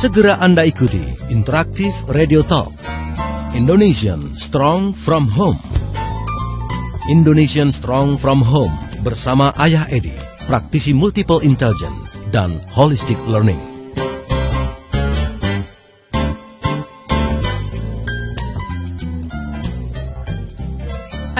Segera 0.00 0.40
Anda 0.40 0.64
ikuti 0.64 1.04
Interaktif 1.28 1.92
Radio 2.08 2.40
Talk. 2.40 2.72
Indonesian 3.52 4.32
Strong 4.32 4.96
from 4.96 5.28
Home. 5.36 5.60
Indonesian 7.12 7.68
Strong 7.68 8.16
from 8.16 8.40
Home 8.40 8.72
bersama 9.04 9.52
Ayah 9.60 9.84
Edi, 9.92 10.16
praktisi 10.48 10.96
multiple 10.96 11.44
intelligence 11.44 12.08
dan 12.32 12.64
holistic 12.72 13.20
learning. 13.28 13.69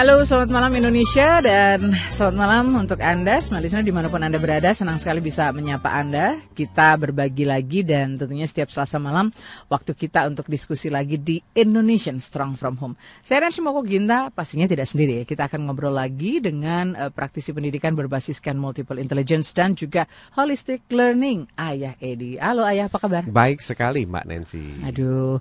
Halo, 0.01 0.25
selamat 0.25 0.49
malam 0.49 0.73
Indonesia 0.81 1.45
dan 1.45 1.93
selamat 2.09 2.33
malam 2.33 2.65
untuk 2.73 2.97
Anda, 3.05 3.37
semua 3.37 3.61
listener 3.61 3.85
di 3.85 3.93
mana 3.93 4.09
pun 4.09 4.17
Anda 4.25 4.41
berada. 4.41 4.73
Senang 4.73 4.97
sekali 4.97 5.21
bisa 5.21 5.53
menyapa 5.53 5.93
Anda. 5.93 6.41
Kita 6.57 6.97
berbagi 6.97 7.45
lagi 7.45 7.85
dan 7.85 8.17
tentunya 8.17 8.49
setiap 8.49 8.73
Selasa 8.73 8.97
malam 8.97 9.29
waktu 9.69 9.93
kita 9.93 10.25
untuk 10.25 10.49
diskusi 10.49 10.89
lagi 10.89 11.21
di 11.21 11.37
Indonesian 11.53 12.17
Strong 12.17 12.57
From 12.57 12.81
Home. 12.81 12.97
Saya 13.21 13.45
Ransi 13.45 13.61
Moko 13.61 13.85
Ginta, 13.85 14.33
pastinya 14.33 14.65
tidak 14.65 14.89
sendiri 14.89 15.21
ya. 15.21 15.23
Kita 15.29 15.45
akan 15.45 15.69
ngobrol 15.69 15.93
lagi 15.93 16.41
dengan 16.41 16.97
uh, 16.97 17.13
praktisi 17.13 17.53
pendidikan 17.53 17.93
berbasiskan 17.93 18.57
multiple 18.57 18.97
intelligence 18.97 19.53
dan 19.53 19.77
juga 19.77 20.09
holistic 20.33 20.81
learning, 20.89 21.45
Ayah 21.61 21.93
Edi. 22.01 22.41
Halo 22.41 22.65
Ayah, 22.65 22.89
apa 22.89 22.97
kabar? 22.97 23.29
Baik 23.29 23.61
sekali 23.61 24.09
Mbak 24.09 24.25
Nancy. 24.25 24.65
Aduh, 24.81 25.37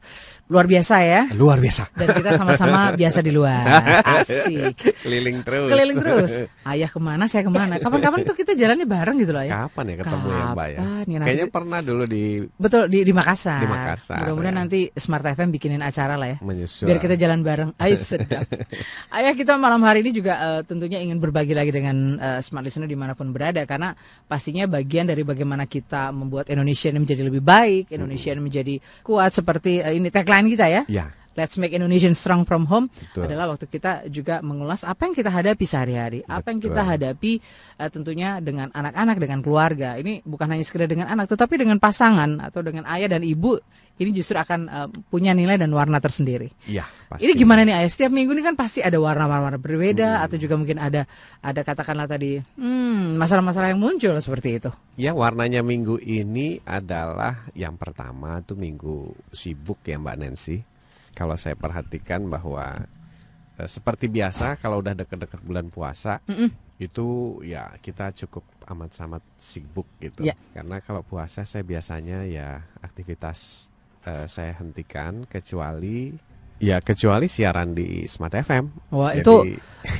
luar 0.52 0.69
biasa 0.69 1.01
ya. 1.01 1.33
Luar 1.33 1.57
biasa. 1.65 1.97
Dan 1.97 2.13
kita 2.13 2.37
sama-sama 2.37 2.93
biasa 2.93 3.24
di 3.24 3.33
luar. 3.33 3.65
Asik. 4.05 4.49
Keliling 5.01 5.39
terus. 5.41 5.69
Keliling 5.69 5.99
terus. 5.99 6.31
Ayah 6.71 6.87
ke 6.87 6.99
mana, 6.99 7.25
saya 7.25 7.43
ke 7.43 7.51
mana. 7.51 7.77
Kapan-kapan 7.77 8.23
tuh 8.23 8.35
kita 8.35 8.53
jalannya 8.53 8.85
bareng 8.85 9.17
gitu 9.19 9.31
loh 9.31 9.41
ya. 9.41 9.67
Kapan 9.67 9.85
ya 9.87 9.97
ketemu 9.99 10.29
ya 10.29 10.45
Mbak 10.51 10.66
ya? 10.66 10.79
Kapan 10.79 11.05
ya, 11.05 11.16
nanti- 11.16 11.27
Kayaknya 11.27 11.47
pernah 11.49 11.80
dulu 11.80 12.05
di 12.05 12.24
Betul 12.55 12.83
di 12.87 12.99
di 13.01 13.13
Makassar. 13.13 13.61
Di 13.61 13.69
Makassar, 13.69 14.19
Mudah-mudahan 14.21 14.52
ya. 14.52 14.61
nanti 14.61 14.80
Smart 14.93 15.24
FM 15.24 15.49
bikinin 15.51 15.80
acara 15.80 16.15
lah 16.15 16.29
ya. 16.29 16.37
menyusul. 16.41 16.87
Biar 16.87 16.99
kita 16.99 17.15
jalan 17.15 17.41
bareng. 17.41 17.71
Ay 17.77 17.95
sedap. 18.01 18.47
Ayah 19.09 19.33
kita 19.33 19.57
malam 19.57 19.80
hari 19.80 20.01
ini 20.01 20.11
juga 20.11 20.35
eh, 20.39 20.61
tentunya 20.63 20.99
ingin 20.99 21.17
berbagi 21.17 21.52
lagi 21.52 21.71
dengan 21.71 21.96
eh, 22.17 22.41
smart 22.41 22.63
listener 22.63 22.87
di 22.87 22.95
mana 22.95 23.13
pun 23.13 23.30
berada 23.30 23.63
karena 23.63 23.93
pastinya 24.24 24.65
bagian 24.65 25.05
dari 25.05 25.21
bagaimana 25.21 25.65
kita 25.65 26.11
membuat 26.11 26.49
Indonesia 26.49 26.89
ini 26.89 27.01
menjadi 27.01 27.23
lebih 27.23 27.41
baik, 27.41 27.91
Indonesia 27.91 28.30
ini 28.30 28.43
menjadi 28.43 28.74
kuat 29.01 29.33
seperti 29.33 29.80
eh, 29.80 29.95
ini 29.95 30.09
tagline 30.09 30.49
kita 30.49 30.67
ya. 30.67 30.83
Ya, 30.87 31.07
Let's 31.39 31.55
make 31.63 31.71
Indonesian 31.71 32.19
strong 32.19 32.43
from 32.43 32.67
home 32.67 32.91
Betul. 32.91 33.31
adalah 33.31 33.55
waktu 33.55 33.71
kita 33.71 34.11
juga 34.11 34.43
mengulas 34.43 34.83
apa 34.83 35.07
yang 35.07 35.15
kita 35.15 35.31
hadapi 35.31 35.63
sehari-hari, 35.63 36.21
apa 36.27 36.51
yang 36.51 36.59
kita 36.59 36.83
Betul. 36.83 36.91
hadapi 36.91 37.33
eh, 37.79 37.91
tentunya 37.91 38.43
dengan 38.43 38.75
anak-anak, 38.75 39.17
dengan 39.23 39.39
keluarga. 39.39 39.95
Ini 39.95 40.27
bukan 40.27 40.51
hanya 40.51 40.67
sekedar 40.67 40.91
dengan 40.91 41.07
anak, 41.07 41.31
tetapi 41.31 41.55
dengan 41.55 41.79
pasangan 41.79 42.43
atau 42.43 42.67
dengan 42.67 42.83
ayah 42.91 43.15
dan 43.15 43.23
ibu. 43.23 43.63
Ini 44.01 44.11
justru 44.11 44.35
akan 44.43 44.61
eh, 44.67 44.89
punya 45.07 45.31
nilai 45.31 45.55
dan 45.55 45.71
warna 45.71 46.03
tersendiri. 46.03 46.51
iya. 46.67 46.83
Ini 47.15 47.35
gimana 47.39 47.63
nih 47.63 47.75
ayah? 47.79 47.91
Setiap 47.91 48.11
minggu 48.11 48.35
ini 48.35 48.43
kan 48.43 48.55
pasti 48.59 48.83
ada 48.83 48.99
warna-warna 48.99 49.59
berbeda 49.59 50.23
atau 50.27 50.35
juga 50.39 50.55
mungkin 50.55 50.79
ada 50.79 51.07
ada 51.43 51.61
katakanlah 51.67 52.07
tadi 52.07 52.39
hmm, 52.39 53.19
masalah-masalah 53.19 53.75
yang 53.75 53.83
muncul 53.83 54.15
seperti 54.19 54.63
itu. 54.63 54.71
Ya 54.95 55.15
warnanya 55.15 55.63
minggu 55.63 55.99
ini 56.03 56.63
adalah 56.63 57.47
yang 57.55 57.75
pertama 57.75 58.43
tuh 58.47 58.55
minggu 58.55 59.15
sibuk 59.35 59.79
ya 59.87 59.99
Mbak 59.99 60.17
Nancy. 60.23 60.70
Kalau 61.15 61.35
saya 61.37 61.59
perhatikan 61.59 62.27
bahwa 62.30 62.87
eh, 63.59 63.69
seperti 63.69 64.06
biasa 64.09 64.56
kalau 64.62 64.81
udah 64.81 64.94
deket-deket 64.94 65.41
bulan 65.43 65.69
puasa 65.69 66.22
Mm-mm. 66.31 66.50
itu 66.81 67.39
ya 67.44 67.69
kita 67.83 68.15
cukup 68.25 68.47
amat 68.71 68.91
sangat 68.94 69.22
sibuk 69.37 69.87
gitu. 69.99 70.25
Ya. 70.25 70.39
Karena 70.55 70.78
kalau 70.81 71.03
puasa 71.03 71.43
saya 71.44 71.67
biasanya 71.67 72.25
ya 72.25 72.65
aktivitas 72.81 73.69
eh, 74.07 74.27
saya 74.31 74.57
hentikan 74.57 75.27
kecuali 75.27 76.15
ya 76.60 76.78
kecuali 76.84 77.26
siaran 77.26 77.72
di 77.72 78.04
Smart 78.04 78.37
FM. 78.37 78.93
Wah 78.93 79.16
Jadi- 79.16 79.25
itu 79.25 79.34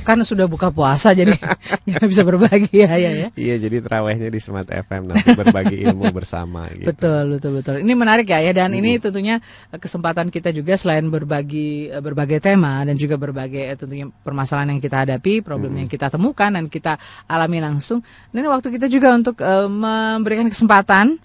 kan 0.05 0.21
sudah 0.21 0.45
buka 0.45 0.69
puasa 0.69 1.09
jadi 1.09 1.33
nggak 1.89 2.05
bisa 2.05 2.21
berbagi 2.21 2.85
ya 2.85 2.93
ya. 3.01 3.11
ya. 3.17 3.27
Iya 3.33 3.55
jadi 3.57 3.81
terawihnya 3.81 4.29
di 4.29 4.37
Smart 4.37 4.69
FM 4.69 5.09
nanti 5.09 5.33
berbagi 5.33 5.81
ilmu 5.89 6.13
bersama 6.13 6.61
gitu. 6.77 6.93
Betul, 6.93 7.35
betul, 7.37 7.51
betul. 7.57 7.75
Ini 7.81 7.93
menarik 7.97 8.29
ya, 8.29 8.45
ya. 8.45 8.53
Dan 8.53 8.77
ini 8.77 9.01
tentunya 9.01 9.41
eh, 9.73 9.79
kesempatan 9.81 10.29
kita 10.29 10.53
juga 10.53 10.77
selain 10.77 11.09
berbagi 11.09 11.89
eh, 11.89 11.97
berbagai 11.97 12.37
tema 12.37 12.85
dan 12.85 12.93
juga 12.93 13.17
berbagai 13.17 13.73
eh, 13.73 13.77
tentunya 13.77 14.05
permasalahan 14.21 14.77
yang 14.77 14.81
kita 14.85 15.01
hadapi, 15.01 15.41
problem 15.41 15.73
yang 15.73 15.89
kita 15.89 16.13
temukan 16.13 16.53
dan 16.53 16.69
kita 16.69 17.01
alami 17.25 17.57
langsung. 17.57 18.05
Dan 18.29 18.45
ini 18.45 18.49
waktu 18.53 18.69
kita 18.69 18.85
juga 18.85 19.17
untuk 19.17 19.41
eh, 19.41 19.65
memberikan 19.65 20.45
kesempatan 20.45 21.17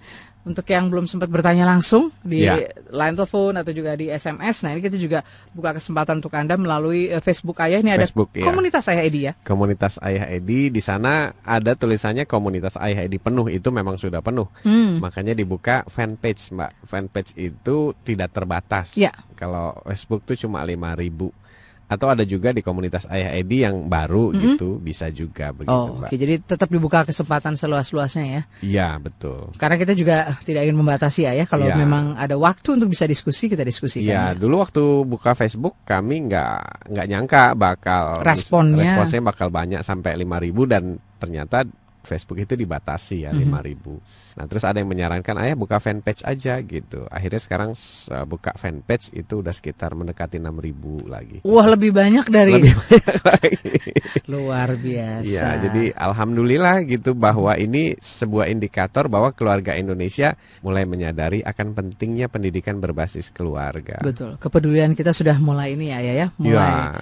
untuk 0.47 0.63
yang 0.65 0.87
belum 0.87 1.05
sempat 1.05 1.27
bertanya 1.27 1.67
langsung 1.67 2.09
di 2.23 2.47
Ya. 2.47 2.55
line 2.87 3.15
telepon 3.19 3.59
atau 3.59 3.75
juga 3.75 3.93
di 3.93 4.07
SMS. 4.07 4.63
Nah, 4.63 4.71
ini 4.71 4.79
kita 4.79 4.95
juga 4.95 5.19
buka 5.51 5.75
kesempatan 5.75 6.23
untuk 6.23 6.31
Anda 6.31 6.55
melalui 6.55 7.11
eh, 7.11 7.19
Facebook 7.19 7.59
Ayah. 7.59 7.83
Ini 7.83 7.99
ada 7.99 8.07
Facebook, 8.07 8.31
ya. 8.31 8.47
komunitas 8.47 8.87
Ayah 8.87 9.03
Edi 9.03 9.27
ya. 9.27 9.33
Komunitas 9.43 9.99
Ayah 9.99 10.25
Edi 10.31 10.71
di 10.71 10.79
sana 10.79 11.35
ada 11.43 11.75
tulisannya 11.75 12.23
komunitas 12.23 12.79
Ayah 12.79 13.03
Edi 13.03 13.19
penuh 13.19 13.51
itu 13.51 13.67
memang 13.67 13.99
sudah 13.99 14.23
penuh. 14.23 14.47
Hmm. 14.63 15.03
Makanya 15.03 15.35
dibuka 15.35 15.83
fanpage, 15.91 16.55
Mbak. 16.55 16.71
Fanpage 16.87 17.35
itu 17.35 17.91
tidak 18.07 18.31
terbatas. 18.31 18.95
Ya. 18.95 19.11
Kalau 19.35 19.75
Facebook 19.83 20.23
tuh 20.23 20.39
cuma 20.39 20.63
5000 20.63 21.46
Atau 21.87 22.11
ada 22.11 22.21
juga 22.21 22.51
di 22.51 22.59
komunitas 22.59 23.07
Ayah 23.07 23.31
Edi 23.31 23.63
yang 23.63 23.87
baru 23.87 24.35
gitu, 24.35 24.75
bisa 24.75 25.07
juga 25.07 25.55
begitu, 25.55 25.71
Oh, 25.71 25.95
Mbak. 25.95 26.11
oke. 26.11 26.15
Jadi 26.19 26.33
tetap 26.43 26.67
dibuka 26.67 27.07
kesempatan 27.07 27.55
seluas-luasnya 27.55 28.25
ya. 28.27 28.41
Iya, 28.59 28.89
betul. 28.99 29.55
Karena 29.55 29.79
kita 29.79 29.95
juga 29.95 30.35
tidak 30.43 30.67
ingin 30.67 30.75
membatasi 30.75 31.23
ya, 31.23 31.31
ya. 31.31 31.47
Kalau 31.47 31.63
Iya. 31.63 31.79
memang 31.79 32.13
ada 32.13 32.35
waktu 32.35 32.75
untuk 32.75 32.91
bisa 32.91 33.07
diskusi, 33.07 33.47
kita 33.47 33.63
diskusikan. 33.63 34.03
Iya, 34.03 34.23
ya. 34.27 34.35
dulu 34.35 34.59
waktu 34.59 34.83
buka 35.07 35.31
Facebook 35.31 35.79
kami 35.81 36.27
nggak 36.27 36.91
nggak 36.91 37.07
nyangka 37.07 37.43
bakal 37.55 38.19
Responnya. 38.19 38.83
responsnya 38.83 39.21
bakal 39.23 39.47
banyak 39.47 39.79
sampai 39.79 40.19
5000 40.19 40.67
dan 40.67 40.83
ternyata 41.17 41.63
Facebook 42.07 42.39
itu 42.39 42.55
dibatasi 42.55 43.27
ya 43.27 43.35
Mhm. 43.35 43.51
5000. 43.51 43.99
Nah, 44.33 44.45
terus 44.45 44.63
ada 44.63 44.77
yang 44.77 44.87
menyarankan 44.87 45.35
ayah 45.37 45.53
buka 45.53 45.77
fanpage 45.77 46.23
aja 46.23 46.55
gitu. 46.59 47.03
Akhirnya 47.07 47.37
sekarang 47.37 47.73
uh, 47.73 48.23
buka 48.23 48.53
fanpage 48.53 49.11
itu 49.11 49.41
udah 49.41 49.51
sekitar 49.51 49.91
mendekati 49.91 50.37
6000 50.37 50.71
lagi. 51.05 51.37
Wah, 51.41 51.67
lebih 51.67 51.91
banyak 51.91 52.23
dari 52.27 52.53
Lebih 52.55 52.73
banyak 52.81 53.17
lagi. 53.19 53.77
luar 54.25 54.73
biasa. 54.73 55.25
Iya, 55.25 55.47
jadi 55.59 55.83
alhamdulillah 55.91 56.85
gitu 56.85 57.11
bahwa 57.11 57.53
ini 57.53 57.97
sebuah 57.97 58.47
indikator 58.47 59.05
bahwa 59.07 59.33
keluarga 59.33 59.73
Indonesia 59.73 60.33
mulai 60.61 60.85
menyadari 60.85 61.41
akan 61.41 61.73
pentingnya 61.73 62.27
pendidikan 62.27 62.77
berbasis 62.77 63.29
keluarga. 63.29 63.99
betul. 63.99 64.37
Kepedulian 64.37 64.93
kita 64.93 65.11
sudah 65.11 65.35
mulai 65.37 65.73
ini 65.73 65.89
ya, 65.89 65.99
ya, 65.99 66.13
ya. 66.15 66.27
Mulai 66.37 66.53
Ya, 66.53 66.93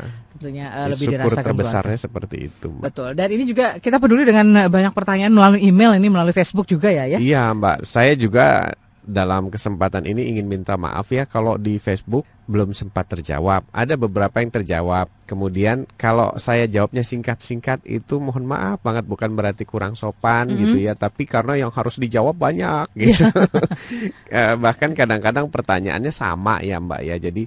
tentunya 0.46 0.70
eh, 0.70 0.86
lebih 0.94 1.08
syukur 1.10 1.18
dirasakan 1.26 1.46
terbesarnya 1.50 1.98
keluarga. 1.98 2.06
seperti 2.06 2.36
itu, 2.46 2.66
Mbak. 2.70 2.84
Betul. 2.86 3.10
Dan 3.18 3.28
ini 3.34 3.44
juga 3.44 3.66
kita 3.82 3.98
peduli 3.98 4.24
dengan 4.24 4.46
banyak 4.70 4.94
pertanyaan 4.94 5.34
melalui 5.34 5.66
email 5.66 5.98
ini 5.98 6.06
melalui 6.06 6.32
Facebook 6.32 6.70
juga 6.70 6.94
ya, 6.94 7.10
ya. 7.10 7.18
Iya, 7.18 7.50
Mbak. 7.52 7.78
Saya 7.82 8.14
juga 8.14 8.70
dalam 9.02 9.54
kesempatan 9.54 10.02
ini 10.06 10.34
ingin 10.34 10.50
minta 10.50 10.74
maaf 10.76 11.14
ya 11.14 11.26
kalau 11.26 11.58
di 11.58 11.78
Facebook 11.78 12.26
belum 12.46 12.74
sempat 12.74 13.06
terjawab. 13.06 13.66
Ada 13.70 13.94
beberapa 13.96 14.38
yang 14.38 14.50
terjawab. 14.50 15.10
Kemudian 15.26 15.86
kalau 15.94 16.34
saya 16.38 16.66
jawabnya 16.66 17.02
singkat-singkat 17.02 17.86
itu 17.86 18.18
mohon 18.18 18.46
maaf 18.46 18.82
banget 18.82 19.06
bukan 19.06 19.34
berarti 19.34 19.62
kurang 19.62 19.94
sopan 19.94 20.50
Mhm. 20.50 20.58
gitu 20.58 20.78
ya, 20.80 20.94
tapi 20.94 21.26
karena 21.26 21.58
yang 21.58 21.70
harus 21.70 21.98
dijawab 21.98 22.34
banyak 22.34 22.86
gitu. 22.98 23.26
Eh, 24.30 24.54
bahkan 24.58 24.92
kadang-kadang 24.92 25.50
pertanyaannya 25.50 26.10
sama 26.10 26.62
ya, 26.62 26.82
Mbak 26.82 27.02
ya. 27.02 27.16
Jadi 27.18 27.44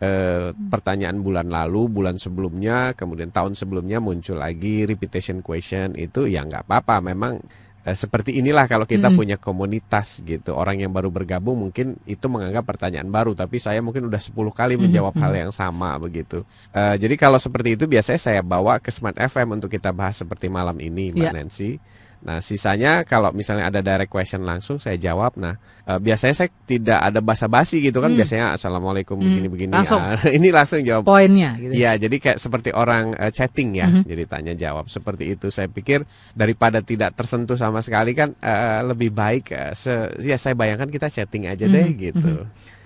eh, 0.00 0.52
pertanyaan 0.72 1.18
bulan 1.24 1.48
lalu, 1.48 1.88
bulan 1.88 2.16
sebelumnya, 2.20 2.92
kemudian 2.98 3.30
tahun 3.32 3.56
sebelumnya 3.56 3.98
muncul 4.02 4.36
lagi 4.40 4.84
repetition 4.84 5.40
question 5.40 5.94
itu 5.96 6.28
ya 6.28 6.44
nggak 6.44 6.68
apa-apa. 6.68 7.00
Memang 7.04 7.40
eh, 7.86 7.96
seperti 7.96 8.36
inilah 8.40 8.66
kalau 8.68 8.84
kita 8.88 9.08
Mm-mm. 9.08 9.18
punya 9.18 9.36
komunitas 9.40 10.20
gitu. 10.26 10.52
Orang 10.56 10.82
yang 10.82 10.92
baru 10.92 11.08
bergabung 11.12 11.56
mungkin 11.68 11.96
itu 12.04 12.26
menganggap 12.28 12.64
pertanyaan 12.66 13.08
baru, 13.08 13.32
tapi 13.38 13.56
saya 13.62 13.80
mungkin 13.84 14.06
udah 14.10 14.20
10 14.20 14.52
kali 14.52 14.74
menjawab 14.76 15.14
hal 15.16 15.32
yang 15.36 15.52
sama 15.54 15.96
begitu. 16.02 16.44
Eh, 16.74 16.96
jadi 17.00 17.14
kalau 17.16 17.38
seperti 17.40 17.76
itu 17.78 17.84
biasanya 17.88 18.20
saya 18.20 18.40
bawa 18.44 18.78
ke 18.82 18.90
Smart 18.92 19.16
FM 19.16 19.56
untuk 19.60 19.70
kita 19.72 19.90
bahas 19.94 20.18
seperti 20.20 20.48
malam 20.52 20.76
ini, 20.82 21.12
Mbak 21.14 21.30
Iya. 21.30 21.32
Nancy. 21.32 21.80
Nah, 22.22 22.40
sisanya 22.40 23.02
kalau 23.02 23.30
misalnya 23.30 23.68
ada 23.68 23.80
direct 23.80 24.08
question 24.08 24.42
langsung 24.42 24.76
saya 24.76 24.96
jawab. 24.96 25.36
Nah, 25.36 25.54
eh, 25.84 25.98
biasanya 25.98 26.34
saya 26.34 26.50
tidak 26.64 26.98
ada 26.98 27.20
basa-basi 27.20 27.80
gitu 27.80 27.98
kan. 27.98 28.10
Hmm. 28.10 28.18
Biasanya 28.18 28.46
assalamualaikum 28.54 29.14
Hmm. 29.14 29.26
begini-begini. 29.26 29.72
Langsung. 29.72 30.00
Ah, 30.00 30.16
ini 30.36 30.48
langsung 30.48 30.80
jawab. 30.80 31.04
Poinnya 31.04 31.54
gitu. 31.56 31.72
Iya, 31.72 31.98
jadi 31.98 32.16
kayak 32.16 32.38
seperti 32.38 32.70
orang 32.70 33.12
eh, 33.14 33.30
chatting 33.30 33.74
ya, 33.74 33.88
Mhm. 33.88 34.02
jadi 34.06 34.22
tanya 34.24 34.52
jawab 34.54 34.86
seperti 34.86 35.32
itu. 35.32 35.50
Saya 35.50 35.66
pikir 35.66 36.02
daripada 36.32 36.80
tidak 36.80 37.12
tersentuh 37.12 37.54
sama 37.54 37.78
sekali 37.78 38.10
kan 38.10 38.32
eh, 38.38 38.80
lebih 38.82 39.10
baik 39.10 39.50
eh, 39.50 39.72
se- 39.72 40.14
ya 40.20 40.36
saya 40.36 40.54
bayangkan 40.54 40.88
kita 40.88 41.06
chatting 41.06 41.46
aja 41.46 41.64
deh 41.64 41.86
Mhm, 41.86 41.98
gitu. 42.00 42.30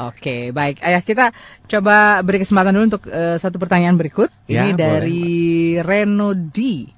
Oke, 0.01 0.49
baik. 0.51 0.81
Ayah 0.81 1.01
kita 1.01 1.29
coba 1.67 2.21
beri 2.21 2.41
kesempatan 2.41 2.73
dulu 2.73 2.85
untuk 2.97 3.05
eh, 3.07 3.37
satu 3.37 3.61
pertanyaan 3.61 3.97
berikut. 3.97 4.33
Ya, 4.49 4.65
Ini 4.65 4.73
boleh, 4.73 4.81
dari 4.81 5.25
Reno 5.79 6.33
D. 6.33 6.89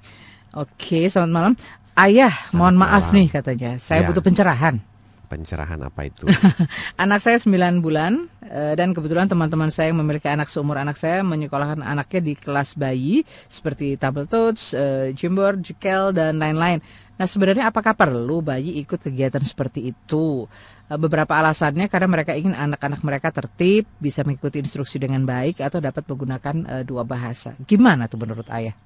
Oke, 0.52 1.08
selamat 1.08 1.32
malam. 1.32 1.52
Ayah, 1.92 2.32
mohon 2.56 2.80
maaf 2.80 3.12
malam. 3.12 3.16
nih 3.20 3.28
katanya. 3.28 3.76
Saya 3.76 4.00
Ya. 4.02 4.08
butuh 4.08 4.24
pencerahan. 4.24 4.80
pencerahan 5.28 5.80
apa 5.80 6.04
itu? 6.04 6.28
anak 7.00 7.24
saya 7.24 7.40
9 7.40 7.80
bulan 7.80 8.28
eh, 8.44 8.76
dan 8.76 8.92
kebetulan 8.92 9.24
teman-teman 9.32 9.72
saya 9.72 9.88
yang 9.88 10.04
memiliki 10.04 10.28
anak 10.28 10.44
seumur 10.52 10.76
anak 10.76 11.00
saya 11.00 11.24
menyekolahkan 11.24 11.80
anaknya 11.80 12.20
di 12.20 12.34
kelas 12.36 12.76
bayi 12.76 13.24
seperti 13.48 13.96
tabel 13.96 14.28
tots, 14.28 14.76
uh, 14.76 15.08
gymboard, 15.16 15.64
jekel 15.64 16.12
dan 16.12 16.36
lain-lain. 16.36 16.84
Nah 17.16 17.24
sebenarnya 17.24 17.72
apakah 17.72 17.96
perlu 17.96 18.44
bayi 18.44 18.76
ikut 18.84 19.00
kegiatan 19.00 19.40
seperti 19.40 19.96
itu? 19.96 20.44
Eh, 20.92 21.00
beberapa 21.00 21.32
alasannya 21.32 21.88
karena 21.88 22.12
mereka 22.12 22.36
ingin 22.36 22.52
anak-anak 22.52 23.00
mereka 23.00 23.32
tertib, 23.32 23.88
bisa 24.04 24.28
mengikuti 24.28 24.60
instruksi 24.60 25.00
dengan 25.00 25.24
baik 25.24 25.64
atau 25.64 25.80
dapat 25.80 26.04
menggunakan 26.12 26.84
dua 26.84 27.08
bahasa. 27.08 27.56
Gimana 27.64 28.04
tuh 28.04 28.20
menurut 28.20 28.52
ayah? 28.52 28.76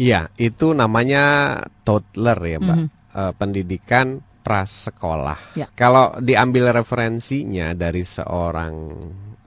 Iya, 0.00 0.32
itu 0.40 0.72
namanya 0.72 1.60
toddler 1.84 2.40
ya, 2.40 2.56
Mbak. 2.56 2.78
Mm 2.80 2.86
-hmm. 2.88 3.16
uh, 3.20 3.32
pendidikan 3.36 4.24
prasekolah. 4.40 5.60
Ya. 5.60 5.68
Kalau 5.76 6.16
diambil 6.16 6.72
referensinya 6.72 7.76
dari 7.76 8.00
seorang 8.00 8.74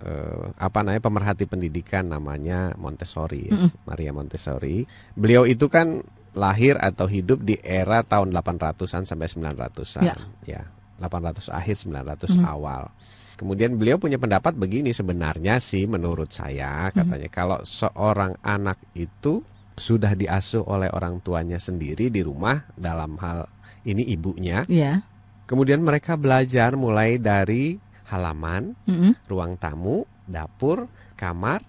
uh, 0.06 0.46
apa 0.62 0.80
namanya 0.86 1.02
pemerhati 1.02 1.50
pendidikan 1.50 2.14
namanya 2.14 2.78
Montessori, 2.78 3.50
mm 3.50 3.58
-hmm. 3.58 3.70
Maria 3.90 4.14
Montessori. 4.14 4.86
Beliau 5.18 5.50
itu 5.50 5.66
kan 5.66 6.06
lahir 6.38 6.78
atau 6.78 7.10
hidup 7.10 7.42
di 7.42 7.58
era 7.62 8.06
tahun 8.06 8.30
800-an 8.30 9.10
sampai 9.10 9.26
900-an, 9.30 10.06
ya. 10.06 10.16
ya. 10.46 10.62
800 11.02 11.50
akhir 11.50 11.82
900 11.82 11.90
mm 11.90 12.14
-hmm. 12.14 12.46
awal. 12.46 12.94
Kemudian 13.34 13.74
beliau 13.82 13.98
punya 13.98 14.22
pendapat 14.22 14.54
begini 14.54 14.94
sebenarnya 14.94 15.58
sih 15.58 15.90
menurut 15.90 16.30
saya 16.30 16.94
katanya 16.94 17.26
mm 17.26 17.34
-hmm. 17.34 17.42
kalau 17.42 17.58
seorang 17.66 18.38
anak 18.46 18.78
itu 18.94 19.42
sudah 19.78 20.14
diasuh 20.14 20.64
oleh 20.66 20.90
orang 20.94 21.20
tuanya 21.22 21.58
sendiri 21.58 22.14
di 22.14 22.22
rumah 22.22 22.66
dalam 22.78 23.18
hal 23.18 23.50
ini 23.84 24.06
ibunya. 24.14 24.64
Yeah. 24.70 25.04
Kemudian 25.50 25.84
mereka 25.84 26.16
belajar 26.16 26.74
mulai 26.80 27.20
dari 27.20 27.78
halaman, 28.08 28.78
mm 28.86 28.96
-hmm. 28.96 29.12
ruang 29.28 29.60
tamu, 29.60 30.08
dapur, 30.30 30.88
kamar 31.18 31.64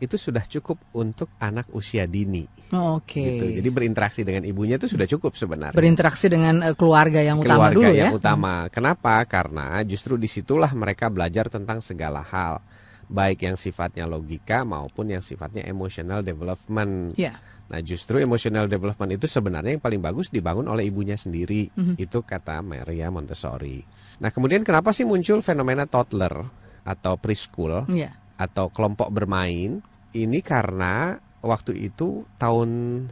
itu 0.00 0.16
sudah 0.16 0.42
cukup 0.48 0.80
untuk 0.96 1.28
anak 1.36 1.68
usia 1.76 2.08
dini. 2.08 2.48
Oh, 2.72 2.98
Oke. 2.98 3.20
Okay. 3.20 3.28
Gitu. 3.36 3.44
Jadi 3.60 3.68
berinteraksi 3.68 4.20
dengan 4.24 4.48
ibunya 4.48 4.80
itu 4.80 4.88
sudah 4.88 5.04
cukup 5.04 5.36
sebenarnya. 5.36 5.76
Berinteraksi 5.76 6.32
dengan 6.32 6.64
uh, 6.64 6.74
keluarga 6.74 7.20
yang 7.20 7.36
utama 7.36 7.68
keluarga 7.68 7.76
dulu 7.76 7.84
yang 7.84 7.94
ya. 7.94 8.04
yang 8.08 8.16
utama. 8.16 8.54
Kenapa? 8.72 9.20
Karena 9.28 9.84
justru 9.84 10.16
di 10.16 10.26
situlah 10.26 10.72
mereka 10.72 11.12
belajar 11.12 11.52
tentang 11.52 11.84
segala 11.84 12.24
hal, 12.24 12.64
baik 13.10 13.42
yang 13.42 13.58
sifatnya 13.58 14.06
logika 14.06 14.62
maupun 14.62 15.10
yang 15.10 15.20
sifatnya 15.20 15.66
emotional 15.66 16.22
development. 16.22 17.18
Yeah. 17.18 17.42
Nah, 17.66 17.82
justru 17.82 18.22
emotional 18.22 18.70
development 18.70 19.18
itu 19.18 19.26
sebenarnya 19.26 19.74
yang 19.78 19.82
paling 19.82 19.98
bagus 19.98 20.30
dibangun 20.30 20.70
oleh 20.70 20.86
ibunya 20.86 21.18
sendiri. 21.18 21.74
Mm 21.74 21.82
-hmm. 21.82 21.94
Itu 21.98 22.22
kata 22.22 22.62
Maria 22.62 23.10
Montessori. 23.10 23.82
Nah, 24.22 24.30
kemudian 24.30 24.62
kenapa 24.62 24.94
sih 24.94 25.02
muncul 25.02 25.42
fenomena 25.42 25.90
toddler 25.90 26.46
atau 26.86 27.18
preschool 27.18 27.90
yeah. 27.90 28.14
atau 28.38 28.70
kelompok 28.70 29.10
bermain? 29.10 29.82
Ini 30.10 30.38
karena 30.42 31.18
waktu 31.42 31.90
itu 31.90 32.26
tahun 32.38 32.68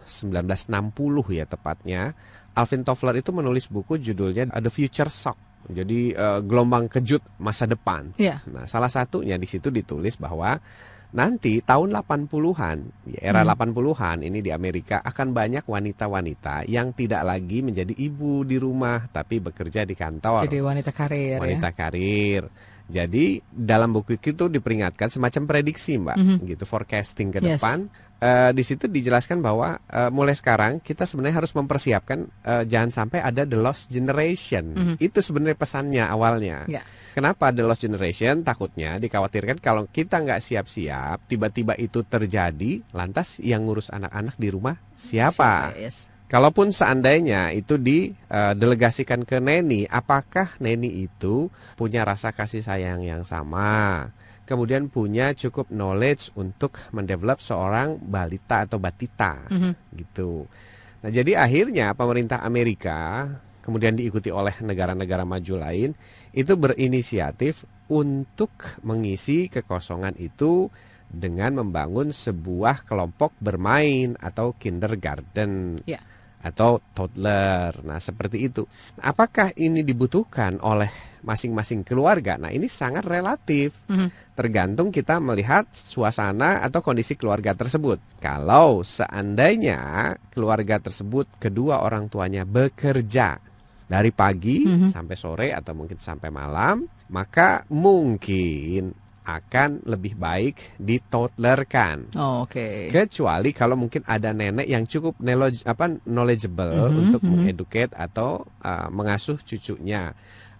1960 0.06 1.38
ya 1.38 1.44
tepatnya, 1.46 2.02
Alvin 2.54 2.82
Toffler 2.82 3.18
itu 3.18 3.30
menulis 3.30 3.70
buku 3.70 3.98
judulnya 3.98 4.50
The 4.50 4.70
Future 4.70 5.10
Shock. 5.10 5.47
Jadi 5.68 6.16
uh, 6.16 6.40
gelombang 6.40 6.88
kejut 6.88 7.20
masa 7.36 7.68
depan. 7.68 8.16
Yeah. 8.16 8.40
Nah, 8.48 8.64
salah 8.64 8.88
satunya 8.88 9.36
di 9.36 9.44
situ 9.44 9.68
ditulis 9.68 10.16
bahwa 10.16 10.56
nanti 11.08 11.64
tahun 11.64 11.96
80-an, 12.04 13.08
ya, 13.08 13.20
era 13.32 13.40
hmm. 13.40 13.52
80-an 13.56 14.18
ini 14.28 14.44
di 14.44 14.52
Amerika 14.52 15.00
akan 15.00 15.32
banyak 15.32 15.64
wanita-wanita 15.64 16.68
yang 16.68 16.92
tidak 16.92 17.24
lagi 17.24 17.64
menjadi 17.64 17.96
ibu 17.96 18.44
di 18.44 18.60
rumah 18.60 19.08
tapi 19.08 19.40
bekerja 19.40 19.88
di 19.88 19.96
kantor. 19.96 20.44
Jadi 20.44 20.60
wanita 20.60 20.90
karir 20.92 21.36
ya. 21.36 21.38
Wanita 21.40 21.68
ya? 21.72 21.76
karir. 21.76 22.42
Jadi 22.88 23.44
dalam 23.52 23.92
buku 23.92 24.16
itu 24.16 24.48
diperingatkan 24.48 25.12
semacam 25.12 25.44
prediksi, 25.44 26.00
Mbak, 26.00 26.16
mm 26.16 26.24
-hmm. 26.24 26.48
gitu 26.56 26.64
forecasting 26.64 27.28
ke 27.28 27.44
yes. 27.44 27.60
depan. 27.60 27.92
Uh, 28.18 28.50
di 28.50 28.66
situ 28.66 28.90
dijelaskan 28.90 29.38
bahwa 29.38 29.78
uh, 29.94 30.10
mulai 30.10 30.34
sekarang 30.34 30.82
kita 30.82 31.06
sebenarnya 31.06 31.38
harus 31.38 31.54
mempersiapkan 31.54 32.26
uh, 32.42 32.66
jangan 32.66 32.90
sampai 32.90 33.22
ada 33.22 33.46
the 33.46 33.54
lost 33.54 33.94
generation. 33.94 34.74
Mm 34.74 34.84
-hmm. 34.84 34.96
Itu 34.98 35.22
sebenarnya 35.22 35.54
pesannya 35.54 36.02
awalnya. 36.02 36.66
Yeah. 36.66 36.82
Kenapa 37.14 37.54
the 37.54 37.62
lost 37.62 37.86
generation? 37.86 38.42
Takutnya 38.42 38.98
dikhawatirkan 38.98 39.62
kalau 39.62 39.86
kita 39.86 40.18
nggak 40.18 40.42
siap-siap, 40.42 41.30
tiba-tiba 41.30 41.78
itu 41.78 42.02
terjadi, 42.02 42.82
lantas 42.90 43.38
yang 43.38 43.62
ngurus 43.66 43.90
anak-anak 43.94 44.34
di 44.34 44.48
rumah 44.50 44.74
siapa? 44.98 45.70
siapa 45.74 45.78
yes. 45.78 46.18
Kalaupun 46.28 46.68
seandainya 46.76 47.56
itu 47.56 47.80
didelegasikan 47.80 49.24
ke 49.24 49.40
neni, 49.40 49.88
apakah 49.88 50.60
neni 50.60 51.08
itu 51.08 51.48
punya 51.72 52.04
rasa 52.04 52.36
kasih 52.36 52.60
sayang 52.60 53.00
yang 53.00 53.24
sama? 53.24 54.12
Kemudian 54.48 54.88
punya 54.88 55.36
cukup 55.36 55.68
knowledge 55.68 56.32
untuk 56.40 56.80
mendevelop 56.96 57.36
seorang 57.36 58.00
balita 58.00 58.64
atau 58.64 58.80
batita, 58.80 59.44
mm 59.44 59.58
-hmm. 59.60 59.72
gitu. 59.92 60.48
Nah, 61.04 61.10
jadi 61.12 61.44
akhirnya 61.44 61.92
pemerintah 61.92 62.40
Amerika 62.40 63.28
kemudian 63.60 64.00
diikuti 64.00 64.32
oleh 64.32 64.56
negara-negara 64.64 65.28
maju 65.28 65.60
lain 65.60 65.92
itu 66.32 66.56
berinisiatif 66.56 67.68
untuk 67.92 68.80
mengisi 68.80 69.52
kekosongan 69.52 70.16
itu 70.16 70.72
dengan 71.12 71.60
membangun 71.60 72.08
sebuah 72.08 72.88
kelompok 72.88 73.36
bermain 73.36 74.16
atau 74.16 74.56
kindergarten. 74.56 75.84
Yeah 75.84 76.00
atau 76.38 76.78
toddler. 76.94 77.74
Nah, 77.82 77.98
seperti 77.98 78.46
itu. 78.46 78.62
Apakah 79.02 79.50
ini 79.58 79.82
dibutuhkan 79.82 80.62
oleh 80.62 80.90
masing-masing 81.22 81.82
keluarga? 81.82 82.36
Nah, 82.36 82.52
ini 82.52 82.66
sangat 82.70 83.04
relatif. 83.06 83.74
Mm 83.90 83.96
-hmm. 83.96 84.08
Tergantung 84.34 84.88
kita 84.94 85.18
melihat 85.18 85.66
suasana 85.70 86.62
atau 86.62 86.80
kondisi 86.80 87.18
keluarga 87.18 87.54
tersebut. 87.54 87.98
Kalau 88.22 88.86
seandainya 88.86 90.14
keluarga 90.30 90.78
tersebut 90.78 91.26
kedua 91.42 91.82
orang 91.82 92.06
tuanya 92.06 92.46
bekerja 92.46 93.38
dari 93.88 94.12
pagi 94.12 94.68
mm 94.68 94.74
-hmm. 94.84 94.88
sampai 94.88 95.16
sore 95.16 95.48
atau 95.50 95.72
mungkin 95.72 95.96
sampai 95.96 96.28
malam, 96.28 96.84
maka 97.08 97.64
mungkin 97.72 99.08
akan 99.28 99.84
lebih 99.84 100.16
baik 100.16 100.80
ditotlerkan. 100.80 102.16
Oh, 102.16 102.48
Oke. 102.48 102.88
Okay. 102.88 103.04
Kecuali 103.04 103.52
kalau 103.52 103.76
mungkin 103.76 104.00
ada 104.08 104.32
nenek 104.32 104.64
yang 104.64 104.88
cukup 104.88 105.20
knowledge, 105.20 105.60
apa 105.68 106.00
knowledgeable 106.08 106.72
mm 106.72 106.80
-hmm, 106.88 107.02
untuk 107.04 107.20
mm 107.20 107.28
-hmm. 107.28 107.40
mengeduket 107.44 107.90
atau 107.92 108.48
uh, 108.64 108.88
mengasuh 108.88 109.36
cucunya, 109.44 110.16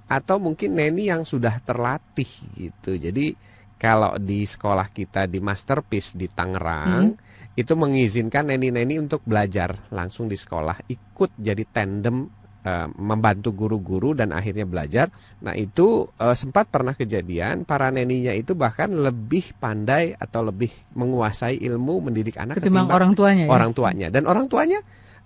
atau 0.09 0.41
mungkin 0.41 0.75
neni 0.75 1.13
yang 1.13 1.23
sudah 1.23 1.61
terlatih 1.61 2.29
gitu. 2.57 2.97
Jadi 2.97 3.37
kalau 3.79 4.19
di 4.19 4.43
sekolah 4.43 4.91
kita 4.91 5.31
di 5.31 5.39
Masterpiece 5.39 6.19
di 6.19 6.27
Tangerang 6.27 7.15
mm 7.15 7.15
-hmm. 7.15 7.55
itu 7.55 7.73
mengizinkan 7.79 8.51
neni-neni 8.51 8.99
untuk 8.99 9.23
belajar 9.23 9.87
langsung 9.95 10.27
di 10.27 10.35
sekolah, 10.35 10.89
ikut 10.91 11.39
jadi 11.39 11.63
tandem 11.69 12.27
uh, 12.65 12.89
membantu 12.99 13.55
guru-guru 13.55 14.19
dan 14.19 14.35
akhirnya 14.35 14.67
belajar. 14.67 15.13
Nah 15.45 15.55
itu 15.55 16.09
uh, 16.09 16.35
sempat 16.35 16.69
pernah 16.73 16.97
kejadian 16.97 17.63
para 17.63 17.93
neninya 17.95 18.35
itu 18.35 18.59
bahkan 18.59 18.91
lebih 18.91 19.55
pandai 19.57 20.17
atau 20.17 20.43
lebih 20.49 20.71
menguasai 20.99 21.63
ilmu 21.63 22.11
mendidik 22.11 22.41
anak 22.41 22.59
ketimbang 22.59 22.91
orang 22.91 23.13
tuanya. 23.15 23.45
Ya? 23.47 23.51
Orang 23.51 23.71
tuanya 23.77 24.09
dan 24.11 24.27
orang 24.27 24.47
tuanya 24.51 24.81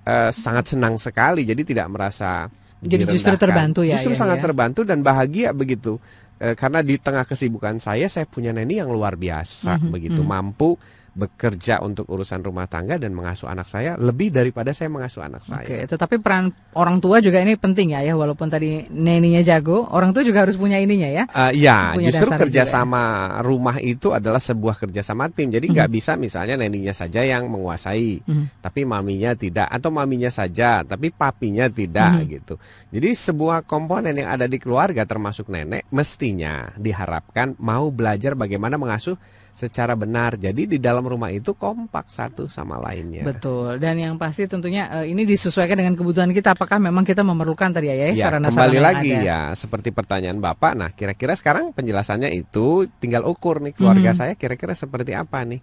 uh, 0.04 0.30
sangat 0.30 0.76
senang 0.76 1.00
sekali 1.00 1.46
jadi 1.46 1.62
tidak 1.64 1.88
merasa 1.88 2.52
jadi 2.82 3.06
justru 3.06 3.34
terbantu 3.38 3.86
ya. 3.86 3.94
Justru 3.96 4.18
ya, 4.18 4.26
sangat 4.26 4.38
ya. 4.42 4.44
terbantu 4.50 4.80
dan 4.82 5.00
bahagia 5.00 5.54
begitu. 5.54 6.02
karena 6.42 6.82
di 6.82 6.98
tengah 6.98 7.22
kesibukan 7.22 7.78
saya 7.78 8.10
saya 8.10 8.26
punya 8.26 8.50
neni 8.50 8.82
yang 8.82 8.90
luar 8.90 9.14
biasa 9.14 9.78
mm 9.78 9.78
-hmm, 9.78 9.92
begitu 9.94 10.18
mm 10.18 10.26
-hmm. 10.26 10.42
mampu 10.42 10.74
bekerja 11.12 11.84
untuk 11.84 12.08
urusan 12.08 12.40
rumah 12.40 12.64
tangga 12.64 12.96
dan 12.96 13.12
mengasuh 13.12 13.44
anak 13.44 13.68
saya 13.68 14.00
lebih 14.00 14.32
daripada 14.32 14.72
saya 14.72 14.88
mengasuh 14.88 15.20
anak 15.20 15.44
saya. 15.44 15.68
Oke, 15.68 15.84
tetapi 15.84 16.16
peran 16.24 16.48
orang 16.72 17.04
tua 17.04 17.20
juga 17.20 17.36
ini 17.44 17.52
penting 17.60 17.92
ya, 17.92 18.00
ya 18.00 18.16
walaupun 18.16 18.48
tadi 18.48 18.88
neninya 18.88 19.44
jago, 19.44 19.92
orang 19.92 20.16
tua 20.16 20.24
juga 20.24 20.48
harus 20.48 20.56
punya 20.56 20.80
ininya 20.80 21.08
ya. 21.12 21.24
Uh, 21.28 21.52
ya, 21.52 21.92
punya 21.92 22.08
justru 22.08 22.32
kerjasama 22.32 23.04
juga. 23.04 23.44
rumah 23.44 23.76
itu 23.84 24.08
adalah 24.16 24.40
sebuah 24.40 24.80
kerjasama 24.80 25.28
tim. 25.28 25.52
Jadi 25.52 25.68
nggak 25.68 25.84
mm 25.84 25.92
-hmm. 25.92 26.00
bisa 26.00 26.12
misalnya 26.16 26.56
neninya 26.56 26.96
saja 26.96 27.20
yang 27.20 27.52
menguasai, 27.52 28.24
mm 28.24 28.32
-hmm. 28.32 28.46
tapi 28.64 28.88
maminya 28.88 29.36
tidak, 29.36 29.68
atau 29.68 29.92
maminya 29.92 30.32
saja, 30.32 30.80
tapi 30.80 31.12
papinya 31.12 31.68
tidak 31.68 32.08
mm 32.08 32.20
-hmm. 32.24 32.32
gitu. 32.40 32.54
Jadi 32.88 33.08
sebuah 33.12 33.68
komponen 33.68 34.16
yang 34.16 34.32
ada 34.32 34.48
di 34.48 34.56
keluarga 34.56 35.04
termasuk 35.04 35.52
nenek 35.52 35.84
mestinya 35.92 36.72
diharapkan 36.80 37.52
mau 37.60 37.92
belajar 37.92 38.32
bagaimana 38.32 38.80
mengasuh 38.80 39.20
secara 39.52 39.92
benar. 39.92 40.40
Jadi 40.40 40.64
di 40.64 40.78
dalam 40.80 41.04
rumah 41.04 41.28
itu 41.28 41.52
kompak 41.52 42.08
satu 42.08 42.48
sama 42.48 42.80
lainnya. 42.80 43.22
Betul. 43.22 43.76
Dan 43.76 44.00
yang 44.00 44.16
pasti 44.16 44.48
tentunya 44.48 44.88
uh, 44.88 45.04
ini 45.04 45.28
disesuaikan 45.28 45.76
dengan 45.76 45.92
kebutuhan 45.92 46.32
kita. 46.32 46.56
Apakah 46.56 46.80
memang 46.80 47.04
kita 47.04 47.20
memerlukan 47.20 47.68
tadi 47.70 47.92
ya, 47.92 48.08
ya 48.10 48.16
sarana-sarana 48.16 48.48
kembali 48.48 48.78
lagi 48.80 49.10
ada. 49.12 49.22
ya 49.22 49.40
seperti 49.52 49.92
pertanyaan 49.92 50.40
Bapak. 50.40 50.72
Nah, 50.72 50.90
kira-kira 50.96 51.36
sekarang 51.36 51.76
penjelasannya 51.76 52.32
itu 52.32 52.88
tinggal 52.96 53.28
ukur 53.28 53.60
nih 53.60 53.76
keluarga 53.76 54.16
hmm. 54.16 54.18
saya 54.18 54.32
kira-kira 54.34 54.72
seperti 54.72 55.12
apa 55.12 55.44
nih. 55.44 55.60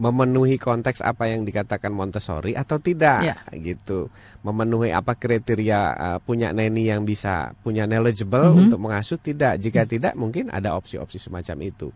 memenuhi 0.00 0.56
konteks 0.56 1.04
apa 1.04 1.28
yang 1.28 1.44
dikatakan 1.44 1.92
Montessori 1.92 2.56
atau 2.56 2.80
tidak 2.80 3.20
Ya. 3.20 3.36
gitu. 3.52 4.08
Memenuhi 4.40 4.96
apa 4.96 5.12
kriteria 5.12 5.80
uh, 5.92 6.18
punya 6.24 6.56
neni 6.56 6.88
yang 6.88 7.04
bisa 7.04 7.52
punya 7.60 7.84
knowledgeable 7.84 8.48
Mhm. 8.48 8.58
untuk 8.64 8.80
mengasuh 8.80 9.20
tidak. 9.20 9.60
Jika 9.60 9.84
tidak 9.84 10.16
mungkin 10.16 10.48
ada 10.48 10.72
opsi-opsi 10.72 11.20
semacam 11.20 11.68
itu. 11.68 11.92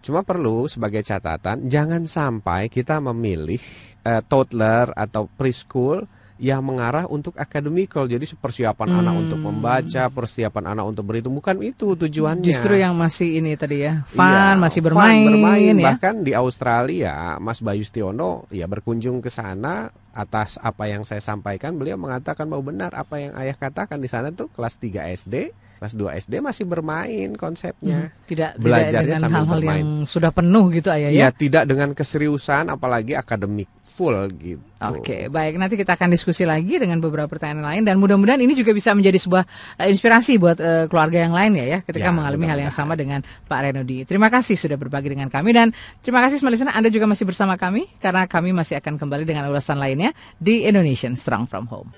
Cuma 0.00 0.22
perlu 0.22 0.66
sebagai 0.66 1.02
catatan 1.02 1.66
jangan 1.66 2.06
sampai 2.06 2.68
kita 2.68 2.98
memilih 3.00 3.58
eh, 4.02 4.22
toddler 4.22 4.94
atau 4.94 5.26
preschool 5.26 6.06
yang 6.36 6.60
mengarah 6.62 7.08
untuk 7.08 7.32
akademikal. 7.34 8.04
Jadi 8.04 8.28
persiapan 8.36 8.88
Hmm. 8.92 9.00
anak 9.00 9.14
untuk 9.24 9.40
membaca, 9.40 10.04
persiapan 10.12 10.76
anak 10.76 10.84
untuk 10.84 11.08
berhitung 11.08 11.32
bukan 11.32 11.56
itu 11.64 11.96
tujuannya. 11.96 12.44
Justru 12.44 12.76
yang 12.76 12.92
masih 12.92 13.40
ini 13.40 13.56
tadi 13.56 13.82
ya, 13.82 14.04
fun, 14.04 14.20
Iya, 14.20 14.52
masih 14.54 14.84
fun, 14.84 14.92
bermain, 14.92 15.26
bermain. 15.26 15.74
ya. 15.74 15.84
Bahkan 15.90 16.14
di 16.22 16.36
Australia, 16.36 17.40
Mas 17.40 17.64
Bayu 17.64 17.82
Stiono 17.82 18.44
ya 18.52 18.68
berkunjung 18.68 19.24
ke 19.24 19.32
sana 19.32 19.88
atas 20.12 20.60
apa 20.60 20.84
yang 20.86 21.08
saya 21.08 21.24
sampaikan, 21.24 21.72
beliau 21.74 21.96
mengatakan 21.96 22.44
bahwa 22.46 22.68
benar 22.68 22.92
apa 22.92 23.16
yang 23.16 23.32
ayah 23.40 23.56
katakan 23.56 23.96
di 23.96 24.08
sana 24.08 24.28
tuh 24.28 24.52
kelas 24.52 24.76
3 24.76 25.08
SD, 25.08 25.56
kelas 25.76 25.92
2 25.92 26.20
SD 26.22 26.34
masih 26.40 26.64
bermain 26.64 27.30
konsepnya. 27.34 28.08
Hmm, 28.08 28.24
Tidak 28.24 28.50
tidak 28.56 28.64
Belajarnya 28.64 29.00
dengan 29.02 29.20
sambil 29.20 29.36
hal-hal 29.36 29.58
bermain. 29.60 29.76
yang 29.76 29.90
sudah 30.04 30.30
penuh 30.32 30.64
gitu 30.72 30.88
ayah 30.88 31.08
ya. 31.08 31.16
Iya, 31.16 31.28
tidak 31.30 31.64
dengan 31.64 31.88
keseriusan 31.92 32.68
apalagi 32.68 33.12
akademik 33.12 33.68
full 33.86 34.12
gitu. 34.36 34.60
Oke, 34.76 35.32
baik. 35.32 35.56
Nanti 35.56 35.80
kita 35.80 35.96
akan 35.96 36.12
diskusi 36.12 36.44
lagi 36.44 36.76
dengan 36.76 37.00
beberapa 37.00 37.24
pertanyaan 37.32 37.64
lain 37.64 37.82
dan 37.88 37.96
mudah-mudahan 37.96 38.36
ini 38.36 38.52
juga 38.52 38.76
bisa 38.76 38.92
menjadi 38.92 39.16
sebuah 39.16 39.48
eh, 39.80 39.88
inspirasi 39.88 40.36
buat 40.36 40.60
eh, 40.60 40.84
keluarga 40.84 41.24
yang 41.24 41.32
lain 41.32 41.56
ya, 41.56 41.64
ya, 41.64 41.78
ketika 41.80 42.08
Ya, 42.08 42.12
mengalami 42.12 42.44
hal 42.44 42.60
yang 42.60 42.74
sama 42.76 42.92
dengan 42.92 43.24
Pak 43.48 43.56
Renudi. 43.64 44.04
Terima 44.04 44.28
kasih 44.28 44.60
sudah 44.60 44.76
berbagi 44.76 45.16
dengan 45.16 45.32
kami 45.32 45.56
dan 45.56 45.72
terima 46.04 46.20
kasih 46.20 46.36
semua 46.36 46.52
listener 46.52 46.76
Anda 46.76 46.92
juga 46.92 47.08
masih 47.08 47.24
bersama 47.24 47.56
kami 47.56 47.88
karena 47.96 48.28
kami 48.28 48.52
masih 48.52 48.76
akan 48.76 49.00
kembali 49.00 49.24
dengan 49.24 49.48
ulasan 49.48 49.80
lainnya 49.80 50.12
di 50.36 50.68
Indonesian 50.68 51.16
Strong 51.16 51.48
from 51.48 51.64
Home. 51.72 51.88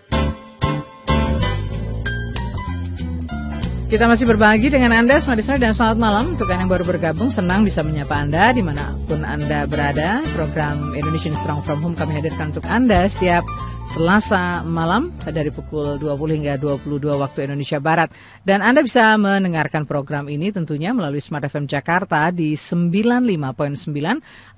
Kita 3.88 4.04
masih 4.04 4.28
berbagi 4.28 4.68
dengan 4.68 4.92
Anda, 4.92 5.16
listener, 5.16 5.56
dan 5.56 5.72
selamat 5.72 5.96
malam 5.96 6.36
untuk 6.36 6.44
yang 6.52 6.68
baru 6.68 6.84
bergabung. 6.84 7.32
Senang 7.32 7.64
bisa 7.64 7.80
menyapa 7.80 8.20
Anda 8.20 8.52
di 8.52 8.60
mana 8.60 8.92
pun 9.08 9.24
Anda 9.24 9.64
berada. 9.64 10.20
Program 10.36 10.92
Indonesian 10.92 11.32
Strong 11.32 11.64
From 11.64 11.80
Home 11.80 11.96
kami 11.96 12.20
hadirkan 12.20 12.52
untuk 12.52 12.68
Anda 12.68 13.08
setiap 13.08 13.48
Selasa 13.88 14.60
malam 14.68 15.08
dari 15.24 15.48
pukul 15.48 15.96
20 15.96 16.36
hingga 16.36 16.60
22 16.60 17.08
waktu 17.08 17.48
Indonesia 17.48 17.80
Barat. 17.80 18.12
Dan 18.44 18.60
Anda 18.60 18.84
bisa 18.84 19.16
mendengarkan 19.16 19.88
program 19.88 20.28
ini 20.28 20.52
tentunya 20.52 20.92
melalui 20.92 21.24
Smart 21.24 21.48
FM 21.48 21.64
Jakarta 21.64 22.28
di 22.28 22.52
95.9 22.52 23.88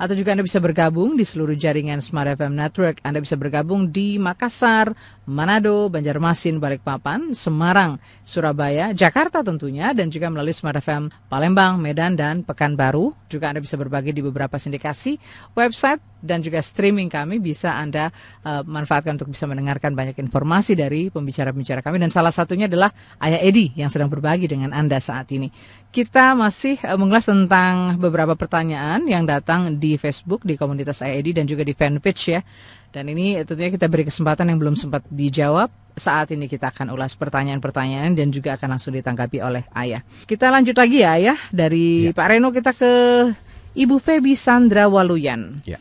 atau 0.02 0.14
juga 0.18 0.34
Anda 0.34 0.42
bisa 0.42 0.58
bergabung 0.58 1.14
di 1.14 1.22
seluruh 1.22 1.54
jaringan 1.54 2.02
Smart 2.02 2.34
FM 2.34 2.58
Network. 2.58 2.98
Anda 3.06 3.22
bisa 3.22 3.38
bergabung 3.38 3.94
di 3.94 4.18
Makassar, 4.18 4.98
Manado, 5.30 5.86
Banjarmasin, 5.86 6.58
Balikpapan, 6.58 7.30
Semarang, 7.30 8.02
Surabaya, 8.26 8.90
Jakarta 8.90 9.46
tentunya 9.46 9.94
dan 9.94 10.10
juga 10.10 10.26
melalui 10.26 10.58
Smart 10.58 10.82
FM 10.82 11.06
Palembang, 11.30 11.78
Medan 11.78 12.18
dan 12.18 12.42
Pekanbaru. 12.42 13.14
Juga 13.30 13.54
Anda 13.54 13.62
bisa 13.62 13.78
berbagi 13.78 14.10
di 14.10 14.26
beberapa 14.26 14.58
sindikasi 14.58 15.22
website 15.54 16.09
dan 16.20 16.44
juga 16.44 16.60
streaming 16.60 17.08
kami 17.08 17.40
bisa 17.40 17.76
Anda 17.76 18.12
eh, 18.44 18.62
manfaatkan 18.64 19.16
untuk 19.16 19.32
bisa 19.32 19.48
mendengarkan 19.48 19.96
banyak 19.96 20.16
informasi 20.20 20.76
dari 20.76 21.08
pembicara-pembicara 21.08 21.80
kami 21.80 22.00
dan 22.00 22.12
salah 22.12 22.32
satunya 22.32 22.68
adalah 22.68 22.92
Ayah 23.18 23.40
Edi 23.40 23.72
yang 23.74 23.88
sedang 23.88 24.12
berbagi 24.12 24.46
dengan 24.46 24.70
Anda 24.72 25.00
saat 25.00 25.32
ini. 25.32 25.48
Kita 25.90 26.38
masih 26.38 26.78
eh, 26.80 26.96
mengulas 27.00 27.26
tentang 27.26 27.96
beberapa 27.98 28.36
pertanyaan 28.36 29.08
yang 29.08 29.26
datang 29.26 29.80
di 29.80 29.96
Facebook 29.96 30.44
di 30.44 30.54
komunitas 30.54 31.02
Ayah 31.02 31.18
Edi 31.18 31.32
dan 31.34 31.48
juga 31.48 31.64
di 31.66 31.74
fanpage 31.74 32.22
ya. 32.30 32.40
Dan 32.90 33.06
ini 33.06 33.38
tentunya 33.46 33.70
kita 33.70 33.86
beri 33.86 34.02
kesempatan 34.02 34.50
yang 34.50 34.58
belum 34.58 34.74
sempat 34.74 35.06
dijawab. 35.06 35.70
Saat 35.94 36.34
ini 36.34 36.46
kita 36.46 36.70
akan 36.74 36.94
ulas 36.94 37.14
pertanyaan-pertanyaan 37.18 38.14
dan 38.18 38.30
juga 38.30 38.58
akan 38.58 38.78
langsung 38.78 38.94
ditanggapi 38.94 39.42
oleh 39.42 39.62
Ayah. 39.74 40.02
Kita 40.26 40.50
lanjut 40.50 40.74
lagi 40.74 41.02
ya 41.02 41.14
Ayah. 41.18 41.38
Dari 41.50 42.10
Ya. 42.10 42.14
Pak 42.14 42.26
Reno 42.30 42.50
kita 42.50 42.74
ke 42.74 42.92
Ibu 43.78 44.02
Febi 44.02 44.34
Sandra 44.34 44.90
Waluyan. 44.90 45.62
Ya. 45.62 45.78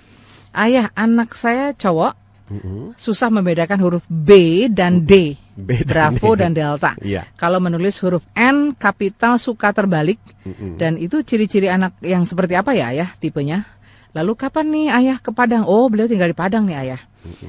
Ayah, 0.59 0.91
anak 0.91 1.39
saya 1.39 1.71
cowok 1.71 2.19
Mm-mm. 2.51 2.91
susah 2.99 3.31
membedakan 3.31 3.79
huruf 3.79 4.03
B 4.11 4.67
dan 4.67 5.07
D. 5.07 5.39
B 5.55 5.69
dan 5.87 5.87
Bravo 5.87 6.35
D. 6.35 6.43
dan 6.43 6.51
Delta. 6.51 6.91
Iya. 6.99 7.23
Kalau 7.39 7.63
menulis 7.63 7.95
huruf 8.03 8.27
N 8.35 8.75
kapital 8.75 9.39
suka 9.39 9.71
terbalik 9.71 10.19
Mm-mm. 10.43 10.75
dan 10.75 10.99
itu 10.99 11.23
ciri-ciri 11.23 11.71
anak 11.71 11.95
yang 12.03 12.27
seperti 12.27 12.59
apa 12.59 12.75
ya 12.75 12.91
ayah 12.91 13.09
tipenya? 13.23 13.63
Lalu 14.11 14.35
kapan 14.35 14.65
nih 14.67 14.87
ayah 14.91 15.17
ke 15.23 15.31
Padang? 15.31 15.63
Oh 15.63 15.87
beliau 15.87 16.11
tinggal 16.11 16.27
di 16.27 16.35
Padang 16.35 16.67
nih 16.67 16.75
ayah. 16.75 17.01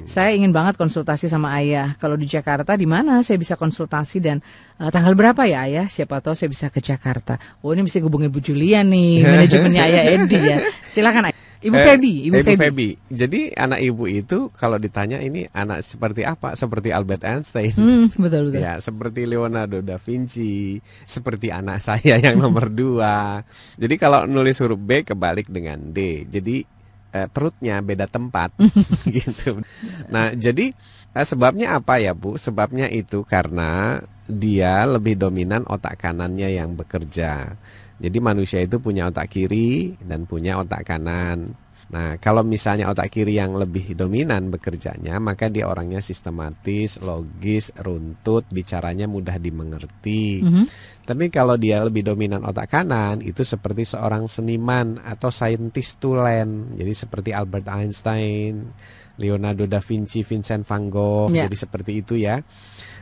Saya 0.05 0.35
ingin 0.35 0.50
banget 0.50 0.76
konsultasi 0.76 1.31
sama 1.31 1.55
ayah. 1.57 1.95
Kalau 1.97 2.19
di 2.19 2.26
Jakarta 2.26 2.75
di 2.75 2.85
mana 2.85 3.23
saya 3.26 3.38
bisa 3.40 3.55
konsultasi 3.57 4.19
dan 4.21 4.38
eh, 4.76 4.90
tanggal 4.93 5.17
berapa 5.17 5.47
ya 5.49 5.67
ayah? 5.67 5.87
Siapa 5.88 6.21
tahu 6.21 6.37
saya 6.37 6.50
bisa 6.52 6.69
ke 6.69 6.83
Jakarta. 6.85 7.40
Oh 7.64 7.73
ini 7.73 7.87
mesti 7.87 8.02
hubungin 8.02 8.29
Bu 8.29 8.43
Julia 8.43 8.83
nih, 8.85 9.23
manajemennya 9.31 9.83
ayah 9.83 10.02
Edi 10.14 10.38
ya. 10.38 10.59
Silakan 10.85 11.31
ayah. 11.31 11.39
Ibu 11.61 11.76
Eh, 11.76 11.85
Febi, 11.85 12.14
Ibu, 12.33 12.35
Ibu 12.40 12.47
Febi. 12.57 12.57
Febi. 12.57 12.88
Jadi 13.12 13.40
anak 13.52 13.81
ibu 13.85 14.09
itu 14.09 14.49
kalau 14.57 14.81
ditanya 14.81 15.21
ini 15.21 15.45
anak 15.52 15.85
seperti 15.85 16.25
apa? 16.25 16.57
Seperti 16.57 16.88
Albert 16.88 17.21
Einstein. 17.21 17.76
Hmm, 17.76 18.09
betul 18.17 18.49
betul. 18.49 18.64
Ya, 18.64 18.81
seperti 18.81 19.29
Leonardo 19.29 19.85
da 19.85 20.00
Vinci, 20.00 20.81
seperti 21.05 21.52
anak 21.52 21.83
saya 21.87 22.17
yang 22.17 22.40
nomor 22.40 22.73
dua. 22.73 23.45
Jadi 23.76 23.95
kalau 24.00 24.25
nulis 24.25 24.57
huruf 24.64 24.81
B 24.81 25.05
kebalik 25.05 25.52
dengan 25.52 25.93
D. 25.93 26.25
Jadi 26.33 26.64
eh, 27.12 27.29
perutnya 27.29 27.85
beda 27.85 28.09
tempat 28.09 28.57
gitu. 29.21 29.61
Nah, 30.09 30.33
jadi 30.33 30.73
eh, 31.12 31.26
sebabnya 31.29 31.76
apa 31.76 32.00
ya, 32.00 32.17
Bu? 32.17 32.40
Sebabnya 32.40 32.88
itu 32.88 33.21
karena 33.29 34.00
dia 34.31 34.87
lebih 34.87 35.19
dominan 35.19 35.67
otak 35.67 35.99
kanannya 36.00 36.55
yang 36.55 36.73
bekerja. 36.79 37.59
Jadi 38.00 38.19
manusia 38.19 38.64
itu 38.64 38.80
punya 38.80 39.12
otak 39.12 39.28
kiri 39.28 40.00
dan 40.00 40.25
punya 40.25 40.57
otak 40.57 40.88
kanan. 40.88 41.52
Nah, 41.90 42.23
kalau 42.23 42.47
misalnya 42.47 42.87
otak 42.87 43.11
kiri 43.11 43.35
yang 43.35 43.59
lebih 43.59 43.99
dominan 43.99 44.47
bekerjanya, 44.47 45.19
maka 45.19 45.50
dia 45.50 45.66
orangnya 45.66 45.99
sistematis, 45.99 47.02
logis, 47.02 47.75
runtut, 47.83 48.47
bicaranya 48.47 49.11
mudah 49.11 49.37
dimengerti. 49.42 50.38
Mhm. 50.38 50.64
Tapi 51.02 51.26
kalau 51.35 51.59
dia 51.59 51.83
lebih 51.83 52.07
dominan 52.07 52.47
otak 52.47 52.71
kanan, 52.71 53.19
itu 53.26 53.42
seperti 53.42 53.83
seorang 53.83 54.30
seniman 54.30 55.02
atau 55.02 55.35
saintis 55.35 55.99
tulen. 55.99 56.78
Jadi 56.78 56.95
seperti 56.95 57.30
Albert 57.35 57.66
Einstein, 57.66 58.71
Leonardo 59.19 59.66
da 59.66 59.83
Vinci, 59.83 60.23
Vincent 60.23 60.62
van 60.62 60.87
Gogh, 60.88 61.35
Ya. 61.35 61.50
jadi 61.50 61.57
seperti 61.59 62.07
itu 62.07 62.14
ya. 62.14 62.38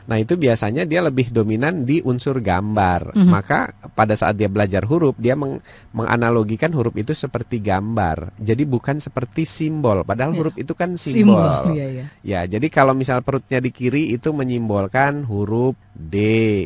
Nah 0.09 0.17
itu 0.17 0.35
biasanya 0.35 0.89
dia 0.89 1.05
lebih 1.05 1.29
dominan 1.29 1.85
di 1.85 2.01
unsur 2.01 2.41
gambar. 2.41 3.13
Mhm. 3.13 3.29
Maka 3.29 3.77
pada 3.93 4.17
saat 4.17 4.41
dia 4.41 4.49
belajar 4.49 4.89
huruf, 4.89 5.13
dia 5.21 5.37
meng- 5.37 5.61
menganalogikan 5.93 6.73
huruf 6.73 6.97
itu 6.97 7.13
seperti 7.13 7.61
gambar. 7.61 8.33
Jadi 8.41 8.65
bukan 8.65 8.99
seperti 8.99 9.45
simbol. 9.45 10.03
Padahal 10.03 10.33
Ya. 10.33 10.39
huruf 10.41 10.57
itu 10.57 10.73
kan 10.73 10.97
simbol. 10.97 11.37
Iya, 11.77 11.87
iya. 11.93 12.05
Ya, 12.25 12.41
jadi 12.49 12.67
kalau 12.73 12.97
misal 12.97 13.21
perutnya 13.21 13.61
di 13.61 13.69
kiri 13.69 14.09
itu 14.09 14.33
menyimbolkan 14.33 15.29
huruf 15.29 15.77
D 15.93 16.15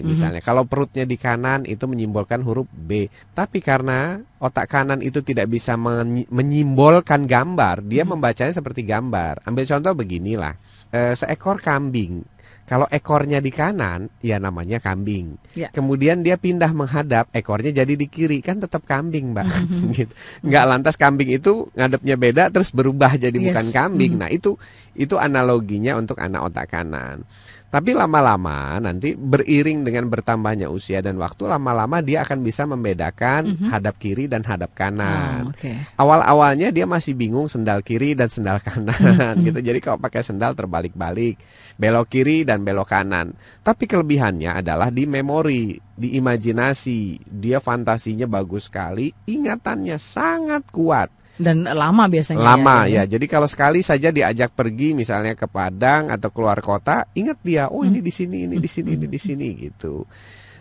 misalnya. 0.04 0.38
Kalau 0.38 0.62
perutnya 0.62 1.02
di 1.02 1.16
kanan 1.16 1.64
itu 1.64 1.88
menyimbolkan 1.88 2.44
huruf 2.44 2.68
B. 2.70 3.08
Tapi 3.32 3.58
karena 3.58 4.20
otak 4.38 4.68
kanan 4.68 5.00
itu 5.00 5.24
tidak 5.24 5.48
bisa 5.48 5.74
men- 5.74 6.28
menyimbolkan 6.28 7.24
gambar, 7.24 7.82
dia 7.82 8.04
membacanya 8.04 8.52
seperti 8.52 8.84
gambar. 8.84 9.42
Ambil 9.42 9.64
contoh 9.64 9.92
beginilah. 9.96 10.54
Eh, 10.92 11.16
seekor 11.16 11.56
kambing. 11.58 12.20
Kalau 12.62 12.86
ekornya 12.88 13.42
di 13.42 13.50
kanan, 13.50 14.06
ya 14.22 14.38
namanya 14.38 14.78
kambing. 14.78 15.34
Ya. 15.58 15.68
Kemudian 15.74 16.22
dia 16.22 16.38
pindah 16.38 16.70
menghadap, 16.70 17.26
ekornya 17.34 17.74
jadi 17.74 17.98
di 17.98 18.06
kiri, 18.06 18.38
kan 18.38 18.62
tetap 18.62 18.86
kambing, 18.86 19.34
Mbak. 19.34 19.46
gitu. 19.98 20.12
Nggak 20.46 20.64
lantas 20.70 20.94
kambing 20.94 21.30
itu 21.34 21.68
ngadepnya 21.74 22.14
beda 22.16 22.44
terus 22.54 22.70
berubah 22.70 23.18
jadi 23.18 23.34
Yes. 23.34 23.50
bukan 23.50 23.66
kambing. 23.74 24.12
Mhm. 24.16 24.20
Nah, 24.22 24.30
itu 24.30 24.54
itu 24.94 25.18
analoginya 25.18 25.98
untuk 25.98 26.22
anak 26.22 26.52
otak 26.52 26.70
kanan. 26.70 27.26
Tapi 27.72 27.96
lama-lama 27.96 28.76
nanti 28.84 29.16
beriring 29.16 29.80
dengan 29.80 30.04
bertambahnya 30.12 30.68
usia 30.68 31.00
dan 31.00 31.16
waktu 31.16 31.48
lama-lama 31.48 32.04
dia 32.04 32.20
akan 32.20 32.44
bisa 32.44 32.68
membedakan 32.68 33.48
Mhm. 33.48 33.68
hadap 33.72 33.96
kiri 33.96 34.28
dan 34.28 34.44
hadap 34.44 34.76
Oh, 34.76 34.76
kanan. 34.76 35.56
Oke. 35.56 35.72
Awal-awalnya 35.96 36.68
dia 36.68 36.84
masih 36.84 37.16
bingung 37.16 37.48
sendal 37.48 37.80
kiri 37.80 38.12
dan 38.12 38.28
sendal 38.28 38.60
kanan 38.60 39.40
Mhm. 39.40 39.44
gitu. 39.48 39.60
Jadi 39.64 39.78
kalau 39.80 39.96
pakai 39.96 40.20
sendal 40.20 40.52
terbalik-balik, 40.52 41.40
belok 41.80 42.12
kiri 42.12 42.44
dan 42.44 42.60
belok 42.60 42.92
kanan. 42.92 43.32
Tapi 43.64 43.88
kelebihannya 43.88 44.60
adalah 44.60 44.92
di 44.92 45.08
memori, 45.08 45.72
di 45.96 46.20
imajinasi. 46.20 47.24
Dia 47.24 47.56
fantasinya 47.56 48.28
bagus 48.28 48.68
sekali, 48.68 49.08
ingatannya 49.24 49.96
sangat 49.96 50.68
kuat. 50.68 51.08
Dan 51.42 51.66
lama 51.66 52.06
biasanya. 52.06 52.40
Lama 52.40 52.86
ya. 52.86 53.02
ya. 53.02 53.18
Jadi 53.18 53.26
kalau 53.26 53.50
sekali 53.50 53.82
saja 53.82 54.14
diajak 54.14 54.54
pergi 54.54 54.94
misalnya 54.94 55.34
ke 55.34 55.50
Padang 55.50 56.08
atau 56.08 56.30
keluar 56.30 56.62
kota, 56.62 57.10
ingat 57.18 57.42
dia, 57.42 57.66
oh 57.68 57.82
ini 57.82 57.98
di 57.98 58.14
sini, 58.14 58.46
ini 58.46 58.56
di 58.62 58.70
sini, 58.70 58.94
ini 58.94 59.06
di 59.10 59.20
sini 59.20 59.48
gitu. 59.58 60.06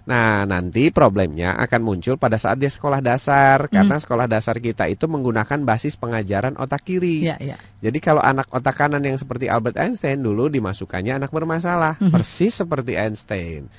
Nah, 0.01 0.49
nanti 0.49 0.89
problemnya 0.89 1.53
akan 1.61 1.81
muncul 1.85 2.17
pada 2.17 2.41
saat 2.41 2.57
dia 2.57 2.73
sekolah 2.73 3.05
dasar 3.05 3.69
karena 3.69 4.01
sekolah 4.01 4.25
dasar 4.25 4.57
kita 4.57 4.89
itu 4.89 5.05
menggunakan 5.05 5.61
basis 5.61 5.93
pengajaran 5.93 6.57
otak 6.57 6.81
kiri. 6.81 7.21
Ya, 7.21 7.37
ya. 7.37 7.53
Jadi 7.85 8.01
kalau 8.01 8.17
anak 8.17 8.49
otak 8.49 8.81
kanan 8.81 9.05
yang 9.05 9.21
seperti 9.21 9.45
Albert 9.45 9.77
Einstein 9.77 10.25
dulu 10.25 10.49
dimasukkannya 10.49 11.21
anak 11.21 11.29
bermasalah, 11.29 12.01
persis 12.09 12.57
seperti 12.57 12.97
Einstein. 12.97 13.69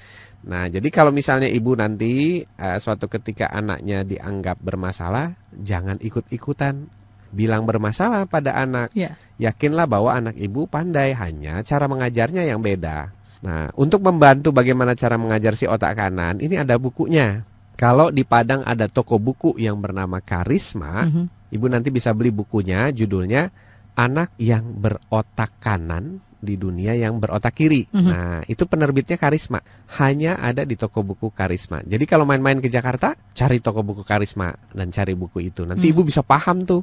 Nah, 0.42 0.66
jadi 0.66 0.88
kalau 0.90 1.14
misalnya 1.14 1.46
ibu 1.46 1.78
nanti 1.78 2.42
eh, 2.42 2.78
suatu 2.82 3.06
ketika 3.06 3.46
anaknya 3.50 4.02
dianggap 4.02 4.58
bermasalah, 4.58 5.38
jangan 5.54 6.02
ikut-ikutan 6.02 6.90
bilang 7.32 7.64
bermasalah 7.64 8.26
pada 8.26 8.58
anak. 8.58 8.92
Ya. 8.92 9.16
Yakinlah 9.38 9.86
bahwa 9.86 10.12
anak 10.12 10.36
ibu 10.36 10.66
pandai, 10.66 11.14
hanya 11.14 11.62
cara 11.62 11.86
mengajarnya 11.86 12.44
yang 12.44 12.60
beda. 12.60 13.14
Nah, 13.42 13.70
untuk 13.74 14.02
membantu 14.06 14.54
bagaimana 14.54 14.94
cara 14.94 15.18
mengajar 15.18 15.58
si 15.58 15.66
otak 15.66 15.98
kanan, 15.98 16.38
ini 16.38 16.58
ada 16.58 16.78
bukunya. 16.78 17.42
Kalau 17.74 18.14
di 18.14 18.22
Padang 18.22 18.62
ada 18.62 18.86
toko 18.86 19.18
buku 19.18 19.58
yang 19.58 19.82
bernama 19.82 20.22
Karisma, 20.22 21.08
Mhm. 21.08 21.50
ibu 21.50 21.66
nanti 21.66 21.90
bisa 21.90 22.14
beli 22.14 22.30
bukunya, 22.30 22.92
judulnya 22.94 23.50
Anak 23.92 24.32
yang 24.40 24.80
berotak 24.80 25.60
kanan 25.60 26.24
di 26.42 26.58
dunia 26.58 26.98
yang 26.98 27.22
berotak 27.22 27.54
kiri. 27.54 27.86
Mhm. 27.86 28.10
Nah, 28.10 28.42
itu 28.50 28.66
penerbitnya 28.66 29.14
Karisma. 29.14 29.62
Hanya 30.02 30.42
ada 30.42 30.66
di 30.66 30.74
toko 30.74 31.06
buku 31.06 31.30
Karisma. 31.30 31.86
Jadi 31.86 32.02
kalau 32.02 32.26
main-main 32.26 32.58
ke 32.58 32.66
Jakarta, 32.66 33.14
cari 33.30 33.62
toko 33.62 33.86
buku 33.86 34.02
Karisma 34.02 34.50
dan 34.74 34.90
cari 34.90 35.14
buku 35.14 35.54
itu. 35.54 35.62
Nanti 35.62 35.86
Mhm. 35.86 35.92
ibu 35.94 36.02
bisa 36.02 36.26
paham 36.26 36.66
tuh. 36.66 36.82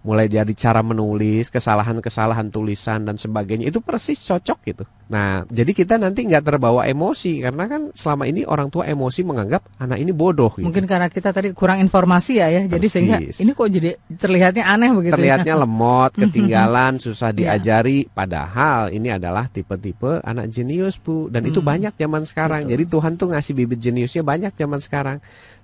Mulai 0.00 0.26
dari 0.26 0.56
cara 0.56 0.80
menulis, 0.80 1.52
kesalahan-kesalahan 1.52 2.48
tulisan 2.48 3.04
dan 3.04 3.14
sebagainya 3.14 3.68
itu 3.68 3.80
persis 3.80 4.16
cocok 4.20 4.58
gitu. 4.64 4.84
Nah, 5.10 5.42
jadi 5.44 5.74
kita 5.74 5.98
nanti 5.98 6.22
nggak 6.22 6.40
terbawa 6.40 6.86
emosi 6.86 7.42
karena 7.42 7.66
kan 7.66 7.92
selama 7.92 8.24
ini 8.24 8.46
orang 8.46 8.70
tua 8.70 8.86
emosi 8.86 9.20
menganggap 9.22 9.60
anak 9.76 9.98
ini 9.98 10.08
bodoh 10.10 10.54
gitu. 10.54 10.64
Mungkin 10.64 10.86
karena 10.86 11.10
kita 11.10 11.34
tadi 11.34 11.52
kurang 11.52 11.82
informasi 11.82 12.38
ya 12.38 12.48
ya. 12.48 12.62
Jadi 12.64 12.86
sehingga 12.86 13.18
ini 13.20 13.50
kok 13.50 13.68
jadi 13.68 13.90
terlihatnya 14.16 14.64
aneh 14.64 14.88
begitu 14.94 15.12
terlihatnya 15.12 15.52
ya. 15.52 15.60
lemot, 15.60 16.12
ketinggalan, 16.22 16.96
susah 16.96 17.28
Iya. 17.30 17.58
diajari. 17.58 18.06
Padahal 18.06 18.94
ini 18.94 19.10
adalah 19.10 19.50
tipe-tipe 19.50 20.22
anak 20.22 20.48
jenius 20.48 20.96
bu, 20.96 21.28
dan 21.28 21.44
itu 21.44 21.60
Hmm. 21.60 21.68
banyak 21.76 21.92
zaman 21.94 22.22
sekarang. 22.22 22.64
Betul. 22.64 22.72
Jadi 22.72 22.84
Tuhan 22.88 23.12
tuh 23.18 23.28
ngasih 23.34 23.52
bibit 23.52 23.78
jeniusnya 23.78 24.22
banyak 24.22 24.54
zaman 24.54 24.80
sekarang. 24.80 25.18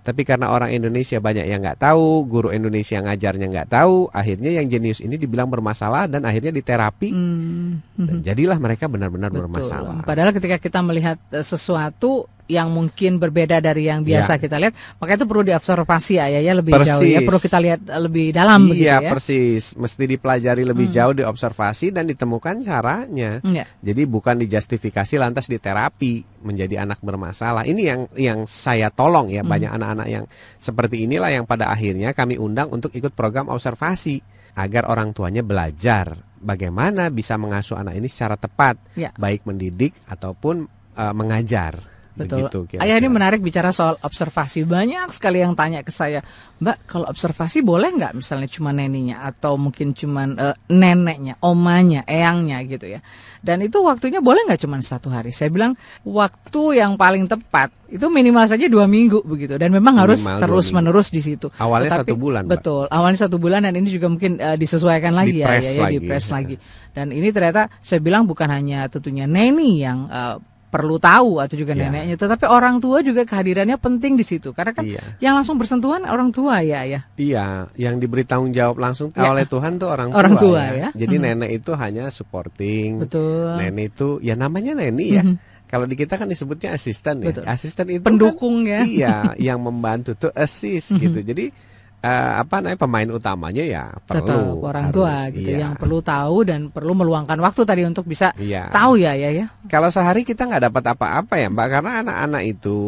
Tapi 0.06 0.22
karena 0.22 0.54
orang 0.54 0.70
Indonesia 0.70 1.18
banyak 1.18 1.50
yang 1.50 1.58
nggak 1.66 1.82
tahu, 1.82 2.30
guru 2.30 2.54
Indonesia 2.54 3.02
ngajarnya 3.02 3.46
nggak 3.50 3.68
tahu, 3.74 4.06
akhirnya 4.14 4.54
yang 4.54 4.70
jenius 4.70 5.02
ini 5.02 5.18
dibilang 5.18 5.50
bermasalah 5.50 6.06
dan 6.06 6.22
akhirnya 6.22 6.54
diterapi. 6.54 7.10
Hmm. 7.10 7.82
Dan 7.98 8.22
jadilah 8.22 8.54
mereka 8.62 8.86
benar-benar 8.86 9.34
bermasalah. 9.34 10.06
Padahal 10.06 10.30
ketika 10.30 10.62
kita 10.62 10.78
melihat 10.78 11.18
eh, 11.34 11.42
sesuatu 11.42 12.30
yang 12.46 12.70
mungkin 12.70 13.18
berbeda 13.18 13.58
dari 13.58 13.90
yang 13.90 14.00
biasa 14.00 14.38
Ya. 14.38 14.40
kita 14.40 14.56
lihat, 14.56 14.72
maka 14.96 15.18
itu 15.18 15.26
perlu 15.26 15.42
diobservasi 15.42 16.12
ya, 16.16 16.26
ya, 16.30 16.40
ya 16.40 16.54
lebih 16.54 16.78
Persis. 16.78 16.88
jauh 16.88 17.02
ya, 17.02 17.20
perlu 17.22 17.40
kita 17.42 17.58
lihat 17.58 17.80
eh, 17.82 17.98
lebih 17.98 18.26
dalam 18.30 18.60
begitu 18.70 18.86
iya 18.86 19.02
ya. 19.02 19.10
persis, 19.10 19.74
mesti 19.74 20.04
dipelajari 20.06 20.62
lebih 20.62 20.86
jauh, 20.86 21.10
diobservasi 21.12 21.90
dan 21.90 22.06
ditemukan 22.06 22.62
caranya. 22.62 23.42
Hmm, 23.42 23.54
ya. 23.54 23.64
Jadi 23.82 24.02
bukan 24.06 24.38
dijustifikasi 24.38 25.14
lantas 25.16 25.46
diterapi 25.46 26.22
menjadi 26.42 26.86
anak 26.86 27.02
bermasalah. 27.02 27.66
Ini 27.66 27.82
yang 27.82 28.00
yang 28.14 28.38
saya 28.46 28.94
tolong 28.94 29.26
ya 29.28 29.42
banyak 29.42 29.68
anak-anak 29.68 30.06
yang 30.06 30.24
seperti 30.56 31.02
inilah 31.02 31.34
yang 31.34 31.44
pada 31.44 31.68
akhirnya 31.68 32.14
kami 32.14 32.38
undang 32.38 32.70
untuk 32.70 32.94
ikut 32.94 33.10
program 33.10 33.50
observasi 33.50 34.22
agar 34.54 34.86
orang 34.86 35.10
tuanya 35.10 35.42
belajar 35.42 36.14
bagaimana 36.38 37.10
bisa 37.10 37.34
mengasuh 37.34 37.76
anak 37.76 37.98
ini 37.98 38.06
secara 38.06 38.38
tepat, 38.38 38.78
Ya. 38.94 39.10
baik 39.18 39.42
mendidik 39.44 39.98
ataupun 40.06 40.70
eh, 40.94 41.12
mengajar. 41.12 41.95
Betul. 42.16 42.48
Begitu 42.48 42.58
kira-kira. 42.72 42.88
Ayah 42.88 42.96
ini 42.96 43.08
menarik 43.12 43.40
bicara 43.44 43.70
soal 43.76 44.00
observasi. 44.00 44.64
Banyak 44.64 45.12
sekali 45.12 45.44
yang 45.44 45.52
tanya 45.52 45.84
ke 45.84 45.92
saya, 45.92 46.24
Mbak, 46.64 46.88
kalau 46.88 47.06
observasi 47.12 47.60
boleh 47.60 47.92
nggak 47.92 48.16
misalnya 48.16 48.48
cuma 48.48 48.72
neninya 48.72 49.20
atau 49.28 49.60
mungkin 49.60 49.92
cuma 49.92 50.24
eh, 50.24 50.56
neneknya, 50.72 51.36
omanya, 51.44 52.08
eyangnya 52.08 52.64
gitu 52.64 52.88
ya. 52.88 53.04
Dan 53.44 53.60
itu 53.60 53.84
waktunya 53.84 54.24
boleh 54.24 54.48
nggak 54.48 54.64
cuma 54.64 54.80
satu 54.80 55.12
hari? 55.12 55.36
Saya 55.36 55.52
bilang 55.52 55.76
waktu 56.02 56.80
yang 56.80 56.96
paling 56.96 57.28
tepat 57.28 57.70
itu 57.86 58.02
minimal 58.10 58.42
saja 58.50 58.66
dua 58.66 58.88
minggu 58.88 59.22
begitu. 59.22 59.54
Dan 59.60 59.70
memang 59.76 60.00
harus 60.00 60.24
Minimal 60.24 60.40
dua 60.40 60.42
terus 60.42 60.66
minggu. 60.72 60.76
menerus 60.80 61.08
di 61.12 61.20
situ. 61.22 61.46
Awalnya 61.60 62.02
satu 62.02 62.16
bulan, 62.16 62.48
Mbak. 62.48 62.52
Betul. 62.58 62.84
Awalnya 62.90 63.18
satu 63.28 63.36
bulan 63.36 63.60
dan 63.68 63.76
ini 63.76 63.92
juga 63.92 64.08
mungkin 64.08 64.40
eh, 64.40 64.56
disesuaikan 64.56 65.12
lagi 65.12 65.44
ya, 65.44 65.60
ya, 65.60 65.70
ya, 65.70 65.84
lagi, 65.84 66.00
di-press 66.00 66.26
ya. 66.26 66.40
lagi. 66.40 66.56
Dan 66.96 67.12
ini 67.12 67.28
ternyata 67.28 67.68
saya 67.84 68.00
bilang 68.00 68.24
bukan 68.24 68.48
hanya 68.48 68.88
tentunya 68.88 69.28
neni 69.28 69.84
yang 69.84 70.08
eh, 70.08 70.36
perlu 70.76 71.00
tahu 71.00 71.40
atau 71.40 71.56
juga 71.56 71.72
Ya. 71.72 71.88
neneknya, 71.88 72.20
tetapi 72.20 72.44
orang 72.44 72.76
tua 72.76 73.00
juga 73.00 73.24
kehadirannya 73.24 73.80
penting 73.80 74.12
di 74.14 74.22
situ 74.22 74.52
karena 74.52 74.76
kan 74.76 74.84
Iya. 74.84 75.00
yang 75.24 75.40
langsung 75.40 75.56
bersentuhan 75.56 76.04
orang 76.04 76.28
tua 76.28 76.60
ya 76.60 76.84
ya. 76.84 77.08
Iya, 77.16 77.72
yang 77.80 77.96
diberi 77.96 78.28
tanggung 78.28 78.52
jawab 78.52 78.76
langsung 78.76 79.08
Ya. 79.10 79.32
oleh 79.32 79.48
Tuhan 79.48 79.80
tuh 79.80 79.88
orang 79.88 80.12
tua. 80.12 80.18
Orang 80.20 80.34
tua, 80.36 80.62
ya. 80.76 80.88
Jadi 80.92 81.16
Mhm. 81.16 81.22
nenek 81.24 81.50
itu 81.56 81.72
hanya 81.72 82.12
supporting. 82.12 83.00
Betul. 83.00 83.56
Nenek 83.56 83.96
itu 83.96 84.20
ya 84.20 84.36
namanya 84.36 84.76
neni 84.76 85.16
ya. 85.16 85.24
Mhm. 85.24 85.36
Kalau 85.66 85.82
di 85.82 85.98
kita 85.98 86.14
kan 86.14 86.30
disebutnya 86.30 86.70
asisten 86.70 87.24
ya. 87.24 87.32
Betul. 87.32 87.42
Asisten 87.42 87.86
itu 87.90 88.04
Pendukung 88.04 88.62
ya. 88.62 88.84
kan, 88.84 88.86
Iya, 88.86 89.14
yang 89.40 89.58
membantu 89.58 90.14
tuh 90.14 90.30
assist 90.30 90.94
Mhm. 90.94 91.00
gitu. 91.02 91.18
Jadi 91.24 91.44
eh, 92.06 92.30
apa 92.38 92.62
namanya 92.62 92.78
pemain 92.78 93.08
utamanya 93.10 93.64
ya 93.66 93.84
Tetap 94.06 94.22
perlu 94.22 94.62
orang 94.62 94.84
harus, 94.88 94.94
tua 94.94 95.14
gitu 95.34 95.50
iya. 95.50 95.58
yang 95.66 95.74
perlu 95.74 95.98
tahu 95.98 96.36
dan 96.46 96.60
perlu 96.70 96.94
meluangkan 96.94 97.38
waktu 97.42 97.66
tadi 97.66 97.82
untuk 97.82 98.06
bisa 98.06 98.30
Iya. 98.38 98.70
tahu 98.70 98.94
ya 99.02 99.18
ya 99.18 99.34
ya. 99.34 99.46
Kalau 99.66 99.90
sehari 99.90 100.22
kita 100.22 100.46
nggak 100.46 100.70
dapat 100.70 100.84
apa-apa 100.94 101.34
ya 101.34 101.50
Mbak 101.50 101.66
karena 101.68 101.90
anak-anak 102.06 102.42
itu 102.46 102.78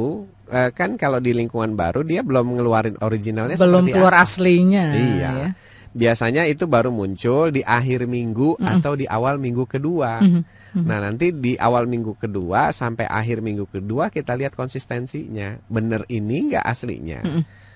eh, 0.49 0.71
kan 0.71 0.95
kalau 0.95 1.19
di 1.19 1.35
lingkungan 1.35 1.75
baru 1.75 2.07
dia 2.07 2.23
belum 2.23 2.55
ngeluarin 2.55 2.97
originalnya 3.03 3.59
Belum 3.59 3.85
keluar 3.85 4.15
apa. 4.15 4.23
aslinya. 4.23 4.87
Iya. 4.95 5.31
ya. 5.35 5.49
Biasanya 5.89 6.47
itu 6.47 6.69
baru 6.69 6.89
muncul 6.89 7.51
di 7.51 7.65
akhir 7.65 8.07
minggu 8.07 8.61
atau 8.61 8.95
di 8.95 9.05
awal 9.05 9.37
minggu 9.37 9.67
kedua. 9.67 10.23
Mhm. 10.23 10.43
Nah, 10.85 11.01
nanti 11.01 11.33
di 11.33 11.57
awal 11.57 11.89
minggu 11.89 12.13
kedua 12.15 12.71
sampai 12.71 13.09
akhir 13.09 13.41
minggu 13.41 13.67
kedua 13.67 14.13
kita 14.13 14.37
lihat 14.37 14.53
konsistensinya. 14.53 15.57
Bener 15.67 16.05
ini 16.07 16.53
nggak 16.53 16.61
aslinya. 16.63 17.21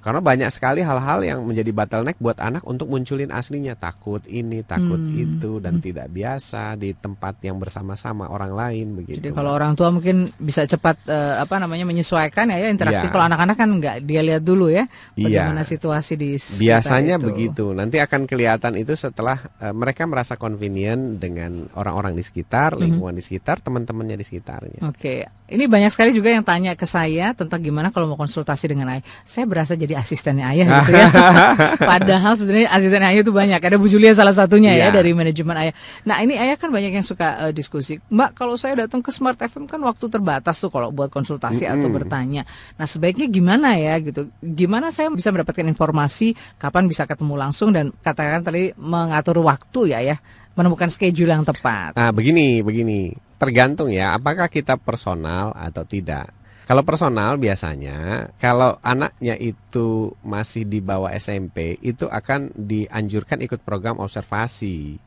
Karena 0.03 0.19
banyak 0.19 0.51
sekali 0.51 0.83
hal-hal 0.83 1.23
yang 1.23 1.47
menjadi 1.47 1.71
bottleneck 1.71 2.19
buat 2.19 2.37
anak 2.37 2.67
untuk 2.67 2.91
munculin 2.91 3.31
aslinya. 3.31 3.79
Takut 3.79 4.21
ini, 4.27 4.67
takut 4.67 4.99
Hmm. 4.99 5.15
itu, 5.15 5.63
dan 5.63 5.79
tidak 5.79 6.11
biasa 6.11 6.75
di 6.75 6.91
tempat 6.93 7.39
yang 7.41 7.57
bersama-sama 7.57 8.27
orang 8.27 8.51
lain 8.51 8.87
begitu. 8.99 9.23
Jadi 9.23 9.31
kalau 9.31 9.55
orang 9.55 9.79
tua 9.79 9.95
mungkin 9.95 10.27
bisa 10.37 10.67
cepat 10.67 11.07
eh, 11.07 11.39
apa 11.39 11.63
namanya 11.63 11.87
menyesuaikan 11.87 12.51
ya, 12.51 12.59
ya 12.59 12.69
interaksi. 12.69 13.07
Iya. 13.07 13.13
Kalau 13.15 13.25
anak-anak 13.31 13.55
kan 13.55 13.69
nggak 13.79 13.97
dia 14.03 14.21
lihat 14.21 14.43
dulu 14.43 14.67
ya 14.69 14.91
Iya. 15.15 15.47
bagaimana 15.47 15.63
situasi 15.63 16.19
di 16.19 16.35
Biasanya 16.37 17.23
itu. 17.23 17.27
begitu. 17.31 17.65
Nanti 17.71 18.03
akan 18.03 18.27
kelihatan 18.27 18.75
itu 18.75 18.99
setelah 18.99 19.39
eh, 19.63 19.71
mereka 19.71 20.03
merasa 20.05 20.35
convenient 20.35 21.17
dengan 21.17 21.71
orang-orang 21.79 22.19
di 22.19 22.25
sekitar, 22.27 22.75
Mhm. 22.75 22.81
lingkungan 22.83 23.15
di 23.15 23.23
sekitar, 23.23 23.63
teman-temannya 23.63 24.19
di 24.19 24.27
sekitarnya. 24.27 24.81
Oke, 24.83 25.23
ini 25.47 25.65
banyak 25.71 25.95
sekali 25.95 26.11
juga 26.11 26.35
yang 26.35 26.43
tanya 26.43 26.75
ke 26.75 26.83
saya 26.83 27.31
tentang 27.33 27.63
gimana 27.63 27.95
kalau 27.95 28.11
mau 28.11 28.19
konsultasi 28.19 28.67
dengan 28.67 28.91
ayah. 28.91 29.05
Saya 29.23 29.47
berasa 29.47 29.79
jadi 29.79 29.92
asistennya 29.95 30.51
ayah 30.51 30.67
gitu 30.83 30.93
ya. 30.95 31.09
Padahal 31.93 32.33
sebenarnya 32.35 32.69
asisten 32.71 33.03
ayah 33.03 33.21
itu 33.21 33.33
banyak. 33.33 33.61
Ada 33.61 33.77
Bu 33.77 33.87
Julia 33.87 34.13
salah 34.13 34.33
satunya 34.33 34.73
ya 34.73 34.89
Iya. 34.89 34.97
dari 34.97 35.13
manajemen 35.13 35.57
ayah. 35.57 35.75
Nah 36.05 36.21
ini 36.21 36.37
ayah 36.37 36.57
kan 36.57 36.69
banyak 36.69 36.93
yang 36.93 37.07
suka 37.07 37.49
eh, 37.49 37.53
diskusi. 37.53 38.01
Mbak 38.09 38.35
kalau 38.35 38.55
saya 38.57 38.85
datang 38.85 39.01
ke 39.01 39.11
Smart 39.11 39.39
FM 39.39 39.65
kan 39.67 39.79
waktu 39.83 40.09
terbatas 40.09 40.59
tuh 40.59 40.69
kalau 40.69 40.91
buat 40.91 41.09
konsultasi 41.09 41.65
atau 41.65 41.87
Mm-mm. 41.87 41.97
bertanya. 42.03 42.43
Nah 42.77 42.87
sebaiknya 42.87 43.27
gimana 43.27 43.77
ya 43.77 43.97
gitu. 43.99 44.29
Gimana 44.41 44.91
saya 44.91 45.09
bisa 45.11 45.29
mendapatkan 45.31 45.65
informasi 45.65 46.35
kapan 46.57 46.87
bisa 46.87 47.07
ketemu 47.07 47.35
langsung 47.39 47.71
dan 47.71 47.93
katakan 48.01 48.43
tadi 48.43 48.73
mengatur 48.77 49.41
waktu 49.41 49.93
ya 49.93 50.01
ya. 50.03 50.17
Menemukan 50.53 50.93
schedule 50.93 51.33
yang 51.33 51.49
tepat. 51.49 51.97
Nah, 51.97 52.13
begini, 52.13 52.61
begini. 52.61 53.09
Tergantung 53.41 53.89
ya, 53.89 54.13
apakah 54.13 54.53
kita 54.53 54.77
personal 54.77 55.49
atau 55.57 55.81
tidak. 55.83 56.29
Kalau 56.63 56.87
personal 56.87 57.43
biasanya, 57.43 58.31
kalau 58.39 58.79
anaknya 58.87 59.35
itu 59.35 60.15
masih 60.23 60.63
di 60.63 60.79
bawah 60.79 61.11
SMP, 61.11 61.75
itu 61.83 62.07
akan 62.07 62.55
dianjurkan 62.55 63.43
ikut 63.43 63.67
program 63.67 63.99
observasi. 63.99 64.99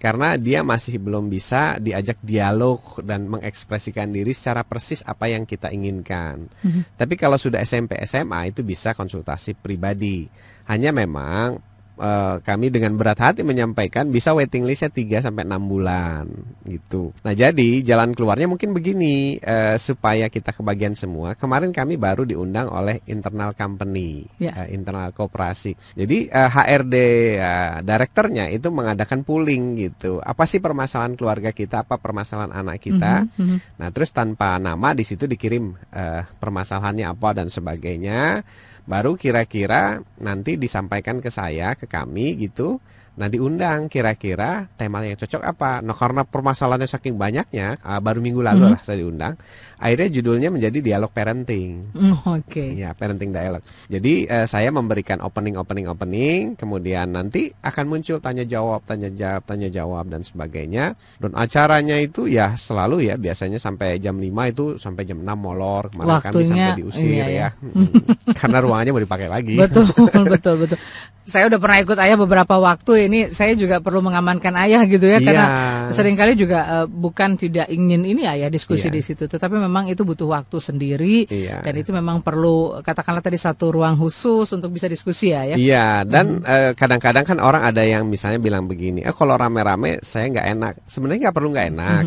Karena 0.00 0.34
dia 0.34 0.66
masih 0.66 0.98
belum 0.98 1.30
bisa 1.30 1.78
diajak 1.78 2.18
dialog 2.26 2.82
dan 3.06 3.30
mengekspresikan 3.30 4.10
diri 4.10 4.34
secara 4.34 4.66
persis 4.66 4.98
apa 5.06 5.30
yang 5.30 5.46
kita 5.46 5.70
inginkan. 5.70 6.50
Tapi 6.98 7.14
kalau 7.14 7.38
sudah 7.38 7.62
SMP 7.62 8.02
SMA 8.02 8.50
itu 8.50 8.66
bisa 8.66 8.98
konsultasi 8.98 9.54
pribadi. 9.54 10.26
Hanya 10.66 10.90
memang 10.90 11.71
eh, 12.02 12.36
kami 12.42 12.74
dengan 12.74 12.98
berat 12.98 13.22
hati 13.22 13.46
menyampaikan 13.46 14.10
bisa 14.10 14.34
waiting 14.34 14.66
listnya 14.66 14.90
3 14.90 15.22
sampai 15.22 15.46
6 15.46 15.62
bulan 15.70 16.26
gitu. 16.66 17.14
Nah, 17.22 17.30
jadi 17.32 17.80
jalan 17.86 18.12
keluarnya 18.12 18.50
mungkin 18.50 18.74
begini 18.74 19.38
eh, 19.38 19.78
supaya 19.78 20.26
kita 20.26 20.50
kebagian 20.50 20.98
semua. 20.98 21.38
Kemarin 21.38 21.70
kami 21.70 21.94
baru 21.94 22.26
diundang 22.26 22.66
oleh 22.68 22.98
internal 23.06 23.54
company, 23.54 24.26
Ya. 24.42 24.66
eh, 24.66 24.74
internal 24.74 25.14
koperasi. 25.14 25.94
Jadi 25.94 26.26
eh, 26.26 26.50
HRD 26.50 26.94
eh, 27.38 27.74
direkturnya 27.86 28.50
itu 28.50 28.68
mengadakan 28.74 29.22
pooling 29.22 29.78
gitu. 29.78 30.18
Apa 30.18 30.44
sih 30.50 30.58
permasalahan 30.58 31.14
keluarga 31.14 31.54
kita, 31.54 31.86
apa 31.86 32.02
permasalahan 32.02 32.50
anak 32.50 32.82
kita? 32.82 33.30
Mhm, 33.36 33.38
mhm. 33.38 33.56
Nah, 33.78 33.88
terus 33.94 34.10
tanpa 34.10 34.58
nama 34.58 34.90
di 34.96 35.06
situ 35.06 35.30
dikirim 35.30 35.70
eh, 35.94 36.22
permasalahannya 36.26 37.06
apa 37.06 37.28
dan 37.36 37.46
sebagainya. 37.52 38.42
Baru 38.82 39.14
kira-kira 39.14 40.02
nanti 40.18 40.58
disampaikan 40.58 41.22
ke 41.22 41.30
saya, 41.30 41.78
ke 41.78 41.86
kami 41.86 42.34
gitu. 42.38 42.82
Nah, 43.12 43.28
diundang 43.28 43.92
kira-kira 43.92 44.72
tema 44.80 45.04
yang 45.04 45.20
cocok 45.20 45.42
apa. 45.44 45.84
Nah, 45.84 45.92
karena 45.92 46.24
permasalahannya 46.24 46.88
saking 46.88 47.20
banyaknya, 47.20 47.76
ah, 47.84 48.00
baru 48.00 48.24
minggu 48.24 48.40
lalu 48.40 48.64
Mhm. 48.64 48.72
lah 48.72 48.80
saya 48.80 49.04
diundang. 49.04 49.34
Akhirnya 49.76 50.08
judulnya 50.08 50.48
menjadi 50.48 50.78
dialog 50.80 51.12
parenting. 51.12 51.92
Mm, 51.92 52.16
Oke. 52.24 52.72
Ya, 52.72 52.94
parenting 52.96 53.34
dialog. 53.34 53.60
Jadi 53.90 54.24
eh, 54.24 54.46
saya 54.48 54.72
memberikan 54.72 55.20
opening, 55.20 55.58
opening, 55.58 55.90
opening, 55.90 56.56
kemudian 56.56 57.12
nanti 57.12 57.52
akan 57.60 57.84
muncul 57.90 58.16
tanya 58.22 58.48
jawab, 58.48 58.80
tanya 58.88 59.12
jawab, 59.12 59.42
tanya 59.44 59.68
jawab 59.68 60.08
dan 60.08 60.22
sebagainya. 60.24 60.94
Dan 61.20 61.36
acaranya 61.36 61.98
itu 62.00 62.30
ya 62.30 62.54
selalu 62.56 63.12
ya 63.12 63.20
biasanya 63.20 63.58
sampai 63.58 63.98
jam 64.00 64.16
5 64.16 64.48
itu 64.48 64.80
sampai 64.80 65.04
jam 65.04 65.20
6 65.20 65.36
molor. 65.36 65.90
Kemarin 65.92 66.08
kami 66.16 66.32
Waktunya, 66.32 66.48
sampai 66.48 66.78
diusir 66.80 67.10
iya, 67.12 67.26
ya. 67.26 67.28
ya. 67.42 67.48
Mm. 67.60 67.90
Karena 68.38 68.58
ruangannya 68.64 68.92
mau 68.96 69.02
dipakai 69.04 69.28
lagi. 69.28 69.56
Betul, 69.58 69.84
betul, 70.32 70.54
betul. 70.64 70.78
Saya 71.22 71.46
udah 71.46 71.62
pernah 71.62 71.78
ikut 71.78 71.94
ayah 72.02 72.18
beberapa 72.18 72.58
waktu. 72.58 73.06
Ini 73.06 73.30
saya 73.30 73.54
juga 73.54 73.78
perlu 73.78 74.02
mengamankan 74.02 74.58
ayah 74.58 74.82
gitu 74.90 75.06
ya, 75.06 75.22
Iya. 75.22 75.26
karena 75.26 75.46
sering 75.94 76.18
kali 76.18 76.34
juga 76.34 76.82
eh, 76.82 76.86
bukan 76.90 77.38
tidak 77.38 77.70
ingin 77.70 78.02
ini 78.02 78.26
ayah 78.26 78.50
diskusi 78.50 78.90
Iya. 78.90 78.94
di 78.98 79.02
situ, 79.06 79.24
tetapi 79.30 79.54
memang 79.54 79.86
itu 79.86 80.02
butuh 80.02 80.26
waktu 80.26 80.58
sendiri 80.58 81.30
Iya. 81.30 81.62
dan 81.62 81.74
itu 81.78 81.94
memang 81.94 82.26
perlu 82.26 82.82
katakanlah 82.82 83.22
tadi 83.22 83.38
satu 83.38 83.70
ruang 83.70 83.94
khusus 83.94 84.50
untuk 84.50 84.74
bisa 84.74 84.90
diskusi 84.90 85.30
ya, 85.30 85.46
ya. 85.46 85.54
Iya, 85.54 85.86
dan 86.02 86.42
eh, 86.42 86.74
kadang-kadang 86.74 87.22
kan 87.22 87.38
orang 87.38 87.70
ada 87.70 87.86
yang 87.86 88.02
misalnya 88.10 88.42
bilang 88.42 88.66
begini, 88.66 89.06
eh 89.06 89.14
kalau 89.14 89.38
rame-rame 89.38 90.02
saya 90.02 90.26
nggak 90.26 90.46
enak. 90.58 90.74
Sebenarnya 90.90 91.30
nggak 91.30 91.36
perlu 91.38 91.48
nggak 91.54 91.68
enak. 91.70 92.04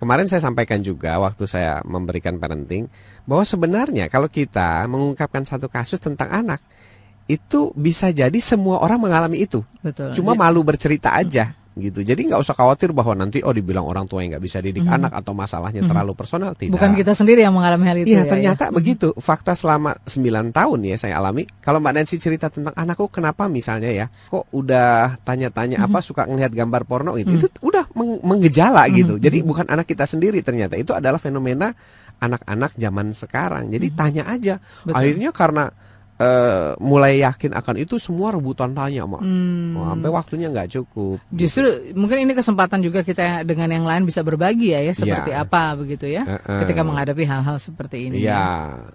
Kemarin 0.00 0.26
saya 0.32 0.40
sampaikan 0.40 0.80
juga 0.80 1.20
waktu 1.20 1.44
saya 1.44 1.84
memberikan 1.84 2.40
parenting 2.40 2.88
bahwa 3.28 3.44
sebenarnya 3.44 4.08
kalau 4.08 4.32
kita 4.32 4.88
mengungkapkan 4.88 5.44
satu 5.44 5.68
kasus 5.68 6.00
tentang 6.00 6.32
anak 6.32 6.64
itu 7.30 7.70
bisa 7.72 8.10
jadi 8.10 8.34
semua 8.36 8.82
orang 8.82 8.98
mengalami 8.98 9.46
itu. 9.46 9.62
Betul. 9.78 10.10
Cuma 10.12 10.34
Ya. 10.34 10.38
malu 10.42 10.60
bercerita 10.60 11.14
aja 11.14 11.54
gitu. 11.72 12.02
Jadi 12.02 12.26
nggak 12.26 12.42
usah 12.42 12.52
khawatir 12.52 12.90
bahwa 12.90 13.14
nanti 13.14 13.40
oh 13.40 13.54
dibilang 13.54 13.86
orang 13.86 14.04
tua 14.04 14.20
yang 14.20 14.34
nggak 14.34 14.42
bisa 14.42 14.58
didik 14.58 14.82
Mhm. 14.82 14.96
anak 15.00 15.12
atau 15.14 15.32
masalahnya 15.32 15.80
terlalu 15.80 16.12
personal 16.12 16.52
tidak. 16.52 16.76
Bukan 16.76 16.92
kita 16.92 17.14
sendiri 17.14 17.40
yang 17.40 17.54
mengalami 17.54 17.86
hal 17.86 17.96
itu 17.96 18.10
Iya 18.10 18.26
ya. 18.26 18.28
ternyata 18.28 18.64
ya. 18.68 18.74
begitu 18.74 19.14
Fakta 19.16 19.54
selama 19.54 19.94
9 20.02 20.50
tahun 20.50 20.78
ya 20.84 20.96
saya 20.98 21.16
alami 21.16 21.46
Kalau 21.62 21.78
Mbak 21.78 21.92
Nancy 21.94 22.18
cerita 22.18 22.50
tentang 22.50 22.74
anakku 22.74 23.06
Kenapa 23.08 23.46
misalnya 23.46 23.88
ya 23.88 24.10
Kok 24.28 24.50
udah 24.50 25.16
tanya-tanya 25.22 25.80
apa 25.80 26.02
Suka 26.02 26.26
ngelihat 26.26 26.52
gambar 26.52 26.84
porno 26.84 27.14
gitu 27.16 27.38
Itu 27.38 27.48
udah 27.62 27.86
meng- 27.94 28.20
menggejala 28.20 28.84
gitu 28.90 29.16
Jadi 29.16 29.40
bukan 29.40 29.64
anak 29.64 29.86
kita 29.86 30.04
sendiri 30.04 30.42
ternyata 30.42 30.74
Itu 30.74 30.92
adalah 30.92 31.16
fenomena 31.16 31.70
anak-anak 32.18 32.76
zaman 32.76 33.14
sekarang 33.14 33.70
Jadi 33.70 33.86
tanya 33.94 34.26
aja 34.26 34.58
Betul. 34.84 34.98
Akhirnya 34.98 35.30
karena 35.30 35.64
eh, 36.20 36.76
mulai 36.78 37.18
yakin 37.18 37.50
akan 37.50 37.74
itu 37.78 37.96
Semua 37.96 38.28
rebutan 38.30 38.70
tanya 38.70 39.04
Mak 39.04 39.20
Hmm. 39.20 39.72
Sampai 39.72 40.10
waktunya 40.10 40.46
nggak 40.46 40.68
cukup 40.70 41.18
Justru 41.30 41.64
mungkin 41.94 42.20
ini 42.20 42.32
kesempatan 42.32 42.78
juga 42.78 43.00
kita 43.00 43.40
dengan 43.42 43.66
yang 43.66 43.82
lain 43.82 44.04
bisa 44.04 44.20
berbagi 44.20 44.70
ya, 44.70 44.80
ya 44.82 44.92
seperti 44.92 45.30
Iya. 45.30 45.42
apa 45.42 45.74
begitu 45.74 46.04
ya, 46.04 46.22
Heeh. 46.22 46.60
ketika 46.60 46.82
menghadapi 46.82 47.24
hal-hal 47.24 47.56
seperti 47.56 48.06
ini. 48.06 48.20
Iya, 48.20 48.44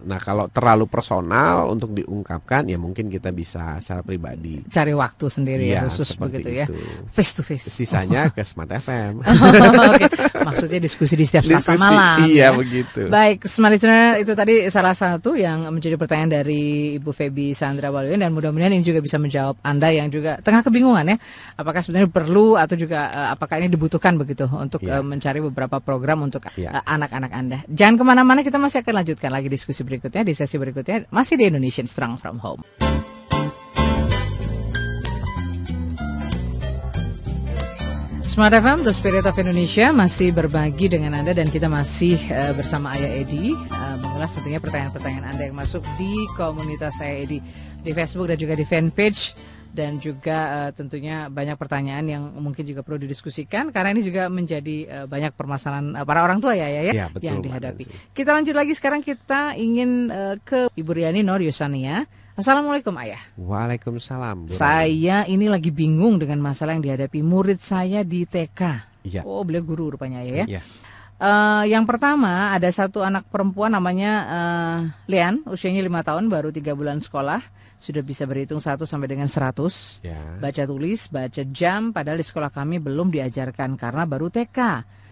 nah 0.02 0.18
kalau 0.18 0.46
terlalu 0.48 0.86
personal 0.86 1.66
untuk 1.68 1.92
diungkapkan 1.92 2.66
ya 2.66 2.76
mungkin 2.76 3.08
kita 3.08 3.32
bisa 3.32 3.80
secara 3.80 4.02
pribadi. 4.02 4.62
Cari 4.68 4.94
waktu 4.94 5.26
sendiri 5.26 5.64
ya 5.66 5.72
Iya, 5.76 5.82
khusus 5.88 6.14
begitu 6.16 6.50
ya, 6.52 6.66
itu. 6.66 6.78
face 7.08 7.32
to 7.32 7.42
face. 7.42 7.66
Sisanya 7.66 8.30
ke 8.30 8.42
Smart 8.42 8.70
FM. 8.78 9.24
Oke, 9.24 10.06
maksudnya 10.42 10.78
diskusi 10.78 11.16
di 11.16 11.26
setiap 11.26 11.44
Selasa 11.44 11.74
Diskusi, 11.74 11.82
malam. 11.88 12.18
Iya 12.26 12.44
ya. 12.44 12.50
begitu. 12.54 13.02
Baik, 13.08 13.38
Smart 13.46 13.72
Listener 13.72 14.20
itu 14.20 14.32
tadi 14.32 14.56
salah 14.68 14.94
satu 14.94 15.34
yang 15.34 15.66
menjadi 15.70 15.96
pertanyaan 15.96 16.44
dari 16.44 16.64
Ibu 16.96 17.15
Feby 17.16 17.56
Sandra 17.56 17.88
Waluyo 17.88 18.20
dan 18.20 18.36
mudah-mudahan 18.36 18.76
ini 18.76 18.84
juga 18.84 19.00
bisa 19.00 19.16
menjawab 19.16 19.56
Anda 19.64 19.88
yang 19.90 20.12
juga 20.12 20.44
tengah 20.44 20.60
kebingungan 20.62 21.08
ya, 21.08 21.18
apakah 21.56 21.80
sebenarnya 21.80 22.12
perlu 22.12 22.60
atau 22.60 22.76
juga 22.76 23.08
eh, 23.08 23.28
apakah 23.32 23.64
ini 23.64 23.72
dibutuhkan 23.72 24.20
begitu 24.20 24.44
untuk 24.52 24.84
Iya. 24.84 25.00
eh, 25.00 25.04
mencari 25.08 25.40
beberapa 25.40 25.80
program 25.80 26.28
untuk 26.28 26.44
Iya. 26.60 26.76
eh, 26.76 26.84
anak-anak 26.84 27.32
Anda. 27.32 27.58
Jangan 27.72 27.96
ke 27.96 28.04
mana-mana, 28.04 28.40
kita 28.44 28.60
masih 28.60 28.84
akan 28.84 29.00
lanjutkan 29.00 29.32
lagi 29.32 29.48
diskusi 29.48 29.88
berikutnya 29.88 30.28
di 30.28 30.36
sesi 30.36 30.60
berikutnya 30.60 31.08
masih 31.08 31.40
di 31.40 31.48
Indonesian 31.48 31.88
Strong 31.88 32.20
From 32.20 32.44
Home. 32.44 33.15
Smart 38.26 38.58
FM, 38.58 38.82
The 38.82 38.90
Spirit 38.90 39.30
of 39.30 39.38
Indonesia 39.38 39.94
masih 39.94 40.34
berbagi 40.34 40.90
dengan 40.90 41.14
Anda 41.14 41.38
dan 41.38 41.46
kita 41.46 41.70
masih 41.70 42.18
eh, 42.34 42.58
bersama 42.58 42.98
Ayah 42.98 43.22
Edi. 43.22 43.54
Eh, 43.54 43.96
mengulas 44.02 44.34
tentunya 44.34 44.58
pertanyaan-pertanyaan 44.58 45.30
Anda 45.30 45.44
yang 45.46 45.54
masuk 45.54 45.86
di 45.94 46.26
komunitas 46.34 46.98
Ayah 47.06 47.22
Edi 47.22 47.38
di 47.86 47.92
Facebook 47.94 48.34
dan 48.34 48.42
juga 48.42 48.58
di 48.58 48.66
fanpage 48.66 49.38
dan 49.76 50.00
juga 50.00 50.38
eh, 50.66 50.72
tentunya 50.72 51.28
banyak 51.28 51.60
pertanyaan 51.60 52.06
yang 52.08 52.24
mungkin 52.40 52.64
juga 52.64 52.80
perlu 52.80 53.04
didiskusikan 53.04 53.76
karena 53.76 53.92
ini 53.92 54.02
juga 54.08 54.32
menjadi 54.32 54.78
eh, 54.88 55.06
banyak 55.06 55.36
permasalahan 55.36 56.00
eh, 56.00 56.06
para 56.08 56.24
orang 56.24 56.40
tua 56.40 56.56
ya 56.56 56.72
ya, 56.72 56.82
ya 56.88 56.94
Iya, 56.96 57.06
betul, 57.12 57.28
yang 57.28 57.38
dihadapi. 57.44 57.84
Kita 58.16 58.32
lanjut 58.32 58.56
lagi 58.56 58.72
sekarang 58.72 59.04
kita 59.04 59.60
ingin 59.60 60.08
eh, 60.08 60.36
ke 60.40 60.72
Ibu 60.72 60.92
Riani 60.96 61.22
Nur 61.28 61.44
Yusania. 61.44 62.08
Assalamualaikum 62.36 62.96
Ayah. 63.00 63.20
Waalaikumsalam. 63.36 64.48
Bu 64.48 64.52
Saya 64.52 65.24
ini 65.28 65.48
lagi 65.48 65.72
bingung 65.72 66.20
dengan 66.20 66.40
masalah 66.40 66.76
yang 66.76 66.84
dihadapi 66.84 67.20
murid 67.24 67.60
saya 67.60 68.04
di 68.04 68.24
TK. 68.24 68.92
Iya. 69.08 69.22
Oh, 69.24 69.44
beliau 69.44 69.64
guru 69.64 69.96
rupanya 69.96 70.24
ya. 70.24 70.48
ya. 70.48 70.62
Eh, 71.16 71.64
yang 71.72 71.88
pertama 71.88 72.52
ada 72.52 72.68
satu 72.68 73.00
anak 73.00 73.32
perempuan 73.32 73.72
namanya 73.72 74.14
eh, 74.28 74.78
Lian, 75.08 75.48
usianya 75.48 75.80
lima 75.80 76.04
tahun, 76.04 76.28
baru 76.28 76.52
tiga 76.52 76.76
bulan 76.76 77.00
sekolah, 77.00 77.40
sudah 77.80 78.04
bisa 78.04 78.28
berhitung 78.28 78.60
1 78.60 78.84
sampai 78.84 79.08
dengan 79.08 79.32
100. 79.32 80.04
Ya. 80.04 80.20
Baca 80.44 80.64
tulis, 80.68 81.08
baca 81.08 81.42
jam, 81.56 81.96
padahal 81.96 82.20
di 82.20 82.28
sekolah 82.28 82.52
kami 82.52 82.84
belum 82.84 83.16
diajarkan 83.16 83.80
karena 83.80 84.04
baru 84.04 84.28
TK. 84.28 84.60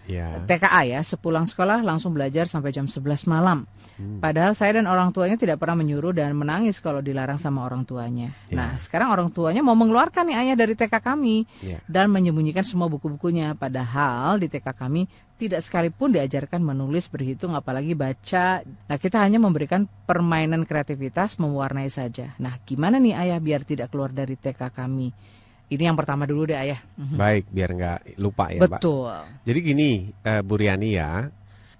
Ya. 0.04 0.44
TKA 0.44 0.82
ya, 0.84 1.00
sepulang 1.00 1.48
sekolah 1.48 1.80
langsung 1.80 2.12
belajar 2.12 2.44
sampai 2.44 2.76
jam 2.76 2.84
11 2.84 3.24
malam. 3.24 3.64
Hmm. 3.96 4.20
Padahal 4.20 4.52
saya 4.52 4.76
dan 4.76 4.90
orang 4.90 5.14
tuanya 5.14 5.40
tidak 5.40 5.62
pernah 5.62 5.80
menyuruh 5.80 6.12
dan 6.12 6.36
menangis 6.36 6.82
kalau 6.82 7.00
dilarang 7.00 7.40
sama 7.40 7.64
orang 7.64 7.86
tuanya. 7.88 8.34
Ya. 8.52 8.56
Nah, 8.58 8.70
sekarang 8.76 9.08
orang 9.14 9.28
tuanya 9.32 9.64
mau 9.64 9.72
mengeluarkan 9.78 10.28
nih 10.28 10.36
ayah 10.44 10.56
dari 10.58 10.74
TK 10.76 10.94
kami 11.00 11.46
Ya. 11.64 11.80
dan 11.88 12.12
menyembunyikan 12.12 12.66
semua 12.66 12.90
buku-bukunya. 12.90 13.56
Padahal 13.56 14.36
di 14.36 14.50
TK 14.50 14.66
kami 14.76 15.08
tidak 15.34 15.64
sekalipun 15.66 16.14
diajarkan 16.14 16.62
menulis, 16.62 17.10
berhitung, 17.10 17.56
apalagi 17.58 17.96
baca. 17.96 18.62
Nah, 18.62 18.96
kita 19.00 19.18
hanya 19.24 19.40
memberikan 19.42 19.88
permainan 20.06 20.62
kreativitas 20.68 21.40
mewarnai 21.42 21.90
saja. 21.90 22.36
Nah, 22.38 22.60
gimana 22.62 23.00
nih 23.00 23.16
ayah 23.16 23.38
biar 23.40 23.66
tidak 23.66 23.90
keluar 23.90 24.14
dari 24.14 24.36
TK 24.38 24.70
kami? 24.70 25.10
Ini 25.64 25.88
yang 25.88 25.96
pertama 25.96 26.28
dulu 26.28 26.44
deh 26.44 26.58
ayah. 26.58 26.80
Mhm. 27.00 27.16
Baik, 27.16 27.44
biar 27.48 27.70
nggak 27.72 27.98
lupa 28.20 28.52
ya, 28.52 28.60
Mbak. 28.60 28.80
Betul. 28.84 29.16
Jadi 29.48 29.58
gini, 29.64 29.90
eh, 30.20 30.42
Bu 30.44 30.60
Riani 30.60 30.90
ya, 30.92 31.24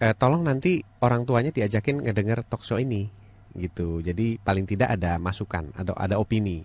eh, 0.00 0.14
tolong 0.16 0.40
nanti 0.40 0.80
orang 1.04 1.28
tuanya 1.28 1.52
diajakin 1.52 2.00
ngedenger 2.00 2.48
talk 2.48 2.64
show 2.64 2.80
ini, 2.80 3.04
gitu. 3.52 4.00
Jadi 4.00 4.40
paling 4.40 4.64
tidak 4.64 4.96
ada 4.96 5.20
masukan, 5.20 5.68
ada 5.76 5.92
ada 6.00 6.16
opini. 6.16 6.64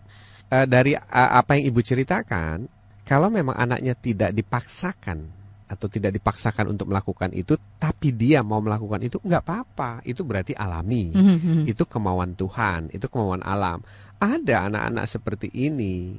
Eh, 0.49 0.65
dari 0.65 0.95
eh, 0.95 1.31
apa 1.35 1.59
yang 1.59 1.75
ibu 1.75 1.79
ceritakan, 1.83 2.65
kalau 3.03 3.27
memang 3.27 3.53
anaknya 3.59 3.99
tidak 3.99 4.31
dipaksakan 4.31 5.27
atau 5.69 5.85
tidak 5.85 6.17
dipaksakan 6.17 6.73
untuk 6.73 6.89
melakukan 6.89 7.29
itu, 7.35 7.53
tapi 7.77 8.09
dia 8.15 8.41
mau 8.41 8.57
melakukan 8.57 9.05
itu 9.05 9.21
nggak 9.21 9.43
apa-apa, 9.45 10.01
itu 10.07 10.25
berarti 10.25 10.57
alami. 10.57 11.13
Mhm. 11.13 11.69
Itu 11.69 11.85
kemauan 11.85 12.33
Tuhan, 12.33 12.89
itu 12.95 13.05
kemauan 13.05 13.45
alam. 13.45 13.83
Ada 14.17 14.71
anak-anak 14.71 15.05
seperti 15.05 15.51
ini 15.53 16.15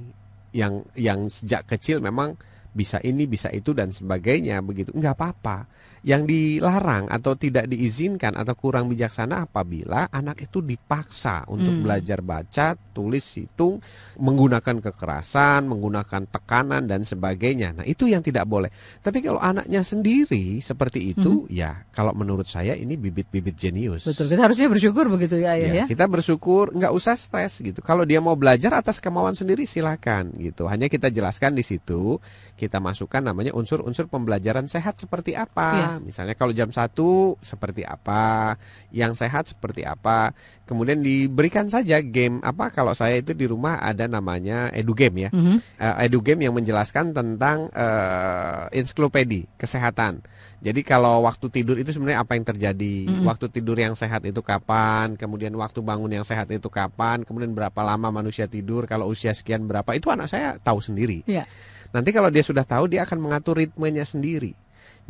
yang 0.51 0.83
yang 0.99 1.31
sejak 1.31 1.67
kecil 1.67 2.03
memang 2.03 2.35
bisa 2.71 3.03
ini, 3.03 3.27
bisa 3.27 3.51
itu 3.51 3.75
dan 3.75 3.91
sebagainya 3.91 4.63
begitu. 4.63 4.95
Enggak 4.95 5.19
apa-apa. 5.19 5.67
Yang 6.01 6.23
dilarang 6.33 7.13
atau 7.13 7.37
tidak 7.37 7.69
diizinkan 7.69 8.33
atau 8.33 8.57
kurang 8.57 8.89
bijaksana 8.89 9.45
apabila 9.45 10.09
anak 10.09 10.41
itu 10.41 10.65
dipaksa 10.65 11.45
untuk 11.51 11.77
Hmm. 11.77 11.85
belajar 11.85 12.25
baca, 12.25 12.73
tulis, 12.97 13.25
hitung, 13.37 13.85
menggunakan 14.17 14.81
kekerasan, 14.81 15.69
menggunakan 15.69 16.25
tekanan 16.25 16.89
dan 16.89 17.05
sebagainya. 17.05 17.77
Nah, 17.77 17.85
itu 17.85 18.09
yang 18.09 18.25
tidak 18.25 18.49
boleh. 18.49 18.73
Tapi 19.05 19.21
kalau 19.21 19.37
anaknya 19.41 19.85
sendiri 19.85 20.65
seperti 20.65 21.13
itu, 21.13 21.45
ya 21.53 21.85
kalau 21.93 22.17
menurut 22.17 22.49
saya 22.49 22.73
ini 22.73 22.97
bibit-bibit 22.97 23.57
jenius. 23.61 24.09
Hmm. 24.09 24.17
Betul, 24.17 24.27
kita 24.33 24.41
harusnya 24.49 24.69
bersyukur 24.73 25.05
begitu 25.13 25.37
ya 25.37 25.53
ayah 25.53 25.69
ya. 25.69 25.75
Ya, 25.81 25.85
kita 25.85 26.09
bersyukur 26.09 26.73
nggak 26.73 26.93
usah 26.97 27.13
stres 27.17 27.61
gitu. 27.61 27.85
Kalau 27.85 28.09
dia 28.09 28.25
mau 28.25 28.35
belajar 28.41 28.73
atas 28.73 29.01
kemauan 29.05 29.37
sendiri 29.37 29.69
silakan 29.69 30.33
gitu. 30.41 30.65
Hanya 30.65 30.89
kita 30.89 31.13
jelaskan 31.13 31.53
di 31.53 31.65
situ, 31.65 32.17
kita 32.61 32.77
masukkan 32.77 33.25
namanya 33.25 33.57
unsur-unsur 33.57 34.05
pembelajaran 34.13 34.69
sehat 34.69 35.01
seperti 35.01 35.33
apa. 35.33 35.69
Iya. 35.73 35.89
Misalnya 36.05 36.37
kalau 36.37 36.53
jam 36.53 36.69
1 36.69 36.93
seperti 37.41 37.89
apa, 37.89 38.61
yang 38.93 39.17
sehat 39.17 39.49
seperti 39.49 39.89
apa. 39.89 40.37
Kemudian 40.69 41.01
diberikan 41.01 41.73
saja 41.73 42.05
game 42.05 42.45
apa 42.45 42.69
kalau 42.69 42.93
saya 42.93 43.17
itu 43.17 43.33
di 43.33 43.49
rumah 43.49 43.81
ada 43.81 44.05
namanya 44.05 44.69
edu 44.77 44.93
game 44.93 45.25
ya. 45.25 45.31
Mhm. 45.33 45.57
Eh, 45.81 46.05
edu 46.05 46.21
game 46.21 46.45
yang 46.45 46.53
menjelaskan 46.53 47.17
tentang 47.17 47.73
eh, 47.73 48.77
ensiklopedi 48.77 49.49
kesehatan. 49.57 50.21
Jadi 50.61 50.85
kalau 50.85 51.25
waktu 51.25 51.49
tidur 51.49 51.81
itu 51.81 51.89
sebenarnya 51.89 52.21
apa 52.21 52.37
yang 52.37 52.45
terjadi, 52.45 53.09
Mm-mm. 53.09 53.25
waktu 53.25 53.49
tidur 53.49 53.81
yang 53.81 53.97
sehat 53.97 54.21
itu 54.29 54.45
kapan, 54.45 55.17
kemudian 55.17 55.57
waktu 55.57 55.81
bangun 55.81 56.13
yang 56.13 56.25
sehat 56.25 56.53
itu 56.53 56.69
kapan, 56.69 57.25
kemudian 57.25 57.57
berapa 57.57 57.81
lama 57.81 58.13
manusia 58.13 58.45
tidur, 58.45 58.85
kalau 58.85 59.09
usia 59.09 59.33
sekian 59.33 59.65
berapa, 59.65 59.89
itu 59.97 60.13
anak 60.13 60.29
saya 60.29 60.61
tahu 60.61 60.85
sendiri. 60.85 61.25
Iya. 61.25 61.49
Nanti 61.91 62.11
kalau 62.15 62.31
dia 62.31 62.43
sudah 62.47 62.63
tahu, 62.63 62.87
dia 62.87 63.03
akan 63.03 63.19
mengatur 63.19 63.59
ritmenya 63.59 64.07
sendiri. 64.07 64.55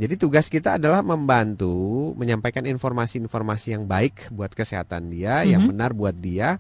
Jadi 0.01 0.17
tugas 0.17 0.49
kita 0.49 0.81
adalah 0.81 1.05
membantu 1.05 2.17
menyampaikan 2.17 2.65
informasi-informasi 2.65 3.77
yang 3.77 3.85
baik 3.85 4.33
buat 4.33 4.49
kesehatan 4.57 5.13
dia, 5.13 5.45
yang 5.45 5.69
Mhm. 5.69 5.71
benar 5.77 5.91
buat 5.93 6.17
dia. 6.17 6.57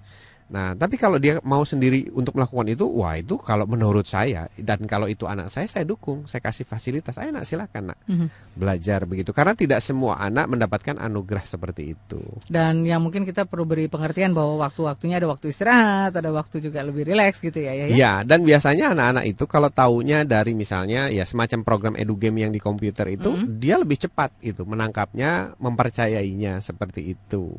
Nah, 0.51 0.75
tapi 0.75 0.99
kalau 0.99 1.23
dia 1.23 1.39
mau 1.47 1.63
sendiri 1.63 2.11
untuk 2.11 2.35
melakukan 2.35 2.75
itu, 2.75 2.83
wah 2.83 3.15
itu 3.15 3.39
kalau 3.39 3.71
menurut 3.71 4.03
saya 4.03 4.51
dan 4.59 4.83
kalau 4.83 5.07
itu 5.07 5.23
anak 5.31 5.47
saya, 5.47 5.71
saya 5.71 5.87
dukung, 5.87 6.27
saya 6.27 6.43
kasih 6.43 6.67
fasilitas. 6.67 7.15
Ayo 7.23 7.31
nak 7.31 7.47
silakan 7.47 7.95
nak 7.95 7.99
Mhm. 8.11 8.59
belajar 8.59 9.07
begitu. 9.07 9.31
Karena 9.31 9.55
tidak 9.55 9.79
semua 9.79 10.19
anak 10.19 10.51
mendapatkan 10.51 10.99
anugerah 10.99 11.47
seperti 11.47 11.95
itu. 11.95 12.19
Dan 12.51 12.83
yang 12.83 12.99
mungkin 12.99 13.23
kita 13.23 13.47
perlu 13.47 13.63
beri 13.63 13.87
pengertian 13.87 14.35
bahwa 14.35 14.67
waktu-waktunya 14.67 15.23
ada 15.23 15.31
waktu 15.31 15.55
istirahat, 15.55 16.19
ada 16.19 16.35
waktu 16.35 16.59
juga 16.59 16.83
lebih 16.83 17.07
rileks 17.07 17.39
gitu 17.39 17.63
ya 17.63 17.71
ayah 17.71 17.87
ya. 17.87 17.95
Ya, 17.95 18.13
dan 18.27 18.43
biasanya 18.43 18.91
anak-anak 18.91 19.25
itu 19.31 19.47
kalau 19.47 19.71
taunya 19.71 20.27
dari 20.27 20.59
misalnya 20.59 21.15
ya 21.15 21.23
semacam 21.23 21.63
program 21.63 21.95
edu 21.95 22.19
game 22.19 22.43
yang 22.43 22.51
di 22.51 22.59
komputer 22.59 23.07
itu, 23.07 23.31
Mhm. 23.31 23.63
dia 23.63 23.79
lebih 23.79 24.03
cepat 24.03 24.35
itu 24.43 24.67
menangkapnya, 24.67 25.55
mempercayainya 25.63 26.59
seperti 26.59 27.15
itu. 27.15 27.55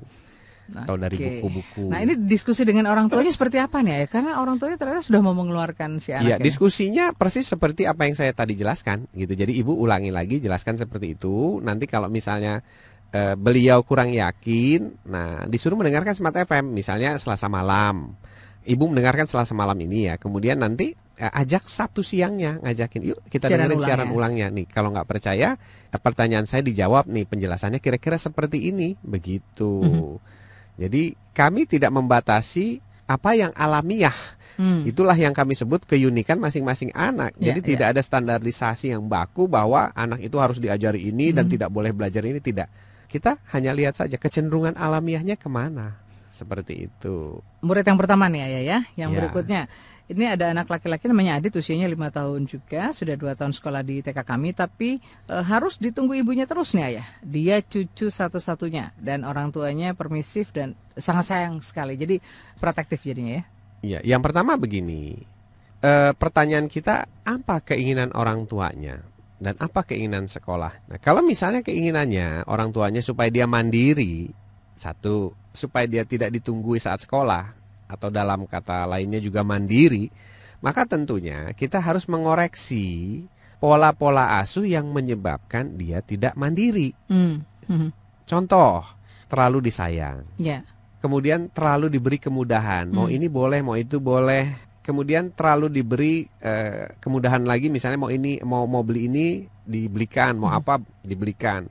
Atau 0.71 0.95
dari 0.95 1.19
Oke. 1.19 1.27
buku-buku. 1.43 1.91
Nah 1.91 1.99
ini 1.99 2.15
diskusi 2.15 2.63
dengan 2.63 2.87
orang 2.87 3.11
tuanya 3.11 3.27
seperti 3.27 3.59
apa 3.59 3.83
nih 3.83 3.91
ya? 3.91 4.05
Karena 4.07 4.39
orang 4.39 4.55
tuanya 4.55 4.79
ternyata 4.79 5.03
sudah 5.03 5.19
mau 5.19 5.35
mengeluarkan 5.35 5.99
si 5.99 6.11
Iya, 6.11 6.39
anaknya. 6.39 6.45
diskusinya 6.47 7.05
persis 7.11 7.43
seperti 7.45 7.83
apa 7.83 8.07
yang 8.07 8.15
saya 8.15 8.31
tadi 8.31 8.55
jelaskan 8.55 9.11
gitu. 9.11 9.35
Jadi 9.35 9.51
ibu 9.53 9.75
ulangi 9.75 10.09
lagi 10.09 10.39
jelaskan 10.39 10.79
seperti 10.79 11.19
itu. 11.19 11.59
Nanti 11.59 11.85
kalau 11.85 12.07
misalnya 12.07 12.63
eh, 13.11 13.35
beliau 13.35 13.83
kurang 13.83 14.15
yakin, 14.15 15.03
nah 15.03 15.43
disuruh 15.43 15.75
mendengarkan 15.75 16.15
Smart 16.15 16.37
FM 16.37 16.71
misalnya 16.71 17.19
Selasa 17.19 17.51
malam. 17.51 18.15
Ibu 18.63 18.87
mendengarkan 18.87 19.27
Selasa 19.27 19.51
malam 19.51 19.75
ini 19.75 20.07
ya. 20.07 20.15
Kemudian 20.15 20.63
nanti 20.63 20.95
eh, 21.17 21.27
ajak 21.27 21.67
Sabtu 21.67 21.99
siangnya 22.01 22.63
ngajakin 22.63 23.01
yuk 23.03 23.19
kita 23.27 23.51
Siaran 23.51 23.67
dengerin 23.67 23.75
ulang 23.75 23.87
siaran 23.91 24.07
ya. 24.07 24.13
ulangnya 24.15 24.47
nih. 24.47 24.65
Kalau 24.71 24.95
nggak 24.95 25.09
percaya, 25.09 25.59
eh, 25.91 25.99
pertanyaan 25.99 26.47
saya 26.47 26.63
dijawab 26.63 27.11
nih 27.11 27.27
penjelasannya 27.27 27.83
kira-kira 27.83 28.15
seperti 28.15 28.71
ini 28.71 28.95
begitu. 29.03 29.83
Mhm. 29.83 30.39
Jadi 30.75 31.15
kami 31.31 31.65
tidak 31.65 31.91
membatasi 31.91 32.79
apa 33.07 33.35
yang 33.35 33.51
alamiah 33.55 34.15
Hmm. 34.59 34.83
Itulah 34.83 35.15
yang 35.15 35.31
kami 35.31 35.55
sebut 35.55 35.81
keunikan 35.87 36.37
masing-masing 36.37 36.91
anak. 36.91 37.31
Ya, 37.39 37.49
Jadi 37.49 37.59
ya. 37.63 37.67
tidak 37.73 37.87
ada 37.97 38.01
standarisasi 38.03 38.91
yang 38.91 39.07
baku 39.07 39.47
bahwa 39.47 39.89
anak 39.95 40.21
itu 40.21 40.37
harus 40.37 40.59
diajari 40.59 41.07
ini 41.07 41.31
dan 41.31 41.47
Mhm. 41.47 41.51
tidak 41.57 41.69
boleh 41.71 41.89
belajar 41.95 42.21
ini 42.21 42.37
tidak. 42.37 42.67
Kita 43.07 43.39
hanya 43.55 43.71
lihat 43.71 43.97
saja 43.97 44.19
kecenderungan 44.19 44.75
alamiahnya 44.75 45.39
ke 45.39 45.47
mana. 45.47 45.97
Seperti 46.31 46.87
itu. 46.87 47.43
Murid 47.59 47.83
yang 47.83 47.99
pertama 47.99 48.27
nih 48.31 48.43
ayah 48.43 48.61
ya. 48.63 48.79
Yang 48.95 49.09
Ya. 49.11 49.17
berikutnya. 49.19 49.61
Ini 50.11 50.35
ada 50.35 50.51
anak 50.51 50.67
laki-laki 50.67 51.07
namanya 51.07 51.39
Adit 51.39 51.55
usianya 51.55 51.87
lima 51.87 52.11
tahun 52.11 52.43
juga 52.43 52.91
sudah 52.91 53.15
dua 53.15 53.31
tahun 53.31 53.55
sekolah 53.55 53.79
di 53.79 54.03
TK 54.03 54.27
kami 54.27 54.51
tapi 54.51 54.99
eh, 55.31 55.43
harus 55.47 55.79
ditunggu 55.79 56.19
ibunya 56.19 56.43
terus 56.43 56.75
nih 56.75 56.83
ayah. 56.99 57.07
Dia 57.23 57.63
cucu 57.63 58.11
satu-satunya 58.11 58.91
dan 58.99 59.23
orang 59.23 59.55
tuanya 59.55 59.95
permisif 59.95 60.51
dan 60.51 60.75
sangat 60.99 61.31
sayang 61.31 61.63
sekali. 61.63 61.95
Jadi 61.95 62.19
protektif 62.59 62.99
jadinya 63.07 63.39
ya. 63.39 63.43
Ya, 63.81 63.99
yang 64.03 64.19
pertama 64.19 64.59
begini. 64.59 65.15
Eh, 65.79 66.11
pertanyaan 66.19 66.67
kita 66.67 67.07
apa 67.23 67.63
keinginan 67.63 68.11
orang 68.11 68.43
tuanya 68.51 69.01
dan 69.39 69.55
apa 69.63 69.87
keinginan 69.87 70.27
sekolah. 70.27 70.91
Nah, 70.91 70.99
kalau 70.99 71.23
misalnya 71.23 71.63
keinginannya 71.63 72.45
orang 72.51 72.69
tuanya 72.75 72.99
supaya 72.99 73.31
dia 73.31 73.47
mandiri, 73.47 74.29
satu 74.75 75.31
supaya 75.55 75.87
dia 75.87 76.03
tidak 76.03 76.35
ditunggui 76.35 76.77
saat 76.83 77.01
sekolah 77.01 77.60
atau 77.91 78.07
dalam 78.07 78.47
kata 78.47 78.87
lainnya 78.87 79.19
juga 79.19 79.43
mandiri, 79.43 80.07
maka 80.63 80.87
tentunya 80.87 81.51
kita 81.51 81.83
harus 81.83 82.07
mengoreksi 82.07 83.21
pola-pola 83.59 84.41
asuh 84.41 84.65
yang 84.65 84.89
menyebabkan 84.89 85.75
dia 85.77 86.01
tidak 86.01 86.33
mandiri. 86.33 86.95
Hmm. 87.11 87.43
Mhm. 87.69 87.91
Contoh, 88.25 88.81
terlalu 89.27 89.69
disayang. 89.69 90.23
Ya. 90.39 90.63
Kemudian 91.03 91.49
terlalu 91.51 91.89
diberi 91.91 92.17
kemudahan, 92.21 92.89
mau 92.89 93.09
Hmm. 93.09 93.15
ini 93.17 93.27
boleh, 93.27 93.59
mau 93.61 93.75
itu 93.75 93.97
boleh. 94.01 94.69
Kemudian 94.81 95.29
terlalu 95.37 95.69
diberi 95.69 96.25
eh, 96.41 96.97
kemudahan 96.97 97.45
lagi, 97.45 97.69
misalnya 97.69 98.01
mau 98.01 98.09
ini, 98.09 98.41
mau 98.41 98.65
mau 98.65 98.81
beli 98.81 99.05
ini 99.05 99.25
dibelikan, 99.61 100.41
mau 100.41 100.49
Hmm. 100.49 100.61
apa 100.61 100.73
dibelikan. 101.05 101.69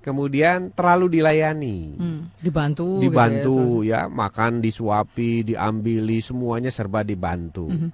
Kemudian 0.00 0.72
terlalu 0.72 1.20
dilayani, 1.20 1.78
Hmm. 1.94 2.20
Dibantu. 2.40 2.98
gitu 2.98 3.04
ya, 3.04 3.04
dibantu 3.04 3.58
ya, 3.84 4.00
makan 4.08 4.64
disuapi, 4.64 5.44
diambili, 5.44 6.24
semuanya 6.24 6.72
serba 6.72 7.04
dibantu. 7.04 7.68
Mhm. 7.68 7.88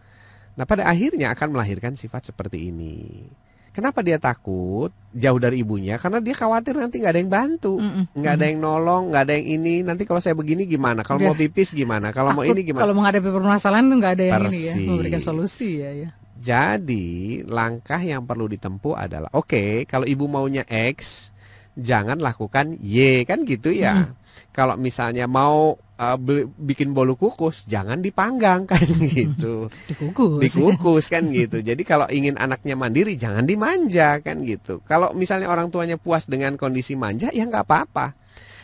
Nah 0.54 0.64
pada 0.64 0.86
akhirnya 0.86 1.34
akan 1.34 1.52
melahirkan 1.52 1.92
sifat 1.92 2.30
seperti 2.30 2.70
ini. 2.70 3.26
Kenapa 3.74 4.00
dia 4.00 4.16
takut 4.16 4.88
jauh 5.12 5.36
dari 5.36 5.60
ibunya? 5.60 6.00
Karena 6.00 6.16
dia 6.16 6.32
khawatir 6.32 6.80
nanti 6.80 6.96
nggak 6.96 7.12
ada 7.12 7.20
yang 7.20 7.28
bantu 7.28 7.76
Mm-mm. 7.76 8.08
nggak 8.16 8.32
ada 8.32 8.44
yang 8.48 8.58
nolong, 8.64 9.12
nggak 9.12 9.22
ada 9.28 9.32
yang 9.36 9.46
ini. 9.60 9.84
Nanti 9.84 10.08
kalau 10.08 10.16
saya 10.16 10.32
begini 10.32 10.64
gimana? 10.64 11.04
Kalau 11.04 11.20
mau 11.20 11.36
pipis 11.36 11.76
gimana? 11.76 12.08
Kalau 12.08 12.32
mau 12.32 12.40
ini 12.40 12.64
gimana? 12.64 12.88
Kalau 12.88 12.96
menghadapi 12.96 13.28
permasalahan 13.28 13.84
nggak 13.84 14.12
ada 14.16 14.24
yang 14.24 14.40
ini 14.48 14.58
ya, 14.64 14.72
Persis. 14.72 14.88
memberikan 14.88 15.20
solusi 15.20 15.70
ya. 15.84 15.90
ya. 15.92 16.08
Jadi 16.40 17.06
langkah 17.44 18.00
yang 18.00 18.24
perlu 18.24 18.48
ditempuh 18.48 18.96
adalah, 18.96 19.28
oke, 19.32 19.84
kalau 19.84 20.08
ibu 20.08 20.24
maunya 20.24 20.64
X, 20.64 21.28
jangan 21.76 22.18
lakukan 22.18 22.80
Y 22.80 23.22
kan 23.28 23.44
gitu 23.44 23.70
ya. 23.70 24.16
Kalau 24.52 24.76
misalnya 24.80 25.28
mau 25.28 25.76
uh, 25.76 26.18
bikin 26.56 26.96
bolu 26.96 27.16
kukus, 27.16 27.68
jangan 27.68 28.00
dipanggang 28.00 28.64
kan 28.70 28.84
gitu. 28.88 29.68
Dikukus. 29.88 30.40
dikukus 30.40 31.04
kan 31.12 31.28
gitu. 31.28 31.60
Jadi 31.60 31.82
kalau 31.84 32.08
ingin 32.08 32.40
anaknya 32.40 32.76
mandiri 32.76 33.16
jangan 33.16 33.44
dimanja 33.44 34.20
kan 34.24 34.40
gitu. 34.44 34.80
Kalau 34.84 35.12
misalnya 35.12 35.52
orang 35.52 35.68
tuanya 35.68 36.00
puas 36.00 36.24
dengan 36.24 36.56
kondisi 36.56 36.96
manja 36.96 37.28
ya 37.32 37.44
nggak 37.44 37.64
apa-apa. 37.68 38.16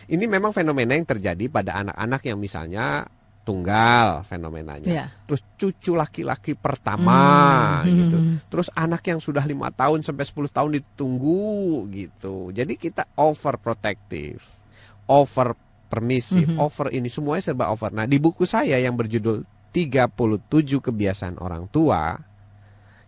Ini 0.09 0.25
memang 0.27 0.51
fenomena 0.51 0.99
yang 0.99 1.07
terjadi 1.07 1.47
pada 1.49 1.79
anak-anak 1.79 2.21
yang 2.27 2.39
misalnya 2.41 3.07
tunggal 3.43 4.23
fenomenanya. 4.23 4.87
Ya. 4.87 5.07
Terus 5.27 5.43
cucu 5.59 5.99
laki-laki 5.99 6.55
pertama 6.55 7.83
Hmm. 7.83 7.91
gitu. 7.91 8.17
Terus 8.47 8.69
anak 8.73 9.03
yang 9.07 9.19
sudah 9.19 9.43
lima 9.43 9.75
tahun 9.75 10.07
sampai 10.07 10.23
10 10.23 10.47
tahun 10.47 10.79
ditunggu 10.79 11.87
gitu. 11.91 12.55
Jadi 12.55 12.79
kita 12.79 13.03
overprotective, 13.19 14.43
over 15.11 15.59
permisif, 15.91 16.49
Mhm. 16.49 16.59
over 16.63 16.89
ini 16.95 17.11
semuanya 17.11 17.53
serba 17.53 17.69
over. 17.69 17.93
Nah, 17.93 18.07
di 18.07 18.17
buku 18.17 18.47
saya 18.47 18.79
yang 18.79 18.97
berjudul 18.97 19.45
37 19.75 20.81
kebiasaan 20.81 21.37
orang 21.37 21.69
tua 21.69 22.17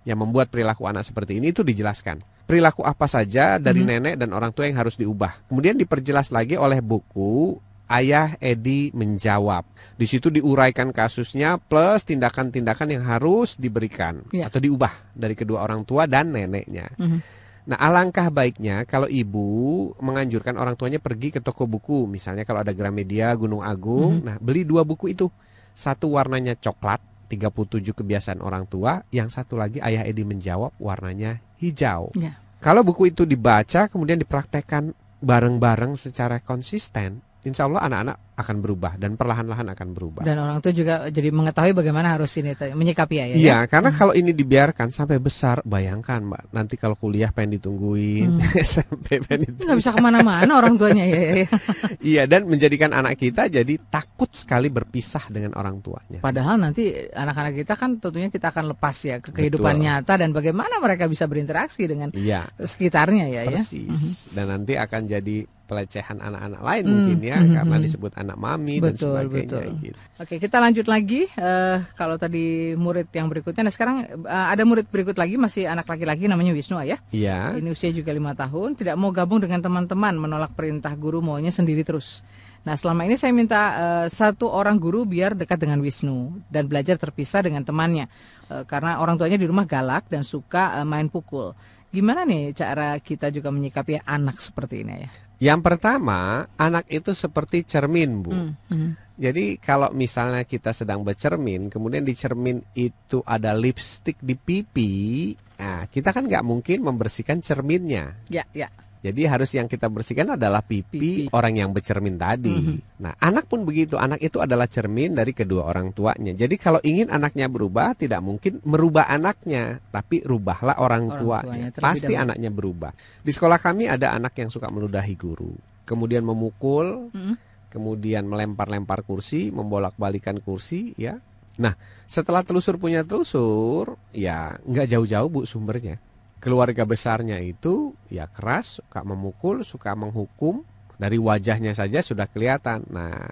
yang 0.05 0.21
membuat 0.21 0.53
perilaku 0.53 0.85
anak 0.85 1.07
seperti 1.07 1.41
ini 1.41 1.55
itu 1.55 1.65
dijelaskan. 1.65 2.21
Perilaku 2.45 2.85
apa 2.85 3.09
saja 3.09 3.57
dari 3.57 3.81
Mhm. 3.81 3.89
nenek 3.89 4.15
dan 4.21 4.37
orang 4.37 4.53
tua 4.53 4.69
yang 4.69 4.77
harus 4.77 5.01
diubah. 5.01 5.49
Kemudian 5.49 5.81
diperjelas 5.81 6.29
lagi 6.29 6.61
oleh 6.61 6.85
buku 6.85 7.57
Ayah 7.85 8.41
Edi 8.41 8.89
menjawab. 8.97 9.69
Di 9.95 10.09
situ 10.09 10.33
diuraikan 10.33 10.89
kasusnya 10.91 11.61
plus 11.61 12.09
tindakan-tindakan 12.09 12.97
yang 12.97 13.05
harus 13.05 13.61
diberikan 13.61 14.25
Ya. 14.33 14.49
atau 14.49 14.59
diubah 14.59 15.13
dari 15.13 15.37
kedua 15.37 15.61
orang 15.63 15.85
tua 15.85 16.09
dan 16.09 16.33
neneknya. 16.33 16.89
Mhm. 16.97 17.19
Nah, 17.65 17.81
alangkah 17.81 18.29
baiknya 18.29 18.85
kalau 18.85 19.09
ibu 19.09 19.89
menganjurkan 19.97 20.57
orang 20.61 20.77
tuanya 20.77 21.01
pergi 21.01 21.33
ke 21.33 21.41
toko 21.41 21.65
buku, 21.65 22.05
misalnya 22.05 22.45
kalau 22.45 22.61
ada 22.61 22.77
Gramedia, 22.77 23.33
Gunung 23.37 23.65
Agung, 23.65 24.21
Mhm. 24.21 24.25
nah 24.25 24.37
beli 24.37 24.69
dua 24.69 24.85
buku 24.85 25.17
itu. 25.17 25.33
Satu 25.73 26.13
warnanya 26.13 26.61
coklat, 26.61 27.01
37 27.29 27.97
kebiasaan 27.97 28.45
orang 28.45 28.69
tua, 28.69 29.01
yang 29.09 29.33
satu 29.33 29.57
lagi 29.57 29.81
Ayah 29.81 30.05
Edi 30.05 30.29
menjawab 30.29 30.77
warnanya 30.77 31.41
hijau. 31.57 32.13
Ya. 32.21 32.37
Kalau 32.61 32.85
buku 32.85 33.09
itu 33.13 33.25
dibaca 33.25 33.89
kemudian 33.89 34.21
dipraktekkan 34.21 34.93
bareng-bareng 35.25 35.97
secara 35.97 36.45
konsisten, 36.45 37.25
insya 37.45 37.69
Allah 37.69 37.81
anak-anak 37.85 38.17
akan 38.35 38.57
berubah 38.59 38.99
dan 38.99 39.15
perlahan-lahan 39.15 39.71
akan 39.71 39.89
berubah. 39.95 40.23
Dan 40.27 40.43
orang 40.43 40.59
tua 40.59 40.75
juga 40.75 41.07
jadi 41.07 41.31
mengetahui 41.31 41.71
bagaimana 41.71 42.19
harus 42.19 42.35
ini 42.35 42.51
menyikapi 42.55 43.15
ya. 43.15 43.27
Iya, 43.31 43.39
ya? 43.39 43.59
karena 43.71 43.95
hmm. 43.95 43.99
kalau 43.99 44.13
ini 44.13 44.35
dibiarkan 44.35 44.91
sampai 44.91 45.23
besar, 45.23 45.63
bayangkan 45.63 46.19
mbak, 46.27 46.51
nanti 46.51 46.75
kalau 46.75 46.99
kuliah 46.99 47.31
pengen 47.31 47.63
ditungguin, 47.63 48.43
hmm. 48.43 48.59
SMP 48.67 49.23
pengen 49.23 49.55
ditungguin. 49.55 49.67
Nggak 49.71 49.79
bisa 49.79 49.91
ke 49.95 50.03
mana-mana 50.03 50.53
orang 50.59 50.75
tuanya 50.75 51.07
ya. 51.07 51.47
ya. 51.47 51.49
iya, 52.15 52.23
dan 52.27 52.51
menjadikan 52.51 52.91
anak 52.91 53.23
kita 53.23 53.47
jadi 53.47 53.75
takut 53.87 54.35
sekali 54.35 54.67
berpisah 54.67 55.31
dengan 55.31 55.55
orang 55.55 55.79
tuanya. 55.79 56.19
Padahal 56.19 56.59
nanti 56.59 56.91
anak-anak 57.15 57.55
kita 57.63 57.79
kan 57.79 58.03
tentunya 58.03 58.35
kita 58.35 58.51
akan 58.51 58.75
lepas 58.75 58.97
ya 59.07 59.23
ke 59.23 59.31
kehidupan 59.31 59.79
Betul. 59.79 59.85
nyata 59.87 60.13
dan 60.19 60.35
bagaimana 60.35 60.83
mereka 60.83 61.07
bisa 61.07 61.31
berinteraksi 61.31 61.87
dengan 61.87 62.11
iya. 62.19 62.51
sekitarnya 62.59 63.31
ya. 63.31 63.43
ya. 63.47 63.63
Persis. 63.63 64.27
ya. 64.29 64.43
Dan 64.43 64.51
nanti 64.51 64.75
akan 64.75 65.03
jadi 65.07 65.47
pelecehan 65.65 66.21
anak-anak 66.21 66.61
lain 66.61 66.85
mm, 66.85 66.93
mungkin 66.93 67.19
ya 67.25 67.37
mm, 67.41 67.53
karena 67.57 67.77
mm. 67.81 67.83
disebut 67.89 68.13
anak 68.25 68.39
mami 68.41 68.81
betul, 68.81 69.15
dan 69.15 69.29
sebagainya 69.29 69.45
betul. 69.45 69.65
gitu. 69.85 69.99
Oke, 70.19 70.35
kita 70.41 70.57
lanjut 70.59 70.87
lagi 70.89 71.29
uh, 71.37 71.85
kalau 71.95 72.17
tadi 72.17 72.73
murid 72.75 73.13
yang 73.13 73.29
berikutnya 73.29 73.69
nah 73.69 73.75
sekarang 73.75 74.25
uh, 74.25 74.47
ada 74.51 74.65
murid 74.65 74.89
berikut 74.89 75.15
lagi 75.15 75.37
masih 75.37 75.69
anak 75.69 75.85
laki-laki 75.85 76.27
namanya 76.27 76.57
Wisnu 76.57 76.81
ya. 76.83 76.99
Iya. 77.13 77.55
Ini 77.61 77.69
usia 77.71 77.93
juga 77.93 78.11
lima 78.11 78.33
tahun, 78.33 78.75
tidak 78.75 78.97
mau 78.97 79.13
gabung 79.13 79.45
dengan 79.45 79.61
teman-teman, 79.61 80.17
menolak 80.17 80.57
perintah 80.57 80.91
guru 80.97 81.21
maunya 81.21 81.53
sendiri 81.53 81.85
terus. 81.85 82.25
Nah, 82.65 82.81
selama 82.81 83.05
ini 83.05 83.21
saya 83.21 83.37
minta 83.37 83.61
uh, 83.77 84.07
satu 84.09 84.49
orang 84.49 84.81
guru 84.81 85.05
biar 85.05 85.37
dekat 85.37 85.61
dengan 85.61 85.85
Wisnu 85.85 86.41
dan 86.49 86.65
belajar 86.65 86.97
terpisah 86.97 87.45
dengan 87.45 87.61
temannya. 87.61 88.09
Uh, 88.49 88.65
karena 88.65 89.05
orang 89.05 89.21
tuanya 89.21 89.37
di 89.37 89.45
rumah 89.45 89.69
galak 89.69 90.09
dan 90.09 90.25
suka 90.25 90.81
uh, 90.81 90.87
main 90.89 91.13
pukul. 91.13 91.53
Gimana 91.93 92.25
nih 92.25 92.57
cara 92.57 92.97
kita 92.99 93.29
juga 93.31 93.53
menyikapi 93.53 94.03
anak 94.03 94.41
seperti 94.41 94.83
ini 94.83 95.07
ya? 95.07 95.11
Yang 95.45 95.61
pertama, 95.61 96.49
anak 96.57 96.89
itu 96.89 97.13
seperti 97.13 97.69
cermin, 97.69 98.25
Bu. 98.25 98.33
Mm 98.33 98.51
-hmm. 98.57 98.89
Jadi 99.15 99.61
kalau 99.61 99.93
misalnya 99.93 100.43
kita 100.43 100.73
sedang 100.73 101.05
bercermin, 101.05 101.69
kemudian 101.69 102.03
di 102.03 102.17
cermin 102.17 102.59
itu 102.75 103.21
ada 103.23 103.53
lipstick 103.55 104.19
di 104.19 104.35
pipi, 104.35 105.31
nah 105.61 105.87
kita 105.87 106.11
kan 106.11 106.27
nggak 106.27 106.43
mungkin 106.43 106.83
membersihkan 106.83 107.39
cerminnya. 107.39 108.19
Ya, 108.27 108.43
ya. 108.57 108.73
Jadi 109.05 109.29
harus 109.29 109.53
yang 109.53 109.69
kita 109.69 109.93
bersihkan 109.93 110.33
adalah 110.33 110.65
pipi, 110.65 111.29
pipi. 111.29 111.33
orang 111.37 111.61
yang 111.61 111.77
bercermin 111.77 112.17
tadi. 112.17 112.57
Mm 112.57 112.65
-hmm. 112.65 112.79
Nah, 113.05 113.13
anak 113.21 113.53
pun 113.53 113.69
begitu. 113.69 114.01
Anak 114.01 114.25
itu 114.25 114.41
adalah 114.41 114.65
cermin 114.65 115.13
dari 115.13 115.37
kedua 115.37 115.69
orang 115.69 115.93
tuanya. 115.93 116.33
Jadi 116.33 116.57
kalau 116.57 116.81
ingin 116.81 117.13
anaknya 117.13 117.53
berubah, 117.53 117.93
tidak 117.93 118.25
mungkin 118.25 118.65
merubah 118.65 119.05
anaknya, 119.13 119.85
tapi 119.93 120.25
rubahlah 120.25 120.81
orang, 120.81 121.13
orang 121.13 121.21
tuanya. 121.21 121.69
tuanya. 121.69 121.85
Pasti 121.85 122.17
dahulu. 122.17 122.25
anaknya 122.25 122.49
berubah. 122.49 122.91
Di 123.21 123.29
sekolah 123.29 123.61
kami 123.61 123.93
ada 123.93 124.17
anak 124.17 124.41
yang 124.41 124.49
suka 124.49 124.73
meludahi 124.73 125.15
guru, 125.21 125.53
kemudian 125.85 126.25
memukul, 126.25 127.13
mm 127.13 127.21
-hmm. 127.21 127.35
kemudian 127.69 128.25
melempar-lempar 128.25 129.05
kursi, 129.05 129.53
membolak-balikan 129.53 130.41
kursi, 130.41 130.97
ya. 130.97 131.21
Nah, 131.61 131.77
setelah 132.09 132.41
telusur 132.41 132.81
punya 132.81 133.05
telusur, 133.05 134.01
ya 134.17 134.57
nggak 134.65 134.97
jauh-jauh 134.97 135.29
bu 135.29 135.45
sumbernya 135.45 136.01
keluarga 136.45 136.85
besarnya 136.85 137.41
itu 137.41 137.97
ya 138.13 138.29
keras, 138.29 138.85
suka 138.85 139.01
memukul, 139.01 139.65
suka 139.65 139.97
menghukum. 139.97 140.61
Dari 140.95 141.19
wajahnya 141.19 141.75
saja 141.75 142.05
sudah 142.05 142.31
kelihatan. 142.31 142.87
Nah, 142.87 143.27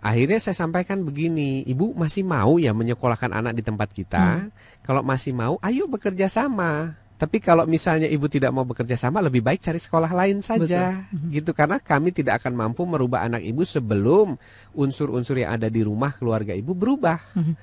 akhirnya 0.00 0.40
saya 0.40 0.56
sampaikan 0.56 1.04
begini, 1.04 1.60
Ibu 1.68 1.92
masih 1.92 2.24
mau 2.24 2.56
ya 2.56 2.72
menyekolahkan 2.72 3.34
anak 3.34 3.52
di 3.52 3.62
tempat 3.66 3.92
kita? 3.92 4.46
Hmm. 4.46 4.48
Kalau 4.80 5.04
masih 5.04 5.36
mau, 5.36 5.60
ayo 5.60 5.84
bekerja 5.90 6.32
sama. 6.32 6.96
Tapi 7.20 7.38
kalau 7.38 7.70
misalnya 7.70 8.10
ibu 8.10 8.26
tidak 8.26 8.50
mau 8.50 8.66
bekerja 8.66 8.98
sama, 8.98 9.22
lebih 9.22 9.46
baik 9.46 9.62
cari 9.62 9.78
sekolah 9.78 10.10
lain 10.10 10.42
saja, 10.42 11.06
Betul. 11.06 11.14
Hmm. 11.14 11.30
gitu. 11.30 11.50
Karena 11.54 11.78
kami 11.78 12.10
tidak 12.10 12.42
akan 12.42 12.50
mampu 12.56 12.82
merubah 12.82 13.22
anak 13.22 13.46
ibu 13.46 13.62
sebelum 13.62 14.34
unsur-unsur 14.74 15.38
yang 15.38 15.54
ada 15.54 15.70
di 15.70 15.86
rumah 15.86 16.10
keluarga 16.18 16.50
ibu 16.50 16.74
berubah. 16.74 17.22
Hmm. 17.36 17.54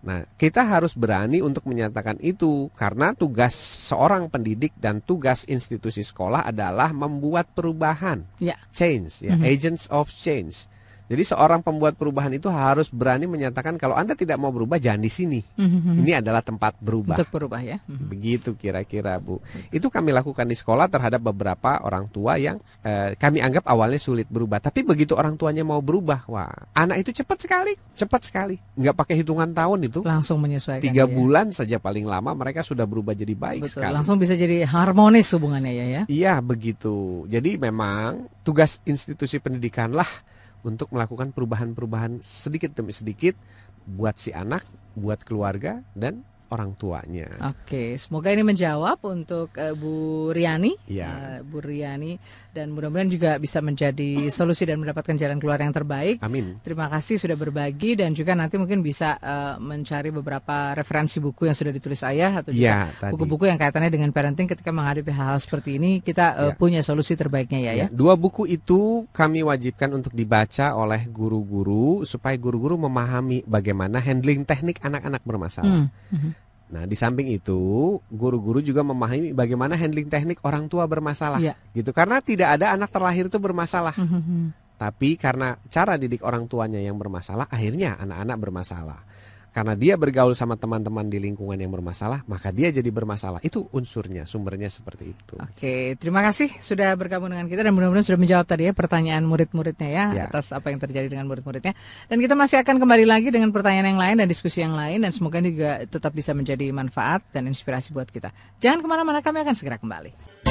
Nah, 0.00 0.24
kita 0.40 0.64
harus 0.64 0.96
berani 0.96 1.44
untuk 1.44 1.68
menyatakan 1.68 2.16
itu 2.24 2.72
karena 2.72 3.12
tugas 3.12 3.52
seorang 3.84 4.32
pendidik 4.32 4.72
dan 4.80 5.04
tugas 5.04 5.44
institusi 5.44 6.00
sekolah 6.00 6.48
adalah 6.48 6.88
membuat 6.96 7.52
perubahan, 7.52 8.24
ya. 8.40 8.56
change, 8.72 9.20
ya, 9.20 9.36
mm 9.36 9.44
-hmm. 9.44 9.50
agents 9.52 9.84
of 9.92 10.08
change. 10.08 10.64
Jadi 11.10 11.26
seorang 11.26 11.58
pembuat 11.58 11.98
perubahan 11.98 12.30
itu 12.30 12.46
harus 12.46 12.86
berani 12.86 13.26
menyatakan 13.26 13.74
kalau 13.74 13.98
Anda 13.98 14.14
tidak 14.14 14.38
mau 14.38 14.54
berubah 14.54 14.78
jangan 14.78 15.02
di 15.02 15.10
sini. 15.10 15.42
Mm-hmm. 15.42 16.06
Ini 16.06 16.12
adalah 16.22 16.38
tempat 16.38 16.78
berubah. 16.78 17.18
Untuk 17.18 17.34
berubah 17.34 17.58
ya. 17.66 17.82
Mm-hmm. 17.82 18.06
Begitu 18.06 18.50
kira-kira 18.54 19.18
Bu. 19.18 19.42
Itu 19.74 19.90
kami 19.90 20.14
lakukan 20.14 20.46
di 20.46 20.54
sekolah 20.54 20.86
terhadap 20.86 21.18
beberapa 21.18 21.82
orang 21.82 22.06
tua 22.14 22.38
yang 22.38 22.62
eh, 22.86 23.18
kami 23.18 23.42
anggap 23.42 23.66
awalnya 23.66 23.98
sulit 23.98 24.30
berubah. 24.30 24.62
Tapi 24.62 24.86
begitu 24.86 25.18
orang 25.18 25.34
tuanya 25.34 25.66
mau 25.66 25.82
berubah, 25.82 26.30
wah 26.30 26.46
anak 26.78 27.02
itu 27.02 27.10
cepat 27.10 27.42
sekali, 27.42 27.74
cepat 27.98 28.30
sekali. 28.30 28.54
Nggak 28.78 28.94
pakai 28.94 29.14
hitungan 29.18 29.50
tahun 29.50 29.90
itu. 29.90 30.06
Langsung 30.06 30.38
menyesuaikan. 30.38 30.86
Tiga 30.86 31.04
ya. 31.04 31.10
bulan 31.10 31.50
saja 31.50 31.82
paling 31.82 32.06
lama 32.06 32.38
mereka 32.38 32.62
sudah 32.62 32.86
berubah 32.86 33.18
jadi 33.18 33.34
baik 33.34 33.66
Betul, 33.66 33.82
sekali. 33.82 33.98
Langsung 33.98 34.14
bisa 34.14 34.38
jadi 34.38 34.62
harmonis 34.62 35.26
hubungannya 35.34 35.74
ya 35.74 35.86
ya. 35.90 36.02
Iya 36.06 36.34
begitu. 36.38 37.26
Jadi 37.26 37.58
memang 37.58 38.30
tugas 38.46 38.78
institusi 38.86 39.42
pendidikan 39.42 39.90
lah 39.90 40.06
untuk 40.62 40.92
melakukan 40.92 41.32
perubahan-perubahan 41.32 42.20
sedikit 42.20 42.76
demi 42.76 42.92
sedikit 42.92 43.34
buat 43.88 44.16
si 44.20 44.30
anak, 44.30 44.64
buat 44.94 45.24
keluarga 45.24 45.80
dan 45.96 46.22
orang 46.50 46.74
tuanya. 46.74 47.30
Oke, 47.50 47.96
semoga 47.96 48.30
ini 48.34 48.42
menjawab 48.42 48.98
untuk 49.06 49.54
uh, 49.56 49.74
Bu 49.74 50.28
Riani, 50.34 50.74
ya. 50.90 51.08
uh, 51.08 51.38
Bu 51.46 51.62
Riani, 51.62 52.18
dan 52.50 52.74
mudah-mudahan 52.74 53.10
juga 53.10 53.30
bisa 53.38 53.62
menjadi 53.62 54.26
solusi 54.28 54.66
dan 54.66 54.82
mendapatkan 54.82 55.14
jalan 55.14 55.38
keluar 55.38 55.62
yang 55.62 55.70
terbaik. 55.70 56.18
Amin. 56.20 56.58
Terima 56.66 56.90
kasih 56.90 57.22
sudah 57.22 57.38
berbagi 57.38 57.94
dan 57.94 58.10
juga 58.12 58.34
nanti 58.34 58.58
mungkin 58.58 58.82
bisa 58.82 59.14
uh, 59.22 59.56
mencari 59.62 60.10
beberapa 60.10 60.74
referensi 60.74 61.22
buku 61.22 61.46
yang 61.46 61.56
sudah 61.56 61.70
ditulis 61.70 62.02
ayah 62.02 62.42
atau 62.42 62.50
juga 62.50 62.90
ya, 62.90 63.10
buku-buku 63.14 63.46
yang 63.46 63.58
kaitannya 63.58 63.90
dengan 63.94 64.10
parenting 64.10 64.50
ketika 64.50 64.74
menghadapi 64.74 65.14
hal-hal 65.14 65.38
seperti 65.38 65.78
ini 65.78 66.02
kita 66.02 66.26
uh, 66.34 66.50
ya. 66.50 66.58
punya 66.58 66.80
solusi 66.82 67.14
terbaiknya 67.14 67.62
ya, 67.62 67.72
ya. 67.72 67.86
ya. 67.86 67.94
Dua 67.94 68.18
buku 68.18 68.50
itu 68.50 69.06
kami 69.14 69.46
wajibkan 69.46 69.94
untuk 69.94 70.10
dibaca 70.10 70.74
oleh 70.74 71.06
guru-guru 71.06 72.02
supaya 72.02 72.34
guru-guru 72.34 72.74
memahami 72.90 73.46
bagaimana 73.46 74.02
handling 74.02 74.42
teknik 74.42 74.82
anak-anak 74.82 75.22
bermasalah. 75.22 75.86
Hmm. 75.86 76.34
Nah, 76.70 76.86
di 76.86 76.94
samping 76.94 77.26
itu, 77.26 77.98
guru-guru 78.06 78.62
juga 78.62 78.86
memahami 78.86 79.34
bagaimana 79.34 79.74
handling 79.74 80.06
teknik 80.06 80.38
orang 80.46 80.70
tua 80.70 80.86
bermasalah. 80.86 81.42
Ya. 81.42 81.58
Gitu. 81.74 81.90
Karena 81.90 82.22
tidak 82.22 82.58
ada 82.58 82.78
anak 82.78 82.94
terlahir 82.94 83.26
itu 83.26 83.38
bermasalah. 83.42 83.94
Hmm, 83.98 84.22
hmm. 84.22 84.44
Tapi 84.78 85.18
karena 85.18 85.58
cara 85.68 85.98
didik 86.00 86.24
orang 86.24 86.48
tuanya 86.48 86.80
yang 86.80 86.96
bermasalah, 86.96 87.44
akhirnya 87.50 88.00
anak-anak 88.00 88.36
bermasalah 88.40 89.00
karena 89.50 89.74
dia 89.74 89.98
bergaul 89.98 90.34
sama 90.38 90.54
teman-teman 90.54 91.06
di 91.10 91.18
lingkungan 91.18 91.58
yang 91.58 91.74
bermasalah, 91.74 92.22
maka 92.30 92.54
dia 92.54 92.70
jadi 92.70 92.86
bermasalah. 92.88 93.42
Itu 93.42 93.66
unsurnya, 93.74 94.24
sumbernya 94.24 94.70
seperti 94.70 95.10
itu. 95.10 95.34
Oke, 95.38 95.98
terima 95.98 96.22
kasih 96.22 96.54
sudah 96.62 96.94
bergabung 96.94 97.34
dengan 97.34 97.50
kita 97.50 97.66
dan 97.66 97.74
mudah-mudahan 97.74 98.06
sudah 98.06 98.20
menjawab 98.20 98.46
tadi 98.46 98.70
ya 98.70 98.72
pertanyaan 98.72 99.26
murid-muridnya 99.26 99.88
ya, 99.90 100.04
ya 100.14 100.24
atas 100.30 100.54
apa 100.54 100.70
yang 100.70 100.78
terjadi 100.78 101.10
dengan 101.10 101.26
murid-muridnya. 101.26 101.74
Dan 102.06 102.18
kita 102.22 102.38
masih 102.38 102.62
akan 102.62 102.78
kembali 102.78 103.04
lagi 103.06 103.28
dengan 103.34 103.50
pertanyaan 103.50 103.94
yang 103.94 104.00
lain 104.00 104.16
dan 104.22 104.26
diskusi 104.30 104.62
yang 104.62 104.74
lain 104.74 105.02
dan 105.02 105.10
semoga 105.10 105.42
ini 105.42 105.54
juga 105.54 105.82
tetap 105.86 106.14
bisa 106.14 106.30
menjadi 106.30 106.70
manfaat 106.70 107.26
dan 107.34 107.50
inspirasi 107.50 107.90
buat 107.90 108.06
kita. 108.06 108.30
Jangan 108.62 108.82
ke 108.82 108.86
mana-mana, 108.86 109.18
kami 109.18 109.42
akan 109.42 109.54
segera 109.58 109.82
kembali. 109.82 110.49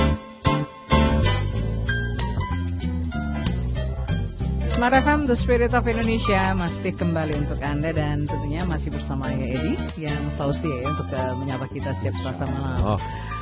Smart 4.80 4.96
FM, 4.96 5.28
The 5.28 5.36
Spirit 5.36 5.76
of 5.76 5.84
Indonesia 5.92 6.56
masih 6.56 6.96
kembali 6.96 7.36
untuk 7.36 7.60
Anda 7.60 7.92
dan 7.92 8.24
tentunya 8.24 8.64
masih 8.64 8.96
bersama 8.96 9.28
saya 9.28 9.60
Edi 9.60 9.76
yang 10.00 10.16
selalu 10.32 10.56
setia 10.56 10.72
ya 10.72 10.86
untuk 10.88 11.08
uh, 11.12 11.36
menyapa 11.36 11.68
kita 11.68 11.92
setiap 12.00 12.16
Selasa 12.24 12.48
malam. 12.48 12.96
Oh. 12.96 13.00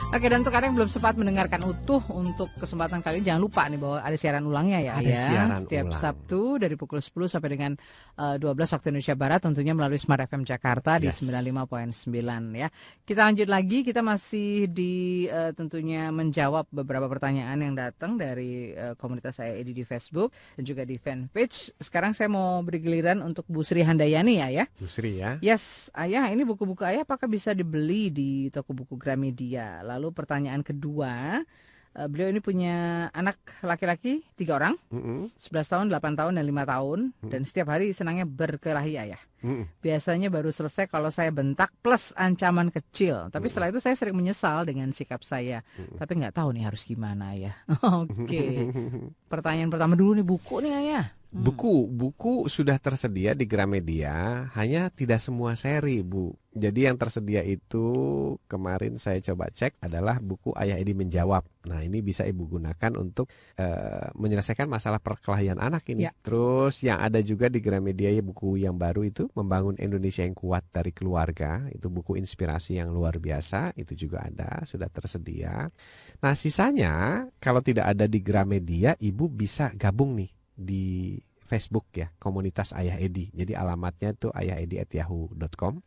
Oke 0.08 0.32
dan 0.32 0.40
untuk 0.40 0.56
Anda 0.56 0.72
yang 0.72 0.80
belum 0.80 0.88
sempat 0.88 1.20
mendengarkan 1.20 1.68
utuh 1.68 2.00
untuk 2.16 2.48
kesempatan 2.56 3.04
kali 3.04 3.20
ini 3.20 3.28
jangan 3.28 3.44
lupa 3.44 3.68
nih 3.68 3.76
bahwa 3.76 4.00
ada 4.00 4.16
siaran 4.16 4.48
ulangnya 4.48 4.80
ya 4.80 4.94
ada 4.96 5.04
ya 5.04 5.20
siaran 5.20 5.60
setiap 5.68 5.86
ulang. 5.92 6.00
Sabtu 6.00 6.42
dari 6.64 6.76
pukul 6.80 7.04
10 7.04 7.28
sampai 7.28 7.50
dengan 7.52 7.72
uh, 8.16 8.40
eh, 8.40 8.42
12 8.42 8.56
waktu 8.56 8.88
Indonesia 8.96 9.16
Barat 9.20 9.44
tentunya 9.44 9.76
melalui 9.76 10.00
Smart 10.00 10.24
FM 10.24 10.48
Jakarta 10.48 10.96
yes. 10.96 11.20
di 11.20 11.28
95.9 11.28 12.08
ya. 12.56 12.72
Kita 13.04 13.20
lanjut 13.28 13.48
lagi 13.52 13.84
kita 13.84 14.00
masih 14.00 14.72
di 14.72 15.28
uh, 15.28 15.52
tentunya 15.52 16.08
menjawab 16.08 16.72
beberapa 16.72 17.12
pertanyaan 17.12 17.60
yang 17.60 17.76
datang 17.76 18.16
dari 18.16 18.72
uh, 18.80 18.96
komunitas 18.96 19.44
saya 19.44 19.60
Edi 19.60 19.76
di 19.76 19.84
Facebook 19.84 20.32
dan 20.56 20.64
juga 20.64 20.88
di 20.88 20.96
fanpage. 20.96 21.76
Sekarang 21.84 22.16
saya 22.16 22.32
mau 22.32 22.64
beri 22.64 22.80
giliran 22.80 23.20
untuk 23.20 23.44
Bu 23.52 23.60
Sri 23.60 23.84
Handayani 23.84 24.40
ya 24.40 24.48
ya. 24.56 24.66
Bu 24.80 24.88
Sri 24.88 25.20
ya. 25.20 25.36
Yes, 25.44 25.92
Ayah 25.92 26.32
ini 26.32 26.48
buku-buku 26.48 26.88
Ayah 26.88 27.04
apakah 27.04 27.28
bisa 27.28 27.52
dibeli 27.52 28.08
di 28.08 28.48
toko 28.56 28.72
buku 28.72 28.96
Gramedia? 28.96 29.84
Lalu 29.84 29.97
pertanyaan 30.14 30.62
kedua, 30.62 31.42
Uh, 31.98 32.06
beliau 32.06 32.30
ini 32.30 32.38
punya 32.38 33.10
anak 33.10 33.42
laki-laki 33.66 34.22
tiga 34.38 34.62
orang, 34.62 34.78
Mm-mm. 34.94 35.34
11 35.34 35.66
tahun, 35.66 35.86
8 35.90 36.14
tahun, 36.14 36.38
dan 36.38 36.46
5 36.46 36.62
tahun. 36.70 37.00
Dan 37.26 37.42
setiap 37.42 37.74
hari 37.74 37.90
senangnya 37.90 38.30
berkelahi 38.30 39.02
ayah. 39.02 39.18
Mm-mm. 39.42 39.66
Biasanya 39.82 40.30
baru 40.30 40.54
selesai 40.54 40.86
kalau 40.86 41.10
saya 41.10 41.34
bentak 41.34 41.74
plus 41.82 42.14
ancaman 42.14 42.70
kecil. 42.70 43.34
Tapi 43.34 43.50
setelah 43.50 43.74
itu 43.74 43.82
saya 43.82 43.98
sering 43.98 44.14
menyesal 44.14 44.70
dengan 44.70 44.94
sikap 44.94 45.26
saya. 45.26 45.66
Tapi 45.98 46.22
nggak 46.22 46.38
tahu 46.38 46.54
nih 46.54 46.70
harus 46.70 46.86
gimana 46.86 47.34
ya. 47.34 47.58
Oke. 48.06 48.70
Pertanyaan 49.34 49.74
pertama 49.74 49.98
dulu 49.98 50.22
nih 50.22 50.28
buku 50.30 50.62
nih 50.62 50.74
ayah. 50.78 51.17
Buku, 51.28 51.92
buku 51.92 52.48
sudah 52.48 52.80
tersedia 52.80 53.36
di 53.36 53.44
Gramedia, 53.44 54.48
hanya 54.56 54.88
tidak 54.88 55.20
semua 55.20 55.60
seri, 55.60 56.00
Bu. 56.00 56.32
Jadi 56.56 56.88
yang 56.88 56.96
tersedia 56.96 57.44
itu 57.44 57.86
kemarin 58.48 58.96
saya 58.96 59.20
coba 59.22 59.52
cek 59.52 59.78
adalah 59.84 60.24
buku 60.24 60.56
Ayah 60.56 60.80
Edi 60.80 60.96
menjawab. 60.96 61.44
Nah, 61.68 61.84
ini 61.84 62.00
bisa 62.02 62.24
Ibu 62.24 62.58
gunakan 62.58 62.92
untuk 62.96 63.28
eh, 63.60 64.08
menyelesaikan 64.16 64.66
masalah 64.66 65.04
perkelahian 65.04 65.60
anak 65.60 65.86
ini. 65.92 66.08
Ya. 66.10 66.16
Terus 66.24 66.80
yang 66.82 66.98
ada 67.04 67.20
juga 67.20 67.52
di 67.52 67.60
Gramedia 67.60 68.10
ya 68.10 68.24
buku 68.24 68.58
yang 68.58 68.80
baru 68.80 69.04
itu 69.06 69.30
Membangun 69.36 69.78
Indonesia 69.78 70.24
yang 70.24 70.34
Kuat 70.34 70.64
dari 70.72 70.96
Keluarga. 70.96 71.68
Itu 71.76 71.92
buku 71.92 72.16
inspirasi 72.18 72.80
yang 72.80 72.90
luar 72.96 73.20
biasa, 73.20 73.76
itu 73.76 74.08
juga 74.08 74.26
ada, 74.26 74.64
sudah 74.64 74.88
tersedia. 74.88 75.68
Nah, 76.24 76.34
sisanya 76.34 77.28
kalau 77.38 77.60
tidak 77.60 77.92
ada 77.92 78.08
di 78.08 78.24
Gramedia, 78.24 78.96
Ibu 78.98 79.30
bisa 79.30 79.70
gabung 79.76 80.18
nih 80.18 80.37
di 80.58 81.22
Facebook 81.38 81.88
ya, 81.96 82.12
komunitas 82.20 82.76
Ayah 82.76 83.00
Edi. 83.00 83.32
Jadi 83.32 83.56
alamatnya 83.56 84.12
itu 84.18 84.28
ayahedi@yahoo.com. 84.34 85.80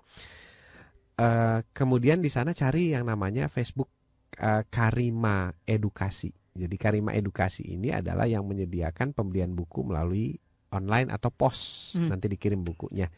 Eh, 1.20 1.58
kemudian 1.76 2.24
di 2.24 2.32
sana 2.32 2.56
cari 2.56 2.96
yang 2.96 3.04
namanya 3.04 3.50
Facebook 3.52 3.92
eh, 4.40 4.64
Karima 4.72 5.52
Edukasi. 5.68 6.32
Jadi 6.56 6.76
Karima 6.80 7.12
Edukasi 7.12 7.66
ini 7.68 7.92
adalah 7.92 8.24
yang 8.24 8.48
menyediakan 8.48 9.12
pembelian 9.12 9.52
buku 9.52 9.84
melalui 9.84 10.40
online 10.70 11.10
atau 11.12 11.28
pos 11.28 11.92
Hmm. 11.98 12.08
nanti 12.14 12.30
dikirim 12.30 12.62
bukunya. 12.62 13.10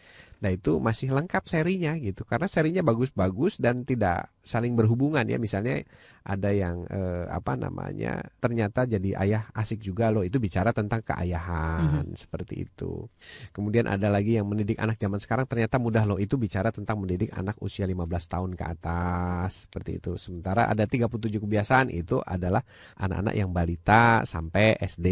Nah 0.42 0.50
itu 0.50 0.82
masih 0.82 1.14
lengkap 1.14 1.46
serinya 1.46 1.94
gitu 1.94 2.26
karena 2.26 2.50
serinya 2.50 2.82
bagus-bagus 2.82 3.62
dan 3.62 3.86
tidak 3.86 4.26
saling 4.42 4.74
berhubungan 4.74 5.22
ya 5.22 5.38
misalnya 5.38 5.86
ada 6.26 6.50
yang 6.50 6.82
eh, 6.90 7.30
apa 7.30 7.54
namanya 7.54 8.26
ternyata 8.42 8.90
jadi 8.90 9.14
ayah 9.22 9.46
asik 9.54 9.78
juga 9.78 10.10
loh 10.10 10.26
itu 10.26 10.42
bicara 10.42 10.74
tentang 10.74 10.98
keayahan 11.06 12.10
seperti 12.18 12.66
itu. 12.66 13.06
Kemudian 13.54 13.86
ada 13.86 14.10
lagi 14.10 14.34
yang 14.34 14.50
mendidik 14.50 14.82
anak 14.82 14.98
zaman 14.98 15.22
sekarang 15.22 15.46
ternyata 15.46 15.78
mudah 15.78 16.02
loh 16.02 16.18
itu 16.18 16.34
bicara 16.34 16.74
tentang 16.74 16.98
mendidik 16.98 17.30
anak 17.38 17.54
usia 17.62 17.86
15 17.86 18.02
tahun 18.26 18.58
ke 18.58 18.64
atas 18.66 19.70
seperti 19.70 20.02
itu. 20.02 20.18
Sementara 20.18 20.66
ada 20.66 20.90
37 20.90 21.38
kebiasaan 21.38 21.94
itu 21.94 22.18
adalah 22.26 22.66
anak-anak 22.98 23.38
yang 23.38 23.54
balita 23.54 24.26
sampai 24.26 24.74
SD 24.82 25.06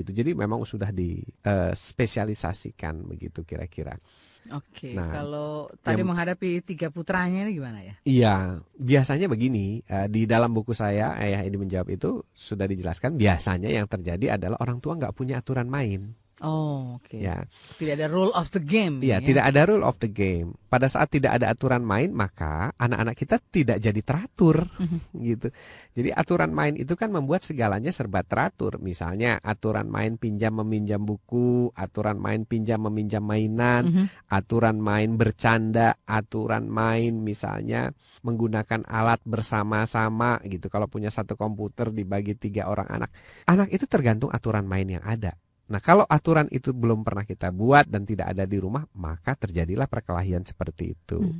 gitu. 0.00 0.16
Jadi 0.16 0.32
memang 0.32 0.64
sudah 0.64 0.88
dispesialisasikan 0.88 3.04
begitu 3.04 3.44
kira-kira. 3.44 4.00
Oke. 4.48 4.96
Nah, 4.96 5.12
kalau 5.12 5.68
tadi 5.84 6.00
yang- 6.00 6.10
menghadapi 6.10 6.64
tiga 6.64 6.88
putranya 6.88 7.44
ini 7.44 7.52
gimana 7.54 7.78
ya? 7.84 7.94
Iya, 8.02 8.34
biasanya 8.80 9.28
begini, 9.28 9.84
eh, 9.84 10.06
di 10.08 10.24
dalam 10.24 10.50
buku 10.50 10.72
saya 10.72 11.14
Ayah 11.14 11.44
ini 11.44 11.56
menjawab 11.60 11.92
itu 11.92 12.24
sudah 12.32 12.64
dijelaskan 12.64 13.20
biasanya 13.20 13.68
yang 13.68 13.86
terjadi 13.86 14.40
adalah 14.40 14.56
orang 14.58 14.80
tua 14.80 14.96
nggak 14.96 15.14
punya 15.14 15.38
aturan 15.44 15.68
main. 15.68 16.16
Oh, 16.40 16.96
oke. 16.96 17.20
Ya, 17.20 17.44
Tidak 17.76 18.00
ada 18.00 18.08
rule 18.08 18.32
of 18.32 18.48
the 18.48 18.64
game. 18.64 19.04
Iya, 19.04 19.20
ya? 19.20 19.28
tidak 19.28 19.44
ada 19.52 19.60
rule 19.68 19.84
of 19.84 20.00
the 20.00 20.08
game. 20.08 20.56
Pada 20.72 20.88
saat 20.88 21.12
tidak 21.12 21.36
ada 21.36 21.52
aturan 21.52 21.84
main, 21.84 22.08
maka 22.16 22.72
anak-anak 22.80 23.12
kita 23.12 23.36
tidak 23.52 23.76
jadi 23.76 24.00
teratur, 24.00 24.64
gitu. 25.12 25.52
Jadi 25.92 26.08
aturan 26.16 26.56
main 26.56 26.80
itu 26.80 26.96
kan 26.96 27.12
membuat 27.12 27.44
segalanya 27.44 27.92
serba 27.92 28.24
teratur. 28.24 28.80
Misalnya 28.80 29.36
aturan 29.44 29.92
main 29.92 30.16
pinjam 30.16 30.56
meminjam 30.64 31.04
buku, 31.04 31.76
aturan 31.76 32.16
main 32.16 32.48
pinjam 32.48 32.80
meminjam 32.88 33.20
mainan, 33.20 33.82
Mhm. 33.84 34.04
aturan 34.32 34.80
main 34.80 35.20
bercanda, 35.20 36.00
aturan 36.08 36.72
main 36.72 37.20
misalnya 37.20 37.92
menggunakan 38.24 38.88
alat 38.88 39.20
bersama-sama, 39.28 40.40
gitu. 40.48 40.72
Kalau 40.72 40.88
punya 40.88 41.12
satu 41.12 41.36
komputer 41.36 41.92
dibagi 41.92 42.32
tiga 42.32 42.64
orang 42.72 42.88
anak, 42.88 43.10
anak 43.44 43.68
itu 43.68 43.84
tergantung 43.84 44.32
aturan 44.32 44.64
main 44.64 44.88
yang 44.88 45.04
ada. 45.04 45.36
Nah, 45.70 45.78
kalau 45.78 46.02
aturan 46.10 46.50
itu 46.50 46.74
belum 46.74 47.06
pernah 47.06 47.22
kita 47.22 47.54
buat 47.54 47.86
dan 47.86 48.02
tidak 48.02 48.34
ada 48.34 48.42
di 48.42 48.58
rumah, 48.58 48.82
maka 48.98 49.38
terjadilah 49.38 49.86
perkelahian 49.86 50.42
seperti 50.42 50.98
itu. 50.98 51.22
Hmm. 51.22 51.38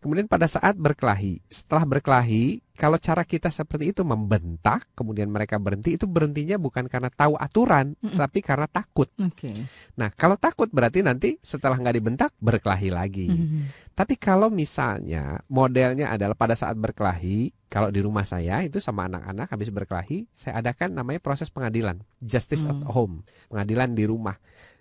Kemudian 0.00 0.24
pada 0.24 0.48
saat 0.48 0.80
berkelahi, 0.80 1.44
setelah 1.52 1.84
berkelahi, 1.84 2.64
kalau 2.76 3.00
cara 3.00 3.24
kita 3.24 3.48
seperti 3.48 3.90
itu 3.96 4.04
membentak, 4.04 4.92
kemudian 4.92 5.32
mereka 5.32 5.56
berhenti, 5.56 5.96
itu 5.96 6.04
berhentinya 6.04 6.60
bukan 6.60 6.86
karena 6.86 7.08
tahu 7.08 7.34
aturan, 7.34 7.96
Mm-mm. 7.98 8.14
tapi 8.14 8.44
karena 8.44 8.68
takut. 8.68 9.08
Oke. 9.16 9.50
Nah, 9.96 10.12
kalau 10.12 10.36
takut 10.36 10.68
berarti 10.68 11.00
nanti 11.00 11.40
setelah 11.40 11.80
nggak 11.80 11.96
dibentak, 11.96 12.30
berkelahi 12.36 12.92
lagi. 12.92 13.26
Mhm. 13.32 13.60
Tapi 13.96 14.20
kalau 14.20 14.52
misalnya 14.52 15.40
modelnya 15.48 16.12
adalah 16.12 16.36
pada 16.36 16.52
saat 16.52 16.76
berkelahi, 16.76 17.50
kalau 17.66 17.88
di 17.88 17.98
rumah 18.04 18.28
saya 18.28 18.62
itu 18.62 18.78
sama 18.78 19.08
anak-anak 19.08 19.48
habis 19.50 19.72
berkelahi, 19.72 20.28
saya 20.36 20.60
adakan 20.60 20.94
namanya 20.94 21.18
proses 21.18 21.48
pengadilan, 21.48 21.98
justice 22.20 22.62
at 22.62 22.76
Hmm. 22.76 22.92
home, 22.92 23.14
pengadilan 23.48 23.96
di 23.96 24.04
rumah. 24.04 24.36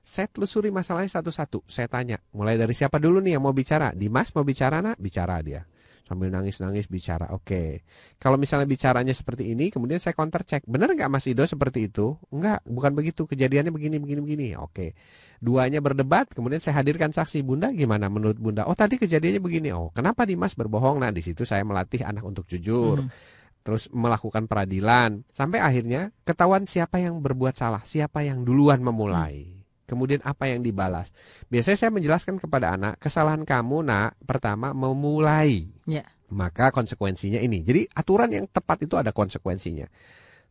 Saya 0.06 0.30
telusuri 0.30 0.70
masalahnya 0.70 1.10
satu-satu. 1.10 1.66
Saya 1.66 1.90
tanya, 1.90 2.22
mulai 2.30 2.62
dari 2.62 2.78
siapa 2.78 3.02
dulu 3.02 3.18
nih 3.26 3.40
yang 3.40 3.44
mau 3.48 3.58
bicara? 3.58 3.90
Dimas 3.90 4.30
mau 4.38 4.46
bicara 4.46 4.78
nak? 4.78 5.02
Bicara 5.02 5.42
dia. 5.42 5.66
Sambil 6.06 6.30
nangis-nangis 6.30 6.86
bicara. 6.86 7.34
Oke. 7.34 7.82
Kalau 8.22 8.38
misalnya 8.38 8.70
bicaranya 8.70 9.10
seperti 9.10 9.58
ini, 9.58 9.74
kemudian 9.74 9.98
saya 9.98 10.14
counter 10.14 10.46
check. 10.46 10.62
Benar 10.70 10.94
nggak 10.94 11.10
Mas 11.10 11.26
Ido 11.26 11.42
seperti 11.50 11.90
itu? 11.90 12.14
Enggak, 12.30 12.62
bukan 12.62 12.94
begitu. 12.94 13.26
Kejadiannya 13.26 13.74
begini, 13.74 13.98
begini, 13.98 14.22
begini. 14.22 14.48
Oke. 14.54 14.94
Duanya 15.42 15.82
berdebat, 15.82 16.30
kemudian 16.30 16.62
saya 16.62 16.86
hadirkan 16.86 17.10
saksi. 17.10 17.42
Bunda 17.42 17.74
gimana 17.74 18.06
menurut 18.06 18.38
Bunda? 18.38 18.70
Oh 18.70 18.78
tadi 18.78 19.02
kejadiannya 19.02 19.42
begini. 19.42 19.74
Oh 19.74 19.90
kenapa 19.90 20.30
Dimas 20.30 20.54
berbohong? 20.54 21.02
Nah 21.02 21.10
di 21.10 21.26
situ 21.26 21.42
saya 21.42 21.66
melatih 21.66 22.06
anak 22.06 22.22
untuk 22.22 22.46
jujur. 22.46 23.02
Mhm. 23.02 23.10
Terus 23.66 23.90
melakukan 23.90 24.46
peradilan. 24.46 25.26
Sampai 25.34 25.58
akhirnya 25.58 26.14
ketahuan 26.22 26.70
siapa 26.70 27.02
yang 27.02 27.18
berbuat 27.18 27.58
salah. 27.58 27.82
Siapa 27.82 28.22
yang 28.22 28.46
duluan 28.46 28.78
memulai. 28.86 29.65
Kemudian 29.86 30.22
apa 30.26 30.50
yang 30.50 30.66
dibalas. 30.66 31.14
Biasanya 31.50 31.78
saya 31.78 31.92
menjelaskan 31.94 32.42
kepada 32.42 32.74
anak, 32.74 32.98
kesalahan 32.98 33.46
kamu 33.46 33.86
nak 33.86 34.18
pertama 34.26 34.74
memulai. 34.74 35.70
Ya. 35.86 36.06
Maka 36.34 36.74
konsekuensinya 36.74 37.38
ini. 37.38 37.62
Jadi 37.62 37.86
aturan 37.94 38.34
yang 38.34 38.50
tepat 38.50 38.82
itu 38.90 38.98
ada 38.98 39.14
konsekuensinya. 39.14 39.86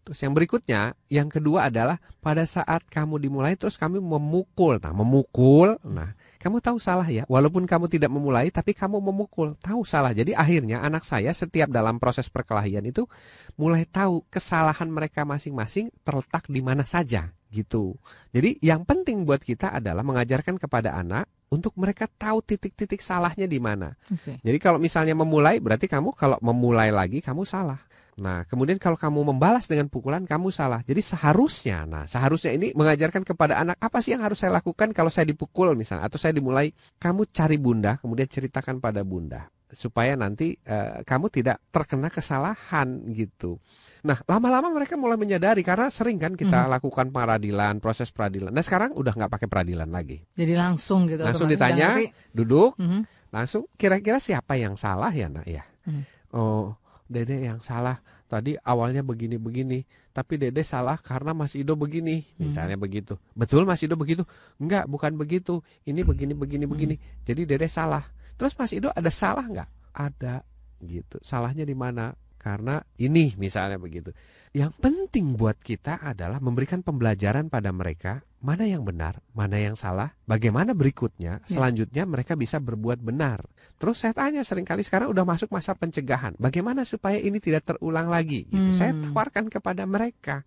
Terus 0.04 0.20
yang 0.20 0.36
berikutnya, 0.36 0.92
yang 1.08 1.32
kedua 1.32 1.72
adalah 1.72 1.96
pada 2.20 2.44
saat 2.44 2.84
kamu 2.92 3.16
dimulai 3.24 3.56
terus 3.56 3.80
kami 3.80 4.04
memukul. 4.04 4.76
Nah, 4.76 4.92
memukul. 4.92 5.80
Nah, 5.80 6.12
kamu 6.36 6.60
tahu 6.60 6.76
salah 6.76 7.08
ya. 7.08 7.24
Walaupun 7.24 7.64
kamu 7.64 7.88
tidak 7.88 8.12
memulai 8.12 8.52
tapi 8.52 8.76
kamu 8.76 9.00
memukul. 9.00 9.56
Tahu 9.56 9.80
salah. 9.88 10.12
Jadi 10.12 10.36
akhirnya 10.36 10.84
anak 10.84 11.08
saya 11.08 11.32
setiap 11.32 11.72
dalam 11.72 11.96
proses 11.96 12.28
perkelahian 12.28 12.84
itu 12.84 13.08
mulai 13.56 13.88
tahu 13.88 14.20
kesalahan 14.28 14.92
mereka 14.92 15.24
masing-masing 15.24 15.88
terletak 16.04 16.44
di 16.52 16.60
mana 16.60 16.84
saja 16.84 17.32
gitu. 17.54 17.94
Jadi 18.34 18.58
yang 18.58 18.82
penting 18.82 19.22
buat 19.22 19.38
kita 19.38 19.70
adalah 19.78 20.02
mengajarkan 20.02 20.58
kepada 20.58 20.98
anak 20.98 21.30
untuk 21.54 21.70
mereka 21.78 22.10
tahu 22.10 22.42
titik-titik 22.42 22.98
salahnya 22.98 23.46
di 23.46 23.62
mana. 23.62 23.94
Oke. 24.10 24.42
Jadi 24.42 24.58
kalau 24.58 24.82
misalnya 24.82 25.14
memulai 25.14 25.62
berarti 25.62 25.86
kamu 25.86 26.10
kalau 26.18 26.34
memulai 26.42 26.90
lagi 26.90 27.22
kamu 27.22 27.46
salah. 27.46 27.78
Nah, 28.14 28.46
kemudian 28.46 28.78
kalau 28.78 28.94
kamu 28.94 29.34
membalas 29.34 29.66
dengan 29.66 29.90
pukulan 29.90 30.22
kamu 30.22 30.54
salah. 30.54 30.82
Jadi 30.86 31.02
seharusnya, 31.02 31.82
nah 31.82 32.06
seharusnya 32.06 32.54
ini 32.54 32.70
mengajarkan 32.70 33.26
kepada 33.26 33.58
anak 33.58 33.78
apa 33.82 33.98
sih 33.98 34.14
yang 34.14 34.22
harus 34.22 34.38
saya 34.38 34.54
lakukan 34.54 34.94
kalau 34.94 35.10
saya 35.10 35.26
dipukul 35.26 35.74
misalnya 35.74 36.06
atau 36.06 36.18
saya 36.18 36.30
dimulai, 36.30 36.70
kamu 37.02 37.26
cari 37.34 37.58
bunda, 37.58 37.98
kemudian 37.98 38.30
ceritakan 38.30 38.78
pada 38.78 39.02
bunda 39.02 39.50
supaya 39.72 40.14
nanti 40.14 40.56
eh, 40.60 41.00
kamu 41.02 41.32
tidak 41.32 41.60
terkena 41.70 42.08
kesalahan 42.08 43.00
gitu. 43.12 43.58
Nah, 44.04 44.20
lama-lama 44.28 44.68
mereka 44.68 45.00
mulai 45.00 45.16
menyadari 45.16 45.64
karena 45.64 45.88
sering 45.88 46.20
kan 46.20 46.36
kita 46.36 46.68
lakukan 46.68 47.08
peradilan, 47.08 47.80
proses 47.80 48.12
peradilan. 48.12 48.52
Nah, 48.52 48.60
sekarang 48.60 48.92
udah 48.92 49.16
nggak 49.16 49.32
pakai 49.32 49.48
peradilan 49.48 49.88
lagi. 49.88 50.20
Jadi 50.36 50.52
langsung 50.52 51.08
gitu. 51.08 51.24
Langsung 51.24 51.48
ditanya, 51.48 51.96
ngerti. 51.96 52.12
Duduk, 52.36 52.76
Mhm. 52.76 53.00
langsung 53.32 53.64
kira-kira 53.74 54.22
siapa 54.22 54.54
yang 54.54 54.78
salah 54.78 55.10
ya 55.10 55.26
nak 55.26 55.42
ya 55.48 55.66
Hmm. 55.84 56.06
oh 56.30 56.78
dede 57.04 57.44
yang 57.44 57.60
salah 57.60 58.00
tadi 58.24 58.56
awalnya 58.64 59.04
begini-begini 59.04 59.84
tapi 60.16 60.40
dede 60.40 60.64
salah 60.64 60.96
karena 60.96 61.36
Mas 61.36 61.52
Ido 61.52 61.76
begini 61.76 62.24
misalnya 62.40 62.78
begitu 62.80 63.20
betul 63.36 63.68
Mas 63.68 63.84
Ido 63.84 63.98
begitu 63.98 64.24
enggak 64.56 64.88
bukan 64.88 65.12
begitu 65.18 65.60
ini 65.84 66.00
begini 66.00 66.32
begini 66.32 66.64
begini 66.64 66.94
jadi 67.28 67.44
dede 67.44 67.68
salah 67.68 68.06
terus 68.34 68.54
Mas 68.58 68.72
Ido 68.74 68.90
ada 68.94 69.10
salah 69.10 69.46
nggak 69.46 69.70
ada 69.94 70.44
gitu 70.84 71.16
salahnya 71.22 71.64
di 71.64 71.72
mana 71.72 72.12
karena 72.36 72.84
ini 73.00 73.32
misalnya 73.40 73.80
begitu 73.80 74.12
yang 74.52 74.70
penting 74.76 75.34
buat 75.34 75.56
kita 75.58 76.04
adalah 76.04 76.38
memberikan 76.38 76.84
pembelajaran 76.84 77.48
pada 77.48 77.72
mereka 77.72 78.20
mana 78.44 78.68
yang 78.68 78.84
benar, 78.84 79.24
mana 79.32 79.56
yang 79.56 79.72
salah, 79.72 80.12
bagaimana 80.28 80.76
berikutnya, 80.76 81.40
selanjutnya 81.48 82.04
mereka 82.04 82.36
bisa 82.36 82.60
berbuat 82.60 83.00
benar. 83.00 83.40
Terus 83.80 84.04
saya 84.04 84.12
tanya 84.12 84.44
sering 84.44 84.68
kali 84.68 84.84
sekarang 84.84 85.08
udah 85.08 85.24
masuk 85.24 85.48
masa 85.48 85.72
pencegahan, 85.72 86.36
bagaimana 86.36 86.84
supaya 86.84 87.16
ini 87.16 87.40
tidak 87.40 87.64
terulang 87.64 88.12
lagi? 88.12 88.44
Gitu. 88.44 88.68
Hmm. 88.68 88.76
Saya 88.76 88.92
tawarkan 89.00 89.48
kepada 89.48 89.88
mereka. 89.88 90.44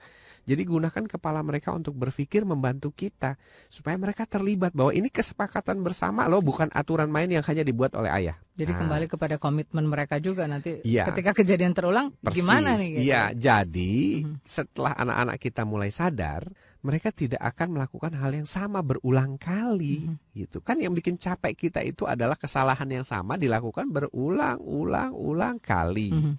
Jadi 0.47 0.63
gunakan 0.63 1.03
kepala 1.11 1.43
mereka 1.43 1.75
untuk 1.75 1.91
berpikir 1.93 2.47
membantu 2.47 2.95
kita 2.95 3.35
supaya 3.67 3.99
mereka 3.99 4.23
terlibat 4.23 4.71
bahwa 4.71 4.95
ini 4.95 5.11
kesepakatan 5.11 5.83
bersama 5.83 6.23
loh, 6.25 6.39
bukan 6.39 6.71
aturan 6.71 7.11
main 7.11 7.27
yang 7.27 7.43
hanya 7.43 7.67
dibuat 7.67 7.91
oleh 7.99 8.07
ayah. 8.07 8.39
Jadi 8.55 8.71
Nah. 8.73 8.79
kembali 8.79 9.05
kepada 9.05 9.35
komitmen 9.37 9.85
mereka 9.85 10.17
juga 10.17 10.47
nanti 10.47 10.79
Iya. 10.81 11.11
ketika 11.11 11.35
kejadian 11.35 11.75
terulang 11.75 12.15
Persis. 12.23 12.41
gimana 12.41 12.73
nih? 12.73 12.89
gitu? 12.95 13.03
Iya, 13.05 13.23
jadi 13.35 13.93
Mhm. 14.23 14.35
setelah 14.41 14.95
anak-anak 14.97 15.37
kita 15.37 15.61
mulai 15.61 15.91
sadar, 15.91 16.47
mereka 16.79 17.11
tidak 17.11 17.43
akan 17.43 17.77
melakukan 17.77 18.15
hal 18.15 18.31
yang 18.31 18.47
sama 18.47 18.79
berulang 18.81 19.35
kali, 19.35 20.09
Mhm. 20.09 20.15
gitu. 20.33 20.57
Kan 20.63 20.79
yang 20.79 20.95
bikin 20.95 21.19
capek 21.19 21.53
kita 21.53 21.83
itu 21.83 22.07
adalah 22.07 22.33
kesalahan 22.33 22.87
yang 22.87 23.03
sama 23.03 23.35
dilakukan 23.35 23.91
berulang-ulang-ulang 23.91 25.59
kali. 25.59 26.09
Mhm. 26.15 26.33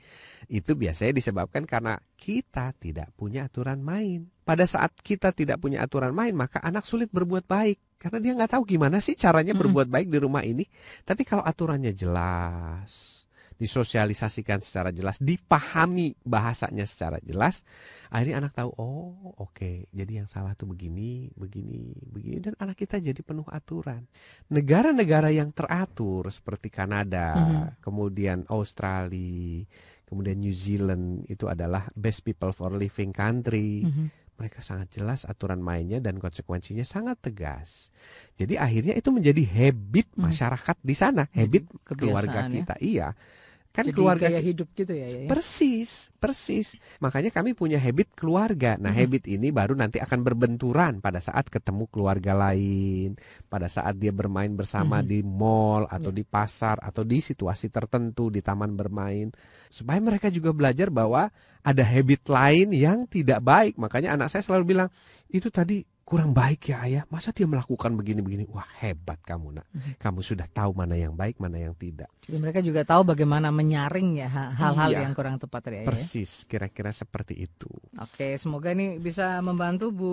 Itu 0.49 0.73
biasanya 0.75 1.13
disebabkan 1.13 1.69
karena 1.69 2.01
kita 2.17 2.73
tidak 2.81 3.13
punya 3.15 3.47
aturan 3.47 3.85
main. 3.85 4.33
Pada 4.49 4.65
saat 4.65 4.97
kita 4.97 5.37
tidak 5.37 5.61
punya 5.61 5.85
aturan 5.85 6.17
main, 6.17 6.33
maka 6.33 6.57
anak 6.65 6.89
sulit 6.89 7.13
berbuat 7.13 7.45
baik 7.45 8.01
karena 8.01 8.19
dia 8.19 8.33
nggak 8.33 8.57
tahu 8.57 8.65
gimana 8.65 9.03
sih 9.05 9.13
caranya 9.13 9.53
berbuat 9.53 9.93
baik 9.93 10.09
di 10.09 10.19
rumah 10.19 10.41
ini. 10.41 10.65
Tapi 11.05 11.27
kalau 11.29 11.45
aturannya 11.45 11.93
jelas, 11.93 13.27
disosialisasikan 13.59 14.63
secara 14.63 14.95
jelas, 14.95 15.19
dipahami 15.19 16.15
bahasanya 16.23 16.87
secara 16.87 17.19
jelas, 17.21 17.67
akhirnya 18.09 18.39
anak 18.39 18.55
tahu, 18.55 18.71
oh 18.79 19.35
oke, 19.43 19.91
jadi 19.91 20.23
yang 20.25 20.29
salah 20.31 20.55
tuh 20.55 20.71
begini, 20.71 21.29
begini, 21.35 21.91
begini, 22.07 22.39
dan 22.39 22.55
anak 22.63 22.79
kita 22.79 23.03
jadi 23.03 23.19
penuh 23.19 23.45
aturan. 23.51 24.07
Negara-negara 24.49 25.35
yang 25.35 25.51
teratur 25.51 26.31
seperti 26.31 26.71
Kanada, 26.71 27.35
Mhm. 27.35 27.83
kemudian 27.83 28.47
Australia, 28.47 29.67
kemudian 30.09 30.41
New 30.41 30.57
Zealand 30.57 31.29
itu 31.29 31.45
adalah 31.47 31.87
best 31.93 32.25
people 32.25 32.51
for 32.51 32.73
living 32.73 33.13
country. 33.13 33.85
Mhm. 33.85 34.07
Mereka 34.39 34.63
sangat 34.63 34.95
jelas 34.95 35.27
aturan 35.27 35.59
mainnya 35.59 35.99
dan 35.99 36.17
konsekuensinya 36.17 36.87
sangat 36.87 37.19
tegas. 37.19 37.91
Jadi 38.39 38.55
akhirnya 38.55 38.95
itu 38.95 39.11
menjadi 39.11 39.43
habit 39.45 40.15
Mhm. 40.15 40.23
masyarakat 40.31 40.77
di 40.81 40.95
sana, 40.95 41.27
habit 41.35 41.67
keluarga 41.85 42.47
Kebiasaan 42.47 42.51
ya. 42.51 42.55
kita. 42.63 42.75
Iya. 42.81 43.09
Kan 43.69 43.85
Jadi 43.85 43.95
keluarga 43.95 44.27
gaya 44.33 44.41
hidup 44.41 44.73
gitu 44.75 44.91
ya, 44.91 45.07
ya, 45.07 45.21
ya. 45.23 45.29
Persis, 45.29 46.09
persis. 46.19 46.75
Makanya 46.99 47.29
kami 47.31 47.53
punya 47.53 47.77
habit 47.77 48.11
keluarga. 48.17 48.75
Nah, 48.81 48.91
Mhm. 48.91 48.99
habit 48.99 49.25
ini 49.29 49.49
baru 49.53 49.77
nanti 49.77 50.01
akan 50.01 50.25
berbenturan 50.25 51.05
pada 51.05 51.21
saat 51.21 51.47
ketemu 51.53 51.85
keluarga 51.93 52.33
lain, 52.33 53.15
pada 53.47 53.69
saat 53.69 54.01
dia 54.01 54.11
bermain 54.11 54.51
bersama 54.57 55.05
Mhm. 55.05 55.07
di 55.07 55.19
mall 55.23 55.85
atau 55.87 56.11
Ya. 56.11 56.17
di 56.17 56.25
pasar 56.25 56.81
atau 56.81 57.05
di 57.05 57.21
situasi 57.21 57.69
tertentu 57.69 58.33
di 58.33 58.41
taman 58.41 58.73
bermain. 58.73 59.31
Supaya 59.69 60.01
mereka 60.01 60.33
juga 60.33 60.51
belajar 60.57 60.89
bahwa 60.89 61.29
ada 61.61 61.85
habit 61.85 62.25
lain 62.27 62.73
yang 62.73 63.05
tidak 63.05 63.45
baik. 63.45 63.77
Makanya 63.77 64.17
anak 64.17 64.33
saya 64.33 64.41
selalu 64.43 64.65
bilang, 64.75 64.89
"Itu 65.29 65.53
tadi 65.53 65.85
kurang 66.09 66.33
baik 66.33 66.73
ya, 66.73 66.81
Ayah. 66.81 67.03
Masa 67.13 67.37
dia 67.37 67.45
melakukan 67.45 67.93
begini-begini?" 67.93 68.49
Wah, 68.49 68.65
hebat 68.81 69.21
kamu, 69.21 69.61
Nak. 69.61 69.67
Mhm. 69.69 69.93
Kamu 70.01 70.21
sudah 70.25 70.49
tahu 70.49 70.73
mana 70.73 70.97
yang 70.97 71.13
baik, 71.13 71.37
mana 71.37 71.61
yang 71.61 71.77
tidak. 71.77 72.09
Jadi 72.25 72.41
mereka 72.41 72.65
juga 72.65 72.81
tahu 72.83 73.05
bagaimana 73.05 73.53
menyaring 73.53 74.17
ya 74.17 74.29
ha- 74.29 74.53
hal-hal 74.53 74.91
Iya. 74.91 75.01
yang 75.05 75.13
kurang 75.13 75.37
tepat 75.37 75.69
ya, 75.69 75.85
ya. 75.85 75.89
Persis, 75.89 76.45
kira-kira 76.45 76.89
seperti 76.91 77.37
itu. 77.39 77.69
Oke, 77.95 78.41
semoga 78.41 78.73
ini 78.73 78.97
bisa 78.97 79.37
membantu 79.41 79.93
Bu 79.93 80.13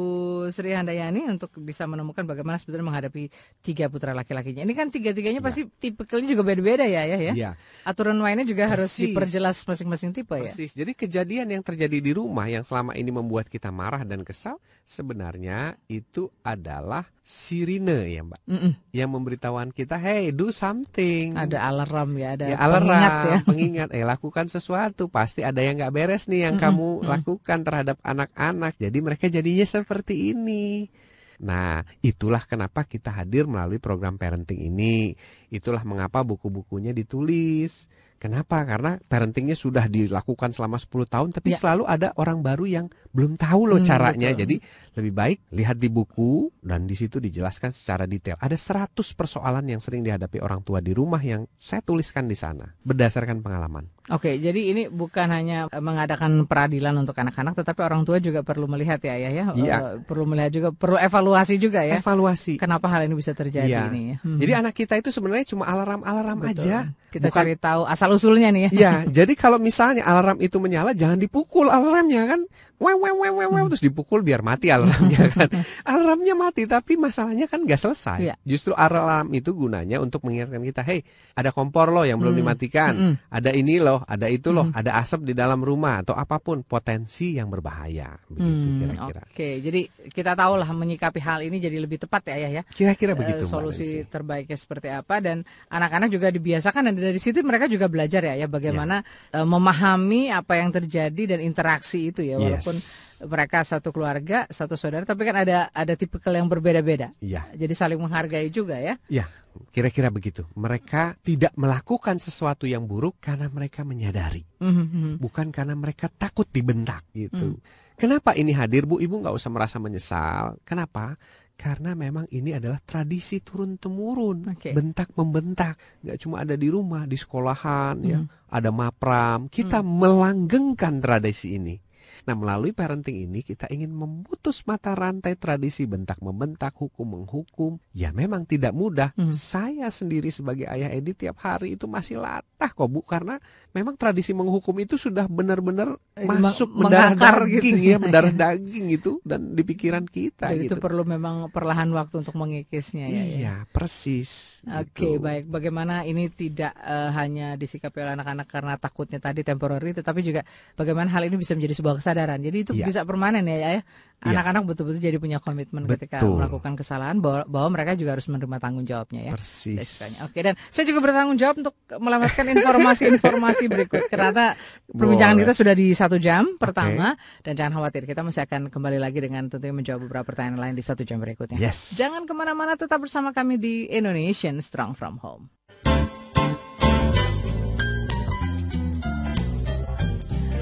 Sri 0.49 0.71
Handayani 0.71 1.31
untuk 1.31 1.55
bisa 1.59 1.85
menemukan 1.85 2.27
bagaimana 2.27 2.59
sebetulnya 2.59 2.91
menghadapi 2.91 3.31
tiga 3.61 3.87
putra 3.87 4.11
laki-lakinya. 4.11 4.67
Ini 4.67 4.73
kan 4.73 4.91
tiga-tiganya 4.91 5.39
Iya. 5.39 5.47
pasti 5.47 5.61
tipikalnya 5.71 6.27
juga 6.27 6.43
beda-beda 6.43 6.83
ya, 6.83 7.07
ya, 7.07 7.31
ya. 7.31 7.51
Aturan 7.83 8.19
mainnya 8.19 8.43
juga 8.43 8.67
harus 8.67 8.91
Persis. 8.91 9.11
diperjelas 9.11 9.55
masing-masing 9.61 10.11
tipe 10.11 10.35
ya. 10.35 10.43
Persis. 10.43 10.71
Jadi 10.71 10.91
kejadian 10.91 11.47
yang 11.47 11.63
terjadi 11.63 11.99
di 11.99 12.11
rumah 12.11 12.47
yang 12.47 12.63
selama 12.63 12.91
ini 12.95 13.11
membuat 13.11 13.47
kita 13.47 13.69
marah 13.69 14.01
dan 14.01 14.25
kesal 14.25 14.57
sebenarnya 14.83 15.77
itu 15.85 16.33
adalah 16.41 17.05
sirine 17.25 18.05
ya 18.09 18.21
Mbak 18.21 18.41
Mm-mm. 18.45 18.71
yang 18.93 19.09
memberitahuan 19.13 19.69
kita 19.73 19.97
hey 19.97 20.29
do 20.29 20.53
something. 20.53 21.33
Ada 21.33 21.69
alarm 21.69 22.17
ya, 22.17 22.37
ada 22.37 22.45
ya, 22.53 22.57
alarm, 22.61 22.85
pengingat 22.85 23.11
ya. 23.13 23.37
pengingat, 23.49 23.89
eh 23.93 24.05
lakukan 24.05 24.45
sesuatu, 24.49 25.09
pasti 25.09 25.41
ada 25.41 25.61
yang 25.61 25.81
nggak 25.81 25.93
beres 25.93 26.29
nih 26.29 26.49
yang 26.49 26.57
Mm-mm, 26.57 26.65
kamu 26.65 26.89
mm. 27.01 27.07
lakukan 27.09 27.59
terhadap 27.65 27.97
anak-anak. 28.05 28.73
Jadi 28.77 28.97
mereka 29.01 29.25
jadinya 29.29 29.65
seperti 29.65 30.33
ini. 30.33 30.89
Nah, 31.35 31.83
itulah 31.99 32.43
kenapa 32.47 32.87
kita 32.87 33.11
hadir 33.11 33.43
melalui 33.43 33.79
program 33.81 34.15
parenting 34.15 34.71
ini. 34.71 35.19
Itulah 35.47 35.81
mengapa 35.81 36.21
buku-bukunya 36.21 36.91
ditulis. 36.91 37.87
Kenapa? 38.15 38.63
Karena 38.63 38.95
parentingnya 38.97 39.53
sudah 39.53 39.85
dilakukan 39.85 40.49
selama 40.49 40.79
10 40.79 41.03
tahun, 41.05 41.29
tapi 41.29 41.51
Ya. 41.51 41.59
selalu 41.59 41.83
ada 41.83 42.15
orang 42.15 42.39
baru 42.39 42.63
yang 42.63 42.85
belum 43.11 43.35
tahu 43.35 43.67
loh 43.67 43.77
Hmm, 43.77 43.85
caranya. 43.85 44.31
betul. 44.31 44.41
Jadi 44.41 44.55
lebih 44.95 45.13
baik 45.13 45.37
lihat 45.51 45.77
di 45.77 45.89
buku 45.91 46.47
dan 46.63 46.87
di 46.87 46.95
situ 46.95 47.19
dijelaskan 47.19 47.69
secara 47.69 48.07
detail. 48.07 48.39
Ada 48.39 48.55
100 48.55 49.11
persoalan 49.11 49.67
yang 49.67 49.83
sering 49.83 49.99
dihadapi 50.01 50.39
orang 50.39 50.63
tua 50.63 50.79
di 50.79 50.95
rumah 50.95 51.19
yang 51.19 51.43
saya 51.59 51.83
tuliskan 51.83 52.25
di 52.25 52.39
sana 52.39 52.71
berdasarkan 52.81 53.43
pengalaman. 53.43 53.91
Oke, 54.07 54.37
jadi 54.37 54.61
ini 54.71 54.85
bukan 54.87 55.27
hanya 55.27 55.65
eh, 55.67 55.81
mengadakan 55.81 56.45
peradilan 56.45 56.95
untuk 56.95 57.17
anak-anak, 57.17 57.57
tetapi 57.57 57.81
orang 57.83 58.05
tua 58.05 58.21
juga 58.21 58.45
perlu 58.45 58.63
melihat 58.65 59.01
ya, 59.01 59.17
ya, 59.17 59.31
ya. 59.33 59.45
Eh, 59.51 59.99
perlu 59.99 60.23
melihat 60.23 60.51
juga, 60.53 60.69
perlu 60.71 60.95
evaluasi 60.95 61.57
juga 61.57 61.83
ya. 61.83 61.99
Evaluasi. 61.99 62.55
Kenapa 62.55 62.87
hal 62.87 63.09
ini 63.09 63.13
bisa 63.13 63.33
terjadi 63.33 63.67
Iya. 63.67 63.89
ini 63.89 64.01
ya? 64.13 64.17
Hmm. 64.23 64.39
Jadi 64.39 64.51
anak 64.55 64.73
kita 64.73 64.93
itu 64.95 65.09
sebenarnya 65.09 65.34
cuma 65.43 65.67
alarm-alarm 65.67 66.39
aja. 66.47 66.87
Kita 67.09 67.31
Bukan- 67.31 67.47
cari 67.47 67.55
tahu 67.55 67.87
asal 67.87 68.11
usulnya 68.11 68.51
nih 68.51 68.61
ya. 68.67 68.69
Iya, 68.71 68.91
jadi 69.23 69.33
kalau 69.33 69.55
misalnya 69.55 70.03
alarm 70.03 70.39
itu 70.39 70.59
menyala 70.59 70.91
jangan 70.91 71.15
dipukul 71.15 71.67
alarmnya 71.67 72.27
kan. 72.27 72.41
Wew, 72.75 72.91
wew, 72.99 73.15
wew, 73.15 73.31
wew, 73.39 73.49
wew, 73.55 73.65
terus 73.71 73.79
dipukul 73.79 74.19
biar 74.19 74.43
mati 74.43 74.67
alarmnya 74.67 75.31
kan. 75.31 75.47
Alarmnya 75.87 76.35
mati 76.35 76.67
tapi 76.67 76.99
masalahnya 76.99 77.47
kan 77.47 77.63
nggak 77.63 77.79
selesai. 77.79 78.19
Iya. 78.19 78.35
Justru 78.43 78.75
alarm 78.75 79.31
itu 79.31 79.55
gunanya 79.55 80.03
untuk 80.03 80.27
mengingatkan 80.27 80.59
kita, 80.59 80.83
"Hey, 80.83 81.07
ada 81.33 81.55
kompor 81.55 81.87
loh 81.87 82.03
yang 82.03 82.19
belum 82.19 82.35
Hmm. 82.35 82.41
dimatikan. 82.43 82.91
Mm-mm. 82.91 83.13
Ada 83.31 83.55
ini 83.55 83.79
loh, 83.79 84.03
ada 84.03 84.27
itu 84.27 84.51
loh, 84.51 84.67
Hmm. 84.67 84.75
ada 84.75 84.99
asap 84.99 85.23
di 85.23 85.31
dalam 85.31 85.63
rumah 85.63 86.03
atau 86.03 86.19
apa 86.19 86.35
pun 86.37 86.67
potensi 86.67 87.39
yang 87.39 87.47
berbahaya." 87.47 88.11
Begitu 88.27 88.43
Hmm, 88.43 88.75
kira-kira. 88.83 89.21
Oke, 89.23 89.49
jadi 89.63 89.81
kita 90.11 90.35
tahu 90.35 90.53
lah 90.59 90.67
menyikapi 90.67 91.19
hal 91.23 91.47
ini 91.47 91.63
jadi 91.63 91.79
lebih 91.79 92.03
tepat 92.03 92.35
ya, 92.35 92.43
ya, 92.43 92.59
ya. 92.59 92.63
Kira-kira 92.67 93.15
begitu 93.15 93.47
Mbak 93.47 93.51
solusi 93.55 94.03
terbaiknya 94.03 94.59
seperti 94.59 94.91
apa 94.91 95.23
dan 95.25 95.37
anak-anak 95.67 96.13
juga 96.13 96.29
dibiasakan 96.29 96.85
dan 96.87 96.93
dari 96.93 97.17
situ 97.17 97.41
mereka 97.41 97.65
juga 97.65 97.89
belajar 97.89 98.21
ya 98.21 98.37
ya 98.37 98.45
bagaimana 98.45 99.01
eh, 99.33 99.41
memahami 99.41 100.29
apa 100.29 100.61
yang 100.61 100.69
terjadi 100.69 101.35
dan 101.35 101.39
interaksi 101.41 102.13
itu 102.13 102.21
ya 102.21 102.37
walaupun 102.37 102.77
Yes. 102.77 103.17
mereka 103.25 103.63
satu 103.63 103.89
keluarga 103.89 104.43
satu 104.47 104.75
saudara 104.75 105.01
tapi 105.01 105.23
kan 105.23 105.39
ada 105.39 105.71
ada 105.71 105.95
tipikal 105.95 106.29
yang 106.31 106.45
berbeda-beda 106.45 107.09
Iya. 107.17 107.49
jadi 107.57 107.73
saling 107.73 107.97
menghargai 107.97 108.51
juga 108.51 108.77
ya 108.77 108.99
Ya, 109.07 109.25
kira-kira 109.71 110.11
begitu. 110.11 110.43
Mereka 110.51 111.15
tidak 111.23 111.55
melakukan 111.55 112.19
sesuatu 112.19 112.67
yang 112.67 112.83
buruk 112.83 113.15
karena 113.23 113.47
mereka 113.47 113.87
menyadari, 113.87 114.43
Mhm, 114.59 115.15
bukan 115.17 115.47
karena 115.47 115.71
mereka 115.73 116.11
takut 116.11 116.43
dibentak 116.51 117.07
gitu. 117.15 117.55
Kenapa 117.95 118.35
ini 118.35 118.51
hadir, 118.51 118.83
Bu? 118.83 118.99
Ibu 118.99 119.23
nggak 119.23 119.31
usah 119.31 119.47
merasa 119.47 119.79
menyesal. 119.79 120.59
Kenapa? 120.67 121.15
Karena 121.55 121.95
memang 121.95 122.27
ini 122.35 122.51
adalah 122.51 122.83
tradisi 122.83 123.39
turun 123.39 123.79
temurun, 123.79 124.51
Oke. 124.51 124.75
bentak 124.75 125.15
membentak. 125.15 125.79
Nggak 126.03 126.17
cuma 126.19 126.43
ada 126.43 126.59
di 126.59 126.67
rumah, 126.67 127.07
di 127.07 127.15
sekolahan, 127.15 127.95
ya, 128.03 128.19
Mhm. 128.19 128.27
ada 128.51 128.69
mapram. 128.75 129.39
Kita 129.47 129.79
Hmm. 129.79 129.91
melanggengkan 130.03 130.99
tradisi 130.99 131.55
ini. 131.55 131.84
Nah, 132.23 132.33
melalui 132.39 132.71
parenting 132.71 133.27
ini 133.27 133.43
kita 133.43 133.67
ingin 133.67 133.91
memutus 133.91 134.63
mata 134.63 134.95
rantai 134.95 135.35
tradisi 135.35 135.83
bentak 135.83 136.23
membentak, 136.23 136.71
hukum 136.79 137.19
menghukum. 137.19 137.75
Ya 137.91 138.15
memang 138.15 138.47
tidak 138.47 138.71
mudah. 138.71 139.11
Hmm. 139.19 139.35
Saya 139.35 139.91
sendiri 139.91 140.31
sebagai 140.31 140.71
ayah 140.71 140.87
Edi 140.87 141.11
tiap 141.11 141.43
hari 141.43 141.75
itu 141.75 141.85
masih 141.91 142.23
latah 142.23 142.71
kok 142.71 142.87
Bu 142.87 143.03
karena 143.03 143.37
memang 143.75 143.99
tradisi 143.99 144.31
menghukum 144.31 144.75
itu 144.79 144.95
sudah 144.95 145.27
benar-benar 145.27 145.99
Eh, 146.15 146.23
masuk 146.23 146.71
mendarah 146.71 147.11
daging 147.43 147.59
gitu 147.59 147.75
ya, 147.75 147.91
ya. 147.91 147.97
mendarah 147.99 148.31
daging 148.31 148.87
itu 148.87 149.19
dan 149.27 149.51
di 149.51 149.67
pikiran 149.67 150.07
kita 150.07 150.55
itu 150.55 150.71
gitu. 150.71 150.79
perlu 150.79 151.03
memang 151.03 151.51
perlahan 151.51 151.91
waktu 151.91 152.23
untuk 152.23 152.39
mengikisnya 152.39 153.11
ya, 153.11 153.19
ya. 153.19 153.23
Iya, 153.35 153.55
persis. 153.67 154.63
Oke, 154.63 155.19
gitu. 155.19 155.19
baik. 155.19 155.51
Bagaimana 155.51 156.07
ini 156.07 156.31
tidak 156.31 156.71
eh, 156.71 157.11
hanya 157.11 157.59
disikapi 157.59 157.99
oleh 157.99 158.15
anak-anak 158.15 158.47
karena 158.47 158.73
takutnya 158.79 159.19
tadi 159.19 159.43
temporary, 159.43 159.91
tetapi 159.91 160.23
juga 160.23 160.47
bagaimana 160.79 161.11
hal 161.11 161.27
ini 161.27 161.35
bisa 161.35 161.51
menjadi 161.51 161.83
sebuah 161.83 161.99
kesadaran. 162.05 162.37
Jadi 162.37 162.57
itu 162.61 162.71
Iya. 162.77 162.85
bisa 162.85 163.01
permanen 163.01 163.41
ya 163.49 163.57
ya. 163.57 163.69
Iya. 163.73 163.81
Anak-anak 164.25 164.63
betul-betul 164.65 165.01
jadi 165.01 165.17
punya 165.17 165.37
komitmen 165.37 165.85
ketika 165.85 166.21
melakukan 166.23 166.77
kesalahan 166.77 167.17
bahwa, 167.21 167.45
bahwa 167.45 167.77
mereka 167.77 167.97
juga 167.97 168.13
harus 168.17 168.25
menerima 168.29 168.57
tanggung 168.61 168.85
jawabnya 168.85 169.21
ya. 169.27 169.33
Persis. 169.33 170.01
Oke 170.21 170.39
dan 170.41 170.53
saya 170.69 170.85
juga 170.85 171.01
bertanggung 171.01 171.37
jawab 171.37 171.61
untuk 171.65 171.75
melamatkan 171.99 172.45
informasi-informasi 172.53 173.65
berikut 173.69 174.07
karena 174.09 174.53
perbincangan 174.89 175.35
Boleh. 175.35 175.45
kita 175.49 175.53
sudah 175.53 175.73
di 175.73 175.87
satu 175.93 176.17
jam 176.21 176.57
pertama 176.61 177.13
dan 177.41 177.53
jangan 177.53 177.81
khawatir 177.81 178.05
kita 178.05 178.21
masih 178.21 178.45
akan 178.45 178.69
kembali 178.73 178.97
lagi 178.97 179.19
dengan 179.19 179.49
tentunya 179.51 179.75
menjawab 179.75 180.09
beberapa 180.09 180.25
pertanyaan 180.33 180.61
lain 180.61 180.75
di 180.77 180.83
satu 180.85 181.05
jam 181.05 181.21
berikutnya. 181.21 181.57
Yes. 181.61 181.93
Jangan 181.99 182.25
ke 182.25 182.33
mana-mana 182.33 182.73
tetap 182.79 183.01
bersama 183.03 183.29
kami 183.35 183.61
di 183.61 183.85
Indonesian 183.91 184.57
Strong 184.63 184.97
From 184.97 185.21
Home. 185.21 185.53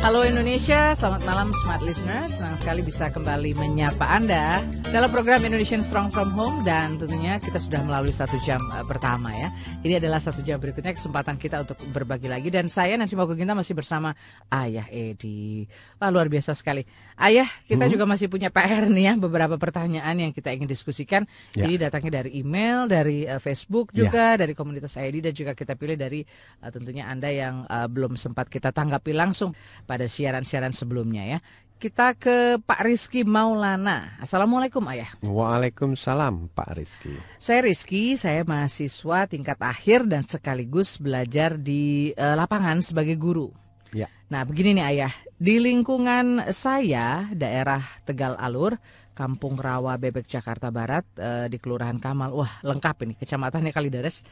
Halo 0.03 0.27
Indonesia, 0.27 0.91
selamat 0.99 1.23
malam 1.23 1.55
smart 1.63 1.79
listeners. 1.79 2.35
Senang 2.35 2.59
sekali 2.59 2.83
bisa 2.83 3.07
kembali 3.07 3.55
menyapa 3.55 4.03
Anda 4.03 4.59
dalam 4.91 5.07
program 5.07 5.47
Indonesian 5.47 5.79
Strong 5.79 6.11
From 6.11 6.35
Home 6.35 6.67
dan 6.67 6.99
tentunya 6.99 7.39
kita 7.39 7.55
sudah 7.55 7.79
melalui 7.87 8.11
satu 8.11 8.35
jam 8.43 8.59
eh, 8.75 8.83
pertama 8.83 9.31
ya. 9.31 9.47
Ini 9.79 10.03
adalah 10.03 10.19
satu 10.19 10.43
jam 10.43 10.59
berikutnya 10.59 10.91
kesempatan 10.91 11.39
kita 11.39 11.63
untuk 11.63 11.79
berbagi 11.95 12.27
lagi 12.27 12.51
dan 12.51 12.67
saya 12.67 12.99
Nancy 12.99 13.15
Mogoginta 13.15 13.55
masih 13.55 13.79
bersama 13.79 14.11
Ayah 14.51 14.83
Edi. 14.91 15.71
Wah 16.03 16.11
luar 16.11 16.27
biasa 16.27 16.51
sekali. 16.51 16.83
Ayah, 17.15 17.47
kita 17.63 17.87
juga 17.87 18.03
masih 18.03 18.27
punya 18.27 18.51
PR 18.51 18.91
nih 18.91 19.07
ya 19.07 19.13
beberapa 19.15 19.55
pertanyaan 19.55 20.19
yang 20.19 20.35
kita 20.35 20.51
ingin 20.51 20.67
diskusikan. 20.67 21.23
Ya. 21.55 21.63
Ini 21.63 21.79
datangnya 21.79 22.19
dari 22.27 22.43
email, 22.43 22.91
dari 22.91 23.23
eh, 23.23 23.39
Facebook 23.39 23.95
juga, 23.95 24.35
dari 24.35 24.51
komunitas 24.51 24.99
ID 24.99 25.31
dan 25.31 25.31
juga 25.31 25.55
kita 25.55 25.79
pilih 25.79 25.95
dari 25.95 26.27
eh, 26.59 26.71
tentunya 26.75 27.07
Anda 27.07 27.31
yang 27.31 27.63
eh, 27.71 27.87
belum 27.87 28.19
sempat 28.19 28.51
kita 28.51 28.75
tanggapi 28.75 29.15
langsung 29.15 29.55
pada 29.93 30.09
siaran-siaran 30.09 30.73
sebelumnya 30.73 31.37
ya. 31.37 31.39
Kita 31.77 32.17
ke 32.17 32.57
Pak 32.63 32.81
Rizky 32.81 33.21
Maulana. 33.21 34.17
Assalamualaikum 34.17 34.81
Ayah. 34.89 35.13
Waalaikumsalam 35.21 36.49
Pak 36.49 36.79
Rizky. 36.79 37.13
Saya 37.37 37.69
Rizky, 37.69 38.17
saya 38.17 38.41
mahasiswa 38.41 39.29
tingkat 39.29 39.59
akhir 39.61 40.09
dan 40.09 40.25
sekaligus 40.25 40.97
belajar 40.97 41.61
di 41.61 42.09
eh, 42.17 42.33
lapangan 42.33 42.81
sebagai 42.81 43.13
guru. 43.19 43.53
Ya. 43.93 44.09
Nah, 44.33 44.41
begini 44.47 44.81
nih 44.81 44.85
Ayah, 44.97 45.13
di 45.37 45.61
lingkungan 45.61 46.49
saya, 46.49 47.29
daerah 47.35 47.83
Tegal 48.07 48.33
Alur, 48.41 48.81
Kampung 49.13 49.61
Rawa 49.61 49.99
Bebek 50.01 50.25
Jakarta 50.25 50.73
Barat, 50.73 51.05
eh, 51.21 51.45
di 51.51 51.61
Kelurahan 51.61 52.01
Kamal. 52.01 52.33
Wah, 52.33 52.63
lengkap 52.65 53.05
ini 53.05 53.13
kecamatannya 53.19 53.69
Kalideres. 53.69 54.25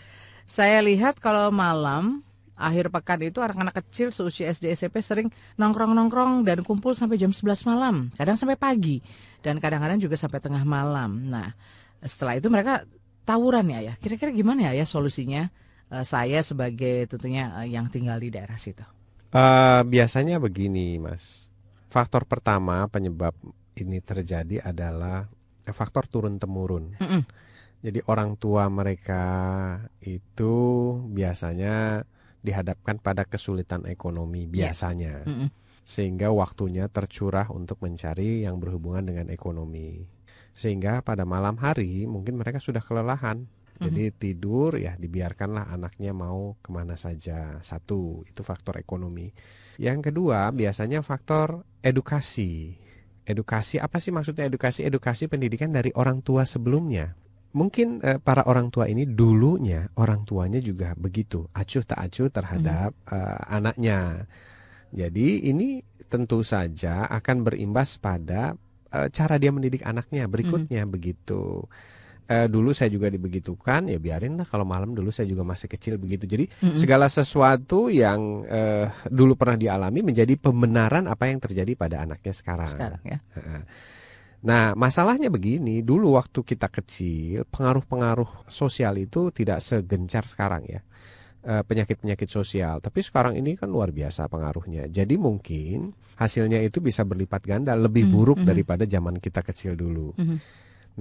Saya 0.48 0.82
lihat 0.82 1.22
kalau 1.22 1.54
malam 1.54 2.26
akhir 2.62 2.94
pekan 2.94 3.20
itu 3.26 3.42
anak-anak 3.42 3.82
kecil 3.82 4.14
seusia 4.14 4.54
SD 4.54 4.78
SMP 4.78 5.02
sering 5.02 5.28
nongkrong-nongkrong 5.58 6.46
dan 6.46 6.62
kumpul 6.62 6.94
sampai 6.94 7.18
jam 7.18 7.34
11 7.34 7.66
malam, 7.66 8.14
kadang 8.14 8.38
sampai 8.38 8.56
pagi 8.56 9.02
dan 9.42 9.58
kadang-kadang 9.58 9.98
juga 9.98 10.16
sampai 10.16 10.38
tengah 10.38 10.62
malam. 10.62 11.26
Nah, 11.28 11.58
setelah 12.06 12.38
itu 12.38 12.48
mereka 12.54 12.86
tawuran 13.26 13.68
ya 13.74 13.82
ya. 13.82 13.94
Kira-kira 13.98 14.30
gimana 14.30 14.70
ya 14.70 14.82
ya 14.82 14.86
solusinya 14.86 15.50
eh, 15.90 16.06
saya 16.06 16.46
sebagai 16.46 17.10
tentunya 17.10 17.66
eh, 17.66 17.74
yang 17.74 17.90
tinggal 17.90 18.22
di 18.22 18.30
daerah 18.30 18.56
situ? 18.62 18.86
Eh, 19.32 19.82
biasanya 19.88 20.38
begini, 20.38 21.02
Mas. 21.02 21.50
Faktor 21.92 22.24
pertama 22.24 22.88
penyebab 22.88 23.36
ini 23.76 24.00
terjadi 24.00 24.64
adalah 24.64 25.28
faktor 25.72 26.08
turun 26.08 26.40
temurun. 26.40 26.96
Mm-mm. 27.00 27.24
Jadi 27.82 28.00
orang 28.06 28.38
tua 28.38 28.70
mereka 28.70 29.26
itu 30.06 30.56
biasanya 31.10 32.06
dihadapkan 32.42 32.98
pada 32.98 33.26
kesulitan 33.26 33.86
ekonomi 33.86 34.50
Ya. 34.50 34.70
biasanya, 34.70 35.26
Mm-mm. 35.26 35.50
sehingga 35.86 36.34
waktunya 36.34 36.90
tercurah 36.90 37.50
untuk 37.54 37.82
mencari 37.82 38.46
yang 38.46 38.58
berhubungan 38.62 39.06
dengan 39.08 39.28
ekonomi. 39.30 40.06
Sehingga 40.54 41.02
pada 41.02 41.24
malam 41.24 41.56
hari 41.58 42.06
mungkin 42.06 42.36
mereka 42.38 42.60
sudah 42.60 42.84
kelelahan. 42.84 43.48
Jadi 43.82 44.14
tidur 44.14 44.78
ya 44.78 44.94
dibiarkanlah 44.94 45.74
anaknya 45.74 46.14
mau 46.14 46.54
ke 46.62 46.70
mana 46.70 46.94
saja. 46.94 47.58
Satu, 47.66 48.22
itu 48.30 48.46
faktor 48.46 48.78
ekonomi. 48.78 49.34
Yang 49.82 50.14
kedua 50.14 50.54
biasanya 50.54 51.02
faktor 51.02 51.66
edukasi. 51.82 52.78
Edukasi 53.26 53.82
apa 53.82 53.98
sih 53.98 54.14
maksudnya 54.14 54.46
edukasi? 54.46 54.86
Edukasi 54.86 55.26
pendidikan 55.26 55.74
dari 55.74 55.90
orang 55.98 56.22
tua 56.22 56.46
sebelumnya. 56.46 57.18
Mungkin 57.52 58.00
eh, 58.00 58.20
para 58.24 58.48
orang 58.48 58.72
tua 58.72 58.88
ini 58.88 59.04
dulunya 59.04 59.92
orang 60.00 60.24
tuanya 60.24 60.64
juga 60.64 60.96
begitu 60.96 61.52
acuh 61.52 61.84
tak 61.84 62.00
acuh 62.00 62.32
terhadap 62.32 62.96
eh, 63.12 63.40
anaknya. 63.52 64.24
Jadi 64.92 65.48
ini 65.52 65.84
tentu 66.12 66.44
saja 66.44 67.08
akan 67.12 67.44
berimbas 67.44 68.00
pada 68.00 68.56
eh, 68.92 69.08
cara 69.12 69.36
dia 69.36 69.52
mendidik 69.52 69.84
anaknya 69.84 70.28
berikutnya 70.32 70.88
begitu. 70.88 71.68
Eh, 72.32 72.48
dulu 72.48 72.72
saya 72.72 72.88
juga 72.88 73.12
dibegitukan 73.12 73.92
ya 73.92 74.00
biarin 74.00 74.40
lah 74.40 74.48
kalau 74.48 74.64
malam 74.64 74.96
dulu 74.96 75.12
saya 75.12 75.28
juga 75.28 75.44
masih 75.44 75.68
kecil 75.68 76.00
begitu. 76.00 76.24
Jadi 76.24 76.48
Mm-mm. 76.48 76.80
segala 76.80 77.12
sesuatu 77.12 77.92
yang 77.92 78.48
eh, 78.48 78.88
dulu 79.12 79.36
pernah 79.36 79.60
dialami 79.60 80.00
menjadi 80.00 80.40
pembenaran 80.40 81.12
apa 81.12 81.28
yang 81.28 81.44
terjadi 81.44 81.76
pada 81.76 82.08
anaknya 82.08 82.32
sekarang. 82.32 82.72
Sekarang 82.72 83.04
ya. 83.04 83.20
Heeh. 83.36 83.62
Nah, 84.42 84.74
masalahnya 84.74 85.30
begini, 85.30 85.86
dulu 85.86 86.18
waktu 86.18 86.42
kita 86.42 86.66
kecil, 86.74 87.46
pengaruh-pengaruh 87.46 88.50
sosial 88.50 88.98
itu 88.98 89.30
tidak 89.30 89.62
segencar 89.62 90.26
sekarang 90.26 90.66
ya. 90.66 90.82
Eh, 91.42 91.62
Penyakit-penyakit 91.66 92.30
sosial, 92.30 92.82
tapi 92.82 93.02
sekarang 93.02 93.34
ini 93.38 93.58
kan 93.58 93.70
luar 93.70 93.90
biasa 93.90 94.30
pengaruhnya. 94.30 94.86
Jadi 94.90 95.18
mungkin 95.18 95.90
hasilnya 96.18 96.62
itu 96.62 96.82
bisa 96.82 97.02
berlipat 97.02 97.42
ganda, 97.46 97.74
lebih 97.74 98.06
Mhm, 98.06 98.14
buruk 98.14 98.40
mhm. 98.42 98.48
daripada 98.50 98.84
zaman 98.86 99.18
kita 99.18 99.42
kecil 99.42 99.74
dulu. 99.78 100.14
Mhm. 100.18 100.38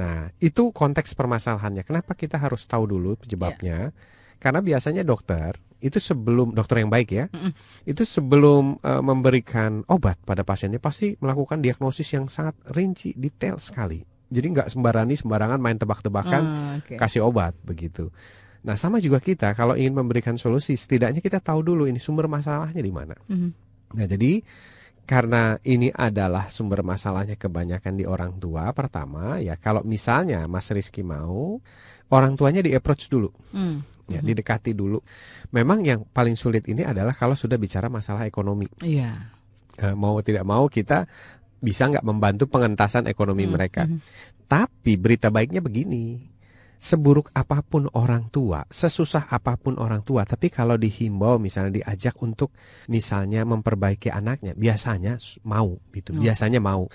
Nah, 0.00 0.32
itu 0.40 0.72
konteks 0.72 1.12
permasalahannya. 1.12 1.84
Kenapa 1.84 2.16
kita 2.16 2.40
harus 2.40 2.64
tahu 2.64 2.88
dulu 2.88 3.20
penyebabnya? 3.20 3.92
Karena 4.40 4.64
biasanya 4.64 5.04
dokter 5.04 5.60
itu 5.80 5.96
sebelum 5.96 6.52
dokter 6.52 6.80
yang 6.80 6.88
baik 6.88 7.08
ya, 7.10 7.24
Mm-mm. 7.28 7.52
itu 7.84 8.04
sebelum 8.04 8.78
eh, 8.78 9.00
memberikan 9.00 9.80
obat 9.88 10.20
pada 10.20 10.40
pasiennya 10.40 10.78
pasti 10.78 11.16
melakukan 11.16 11.58
diagnosis 11.58 12.08
yang 12.12 12.28
sangat 12.28 12.56
rinci, 12.68 13.16
detail 13.16 13.56
sekali. 13.56 14.04
Jadi 14.30 14.46
nggak 14.46 14.68
sembarani 14.70 15.18
sembarangan 15.18 15.58
main 15.58 15.74
tebak-tebakan 15.74 16.42
Ah, 16.42 16.72
oke. 16.78 16.94
kasih 16.94 17.26
obat 17.26 17.56
begitu. 17.60 18.12
Nah, 18.60 18.76
sama 18.76 19.00
juga 19.00 19.18
kita 19.18 19.56
kalau 19.56 19.72
ingin 19.72 19.96
memberikan 19.96 20.36
solusi, 20.36 20.76
setidaknya 20.76 21.18
kita 21.18 21.40
tahu 21.40 21.64
dulu 21.64 21.88
ini 21.88 21.98
sumber 21.98 22.28
masalahnya 22.28 22.78
di 22.78 22.92
mana. 22.92 23.16
Mhm. 23.26 23.50
Nah, 23.96 24.06
jadi 24.06 24.44
karena 25.02 25.58
ini 25.66 25.90
adalah 25.90 26.46
sumber 26.46 26.86
masalahnya 26.86 27.34
kebanyakan 27.34 27.98
di 27.98 28.06
orang 28.06 28.38
tua, 28.38 28.70
pertama 28.70 29.42
ya 29.42 29.58
kalau 29.58 29.82
misalnya 29.82 30.46
Mas 30.46 30.70
Rizky 30.70 31.02
mau, 31.02 31.58
orang 32.12 32.38
tuanya 32.38 32.62
di 32.62 32.70
approach 32.70 33.10
dulu, 33.10 33.34
Hmm. 33.50 33.82
Ya 34.10 34.20
didekati 34.20 34.74
dulu. 34.74 34.98
Memang 35.54 35.80
yang 35.80 36.02
paling 36.04 36.34
sulit 36.34 36.66
ini 36.66 36.82
adalah 36.82 37.14
kalau 37.14 37.38
sudah 37.38 37.56
bicara 37.56 37.86
masalah 37.86 38.26
ekonomi. 38.26 38.66
Iya. 38.82 39.30
Eh, 39.78 39.94
mau 39.94 40.18
tidak 40.20 40.44
mau 40.44 40.66
kita 40.66 41.06
bisa 41.60 41.86
nggak 41.86 42.04
membantu 42.04 42.48
pengentasan 42.48 43.06
ekonomi 43.06 43.46
Hmm, 43.46 43.52
mereka. 43.54 43.82
mhm. 43.86 44.00
Tapi 44.44 44.98
berita 44.98 45.30
baiknya 45.30 45.62
begini. 45.62 46.26
Seburuk 46.80 47.28
apa 47.36 47.60
pun 47.60 47.92
orang 47.92 48.32
tua, 48.32 48.64
sesusah 48.64 49.28
apa 49.28 49.60
pun 49.60 49.76
orang 49.76 50.00
tua, 50.00 50.24
tapi 50.24 50.48
kalau 50.48 50.80
dihimbau 50.80 51.36
misalnya 51.36 51.76
diajak 51.84 52.16
untuk 52.24 52.56
misalnya 52.88 53.44
memperbaiki 53.44 54.08
anaknya, 54.08 54.56
biasanya 54.56 55.20
mau 55.44 55.76
gitu, 55.92 56.16
Oh. 56.16 56.24
biasanya 56.24 56.56
mau. 56.56 56.88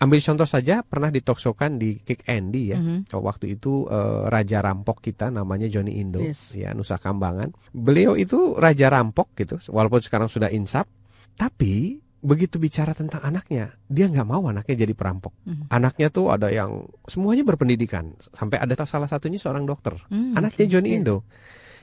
Ambil 0.00 0.18
contoh 0.18 0.48
saja 0.48 0.80
pernah 0.80 1.12
ditoksokan 1.12 1.76
di 1.76 2.00
Kick 2.00 2.24
Andy 2.24 2.72
ya. 2.72 2.80
Mhm. 2.80 3.06
Kalau 3.06 3.22
Waktu 3.22 3.52
itu 3.54 3.84
eh, 3.86 4.22
raja 4.26 4.64
rampok 4.64 5.04
kita 5.04 5.28
namanya 5.28 5.68
Johnny 5.68 6.00
Indo 6.00 6.18
Yes. 6.18 6.56
ya 6.56 6.72
Nusa 6.72 6.96
Kambangan. 6.96 7.52
Beliau 7.70 8.16
itu 8.16 8.56
raja 8.56 8.88
rampok 8.88 9.36
gitu, 9.36 9.60
walaupun 9.68 10.00
sekarang 10.00 10.26
sudah 10.26 10.48
insaf, 10.48 10.88
tapi 11.36 12.00
begitu 12.20 12.60
bicara 12.60 12.92
tentang 12.92 13.24
anaknya, 13.24 13.72
dia 13.88 14.04
nggak 14.04 14.28
mau 14.28 14.44
anaknya 14.44 14.84
jadi 14.84 14.92
perampok. 14.92 15.32
Mhm. 15.44 15.72
Anaknya 15.72 16.08
tuh 16.08 16.28
ada 16.28 16.48
yang 16.48 16.84
semuanya 17.04 17.44
berpendidikan, 17.44 18.12
sampai 18.32 18.60
ada 18.60 18.76
salah 18.84 19.08
satunya 19.08 19.36
seorang 19.36 19.64
dokter, 19.64 19.96
Hmm, 20.08 20.36
anaknya. 20.36 20.68
Johnny 20.68 20.92
Iya. 20.92 20.98
Indo. 21.00 21.16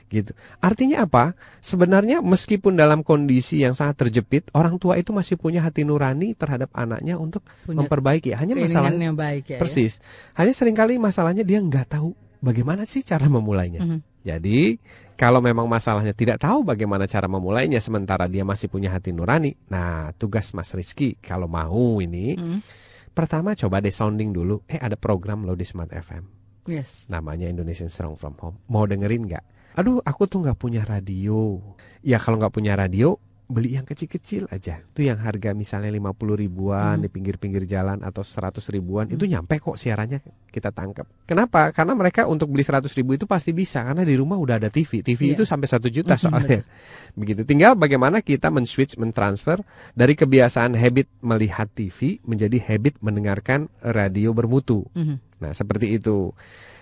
Gitu. 0.08 0.32
Artinya 0.58 1.04
apa? 1.04 1.36
Sebenarnya 1.60 2.24
meskipun 2.24 2.74
dalam 2.74 3.04
kondisi 3.04 3.60
yang 3.60 3.76
sangat 3.76 4.08
terjepit, 4.08 4.48
orang 4.56 4.80
tua 4.80 4.96
itu 4.96 5.12
masih 5.12 5.36
punya 5.36 5.60
hati 5.60 5.84
nurani 5.84 6.32
terhadap 6.32 6.72
anaknya 6.72 7.20
untuk 7.20 7.44
Punya 7.62 7.84
memperbaiki. 7.84 8.32
Hanya 8.32 8.56
masalah 8.56 8.88
yang 8.90 9.12
baik 9.12 9.52
ya. 9.52 9.56
ya. 9.56 9.60
persis. 9.60 10.00
Hanya 10.34 10.56
sering 10.56 10.72
kali 10.72 10.96
masalahnya 10.96 11.44
dia 11.44 11.60
nggak 11.60 11.92
tahu 11.92 12.16
bagaimana 12.40 12.88
sih 12.88 13.04
cara 13.04 13.28
memulainya. 13.28 13.84
Mhm. 13.84 14.00
Jadi 14.24 14.76
kalau 15.14 15.40
memang 15.40 15.64
masalahnya 15.68 16.12
tidak 16.12 16.40
tahu 16.40 16.60
bagaimana 16.60 17.08
cara 17.08 17.28
memulainya 17.28 17.78
sementara 17.78 18.28
dia 18.28 18.44
masih 18.44 18.68
punya 18.68 18.92
hati 18.92 19.12
nurani. 19.12 19.56
Nah, 19.68 20.12
tugas 20.16 20.52
Mas 20.52 20.72
Rizky 20.72 21.16
kalau 21.20 21.48
mau 21.48 22.00
ini 22.00 22.36
Mhm. 22.36 22.58
pertama 23.12 23.52
coba 23.52 23.80
deh 23.80 23.92
sounding 23.92 24.32
dulu. 24.32 24.60
Eh 24.64 24.76
ada 24.76 24.96
program 24.96 25.44
lo 25.44 25.52
di 25.52 25.64
Smart 25.64 25.90
FM 25.90 26.24
Yes. 26.68 27.08
namanya 27.08 27.48
Indonesian 27.48 27.88
Strong 27.88 28.16
From 28.16 28.34
Home. 28.40 28.56
Mau 28.68 28.84
dengerin 28.84 29.24
nggak? 29.24 29.44
Aduh, 29.78 30.02
aku 30.02 30.26
tuh 30.26 30.42
nggak 30.42 30.58
punya 30.58 30.82
radio. 30.82 31.62
Ya 32.02 32.18
kalau 32.18 32.34
nggak 32.36 32.50
punya 32.50 32.74
radio, 32.74 33.14
beli 33.46 33.78
yang 33.78 33.86
kecil-kecil 33.86 34.50
aja. 34.50 34.82
Itu 34.82 35.00
yang 35.00 35.22
harga 35.22 35.54
misalnya 35.54 35.88
50 35.88 36.36
ribuan 36.36 36.98
Hmm. 36.98 37.04
di 37.06 37.08
pinggir-pinggir 37.08 37.64
jalan 37.64 38.02
atau 38.02 38.20
100 38.20 38.68
ribuan 38.68 39.08
itu 39.08 39.24
nyampe 39.24 39.56
kok 39.56 39.78
siarannya 39.78 40.20
kita 40.50 40.68
tangkap. 40.68 41.06
Kenapa? 41.24 41.72
Karena 41.72 41.94
mereka 41.94 42.26
untuk 42.26 42.50
beli 42.50 42.60
100 42.60 42.92
ribu 42.92 43.14
itu 43.14 43.24
pasti 43.24 43.54
bisa 43.54 43.80
karena 43.80 44.04
di 44.04 44.18
rumah 44.18 44.36
udah 44.36 44.60
ada 44.60 44.68
TV. 44.68 45.00
TV 45.00 45.32
Iya. 45.32 45.34
itu 45.38 45.44
sampai 45.46 45.64
1 45.70 45.88
juta 45.88 46.18
Mhm, 46.18 46.20
soalnya. 46.20 46.60
Begitu. 47.20 47.46
Tinggal 47.46 47.72
bagaimana 47.72 48.20
kita 48.20 48.50
men-switch, 48.50 48.98
men-transfer 48.98 49.62
dari 49.94 50.12
kebiasaan 50.12 50.74
habit 50.74 51.08
melihat 51.22 51.70
TV 51.72 52.20
menjadi 52.26 52.58
habit 52.60 53.00
mendengarkan 53.00 53.70
radio 53.80 54.34
bermutu. 54.34 54.84
Mhm. 54.92 55.38
Nah, 55.38 55.54
seperti 55.54 55.94
itu. 55.94 56.34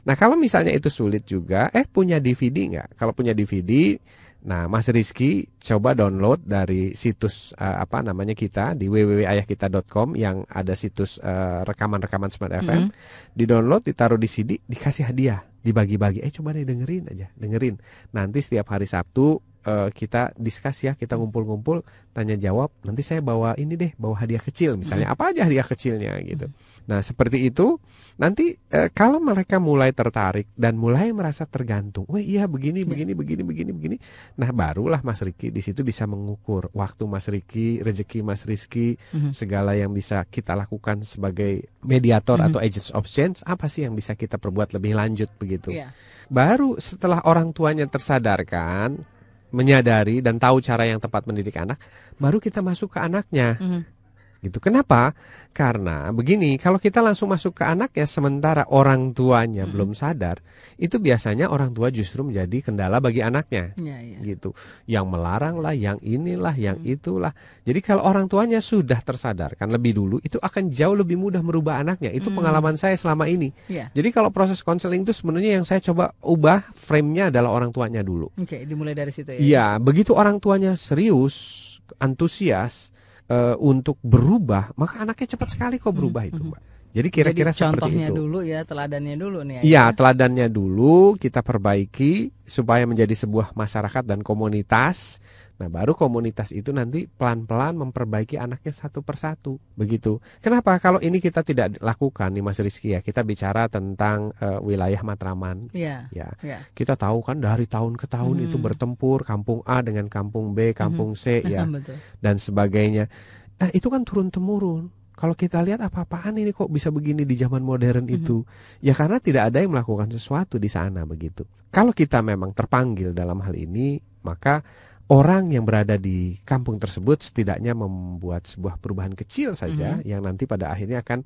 Nah, 0.06 0.14
kalau 0.14 0.38
misalnya 0.38 0.70
itu 0.70 0.86
sulit 0.86 1.26
juga, 1.26 1.66
eh 1.74 1.82
punya 1.82 2.22
DVD 2.22 2.70
nggak? 2.70 2.88
Kalau 2.94 3.10
punya 3.10 3.34
DVD, 3.34 3.98
nah 4.46 4.70
Mas 4.70 4.86
Rizky 4.86 5.50
coba 5.58 5.98
download 5.98 6.46
dari 6.46 6.94
situs 6.94 7.50
eh, 7.58 7.76
apa 7.82 8.06
namanya 8.06 8.30
kita 8.38 8.78
di 8.78 8.86
www.ayahkita.com 8.86 10.14
yang 10.14 10.46
ada 10.46 10.78
situs 10.78 11.18
eh, 11.18 11.66
rekaman-rekaman 11.66 12.30
Smart 12.30 12.54
FM. 12.54 12.86
Mhm. 12.86 12.90
Di-download, 13.34 13.82
ditaruh 13.82 14.14
di 14.14 14.30
CD, 14.30 14.62
dikasih 14.62 15.10
hadiah, 15.10 15.42
dibagi-bagi. 15.66 16.22
Eh 16.22 16.30
coba 16.30 16.54
deh 16.54 16.62
dengerin 16.62 17.10
aja, 17.10 17.26
dengerin. 17.34 17.82
Nanti 18.14 18.38
setiap 18.38 18.70
hari 18.70 18.86
Sabtu 18.86 19.42
eh, 19.66 19.88
kita 19.90 20.30
diskus 20.38 20.86
ya, 20.86 20.94
kita 20.94 21.18
ngumpul-ngumpul, 21.18 21.82
tanya 22.14 22.38
jawab. 22.38 22.70
Nanti 22.86 23.02
saya 23.02 23.18
bawa 23.20 23.58
ini 23.58 23.74
deh, 23.74 23.90
bawa 23.98 24.22
hadiah 24.22 24.40
kecil, 24.40 24.78
misalnya 24.78 25.10
apa 25.10 25.34
aja 25.34 25.42
hadiah 25.44 25.66
kecilnya 25.66 26.14
gitu. 26.22 26.46
Nah 26.86 27.02
seperti 27.02 27.50
itu. 27.50 27.82
Nanti 28.16 28.56
eh, 28.72 28.88
kalau 28.94 29.20
mereka 29.20 29.60
mulai 29.60 29.92
tertarik 29.92 30.48
dan 30.56 30.78
mulai 30.78 31.12
merasa 31.12 31.44
tergantung, 31.44 32.06
wah 32.08 32.22
iya 32.22 32.48
begini, 32.48 32.86
begini, 32.86 33.12
begini, 33.12 33.42
begini, 33.44 33.70
begini. 33.74 33.96
Nah 34.40 34.48
barulah 34.54 35.02
Mas 35.04 35.20
Riki 35.20 35.52
di 35.52 35.60
situ 35.60 35.84
bisa 35.84 36.08
mengukur 36.08 36.70
waktu 36.72 37.04
Mas 37.04 37.28
Riki, 37.28 37.82
rezeki 37.84 38.24
Mas 38.24 38.46
Rizky, 38.46 38.96
Mhm. 39.12 39.34
segala 39.34 39.76
yang 39.76 39.92
bisa 39.92 40.22
kita 40.24 40.56
lakukan 40.56 41.02
sebagai 41.04 41.66
mediator 41.82 42.38
Mhm. 42.40 42.46
atau 42.48 42.58
agents 42.62 42.88
of 42.94 43.04
change, 43.04 43.42
apa 43.44 43.66
sih 43.68 43.84
yang 43.84 43.92
bisa 43.92 44.14
kita 44.14 44.38
perbuat 44.38 44.72
lebih 44.72 44.94
lanjut 44.96 45.28
begitu. 45.36 45.74
Iya. 45.74 45.92
Baru 46.26 46.78
setelah 46.78 47.20
orang 47.26 47.52
tuanya 47.52 47.84
tersadarkan, 47.84 49.04
menyadari 49.50 50.22
dan 50.22 50.38
tahu 50.38 50.58
cara 50.62 50.86
yang 50.86 50.98
tepat 50.98 51.26
mendidik 51.26 51.56
anak, 51.56 51.78
baru 52.18 52.38
kita 52.42 52.60
masuk 52.62 52.96
ke 52.96 52.98
anaknya. 53.02 53.58
Mhm. 53.58 53.95
Gitu. 54.36 54.60
Kenapa? 54.60 55.16
Karena 55.50 56.12
begini, 56.12 56.60
kalau 56.60 56.76
kita 56.76 57.00
langsung 57.00 57.32
masuk 57.32 57.56
ke 57.56 57.64
anaknya 57.64 58.04
sementara 58.04 58.68
orang 58.68 59.16
tuanya 59.16 59.64
Mm-mm. 59.64 59.72
belum 59.72 59.90
sadar, 59.96 60.44
itu 60.76 61.00
biasanya 61.00 61.48
orang 61.48 61.72
tua 61.72 61.88
justru 61.88 62.20
menjadi 62.20 62.60
kendala 62.68 63.00
bagi 63.00 63.24
anaknya. 63.24 63.72
Iya, 63.74 63.96
iya. 64.04 64.18
Gitu. 64.20 64.52
Yang 64.84 65.06
melarang 65.08 65.56
lah, 65.58 65.72
yang 65.72 65.96
inilah, 66.04 66.52
yang 66.52 66.76
Mm. 66.76 66.92
itulah. 67.00 67.32
Jadi 67.64 67.80
kalau 67.80 68.04
orang 68.04 68.28
tuanya 68.28 68.60
sudah 68.60 69.00
tersadarkan 69.00 69.72
lebih 69.72 69.96
dulu, 69.96 70.16
itu 70.20 70.36
akan 70.36 70.68
jauh 70.68 70.92
lebih 70.92 71.16
mudah 71.16 71.40
merubah 71.40 71.80
anaknya. 71.80 72.12
Itu 72.12 72.28
Mm. 72.28 72.36
pengalaman 72.36 72.76
saya 72.76 72.94
selama 72.94 73.24
ini. 73.26 73.50
Iya. 73.66 73.88
Jadi 73.96 74.08
kalau 74.12 74.28
proses 74.28 74.60
konseling 74.60 75.08
itu 75.08 75.16
sebenarnya 75.16 75.56
yang 75.56 75.64
saya 75.64 75.80
coba 75.80 76.12
ubah 76.20 76.68
frame-nya 76.76 77.32
adalah 77.32 77.50
orang 77.50 77.72
tuanya 77.72 78.04
dulu. 78.04 78.28
Oke, 78.36 78.68
dimulai 78.68 78.92
dari 78.92 79.10
situ 79.10 79.32
ya. 79.32 79.40
Iya, 79.40 79.66
begitu 79.80 80.12
orang 80.12 80.36
tuanya 80.36 80.76
serius, 80.76 81.64
antusias 81.96 82.92
eh, 83.30 83.56
untuk 83.58 83.98
berubah, 84.02 84.74
maka 84.78 85.02
anaknya 85.02 85.36
cepat 85.36 85.48
sekali 85.54 85.76
kok 85.78 85.94
berubah 85.94 86.26
itu, 86.26 86.42
mhm. 86.42 86.50
Mbak. 86.52 86.62
Jadi 86.96 87.08
kira-kira 87.12 87.52
seperti 87.52 87.76
contohnya 87.76 88.08
itu. 88.08 88.16
dulu 88.24 88.38
ya, 88.40 88.64
teladannya 88.64 89.16
dulu 89.20 89.44
nih. 89.44 89.54
ya. 89.60 89.62
Iya, 89.68 89.84
teladannya 89.92 90.48
dulu 90.48 91.20
kita 91.20 91.44
perbaiki 91.44 92.32
supaya 92.48 92.88
menjadi 92.88 93.12
sebuah 93.12 93.52
masyarakat 93.52 94.00
dan 94.00 94.24
komunitas. 94.24 95.20
Nah, 95.56 95.72
baru 95.72 95.96
komunitas 95.96 96.52
itu 96.52 96.68
nanti 96.68 97.08
pelan-pelan 97.08 97.80
memperbaiki 97.80 98.36
anaknya 98.36 98.76
satu 98.76 99.00
persatu. 99.00 99.56
Begitu. 99.72 100.20
Kenapa? 100.44 100.76
Kalau 100.76 101.00
ini 101.00 101.16
kita 101.16 101.40
tidak 101.40 101.80
lakukan 101.80 102.28
nih 102.28 102.44
Mas 102.44 102.60
Rizky 102.60 102.92
ya, 102.92 103.00
kita 103.00 103.24
bicara 103.24 103.64
tentang 103.72 104.36
eh, 104.36 104.60
wilayah 104.60 105.00
Matraman. 105.00 105.72
Iya. 105.72 106.12
Ya, 106.12 106.28
Iya. 106.44 106.60
kita 106.76 106.92
tahu 107.00 107.24
kan 107.24 107.40
dari 107.40 107.64
tahun 107.64 107.96
ke 107.96 108.04
tahun 108.04 108.44
itu 108.44 108.60
Hmm. 108.60 108.66
bertempur 108.68 109.24
kampung 109.24 109.64
A 109.64 109.80
dengan 109.80 110.12
kampung 110.12 110.52
B, 110.52 110.76
kampung 110.76 111.16
C 111.16 111.40
ya 111.40 111.64
Betul. 111.72 111.96
dan 112.20 112.36
sebagainya. 112.36 113.08
Nah, 113.56 113.72
itu 113.72 113.88
kan 113.88 114.04
turun 114.04 114.28
temurun. 114.28 114.92
Kalau 115.16 115.32
kita 115.32 115.64
lihat 115.64 115.80
apa-apaan 115.80 116.36
ini 116.36 116.52
kok 116.52 116.68
bisa 116.68 116.92
begini 116.92 117.24
di 117.24 117.32
zaman 117.40 117.64
modern 117.64 118.04
itu? 118.04 118.44
Ya 118.84 118.92
karena 118.92 119.16
tidak 119.16 119.48
ada 119.48 119.64
yang 119.64 119.72
melakukan 119.72 120.12
sesuatu 120.12 120.60
di 120.60 120.68
sana 120.68 121.08
begitu. 121.08 121.48
Kalau 121.72 121.96
kita 121.96 122.20
memang 122.20 122.52
terpanggil 122.52 123.16
dalam 123.16 123.40
hal 123.40 123.56
ini, 123.56 123.96
maka 124.20 124.60
orang 125.06 125.54
yang 125.54 125.62
berada 125.62 125.94
di 125.94 126.34
kampung 126.42 126.82
tersebut 126.82 127.22
setidaknya 127.22 127.78
membuat 127.78 128.50
sebuah 128.50 128.82
perubahan 128.82 129.14
kecil 129.14 129.54
saja 129.54 130.02
Mhm. 130.02 130.06
yang 130.06 130.20
nanti 130.26 130.44
pada 130.50 130.70
akhirnya 130.74 131.02
akan 131.02 131.22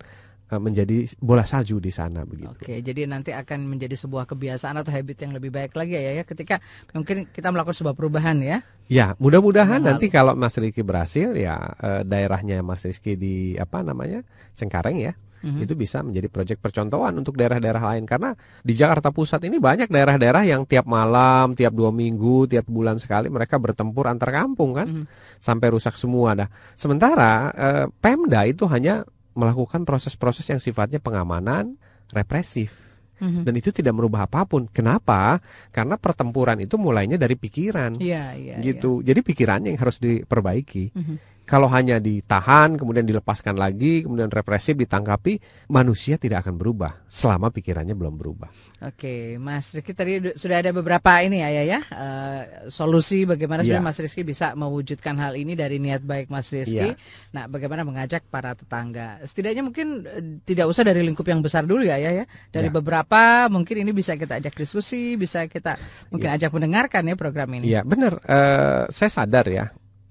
eh, 0.51 0.59
menjadi 0.59 1.07
bola 1.23 1.47
salju 1.47 1.79
di 1.79 1.95
sana 1.95 2.27
begitu. 2.27 2.51
Oke, 2.51 2.83
jadi 2.83 3.07
nanti 3.07 3.31
akan 3.31 3.71
menjadi 3.71 3.95
sebuah 3.95 4.27
kebiasaan 4.27 4.83
atau 4.83 4.91
habit 4.91 5.23
yang 5.23 5.31
lebih 5.31 5.55
baik 5.55 5.79
lagi 5.79 5.95
ya, 5.95 6.11
ya 6.11 6.25
ketika 6.27 6.59
mungkin 6.91 7.31
kita 7.31 7.55
melakukan 7.55 7.79
sebuah 7.79 7.95
perubahan 7.95 8.35
ya. 8.43 8.59
Ya, 8.91 9.15
mudah-mudahan 9.23 9.79
nanti 9.79 10.11
kalau 10.11 10.35
Mas 10.35 10.59
Riki 10.59 10.83
berhasil 10.83 11.39
ya 11.39 11.55
eh, 11.79 12.03
daerahnya 12.03 12.67
Mas 12.67 12.83
Rizky 12.83 13.15
di 13.15 13.55
apa 13.63 13.87
namanya 13.87 14.27
Cengkareng 14.59 14.99
ya, 14.99 15.15
Mhm. 15.41 15.65
itu 15.65 15.73
bisa 15.73 16.05
menjadi 16.05 16.29
proyek 16.29 16.61
percontohan 16.61 17.17
untuk 17.17 17.37
daerah-daerah 17.37 17.97
lain 17.97 18.05
karena 18.05 18.37
di 18.61 18.77
Jakarta 18.77 19.09
Pusat 19.09 19.49
ini 19.49 19.57
banyak 19.57 19.89
daerah-daerah 19.89 20.45
yang 20.45 20.69
tiap 20.69 20.85
malam, 20.85 21.57
tiap 21.57 21.73
dua 21.73 21.89
minggu, 21.89 22.45
tiap 22.47 22.69
bulan 22.69 23.01
sekali 23.01 23.33
mereka 23.33 23.57
bertempur 23.57 24.05
antar 24.07 24.31
kampung 24.31 24.77
kan, 24.77 24.87
Mhm. 24.87 25.05
sampai 25.41 25.69
rusak 25.73 25.97
semua 25.97 26.37
dah. 26.37 26.49
Sementara 26.77 27.53
eh, 27.53 27.87
Pemda 27.89 28.45
itu 28.45 28.69
hanya 28.69 29.05
melakukan 29.33 29.89
proses-proses 29.89 30.45
yang 30.49 30.61
sifatnya 30.61 31.01
pengamanan, 31.01 31.81
represif. 32.13 32.77
Mhm. 33.21 33.45
Dan 33.45 33.53
itu 33.57 33.69
tidak 33.69 33.93
merubah 33.93 34.25
apa 34.25 34.49
pun. 34.49 34.65
Kenapa? 34.73 35.39
Karena 35.69 36.01
pertempuran 36.01 36.57
itu 36.57 36.81
mulainya 36.81 37.21
dari 37.21 37.37
pikiran 37.37 38.01
Iya, 38.01 38.33
iya. 38.33 38.57
gitu. 38.65 39.05
Jadi 39.05 39.21
pikirannya 39.21 39.77
yang 39.77 39.81
harus 39.81 40.01
diperbaiki. 40.01 40.85
Mhm. 40.97 41.15
Kalau 41.51 41.67
hanya 41.67 41.99
ditahan, 41.99 42.79
kemudian 42.79 43.03
dilepaskan 43.03 43.59
lagi, 43.59 44.07
kemudian 44.07 44.31
represif 44.31 44.79
ditangkapi, 44.79 45.67
manusia 45.67 46.15
tidak 46.15 46.47
akan 46.47 46.55
berubah 46.55 47.03
selama 47.11 47.51
pikirannya 47.51 47.99
belum 47.99 48.15
berubah. 48.15 48.55
Oke, 48.87 49.35
Mas 49.43 49.75
Rizky 49.75 49.91
tadi 49.91 50.31
sudah 50.39 50.63
ada 50.63 50.71
beberapa 50.71 51.11
ini 51.27 51.43
ya, 51.43 51.51
ya, 51.51 51.63
ya 51.67 51.81
eh, 51.91 52.43
solusi 52.71 53.27
bagaimana 53.27 53.67
sebenarnya 53.67 53.83
Mas 53.83 53.99
Rizky 53.99 54.23
bisa 54.23 54.55
mewujudkan 54.55 55.19
hal 55.19 55.35
ini 55.35 55.59
dari 55.59 55.83
niat 55.83 56.07
baik 56.07 56.31
Mas 56.31 56.55
Rizky. 56.55 56.95
Iya. 56.95 56.95
Nah, 57.35 57.51
bagaimana 57.51 57.83
mengajak 57.83 58.31
para 58.31 58.55
tetangga? 58.55 59.19
Setidaknya 59.27 59.67
mungkin 59.67 60.07
eh, 60.07 60.39
tidak 60.47 60.71
usah 60.71 60.87
dari 60.87 61.03
lingkup 61.03 61.27
yang 61.27 61.43
besar 61.43 61.67
dulu 61.67 61.83
ya, 61.83 61.99
ya, 61.99 62.15
ya. 62.15 62.25
Dari 62.55 62.71
Ya. 62.71 62.79
beberapa 62.79 63.51
mungkin 63.51 63.83
ini 63.83 63.91
bisa 63.91 64.15
kita 64.15 64.39
ajak 64.39 64.55
diskusi, 64.55 65.19
bisa 65.19 65.51
kita 65.51 65.75
mungkin 66.15 66.31
ajak 66.31 66.55
mendengarkan 66.55 67.11
ya 67.11 67.19
program 67.19 67.51
ini. 67.59 67.75
Iya, 67.75 67.83
benar. 67.83 68.23
Eh, 68.23 68.87
saya 68.95 69.11
sadar 69.11 69.51
ya, 69.51 69.67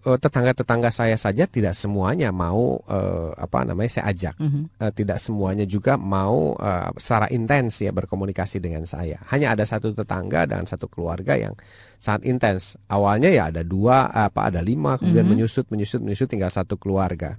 tetangga-tetangga 0.06 0.96
saya 0.96 1.20
saja 1.20 1.44
tidak 1.44 1.76
semuanya 1.76 2.32
mau 2.32 2.80
eh, 2.88 3.32
apa 3.36 3.68
namanya 3.68 4.00
saya 4.00 4.16
ajak. 4.16 4.36
Mhm. 4.40 4.62
Eh, 4.80 4.92
tidak 4.96 5.20
semuanya 5.20 5.68
juga 5.68 6.00
mau 6.00 6.56
eh, 6.56 6.90
secara 6.96 7.28
intens 7.36 7.84
ya 7.84 7.92
berkomunikasi 7.92 8.64
dengan 8.64 8.88
saya. 8.88 9.20
Hanya 9.28 9.52
ada 9.58 9.68
satu 9.68 9.92
tetangga 9.92 10.48
dan 10.48 10.64
satu 10.64 10.88
keluarga 10.88 11.36
yang 11.36 11.52
sangat 12.00 12.32
intens. 12.32 12.80
Awalnya 12.88 13.28
ya 13.28 13.52
ada 13.52 13.66
dua, 13.68 14.08
apa 14.08 14.48
ada 14.48 14.64
lima, 14.64 14.96
kemudian 14.96 15.28
Mhm. 15.28 15.34
menyusut, 15.36 15.66
menyusut, 15.68 16.00
menyusut 16.00 16.32
tinggal 16.32 16.52
satu 16.54 16.80
keluarga. 16.80 17.36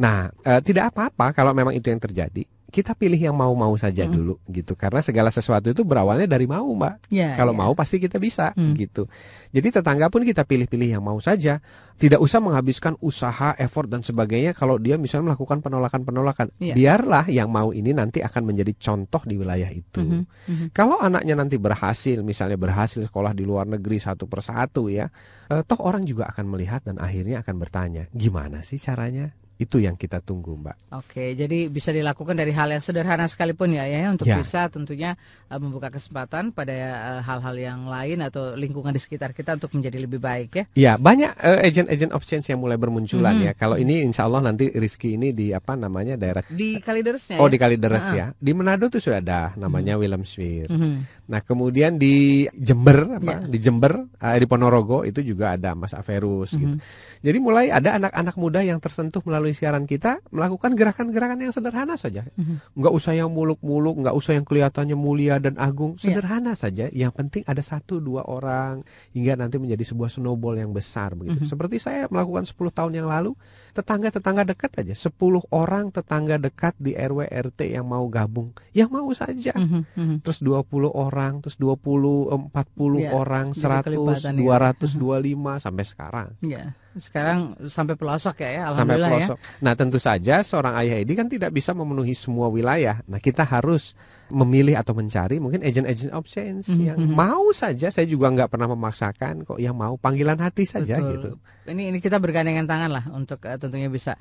Nah, 0.00 0.32
eh, 0.42 0.60
tidak 0.64 0.90
apa-apa 0.96 1.36
kalau 1.36 1.52
memang 1.54 1.76
itu 1.76 1.86
yang 1.92 2.00
terjadi. 2.00 2.42
Kita 2.72 2.96
pilih 2.96 3.20
yang 3.20 3.36
mau-mau 3.36 3.76
saja 3.76 4.08
Mhm. 4.08 4.12
dulu 4.16 4.34
gitu. 4.48 4.72
Karena 4.72 5.04
segala 5.04 5.28
sesuatu 5.28 5.68
itu 5.68 5.84
berawalnya 5.84 6.24
dari 6.24 6.48
mau, 6.48 6.64
Mbak. 6.72 7.12
Ya, 7.12 7.36
Kalau 7.36 7.52
ya. 7.52 7.58
mau 7.60 7.72
pasti 7.76 8.00
kita 8.00 8.16
bisa 8.16 8.56
Hmm. 8.56 8.72
gitu. 8.72 9.04
Jadi 9.52 9.68
tetangga 9.68 10.08
pun 10.08 10.24
kita 10.24 10.48
pilih-pilih 10.48 10.96
yang 10.96 11.04
mau 11.04 11.20
saja. 11.20 11.60
Tidak 12.00 12.16
usah 12.16 12.40
menghabiskan 12.40 12.96
usaha, 12.98 13.52
effort 13.60 13.92
dan 13.92 14.00
sebagainya 14.00 14.56
kalau 14.56 14.80
dia 14.80 14.96
misalnya 14.96 15.36
melakukan 15.36 15.60
penolakan-penolakan. 15.60 16.48
Iya. 16.56 16.72
Biarlah 16.72 17.28
yang 17.28 17.52
mau 17.52 17.70
ini 17.70 17.92
nanti 17.92 18.24
akan 18.24 18.42
menjadi 18.48 18.72
contoh 18.74 19.20
di 19.28 19.36
wilayah 19.36 19.68
itu. 19.68 20.00
Mhm, 20.00 20.24
mhm. 20.24 20.66
Kalau 20.72 20.96
anaknya 20.96 21.36
nanti 21.36 21.60
berhasil, 21.60 22.24
misalnya 22.24 22.56
berhasil 22.56 23.04
sekolah 23.04 23.36
di 23.36 23.44
luar 23.44 23.68
negeri 23.68 24.00
satu 24.00 24.24
persatu 24.24 24.88
ya, 24.88 25.12
eh, 25.46 25.60
toh 25.62 25.78
orang 25.84 26.08
juga 26.08 26.32
akan 26.32 26.48
melihat 26.48 26.80
dan 26.88 26.96
akhirnya 26.96 27.44
akan 27.44 27.54
bertanya, 27.60 28.08
gimana 28.16 28.64
sih 28.64 28.80
caranya? 28.80 29.36
Itu 29.62 29.78
yang 29.78 29.94
kita 29.94 30.18
tunggu, 30.18 30.58
Mbak. 30.58 30.76
Oke, 30.92 31.32
jadi 31.32 31.70
bisa 31.70 31.88
dilakukan 31.88 32.34
dari 32.34 32.50
hal 32.50 32.66
yang 32.68 32.82
sederhana 32.82 33.24
sekalipun 33.24 33.70
ya, 33.70 33.86
ya 33.86 34.10
untuk 34.10 34.26
Ya. 34.26 34.36
bisa 34.36 34.66
tentunya 34.66 35.14
uh, 35.46 35.56
membuka 35.56 35.86
kesempatan 35.88 36.50
pada 36.50 36.74
uh, 36.74 37.20
hal-hal 37.22 37.54
yang 37.54 37.80
lain 37.86 38.18
atau 38.20 38.52
lingkungan 38.52 38.90
di 38.90 38.98
sekitar 38.98 39.30
kita 39.30 39.54
untuk 39.54 39.70
menjadi 39.72 40.02
lebih 40.02 40.18
baik 40.18 40.50
ya. 40.52 40.64
Ya, 40.74 40.92
banyak 40.96 41.30
eh, 41.38 41.62
agent-agent 41.62 42.10
of 42.10 42.26
change 42.26 42.50
yang 42.50 42.58
mulai 42.58 42.74
bermunculan 42.74 43.38
Mhm. 43.38 43.44
ya. 43.44 43.52
Kalau 43.54 43.76
ini 43.76 44.02
insya 44.02 44.26
Allah 44.26 44.42
nanti 44.42 44.66
Rizky 44.68 45.14
ini 45.14 45.30
di 45.30 45.54
apa 45.54 45.72
namanya 45.72 46.18
daerah 46.18 46.42
Di 46.44 46.82
Kalideresnya 46.82 47.38
Oh 47.38 47.46
ya. 47.46 47.52
di 47.52 47.58
Kalideres 47.58 48.06
Ah, 48.08 48.14
ya. 48.14 48.26
Di 48.34 48.50
Manado 48.50 48.90
tuh 48.90 48.98
sudah 48.98 49.20
ada 49.20 49.54
namanya 49.54 49.94
Willem 49.94 50.26
Swir. 50.26 50.66
Mhm. 50.66 51.28
Nah 51.30 51.40
kemudian 51.40 51.96
di 51.96 52.48
Jember 52.52 53.06
Ya. 53.06 53.18
apa? 53.20 53.32
Di 53.46 53.58
Jember 53.58 53.92
eh, 54.10 54.36
di 54.36 54.46
Ponorogo 54.46 55.06
itu 55.06 55.22
juga 55.22 55.54
ada 55.54 55.72
Mas 55.72 55.94
Averus 55.94 56.50
gitu. 56.52 56.74
Mhm. 56.74 56.82
Jadi 57.22 57.38
mulai 57.38 57.70
ada 57.70 57.94
anak-anak 57.94 58.34
muda 58.34 58.60
yang 58.60 58.82
tersentuh 58.82 59.22
melalui 59.22 59.51
siaran 59.54 59.84
kita 59.84 60.20
melakukan 60.28 60.74
gerakan-gerakan 60.76 61.38
yang 61.40 61.52
sederhana 61.54 61.96
saja. 61.96 62.26
Mhm. 62.36 62.76
Nggak 62.76 62.92
usah 62.92 63.12
yang 63.16 63.30
muluk-muluk, 63.32 64.02
nggak 64.04 64.14
usah 64.16 64.36
yang 64.36 64.44
kelihatannya 64.44 64.96
mulia 64.98 65.38
dan 65.38 65.56
agung, 65.56 65.96
Ya. 66.00 66.12
sederhana 66.12 66.52
saja. 66.52 66.88
Yang 66.92 67.12
penting 67.16 67.42
ada 67.46 67.60
satu 67.60 68.02
dua 68.02 68.26
orang 68.26 68.84
hingga 69.12 69.36
nanti 69.38 69.56
menjadi 69.56 69.94
sebuah 69.94 70.12
snowball 70.12 70.58
yang 70.58 70.74
besar 70.74 71.14
begitu. 71.14 71.44
Mhm. 71.44 71.48
Seperti 71.48 71.76
saya 71.80 72.08
melakukan 72.10 72.44
10 72.44 72.72
tahun 72.74 72.92
yang 72.98 73.08
lalu, 73.08 73.32
tetangga-tetangga 73.72 74.44
dekat 74.44 74.70
aja, 74.84 74.94
10 74.94 75.42
orang 75.48 75.88
tetangga 75.88 76.36
dekat 76.36 76.76
di 76.76 76.92
RW 76.92 77.24
RT 77.26 77.72
yang 77.72 77.88
mau 77.88 78.04
gabung, 78.12 78.52
yang 78.76 78.92
mau 78.92 79.08
saja. 79.16 79.56
Mhm. 79.56 79.80
Mhm. 79.96 80.16
Terus 80.20 80.38
20 80.44 80.92
orang, 80.92 81.40
terus 81.40 81.56
20, 81.56 82.28
40 82.30 83.00
Ya, 83.02 83.16
orang, 83.16 83.56
jadi 83.56 83.82
100, 83.82 83.84
kelipatan 83.88 84.32
ya. 84.36 84.40
225 84.44 85.52
sampai 85.58 85.84
sekarang. 85.88 86.28
Ya, 86.44 86.76
sekarang 86.94 87.56
sampai 87.72 87.96
pelosok 87.96 88.36
ya, 88.44 88.48
ya 88.48 88.62
sampai 88.70 89.00
alhamdulillah 89.00 89.10
ya. 89.10 89.16
pelosok. 89.32 89.38
Nah, 89.64 89.72
tentu 89.72 89.98
saja 89.98 90.34
seorang 90.44 90.74
ayah 90.84 91.00
ini 91.00 91.12
kan 91.16 91.26
tidak 91.32 91.50
bisa 91.50 91.72
memenuhi 91.72 92.12
semua 92.12 92.52
wilayah. 92.52 93.00
Nah, 93.08 93.18
kita 93.18 93.48
harus 93.48 93.96
memilih 94.32 94.80
atau 94.80 94.96
mencari 94.96 95.36
mungkin 95.36 95.60
agent-agent 95.60 96.10
of 96.16 96.24
change 96.24 96.72
Mhm, 96.72 96.80
yang 96.82 96.98
mhm. 96.98 97.12
mau 97.12 97.52
saja. 97.52 97.92
Saya 97.92 98.08
juga 98.08 98.32
nggak 98.32 98.48
pernah 98.48 98.72
memaksakan 98.72 99.44
kok 99.44 99.60
yang 99.60 99.76
mau 99.76 100.00
panggilan 100.00 100.40
hati 100.40 100.64
saja 100.64 100.96
Betul. 100.96 101.12
gitu. 101.12 101.30
Ini 101.68 101.92
ini 101.92 101.98
kita 102.00 102.16
bergandengan 102.16 102.64
tangan 102.64 102.90
lah 102.90 103.04
untuk 103.12 103.44
eh, 103.44 103.60
tentunya 103.60 103.92
bisa 103.92 104.16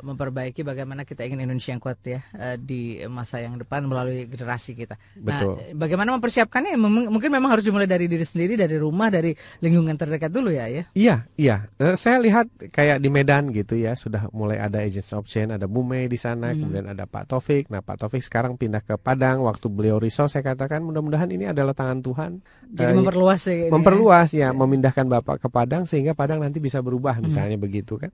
memperbaiki 0.00 0.62
bagaimana 0.62 1.04
kita 1.04 1.22
ingin 1.22 1.44
Indonesia 1.44 1.70
yang 1.70 1.82
kuat 1.82 2.00
ya 2.02 2.20
eh, 2.32 2.56
di 2.56 2.80
masa 3.06 3.38
yang 3.38 3.58
depan 3.58 3.84
melalui 3.84 4.24
generasi 4.24 4.72
kita. 4.72 4.96
Betul. 5.14 5.60
Nah, 5.60 5.76
bagaimana 5.76 6.16
mempersiapkannya? 6.16 6.74
Mem- 6.78 7.10
Mungkin 7.12 7.28
memang 7.28 7.52
harus 7.52 7.66
dimulai 7.66 7.84
dari 7.84 8.08
diri 8.08 8.22
sendiri, 8.22 8.56
dari 8.56 8.78
rumah, 8.78 9.10
dari 9.10 9.34
lingkungan 9.60 9.98
terdekat 9.98 10.30
dulu 10.30 10.48
ya, 10.48 10.70
ya. 10.70 10.84
Iya, 10.94 11.16
iya. 11.36 11.56
Eh, 11.76 11.98
saya 11.98 12.16
lihat 12.18 12.46
kayak 12.70 12.98
di 12.98 13.10
Medan 13.10 13.50
gitu 13.50 13.74
ya, 13.74 13.92
sudah 13.92 14.30
mulai 14.30 14.56
ada 14.56 14.80
agents 14.80 15.12
of 15.12 15.26
change, 15.26 15.52
ada 15.52 15.66
Bu 15.66 15.82
Mei 15.82 16.06
di 16.06 16.16
sana, 16.16 16.54
Hmm. 16.54 16.64
kemudian 16.64 16.86
ada 16.88 17.04
Pak 17.04 17.28
Taufik. 17.28 17.68
Nah, 17.68 17.82
Pak 17.82 18.00
Taufik 18.00 18.22
sekarang 18.22 18.54
pindah 18.56 18.80
ke 18.80 18.94
Padang. 18.96 19.42
Waktu 19.42 19.66
beliau 19.68 19.98
risau, 19.98 20.30
saya 20.30 20.46
katakan 20.46 20.80
mudah-mudahan 20.80 21.26
ini 21.28 21.50
adalah 21.50 21.74
tangan 21.74 22.00
Tuhan. 22.00 22.30
Jadi 22.70 22.92
Eh, 22.92 22.96
memperluas 22.96 23.40
ya. 23.44 23.54
ya. 23.54 23.68
memperluas 23.68 24.28
ya, 24.32 24.48
memindahkan 24.54 25.06
Bapak 25.10 25.42
ke 25.42 25.48
Padang 25.50 25.84
sehingga 25.84 26.14
Padang 26.14 26.38
nanti 26.40 26.62
bisa 26.62 26.78
berubah 26.78 27.18
misalnya 27.18 27.58
begitu 27.58 27.98
kan. 27.98 28.12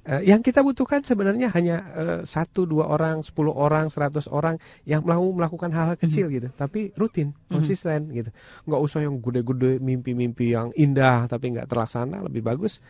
Eh, 0.00 0.32
yang 0.32 0.40
kita 0.40 0.64
butuhkan 0.64 1.04
sebenarnya 1.04 1.52
hanya 1.52 1.76
eh, 1.92 2.20
satu 2.24 2.64
dua 2.64 2.88
orang, 2.88 3.20
sepuluh 3.20 3.52
orang, 3.52 3.92
seratus 3.92 4.24
orang 4.32 4.56
yang 4.88 5.04
mau 5.04 5.20
melakukan 5.28 5.68
hal-hal 5.68 6.00
kecil 6.00 6.32
gitu, 6.32 6.48
tapi 6.56 6.88
rutin, 6.96 7.36
konsisten 7.52 8.08
gitu. 8.08 8.32
Nggak 8.64 8.80
usah 8.80 9.04
yang 9.04 9.20
gede-gede 9.20 9.76
mimpi-mimpi 9.76 10.56
yang 10.56 10.72
indah 10.72 11.28
tapi 11.28 11.52
nggak 11.52 11.68
terlaksana, 11.68 12.24
lebih 12.24 12.40
bagus 12.40 12.80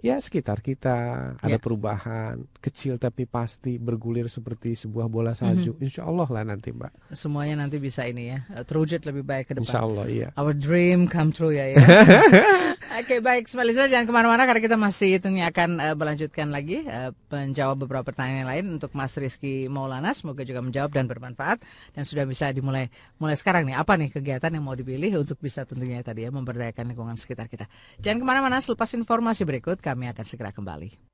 ya 0.00 0.16
sekitar 0.16 0.60
kita 0.60 0.96
ada 1.36 1.56
Ya. 1.56 1.60
perubahan 1.60 2.40
kecil 2.58 2.96
tapi 2.96 3.24
pasti 3.24 3.76
bergulir 3.76 4.26
seperti 4.26 4.72
sebuah 4.74 5.06
bola 5.06 5.36
salju. 5.36 5.76
Insya 5.78 6.08
Allah 6.08 6.24
lah 6.24 6.42
nanti 6.42 6.72
Mbak. 6.72 7.12
Semuanya 7.12 7.64
nanti 7.64 7.76
bisa 7.76 8.08
ini 8.08 8.32
ya, 8.32 8.44
eh, 8.50 8.64
terwujud 8.64 9.00
lebih 9.04 9.22
baik 9.22 9.44
ke 9.48 9.52
depan. 9.56 9.64
Insya 9.68 9.80
Allah 9.84 10.06
iya. 10.08 10.28
Our 10.34 10.56
dream 10.56 11.04
come 11.04 11.30
true 11.30 11.52
ya. 11.52 11.72
ya. 11.72 11.76
Oke 13.00 13.22
baik, 13.22 13.46
Smart 13.46 13.68
Listener 13.68 13.86
jangan 13.86 14.06
ke 14.08 14.12
mana-mana 14.12 14.42
karena 14.44 14.58
kita 14.58 14.74
masih 14.74 15.20
tentunya 15.22 15.46
akan 15.48 15.78
eh, 15.78 15.94
melanjutkan 15.94 16.48
lagi 16.50 16.82
eh, 16.82 17.12
menjawab 17.30 17.86
beberapa 17.86 18.02
pertanyaan 18.08 18.38
yang 18.42 18.50
lain 18.50 18.64
untuk 18.80 18.90
Mas 18.92 19.14
Rizky 19.14 19.68
Maulana. 19.70 20.10
Semoga 20.10 20.42
juga 20.42 20.58
menjawab 20.58 20.90
dan 20.90 21.06
bermanfaat 21.06 21.62
dan 21.94 22.02
sudah 22.02 22.26
bisa 22.26 22.50
dimulai 22.50 22.88
mulai 23.16 23.36
sekarang 23.36 23.68
nih. 23.68 23.76
Apa 23.78 23.94
nih 23.94 24.10
kegiatan 24.10 24.50
yang 24.50 24.64
mau 24.64 24.74
dipilih 24.74 25.22
untuk 25.22 25.38
bisa 25.38 25.62
tentunya 25.62 26.00
tadi 26.02 26.26
ya 26.26 26.32
memberdayakan 26.32 26.90
lingkungan 26.90 27.14
sekitar 27.14 27.46
kita. 27.46 27.68
Jangan 28.02 28.18
ke 28.18 28.26
mana-mana. 28.26 28.58
Selepas 28.58 28.90
informasi 28.92 29.46
berikut 29.46 29.78
kami 29.90 30.06
akan 30.06 30.22
segera 30.22 30.54
kembali. 30.54 31.10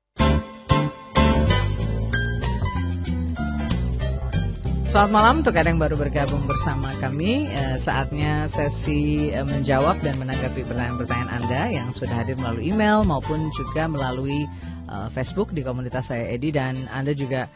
Selamat 4.87 5.11
malam 5.11 5.35
untuk 5.43 5.53
Anda 5.57 5.69
yang 5.73 5.81
baru 5.83 5.95
bergabung 5.99 6.47
bersama 6.47 6.89
kami. 6.97 7.49
Eh, 7.51 7.77
saatnya 7.77 8.47
sesi 8.47 9.29
eh, 9.29 9.43
menjawab 9.43 9.99
dan 9.99 10.15
menanggapi 10.15 10.63
pertanyaan-pertanyaan 10.63 11.31
Anda 11.43 11.61
yang 11.73 11.89
sudah 11.91 12.23
hadir 12.23 12.39
melalui 12.39 12.71
email 12.71 13.03
maupun 13.03 13.51
juga 13.51 13.85
melalui 13.89 14.47
eh, 14.87 15.07
Facebook 15.11 15.51
di 15.51 15.61
komunitas 15.65 16.13
saya 16.13 16.31
Edi 16.31 16.55
dan 16.55 16.87
Anda 16.93 17.11
juga 17.11 17.51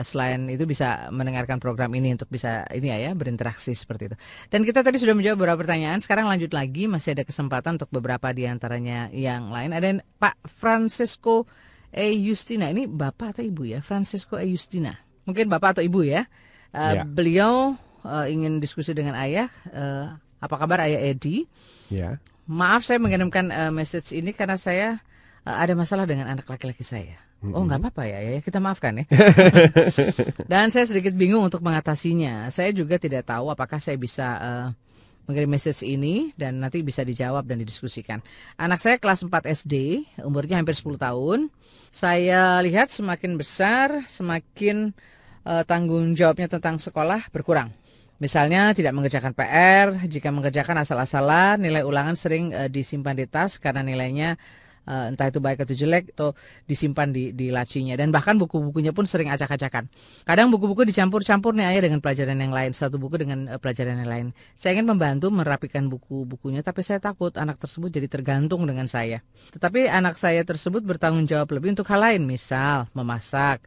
selain 0.00 0.48
itu 0.48 0.64
bisa 0.64 1.12
mendengarkan 1.12 1.60
program 1.60 1.92
ini 1.92 2.16
untuk 2.16 2.32
bisa 2.32 2.64
ini 2.72 2.88
ya, 2.88 2.96
ya 2.96 3.12
berinteraksi 3.12 3.76
seperti 3.76 4.08
itu. 4.08 4.16
Dan 4.48 4.64
kita 4.64 4.80
tadi 4.80 4.96
sudah 4.96 5.12
menjawab 5.12 5.36
beberapa 5.44 5.68
pertanyaan. 5.68 6.00
Sekarang 6.00 6.32
lanjut 6.32 6.56
lagi 6.56 6.88
masih 6.88 7.12
ada 7.12 7.28
kesempatan 7.28 7.76
untuk 7.76 7.92
beberapa 7.92 8.32
di 8.32 8.48
antaranya 8.48 9.12
yang 9.12 9.52
lain. 9.52 9.76
Ada 9.76 10.00
Pak 10.16 10.48
Francisco 10.48 11.44
E 11.92 12.16
Justina. 12.24 12.72
Ini 12.72 12.88
Bapak 12.88 13.36
atau 13.36 13.44
Ibu 13.44 13.68
ya? 13.68 13.84
Francisco 13.84 14.40
E 14.40 14.48
Justina. 14.48 14.96
Mungkin 15.28 15.52
Bapak 15.52 15.76
atau 15.76 15.84
Ibu 15.84 16.00
ya. 16.08 16.24
Uh, 16.72 16.96
Ya. 16.96 17.04
Beliau 17.04 17.76
uh, 18.06 18.26
ingin 18.32 18.58
diskusi 18.64 18.96
dengan 18.96 19.12
ayah. 19.20 19.52
Uh, 19.68 20.16
apa 20.42 20.54
kabar 20.58 20.88
ayah 20.88 20.98
Edi? 20.98 21.46
Ya. 21.92 22.18
Maaf 22.50 22.82
saya 22.82 22.98
mengirimkan 22.98 23.52
uh, 23.54 23.70
message 23.70 24.10
ini 24.10 24.34
karena 24.34 24.58
saya 24.58 24.98
uh, 25.46 25.56
ada 25.60 25.76
masalah 25.78 26.08
dengan 26.08 26.26
anak 26.26 26.48
laki-laki 26.50 26.82
saya. 26.82 27.20
Oh 27.42 27.66
nggak 27.66 27.82
apa-apa 27.82 28.06
ya, 28.06 28.18
ya 28.22 28.38
kita 28.38 28.62
maafkan 28.62 29.02
ya. 29.02 29.04
Dan 30.52 30.70
saya 30.70 30.86
sedikit 30.86 31.10
bingung 31.18 31.42
untuk 31.42 31.58
mengatasinya. 31.58 32.46
Saya 32.54 32.70
juga 32.70 33.02
tidak 33.02 33.26
tahu 33.26 33.50
apakah 33.50 33.82
saya 33.82 33.98
bisa 33.98 34.26
uh, 34.38 34.68
mengirim 35.26 35.50
message 35.50 35.86
ini 35.86 36.34
dan 36.34 36.58
nanti 36.58 36.82
bisa 36.82 37.06
dijawab 37.06 37.46
dan 37.46 37.62
didiskusikan. 37.62 38.18
Anak 38.58 38.82
saya 38.82 38.98
kelas 38.98 39.22
4 39.22 39.30
SD, 39.64 39.74
umurnya 40.26 40.58
hampir 40.58 40.74
10 40.74 40.98
tahun. 40.98 41.50
Saya 41.94 42.58
lihat 42.64 42.90
semakin 42.90 43.38
besar, 43.38 44.02
semakin 44.10 44.90
eh, 45.46 45.62
tanggung 45.66 46.18
jawabnya 46.18 46.50
tentang 46.50 46.82
sekolah 46.82 47.30
berkurang. 47.30 47.70
Misalnya 48.18 48.70
tidak 48.70 48.94
mengerjakan 48.94 49.34
PR, 49.34 50.06
jika 50.06 50.30
mengerjakan 50.30 50.78
asal-asalan, 50.78 51.58
nilai 51.58 51.82
ulangan 51.82 52.14
sering 52.18 52.54
eh, 52.54 52.70
disimpan 52.70 53.18
di 53.18 53.26
tas 53.26 53.62
karena 53.62 53.82
nilainya 53.86 54.38
eh, 54.88 55.10
entah 55.10 55.26
itu 55.28 55.38
baik 55.38 55.64
atau 55.66 55.74
jelek 55.74 56.14
atau 56.16 56.34
disimpan 56.66 57.10
di 57.10 57.34
di 57.34 57.50
lacinya 57.52 57.94
dan 57.94 58.10
bahkan 58.10 58.36
buku-bukunya 58.38 58.90
pun 58.94 59.04
sering 59.06 59.30
acak-acakan. 59.30 59.86
Kadang 60.26 60.48
buku-buku 60.50 60.86
dicampur-campur 60.88 61.54
nih 61.54 61.74
ayah 61.74 61.82
dengan 61.90 62.00
pelajaran 62.02 62.38
yang 62.38 62.54
lain, 62.54 62.70
satu 62.72 62.96
buku 62.98 63.22
dengan 63.22 63.50
eh, 63.50 63.58
pelajaran 63.58 64.02
yang 64.02 64.10
lain. 64.10 64.26
Saya 64.54 64.78
ingin 64.78 64.88
membantu 64.90 65.28
merapikan 65.30 65.86
buku-bukunya 65.90 66.64
tapi 66.64 66.82
saya 66.86 66.98
takut 67.02 67.34
anak 67.38 67.58
tersebut 67.58 67.90
jadi 67.92 68.08
tergantung 68.08 68.64
dengan 68.64 68.86
saya. 68.86 69.22
Tetapi 69.54 69.90
anak 69.90 70.18
saya 70.18 70.42
tersebut 70.46 70.82
bertanggung 70.82 71.26
jawab 71.26 71.50
lebih 71.54 71.74
untuk 71.74 71.86
hal 71.90 72.02
lain, 72.02 72.22
misal 72.26 72.90
memasak, 72.96 73.62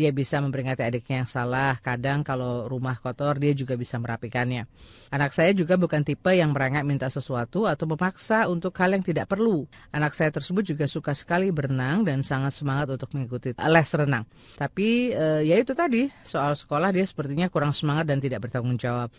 dia 0.00 0.16
bisa 0.16 0.40
memperingati 0.40 0.80
adiknya 0.80 1.20
yang 1.20 1.28
salah. 1.28 1.76
Kadang 1.84 2.24
kalau 2.24 2.64
rumah 2.64 2.96
kotor 2.96 3.36
dia 3.36 3.52
juga 3.52 3.76
bisa 3.76 4.00
merapikannya. 4.00 4.64
Anak 5.12 5.36
saya 5.36 5.52
juga 5.52 5.76
bukan 5.76 6.00
tipe 6.00 6.32
yang 6.32 6.56
merengek 6.56 6.88
minta 6.88 7.12
sesuatu 7.12 7.68
atau 7.68 7.84
memaksa 7.84 8.48
untuk 8.48 8.72
hal 8.80 8.96
yang 8.96 9.04
tidak 9.04 9.28
perlu. 9.28 9.68
Anak 9.92 10.16
saya 10.16 10.32
tersebut 10.32 10.64
juga 10.64 10.88
suka 10.88 11.12
sekali 11.12 11.52
berenang 11.52 12.08
dan 12.08 12.24
sangat 12.24 12.56
semangat 12.56 12.96
untuk 12.96 13.12
mengikuti 13.12 13.52
les 13.52 13.90
renang. 13.92 14.24
Tapi 14.56 15.12
eh, 15.12 15.42
ya 15.44 15.60
itu 15.60 15.76
tadi 15.76 16.08
soal 16.24 16.56
sekolah 16.56 16.88
dia 16.96 17.04
sepertinya 17.04 17.52
kurang 17.52 17.76
semangat 17.76 18.08
dan 18.08 18.24
tidak 18.24 18.48
bertanggung 18.48 18.80
jawab. 18.80 19.12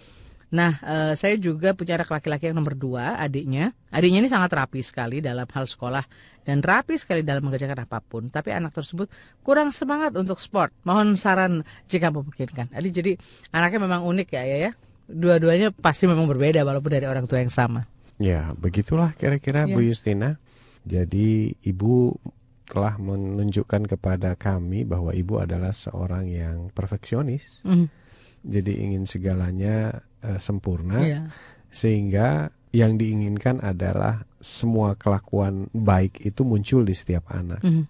Nah, 0.52 0.76
eh, 0.84 1.14
saya 1.16 1.40
juga 1.40 1.72
punya 1.72 1.96
anak 1.96 2.12
laki-laki 2.12 2.52
yang 2.52 2.60
nomor 2.60 2.76
dua, 2.76 3.16
adiknya. 3.16 3.72
Adiknya 3.88 4.20
ini 4.28 4.30
sangat 4.30 4.52
rapi 4.52 4.84
sekali 4.84 5.24
dalam 5.24 5.48
hal 5.48 5.64
sekolah 5.64 6.04
dan 6.44 6.60
rapi 6.60 7.00
sekali 7.00 7.24
dalam 7.24 7.48
mengerjakan 7.48 7.88
apa 7.88 8.04
pun. 8.04 8.28
Tapi 8.28 8.52
anak 8.52 8.76
tersebut 8.76 9.08
kurang 9.48 9.72
semangat 9.72 10.12
untuk 10.20 10.44
sport. 10.44 10.76
Mohon 10.84 11.16
saran 11.16 11.64
jika 11.88 12.12
memungkinkan. 12.12 12.68
Jadi, 12.76 12.90
jadi 12.92 13.12
anaknya 13.56 13.80
memang 13.88 14.04
unik 14.04 14.28
ya, 14.36 14.44
ya, 14.44 14.58
ya. 14.68 14.72
Dua-duanya 15.08 15.72
pasti 15.72 16.04
memang 16.08 16.28
berbeda 16.28 16.68
walaupun 16.68 16.92
dari 16.92 17.08
orang 17.08 17.24
tua 17.32 17.40
yang 17.40 17.52
sama. 17.52 17.88
Ya, 18.20 18.52
begitulah 18.60 19.16
kira-kira 19.16 19.66
Ya. 19.66 19.74
Bu 19.76 19.88
Justina. 19.88 20.36
Jadi 20.84 21.56
ibu 21.64 22.16
telah 22.68 22.96
menunjukkan 23.00 23.88
kepada 23.88 24.36
kami 24.36 24.84
bahwa 24.84 25.16
ibu 25.16 25.40
adalah 25.40 25.72
seorang 25.72 26.28
yang 26.28 26.58
perfeksionis. 26.72 27.64
Mhm. 27.64 27.88
Jadi 28.42 28.72
ingin 28.82 29.04
segalanya 29.06 30.02
eh, 30.22 30.38
sempurna 30.38 31.00
Iya. 31.00 31.22
sehingga 31.68 32.50
yang 32.72 32.96
diinginkan 32.96 33.60
adalah 33.60 34.24
semua 34.40 34.96
kelakuan 34.96 35.68
baik 35.72 36.22
itu 36.22 36.42
muncul 36.42 36.82
di 36.82 36.94
setiap 36.94 37.28
anak. 37.30 37.60
Mhm. 37.62 37.84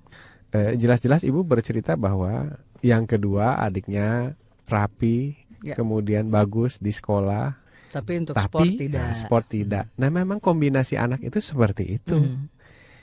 eh, 0.52 0.76
jelas-jelas 0.76 1.24
ibu 1.24 1.44
bercerita 1.44 1.96
bahwa 1.96 2.60
yang 2.82 3.06
kedua 3.06 3.56
adiknya 3.58 4.36
rapi, 4.66 5.38
Ya. 5.62 5.78
kemudian 5.78 6.28
bagus 6.28 6.76
di 6.76 6.90
sekolah, 6.90 7.56
Tapi 7.88 8.20
untuk 8.20 8.34
tapi 8.34 8.50
sport 8.50 8.68
tidak. 8.76 9.00
nah, 9.00 9.14
sport 9.14 9.46
tidak. 9.48 9.86
Nah, 9.96 10.10
memang 10.10 10.40
kombinasi 10.40 10.96
anak 10.96 11.22
itu 11.22 11.40
seperti 11.40 11.96
itu. 11.96 12.18
Mhm. 12.18 12.50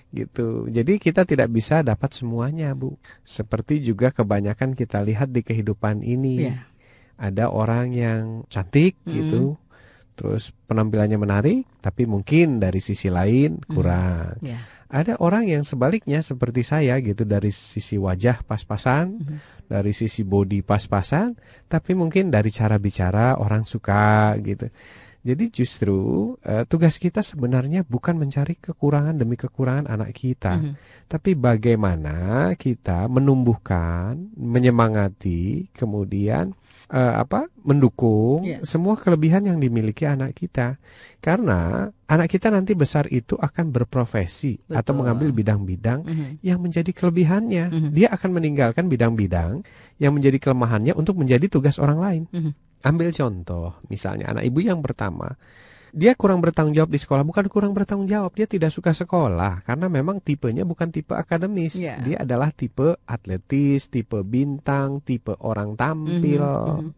gitu. 0.09 0.65
Jadi 0.67 0.97
kita 0.97 1.25
tidak 1.25 1.49
bisa 1.49 1.81
dapat 1.81 2.17
semuanya, 2.17 2.73
Bu. 2.73 2.97
Seperti 3.23 3.81
juga 3.81 4.09
kebanyakan 4.09 4.73
kita 4.73 5.05
lihat 5.05 5.29
di 5.29 5.41
kehidupan 5.41 6.01
ini. 6.01 6.49
Iya. 6.49 6.65
Ada 7.19 7.51
orang 7.51 7.91
yang 7.93 8.47
cantik 8.47 8.95
Mm. 9.05 9.13
gitu. 9.13 9.43
Terus 10.19 10.51
penampilannya 10.67 11.15
menarik, 11.15 11.63
tapi 11.79 12.03
mungkin 12.03 12.59
dari 12.59 12.83
sisi 12.83 13.07
lain 13.07 13.63
kurang. 13.71 14.39
Ya. 14.43 14.59
Ada 14.91 15.21
orang 15.23 15.47
yang 15.47 15.63
sebaliknya 15.63 16.25
seperti 16.27 16.67
saya 16.67 16.99
gitu 16.99 17.23
dari 17.23 17.55
sisi 17.55 17.95
wajah 17.95 18.43
pas-pasan, 18.43 19.15
Mhm. 19.23 19.37
dari 19.71 19.95
sisi 19.95 20.27
body 20.27 20.67
pas-pasan, 20.67 21.39
tapi 21.71 21.95
mungkin 21.95 22.35
dari 22.35 22.51
cara 22.51 22.83
bicara 22.83 23.39
orang 23.39 23.63
suka 23.63 24.35
gitu. 24.43 24.67
Jadi 25.23 25.45
justru 25.53 26.35
eh, 26.43 26.65
tugas 26.65 26.97
kita 26.97 27.21
sebenarnya 27.23 27.85
bukan 27.85 28.17
mencari 28.17 28.57
kekurangan 28.59 29.13
demi 29.15 29.37
kekurangan 29.37 29.87
anak 29.87 30.17
kita, 30.19 30.57
Mhm. 30.59 30.73
tapi 31.07 31.37
bagaimana 31.39 32.17
kita 32.57 33.07
menumbuhkan, 33.07 34.35
menyemangati, 34.35 35.69
kemudian 35.77 36.57
eh, 36.89 37.15
apa? 37.21 37.47
mendukung 37.63 38.49
Iya. 38.49 38.65
semua 38.65 38.97
kelebihan 38.97 39.45
yang 39.45 39.61
dimiliki 39.61 40.09
anak 40.09 40.33
kita. 40.33 40.81
Karena 41.21 41.85
anak 42.09 42.33
kita 42.33 42.49
nanti 42.49 42.73
besar 42.73 43.05
itu 43.13 43.37
akan 43.37 43.69
berprofesi 43.69 44.57
atau 44.67 44.97
Betul. 44.97 44.99
mengambil 45.05 45.29
bidang-bidang 45.37 46.01
Mhm. 46.09 46.27
yang 46.41 46.59
menjadi 46.65 46.89
kelebihannya. 46.91 47.65
Mhm. 47.69 47.89
Dia 47.93 48.09
akan 48.17 48.31
meninggalkan 48.33 48.89
bidang-bidang 48.89 49.61
yang 50.01 50.13
menjadi 50.17 50.41
kelemahannya 50.41 50.97
untuk 50.97 51.21
menjadi 51.21 51.45
tugas 51.47 51.77
orang 51.77 51.99
lain. 52.01 52.23
Mhm. 52.33 52.53
Ambil 52.79 53.11
contoh, 53.11 53.75
misalnya 53.91 54.31
anak 54.33 54.47
ibu 54.47 54.63
yang 54.63 54.81
pertama, 54.81 55.35
dia 55.93 56.13
kurang 56.15 56.45
bertanggung 56.45 56.77
jawab 56.77 56.91
di 56.93 57.01
sekolah, 57.01 57.25
bukan 57.25 57.47
kurang 57.49 57.73
bertanggung 57.73 58.09
jawab, 58.09 58.33
dia 58.37 58.45
tidak 58.45 58.73
suka 58.73 58.93
sekolah 58.93 59.65
karena 59.65 59.87
memang 59.89 60.21
tipenya 60.21 60.65
bukan 60.65 60.93
tipe 60.93 61.13
akademis. 61.17 61.77
Iya. 61.77 62.01
Dia 62.05 62.17
adalah 62.23 62.53
tipe 62.53 62.97
atletis, 63.05 63.89
tipe 63.89 64.21
bintang, 64.25 65.01
tipe 65.01 65.33
orang 65.41 65.75
tampil. 65.75 66.43
Mhm, 66.45 66.77
mhm. 66.85 66.93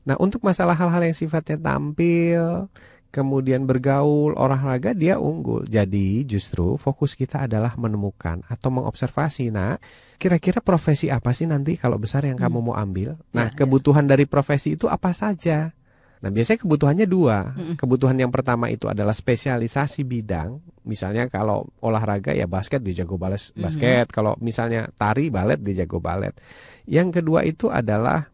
Nah, 0.00 0.16
untuk 0.16 0.40
masalah 0.40 0.72
hal-hal 0.72 1.12
yang 1.12 1.16
sifatnya 1.16 1.60
tampil, 1.60 2.72
kemudian 3.10 3.66
bergaul, 3.68 4.32
olahraga 4.32 4.96
dia 4.96 5.18
unggul. 5.20 5.66
Jadi, 5.68 6.24
justru 6.24 6.78
fokus 6.80 7.18
kita 7.18 7.44
adalah 7.44 7.74
menemukan 7.76 8.40
atau 8.48 8.70
mengobservasi. 8.72 9.50
Nah, 9.52 9.76
kira-kira 10.16 10.62
profesi 10.64 11.10
apa 11.12 11.34
sih 11.34 11.44
nanti 11.44 11.74
kalau 11.76 11.98
besar 11.98 12.24
yang 12.24 12.38
kamu 12.38 12.72
mau 12.72 12.76
ambil? 12.78 13.18
Nah, 13.34 13.50
Ya, 13.50 13.52
ya. 13.52 13.56
kebutuhan 13.60 14.06
dari 14.08 14.24
profesi 14.24 14.78
itu 14.78 14.86
apa 14.88 15.10
saja? 15.12 15.74
Nah, 16.20 16.28
biasanya 16.28 16.60
kebutuhannya 16.60 17.06
dua. 17.08 17.56
Kebutuhan 17.80 18.16
yang 18.20 18.28
pertama 18.28 18.68
itu 18.68 18.84
adalah 18.92 19.16
spesialisasi 19.16 20.04
bidang. 20.04 20.60
Misalnya 20.84 21.24
kalau 21.32 21.64
olahraga 21.80 22.36
ya 22.36 22.44
basket 22.44 22.84
dia 22.84 23.04
jago 23.04 23.16
Mhm. 23.16 23.56
basket. 23.56 24.06
Kalau 24.12 24.36
misalnya 24.40 24.92
tari 24.92 25.32
balet 25.32 25.56
dia 25.64 25.84
jago 25.84 25.96
balet. 25.96 26.36
Yang 26.84 27.20
kedua 27.20 27.40
itu 27.48 27.72
adalah 27.72 28.28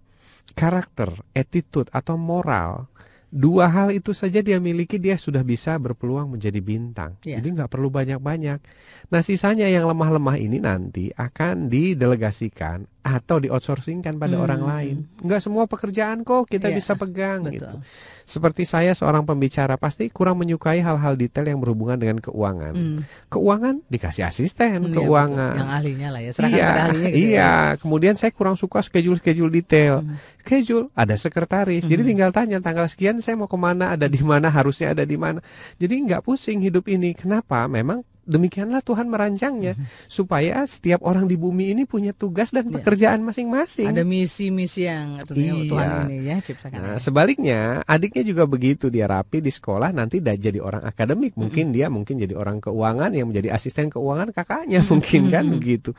karakter, 0.59 1.15
attitude 1.31 1.87
atau 1.95 2.19
moral. 2.19 2.91
Dua 3.27 3.69
hal 3.69 3.91
itu 3.91 4.15
saja 4.15 4.39
dia 4.41 4.63
miliki 4.63 4.97
dia 5.03 5.19
sudah 5.19 5.43
bisa 5.43 5.77
berpeluang 5.77 6.39
menjadi 6.39 6.63
bintang. 6.63 7.19
Ya. 7.27 7.43
Jadi 7.43 7.59
nggak 7.59 7.69
perlu 7.69 7.91
banyak-banyak. 7.91 8.59
Nah 9.13 9.21
sisanya 9.21 9.67
yang 9.67 9.85
lemah-lemah 9.91 10.39
ini 10.39 10.63
nanti 10.63 11.11
akan 11.13 11.67
didelegasikan 11.67 12.87
atau 13.07 13.39
di 13.39 13.47
outsourcingkan 13.47 14.19
pada 14.19 14.35
Hmm. 14.35 14.43
orang 14.43 14.63
lain. 14.67 14.97
Nggak 15.23 15.39
semua 15.39 15.71
pekerjaan 15.71 16.27
kok 16.27 16.51
kita 16.51 16.67
Iya, 16.69 16.75
bisa 16.75 16.99
pegang 16.99 17.47
Betul. 17.47 17.55
gitu. 17.55 17.69
Seperti 18.27 18.67
saya 18.67 18.91
seorang 18.91 19.23
pembicara 19.23 19.79
pasti 19.79 20.11
kurang 20.11 20.43
menyukai 20.43 20.83
hal-hal 20.83 21.15
detail 21.15 21.47
yang 21.47 21.63
berhubungan 21.63 21.95
dengan 21.95 22.19
keuangan. 22.19 22.75
Hmm. 22.75 23.01
Keuangan 23.31 23.87
dikasih 23.87 24.27
asisten 24.27 24.91
Iya, 24.91 24.99
keuangan. 24.99 25.55
betul. 25.55 25.63
Yang 25.63 25.71
ahlinya 25.79 26.09
lah 26.11 26.21
ya. 26.21 26.31
Serahkan 26.35 26.59
Iya, 26.59 26.67
pada 26.67 26.83
ahlinya 26.83 27.11
gitu 27.15 27.23
iya. 27.23 27.39
ya. 27.39 27.55
Kemudian 27.79 28.15
saya 28.19 28.33
kurang 28.35 28.59
suka 28.59 28.83
schedule-schedule 28.83 29.53
detail. 29.55 30.03
Hmm. 30.03 30.19
Schedule 30.43 30.91
ada 30.95 31.15
sekretaris, 31.15 31.87
jadi 31.87 32.03
Mhm. 32.03 32.11
tinggal 32.11 32.31
tanya 32.31 32.59
tanggal 32.59 32.87
sekian 32.87 33.19
saya 33.19 33.35
mau 33.35 33.47
ke 33.47 33.59
mana, 33.59 33.95
ada 33.95 34.07
di 34.07 34.23
mana, 34.23 34.47
harusnya 34.47 34.95
ada 34.95 35.03
di 35.03 35.15
mana. 35.15 35.39
Jadi 35.79 35.95
nggak 36.07 36.23
pusing 36.23 36.59
hidup 36.59 36.87
ini. 36.87 37.15
Kenapa? 37.15 37.67
Memang 37.67 38.03
demikianlah 38.27 38.83
Tuhan 38.83 39.07
merancangnya 39.07 39.79
supaya 40.05 40.67
setiap 40.67 41.01
orang 41.01 41.25
di 41.25 41.35
bumi 41.35 41.71
ini 41.71 41.87
punya 41.87 42.11
tugas 42.11 42.51
dan 42.51 42.67
Mhm. 42.67 42.71
Iya. 42.71 42.77
pekerjaan 42.77 43.21
masing-masing. 43.23 43.87
Ada 43.89 44.03
misi-misi 44.03 44.85
yang 44.85 45.23
tentunya 45.23 45.55
Iya. 45.55 45.71
Tuhan 45.71 45.89
ini 46.05 46.17
ya 46.21 46.37
ciptakan. 46.43 46.77
Nah, 46.77 46.93
ya. 46.93 46.99
sebaliknya 46.99 47.61
adiknya 47.83 48.23
juga 48.23 48.45
begitu 48.45 48.91
dia 48.91 49.07
rapi 49.07 49.39
di 49.39 49.49
sekolah 49.49 49.91
nanti 49.91 50.19
udah 50.19 50.35
jadi 50.35 50.59
orang 50.59 50.83
akademik 50.83 51.33
Mhm. 51.33 51.41
mungkin 51.41 51.67
dia 51.71 51.87
mungkin 51.87 52.19
jadi 52.19 52.35
orang 52.35 52.59
keuangan 52.59 53.15
yang 53.15 53.31
menjadi 53.31 53.55
asisten 53.55 53.89
keuangan 53.89 54.35
kakaknya 54.35 54.83
mungkin 54.91 55.31
kan 55.31 55.47
Mhm. 55.47 55.53
begitu. 55.55 55.91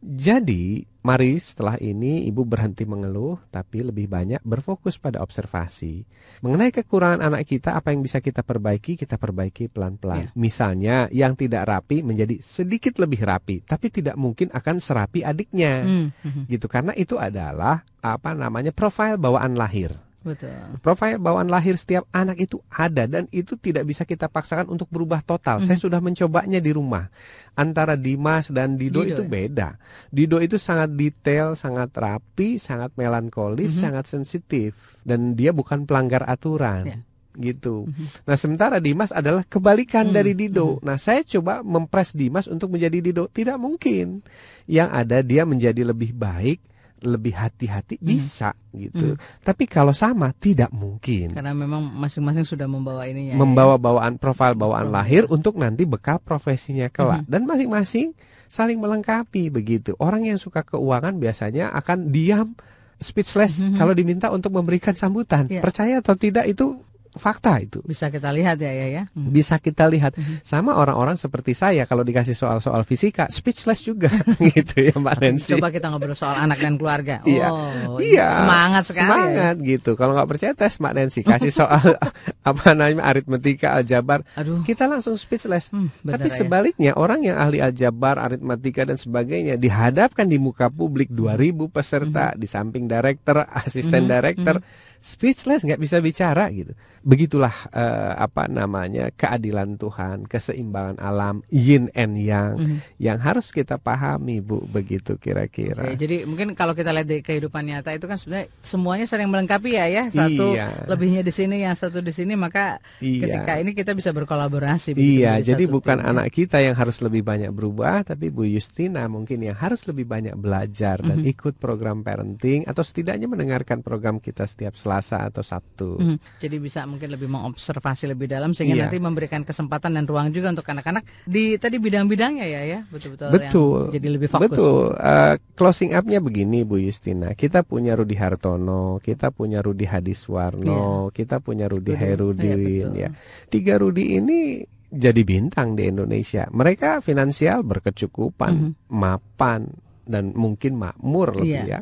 Jadi 0.00 0.84
mari 1.06 1.38
setelah 1.38 1.78
ini 1.78 2.26
ibu 2.26 2.42
berhenti 2.42 2.82
mengeluh 2.82 3.38
tapi 3.54 3.86
lebih 3.86 4.10
banyak 4.10 4.42
berfokus 4.42 4.98
pada 4.98 5.22
observasi 5.22 6.02
mengenai 6.42 6.74
kekurangan 6.74 7.22
anak 7.22 7.46
kita 7.46 7.78
apa 7.78 7.94
yang 7.94 8.02
bisa 8.02 8.18
kita 8.18 8.42
perbaiki 8.42 8.98
kita 8.98 9.14
perbaiki 9.14 9.70
pelan-pelan. 9.70 10.26
Iya. 10.26 10.28
Misalnya 10.34 10.96
yang 11.14 11.38
tidak 11.38 11.70
rapi 11.70 12.02
menjadi 12.02 12.42
sedikit 12.42 12.98
lebih 12.98 13.22
rapi 13.22 13.62
tapi 13.62 13.86
tidak 13.94 14.18
mungkin 14.18 14.50
akan 14.50 14.82
serapi 14.82 15.22
adiknya 15.22 15.78
Hmm, 15.86 16.08
hmm, 16.24 16.42
gitu 16.50 16.66
karena 16.66 16.90
itu 16.96 17.14
adalah 17.20 17.86
apa 18.02 18.34
namanya 18.34 18.74
profil 18.74 19.18
bawaan 19.18 19.54
lahir. 19.54 20.05
Betul. 20.26 20.82
Profil 20.82 21.22
bawaan 21.22 21.46
lahir 21.46 21.78
setiap 21.78 22.02
anak 22.10 22.42
itu 22.42 22.58
ada 22.66 23.06
dan 23.06 23.30
itu 23.30 23.54
tidak 23.54 23.86
bisa 23.86 24.02
kita 24.02 24.26
paksakan 24.26 24.66
untuk 24.66 24.90
berubah 24.90 25.22
total. 25.22 25.62
Mhm. 25.62 25.66
Saya 25.70 25.78
sudah 25.78 26.02
mencobanya 26.02 26.58
di 26.58 26.74
rumah. 26.74 27.06
Antara 27.54 27.94
Dimas 27.94 28.50
dan 28.50 28.74
Dido, 28.74 29.06
Dido, 29.06 29.14
itu 29.14 29.22
ya? 29.22 29.30
beda. 29.30 29.68
Dido 30.10 30.42
itu 30.42 30.58
sangat 30.58 30.90
detail, 30.92 31.54
sangat 31.54 31.94
rapi, 31.94 32.58
sangat 32.58 32.90
melankolis, 32.98 33.78
Mhm. 33.78 33.80
sangat 33.80 34.04
sensitif 34.10 34.74
dan 35.06 35.38
dia 35.38 35.54
bukan 35.54 35.86
pelanggar 35.86 36.26
aturan. 36.26 36.84
Ya. 36.84 36.98
Gitu. 37.36 37.84
Mhm. 37.86 38.26
Nah, 38.26 38.36
sementara 38.40 38.76
Dimas 38.80 39.12
adalah 39.12 39.44
kebalikan 39.44 40.08
Hmm, 40.08 40.16
dari 40.16 40.32
Dido. 40.32 40.80
Nah, 40.80 40.96
saya 40.96 41.20
coba 41.22 41.60
mempres 41.60 42.16
Dimas 42.16 42.48
untuk 42.48 42.72
menjadi 42.72 42.98
Dido. 42.98 43.28
Tidak 43.28 43.60
mungkin. 43.60 44.24
Yang 44.64 44.88
ada 44.90 45.18
dia 45.20 45.44
menjadi 45.44 45.84
lebih 45.84 46.16
baik, 46.16 46.64
lebih 47.06 47.32
hati-hati 47.32 47.96
Hmm. 47.96 48.06
bisa 48.06 48.50
gitu. 48.74 49.14
Tapi 49.40 49.64
kalau 49.64 49.94
sama 49.94 50.34
tidak 50.34 50.68
mungkin. 50.74 51.30
Karena 51.32 51.54
memang 51.54 51.94
masing-masing 51.94 52.42
sudah 52.42 52.66
membawa 52.66 53.06
ininya. 53.06 53.32
ya. 53.32 53.38
Membawa 53.38 53.78
bawaan 53.78 54.18
profil 54.18 54.52
bawaan 54.52 54.90
lahir 54.90 55.24
untuk 55.30 55.56
nanti 55.56 55.86
bekal 55.86 56.18
profesinya 56.18 56.90
kelak 56.90 57.24
Mhm. 57.24 57.30
dan 57.30 57.42
masing-masing 57.46 58.06
saling 58.46 58.76
melengkapi 58.76 59.48
begitu. 59.48 59.94
Orang 59.96 60.26
yang 60.26 60.36
suka 60.36 60.62
keuangan 60.62 61.16
biasanya 61.16 61.70
akan 61.72 62.10
diam 62.10 62.52
speechless 62.96 63.60
Mhm. 63.68 63.76
kalau 63.76 63.92
diminta 63.92 64.32
untuk 64.32 64.52
memberikan 64.52 64.92
sambutan. 64.92 65.46
Iya. 65.46 65.60
Percaya 65.60 66.00
atau 66.00 66.16
tidak 66.16 66.48
itu 66.48 66.80
fakta 67.16 67.58
itu. 67.58 67.80
Bisa 67.82 68.08
kita 68.08 68.30
lihat 68.30 68.56
ya 68.56 68.70
ya 68.70 68.86
ya. 68.86 69.02
Hmm. 69.12 69.28
Bisa 69.28 69.56
kita 69.56 69.84
lihat 69.86 70.14
Mhm. 70.14 70.40
sama 70.40 70.76
orang-orang 70.76 71.16
seperti 71.16 71.52
saya 71.52 71.84
kalau 71.84 72.00
dikasih 72.00 72.32
soal-soal 72.32 72.80
fisika 72.82 73.26
speechless 73.28 73.80
juga 73.80 74.08
gitu 74.54 74.76
ya 74.82 74.94
Mbak 74.94 75.16
Nancy. 75.18 75.56
Coba 75.56 75.68
kita 75.68 75.88
ngobrol 75.88 76.12
soal 76.12 76.36
anak 76.36 76.58
dan 76.58 76.76
keluarga. 76.76 77.18
Iya. 77.28 77.48
Oh, 77.50 77.98
Iya, 77.98 78.28
semangat 78.36 78.82
sekali. 78.86 79.02
ya. 79.02 79.10
Semangat 79.10 79.56
gitu. 79.58 79.90
Kalau 79.92 80.12
nggak 80.12 80.28
percaya 80.28 80.52
tes 80.52 80.76
Mbak 80.76 80.92
Nancy 80.94 81.20
kasih 81.20 81.50
soal 81.50 81.82
apa 82.50 82.66
namanya 82.72 83.02
aritmetika, 83.06 83.74
aljabar, 83.74 84.22
Aduh. 84.34 84.62
kita 84.62 84.86
langsung 84.86 85.16
speechless. 85.16 85.68
Hmm, 85.68 85.88
Tapi 86.00 86.28
ya. 86.28 86.34
sebaliknya 86.36 86.92
orang 86.94 87.22
yang 87.22 87.36
ahli 87.36 87.58
aljabar, 87.58 88.16
aritmatika 88.16 88.84
dan 88.84 88.94
sebagainya 88.94 89.56
dihadapkan 89.56 90.24
di 90.24 90.36
muka 90.36 90.68
publik 90.68 91.08
2000 91.08 91.66
peserta 91.66 92.32
di 92.32 92.44
samping 92.44 92.84
director, 92.84 93.42
asisten 93.48 94.04
Mhm, 94.04 94.10
director, 94.10 94.56
speechless 94.98 95.62
nggak 95.62 95.78
bisa 95.78 95.96
bicara 95.98 96.46
gitu. 96.50 96.72
Begitulah 97.06 97.54
eh, 97.70 98.12
apa 98.18 98.50
namanya 98.50 99.14
keadilan 99.14 99.78
Tuhan, 99.78 100.26
keseimbangan 100.26 100.98
alam, 100.98 101.46
yin 101.46 101.86
and 101.94 102.18
yang 102.18 102.58
Mhm. 102.58 102.78
yang 102.98 103.22
harus 103.22 103.54
kita 103.54 103.78
pahami 103.78 104.42
Bu 104.42 104.66
begitu 104.66 105.14
kira-kira. 105.14 105.86
Oke, 105.86 105.94
jadi 105.94 106.26
mungkin 106.26 106.58
kalau 106.58 106.74
kita 106.74 106.90
lihat 106.90 107.06
di 107.06 107.22
kehidupan 107.22 107.62
nyata 107.62 107.94
itu 107.94 108.10
kan 108.10 108.18
sebenarnya 108.18 108.50
semuanya 108.58 109.06
saling 109.06 109.30
melengkapi 109.30 109.70
ya 109.70 109.86
ya. 109.86 110.04
Satu 110.10 110.58
Iya. 110.58 110.90
lebihnya 110.90 111.22
di 111.22 111.30
sini, 111.30 111.62
yang 111.62 111.78
satu 111.78 112.02
di 112.02 112.10
sini, 112.10 112.34
maka 112.34 112.82
Iya. 112.98 113.22
ketika 113.38 113.52
ini 113.62 113.70
kita 113.70 113.94
bisa 113.94 114.10
berkolaborasi. 114.10 114.98
begitu, 114.98 115.22
Iya, 115.22 115.38
jadi 115.44 115.64
bukan 115.70 116.02
tim, 116.02 116.04
ya. 116.04 116.10
anak 116.10 116.26
kita 116.34 116.58
yang 116.58 116.74
harus 116.74 116.98
lebih 116.98 117.22
banyak 117.22 117.54
berubah, 117.54 118.02
tapi 118.02 118.34
Bu 118.34 118.42
Justina 118.42 119.06
mungkin 119.06 119.46
yang 119.46 119.54
harus 119.54 119.86
lebih 119.86 120.02
banyak 120.04 120.34
belajar 120.34 120.98
dan 120.98 121.22
Mhm. 121.22 121.30
ikut 121.30 121.54
program 121.56 122.02
parenting 122.02 122.66
atau 122.66 122.82
setidaknya 122.82 123.30
mendengarkan 123.30 123.78
program 123.78 124.18
kita 124.18 124.42
setiap 124.42 124.74
Selasa 124.74 125.22
atau 125.22 125.46
Sabtu. 125.46 126.02
Mhm. 126.02 126.16
Jadi 126.42 126.56
bisa 126.58 126.82
mungkin 126.96 127.12
lebih 127.12 127.28
mengobservasi 127.28 128.08
lebih 128.08 128.26
dalam 128.26 128.56
sehingga 128.56 128.72
Iya. 128.74 128.82
nanti 128.88 128.96
memberikan 128.96 129.44
kesempatan 129.44 129.92
dan 129.92 130.08
ruang 130.08 130.32
juga 130.32 130.48
untuk 130.50 130.64
anak-anak 130.64 131.04
di 131.22 131.60
tadi 131.60 131.76
bidang-bidangnya 131.76 132.48
ya 132.48 132.62
ya 132.64 132.80
betul-betul 132.88 133.28
Betul. 133.28 133.80
yang 133.86 133.94
jadi 133.94 134.08
lebih 134.08 134.28
fokus. 134.32 134.48
Betul. 134.48 134.96
Eh, 134.96 135.34
closing 135.52 135.92
up-nya 135.92 136.18
begini 136.18 136.64
Bu 136.64 136.80
Justina. 136.80 137.36
Kita 137.36 137.60
punya 137.60 137.92
Rudi 137.92 138.16
Hartono, 138.16 138.96
kita 138.98 139.28
punya 139.28 139.60
Rudi 139.60 139.84
Hadiswarno, 139.84 141.12
kita 141.12 141.38
punya 141.38 141.68
Rudi 141.68 141.92
Rudi. 141.92 142.00
Hairudin 142.00 142.58
Iya, 142.58 142.88
ya. 142.96 143.08
Tiga 143.46 143.76
Rudi 143.76 144.16
ini 144.16 144.64
jadi 144.86 145.20
bintang 145.22 145.76
di 145.76 145.84
Indonesia. 145.84 146.48
Mereka 146.48 147.04
finansial 147.04 147.60
berkecukupan, 147.60 148.52
Mhm. 148.54 148.70
mapan 148.88 149.68
dan 150.06 150.32
mungkin 150.32 150.78
makmur 150.78 151.36
lebih 151.36 151.66
Iya. 151.66 151.78
ya. 151.78 151.80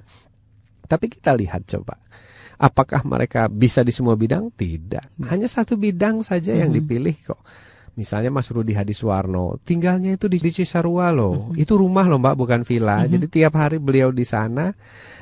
Tapi 0.84 1.06
kita 1.08 1.32
lihat 1.32 1.64
coba. 1.64 1.96
Apakah 2.58 3.02
mereka 3.02 3.50
bisa 3.50 3.82
di 3.82 3.90
semua 3.90 4.14
bidang? 4.14 4.50
Tidak. 4.54 5.26
Hanya 5.26 5.50
satu 5.50 5.74
bidang 5.74 6.22
saja 6.22 6.54
yang 6.54 6.70
Mhm. 6.70 6.76
dipilih 6.80 7.16
kok. 7.26 7.40
Misalnya 7.94 8.26
Mas 8.28 8.50
Rudi 8.50 8.74
Hadiswarno, 8.74 9.62
tinggalnya 9.62 10.14
itu 10.14 10.26
di, 10.26 10.38
di 10.38 10.50
Cisarua 10.50 11.10
loh. 11.10 11.54
Itu 11.54 11.76
rumah 11.76 12.04
loh 12.04 12.18
Mbak, 12.18 12.34
bukan 12.34 12.60
villa. 12.62 13.06
Jadi 13.06 13.26
tiap 13.28 13.54
hari 13.54 13.78
beliau 13.78 14.10
di 14.10 14.22
sana. 14.22 14.74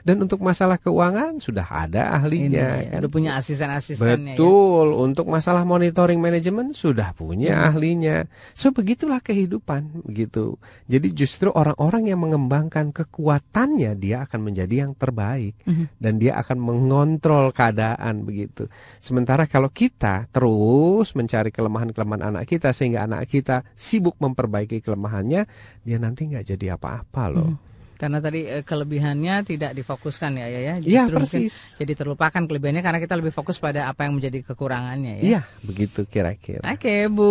Dan 0.02 0.18
untuk 0.18 0.42
masalah 0.42 0.76
keuangan 0.76 1.38
sudah 1.38 1.62
ada 1.62 2.10
Ini 2.10 2.14
ahlinya. 2.18 2.66
ya, 2.74 2.90
kan? 2.90 3.00
udah 3.06 3.10
punya 3.12 3.30
asisten-asistennya 3.36 4.34
ya. 4.34 4.38
Betul, 4.38 4.98
untuk 4.98 5.30
masalah 5.30 5.62
monitoring 5.62 6.18
manajemen 6.18 6.72
sudah 6.72 7.12
punya 7.12 7.54
Hmm. 7.54 7.66
ahlinya. 7.70 8.16
So 8.50 8.72
begitulah 8.72 9.20
kehidupan 9.20 10.02
gitu. 10.10 10.58
Jadi 10.86 11.14
justru 11.14 11.50
orang-orang 11.50 12.10
yang 12.10 12.18
mengembangkan 12.18 12.90
kekuatannya 12.90 13.94
dia 13.94 14.26
akan 14.26 14.40
menjadi 14.42 14.86
yang 14.86 14.92
terbaik 14.92 15.54
Mhm. 15.62 15.84
dan 15.98 16.14
dia 16.18 16.34
akan 16.34 16.58
mengontrol 16.58 17.50
keadaan 17.50 18.22
begitu. 18.22 18.66
Sementara 18.98 19.46
kalau 19.46 19.70
kita 19.70 20.26
terus 20.28 21.14
mencari 21.14 21.50
kelemahan-kelemahan 21.50 22.22
anak 22.34 22.44
kita 22.46 22.61
sehingga 22.70 23.02
anak 23.10 23.26
kita 23.26 23.66
sibuk 23.74 24.14
memperbaiki 24.22 24.78
kelemahannya, 24.78 25.50
dia 25.82 25.98
nanti 25.98 26.30
nggak 26.30 26.54
jadi 26.54 26.78
apa-apa 26.78 27.24
loh. 27.34 27.72
Karena 28.02 28.18
tadi 28.18 28.42
eh, 28.50 28.66
kelebihannya 28.66 29.46
tidak 29.46 29.78
difokuskan 29.78 30.34
ya 30.34 30.50
ya 30.50 30.60
ya. 30.62 30.74
Justru 30.82 31.22
mungkin 31.22 31.46
persis. 31.46 31.78
jadi 31.78 31.92
terlupakan 31.94 32.42
kelebihannya 32.50 32.82
karena 32.82 32.98
kita 32.98 33.14
lebih 33.14 33.30
fokus 33.30 33.62
pada 33.62 33.86
apa 33.86 34.10
yang 34.10 34.18
menjadi 34.18 34.42
kekurangannya 34.42 35.22
ya. 35.22 35.22
Iya 35.22 35.40
begitu 35.62 36.02
kira-kira. 36.10 36.66
Oke, 36.66 37.06
Bu 37.06 37.30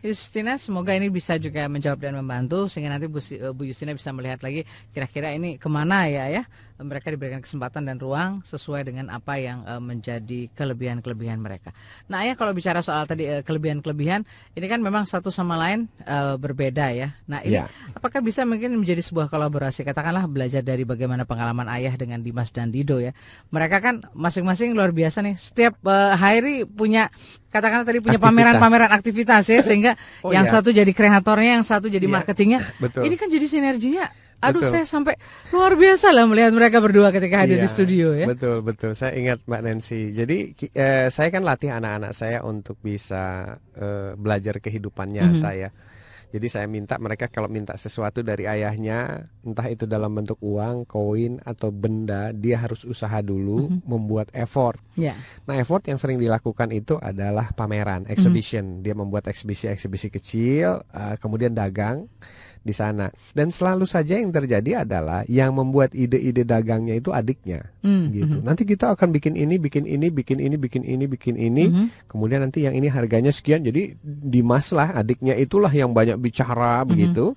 Justina, 0.00 0.56
semoga 0.56 0.96
ini 0.96 1.12
bisa 1.12 1.36
juga 1.36 1.68
menjawab 1.68 2.00
dan 2.00 2.16
membantu 2.16 2.72
sehingga 2.72 2.96
nanti 2.96 3.04
Bu, 3.04 3.20
eh, 3.20 3.52
Bu 3.52 3.68
Justina 3.68 3.92
bisa 3.92 4.08
melihat 4.16 4.40
lagi 4.40 4.64
kira-kira 4.96 5.28
ini 5.36 5.60
ke 5.60 5.68
mana 5.68 6.08
ya 6.08 6.24
ya 6.32 6.48
mereka 6.78 7.10
diberikan 7.10 7.38
kesempatan 7.38 7.82
dan 7.84 7.98
ruang 7.98 8.38
sesuai 8.42 8.86
dengan 8.86 9.10
apa 9.10 9.34
yang 9.34 9.62
eh, 9.62 9.78
menjadi 9.78 10.46
kelebihan-kelebihan 10.54 11.36
mereka. 11.36 11.74
Nah, 12.06 12.22
ya 12.22 12.32
kalau 12.32 12.54
bicara 12.54 12.78
soal 12.80 13.02
tadi 13.04 13.26
eh, 13.26 13.42
kelebihan-kelebihan, 13.42 14.22
ini 14.54 14.66
kan 14.66 14.78
memang 14.78 15.02
satu 15.04 15.28
sama 15.28 15.58
lain 15.58 15.90
eh, 16.00 16.34
berbeda 16.34 16.90
ya. 16.90 17.10
Nah, 17.26 17.42
ini 17.42 17.58
Ya. 17.58 17.66
apakah 17.90 18.22
bisa 18.22 18.46
mungkin 18.46 18.78
menjadi 18.78 19.02
sebuah 19.02 19.26
kolaborasi? 19.26 19.82
Katakanlah 19.82 20.30
belajar 20.30 20.62
dari 20.62 20.86
bagaimana 20.86 21.26
pengalaman 21.26 21.66
ayah 21.74 21.90
dengan 21.94 22.22
Dimas 22.22 22.54
dan 22.54 22.70
Dido 22.70 23.02
ya. 23.02 23.10
Mereka 23.50 23.82
kan 23.82 24.06
masing-masing 24.14 24.70
luar 24.72 24.94
biasa 24.94 25.18
nih. 25.20 25.34
Setiap 25.34 25.82
eh, 25.82 26.14
hari 26.14 26.54
punya 26.62 27.10
katakanlah 27.48 27.82
tadi 27.82 27.98
punya 27.98 28.20
Aktivitas. 28.20 28.28
pameran-pameran 28.38 28.90
aktivitas 28.92 29.44
ya 29.48 29.60
sehingga 29.64 29.92
Oh, 30.22 30.30
yang 30.30 30.44
iya. 30.44 30.52
satu 30.52 30.68
jadi 30.70 30.92
kreatornya, 30.92 31.58
yang 31.58 31.66
satu 31.66 31.88
jadi 31.88 32.06
Iya, 32.06 32.14
marketingnya. 32.14 32.60
betul. 32.78 33.02
Ini 33.02 33.14
kan 33.16 33.26
jadi 33.26 33.46
sinerginya. 33.48 34.06
Aduh, 34.38 34.62
Betul. 34.62 34.70
saya 34.70 34.84
sampai 34.86 35.14
luar 35.50 35.74
biasa 35.74 36.14
lah 36.14 36.22
melihat 36.30 36.54
mereka 36.54 36.78
berdua 36.78 37.10
ketika 37.10 37.42
hadir 37.42 37.58
di 37.58 37.66
Iya, 37.66 37.74
studio 37.74 38.06
ya. 38.14 38.26
Betul 38.30 38.62
betul. 38.62 38.94
Saya 38.94 39.18
ingat 39.18 39.42
Mbak 39.42 39.62
Nancy. 39.66 40.14
Jadi 40.14 40.54
eh, 40.72 41.10
saya 41.10 41.28
kan 41.34 41.42
latih 41.42 41.74
anak-anak 41.74 42.14
saya 42.14 42.46
untuk 42.46 42.78
bisa 42.78 43.56
eh, 43.74 44.14
belajar 44.14 44.62
kehidupan 44.62 45.10
nyata 45.10 45.50
Mhm. 45.50 45.58
ya. 45.58 45.70
Jadi 46.28 46.44
saya 46.46 46.68
minta 46.68 47.00
mereka 47.00 47.24
kalau 47.26 47.48
minta 47.48 47.72
sesuatu 47.74 48.20
dari 48.20 48.44
ayahnya, 48.44 49.24
entah 49.40 49.64
itu 49.64 49.88
dalam 49.88 50.12
bentuk 50.12 50.36
uang, 50.38 50.84
koin 50.84 51.40
atau 51.40 51.72
benda, 51.72 52.36
dia 52.36 52.60
harus 52.60 52.84
usaha 52.84 53.24
dulu, 53.24 53.72
membuat 53.88 54.28
effort. 54.36 54.76
Ya. 54.92 55.16
Nah, 55.48 55.56
effort 55.56 55.88
yang 55.88 55.96
sering 55.96 56.20
dilakukan 56.20 56.68
itu 56.68 57.00
adalah 57.00 57.48
pameran, 57.56 58.04
exhibition. 58.12 58.84
Dia 58.84 58.92
membuat 58.92 59.24
eksibisi-eksibisi 59.24 60.12
kecil, 60.12 60.84
eh, 60.84 61.16
kemudian 61.16 61.56
dagang 61.56 62.04
di 62.68 62.76
sana. 62.76 63.08
Dan 63.32 63.48
selalu 63.48 63.88
saja 63.88 64.20
yang 64.20 64.28
terjadi 64.28 64.84
adalah 64.84 65.24
yang 65.24 65.56
membuat 65.56 65.96
ide-ide 65.96 66.44
dagangnya 66.44 67.00
itu 67.00 67.08
adiknya, 67.08 67.72
Hmm, 67.80 68.12
gitu. 68.12 68.44
Nanti 68.44 68.68
kita 68.68 68.92
akan 68.92 69.08
bikin 69.16 69.40
ini, 69.40 69.56
bikin 69.56 69.88
ini, 69.88 70.12
bikin 70.12 70.36
ini, 70.36 70.60
bikin 70.60 70.84
ini, 70.84 71.04
bikin 71.08 71.40
ini. 71.40 71.64
Mhm. 71.72 71.86
Kemudian 72.04 72.44
nanti 72.44 72.68
yang 72.68 72.76
ini 72.76 72.92
harganya 72.92 73.32
sekian. 73.32 73.64
Jadi 73.64 73.96
Dimas 74.04 74.68
lah 74.76 75.00
adiknya 75.00 75.32
itulah 75.32 75.72
yang 75.72 75.96
banyak 75.96 76.20
bicara 76.20 76.84
begitu. 76.84 77.32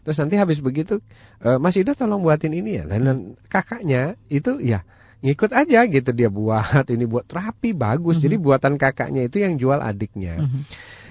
Terus 0.00 0.16
nanti 0.16 0.40
habis 0.40 0.64
begitu, 0.64 1.04
"Eh, 1.44 1.60
Mas 1.60 1.76
Ida 1.76 1.92
tolong 1.92 2.24
buatin 2.24 2.56
ini 2.56 2.80
ya. 2.80 2.88
Dan, 2.88 3.00
dan 3.04 3.16
kakaknya 3.52 4.16
itu 4.32 4.56
ya 4.64 4.80
ngikut 5.20 5.52
aja 5.52 5.84
gitu 5.84 6.10
dia 6.16 6.32
buat 6.32 6.88
ini 6.94 7.04
buat 7.04 7.28
rapi 7.28 7.76
bagus. 7.76 8.16
Jadi 8.24 8.40
buatan 8.40 8.80
kakaknya 8.80 9.28
itu 9.28 9.44
yang 9.44 9.60
jual 9.60 9.76
adiknya. 9.76 10.40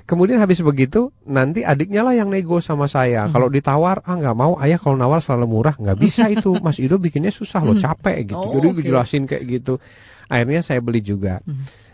Kemudian 0.10 0.42
habis 0.42 0.58
begitu 0.66 1.14
nanti 1.22 1.62
adiknya 1.62 2.02
lah 2.02 2.18
yang 2.18 2.34
nego 2.34 2.58
sama 2.66 2.90
saya. 2.90 3.30
Kalau 3.30 3.46
ditawar 3.46 4.02
ah 4.02 4.18
nggak 4.18 4.34
mau 4.34 4.58
ayah 4.58 4.82
kalau 4.82 4.98
nawar 4.98 5.22
selalu 5.22 5.46
murah 5.46 5.78
nggak 5.78 5.98
bisa 6.10 6.26
itu 6.26 6.58
Mas 6.66 6.82
Ido 6.82 6.98
bikinnya 6.98 7.30
susah 7.30 7.62
loh 7.62 7.78
capek 7.78 8.34
gitu. 8.34 8.42
Oh, 8.42 8.58
Jadi 8.58 8.68
oke. 8.74 8.78
dijelasin 8.82 9.30
kayak 9.30 9.46
gitu. 9.46 9.78
Akhirnya 10.26 10.66
saya 10.66 10.82
beli 10.82 11.06
juga. 11.06 11.46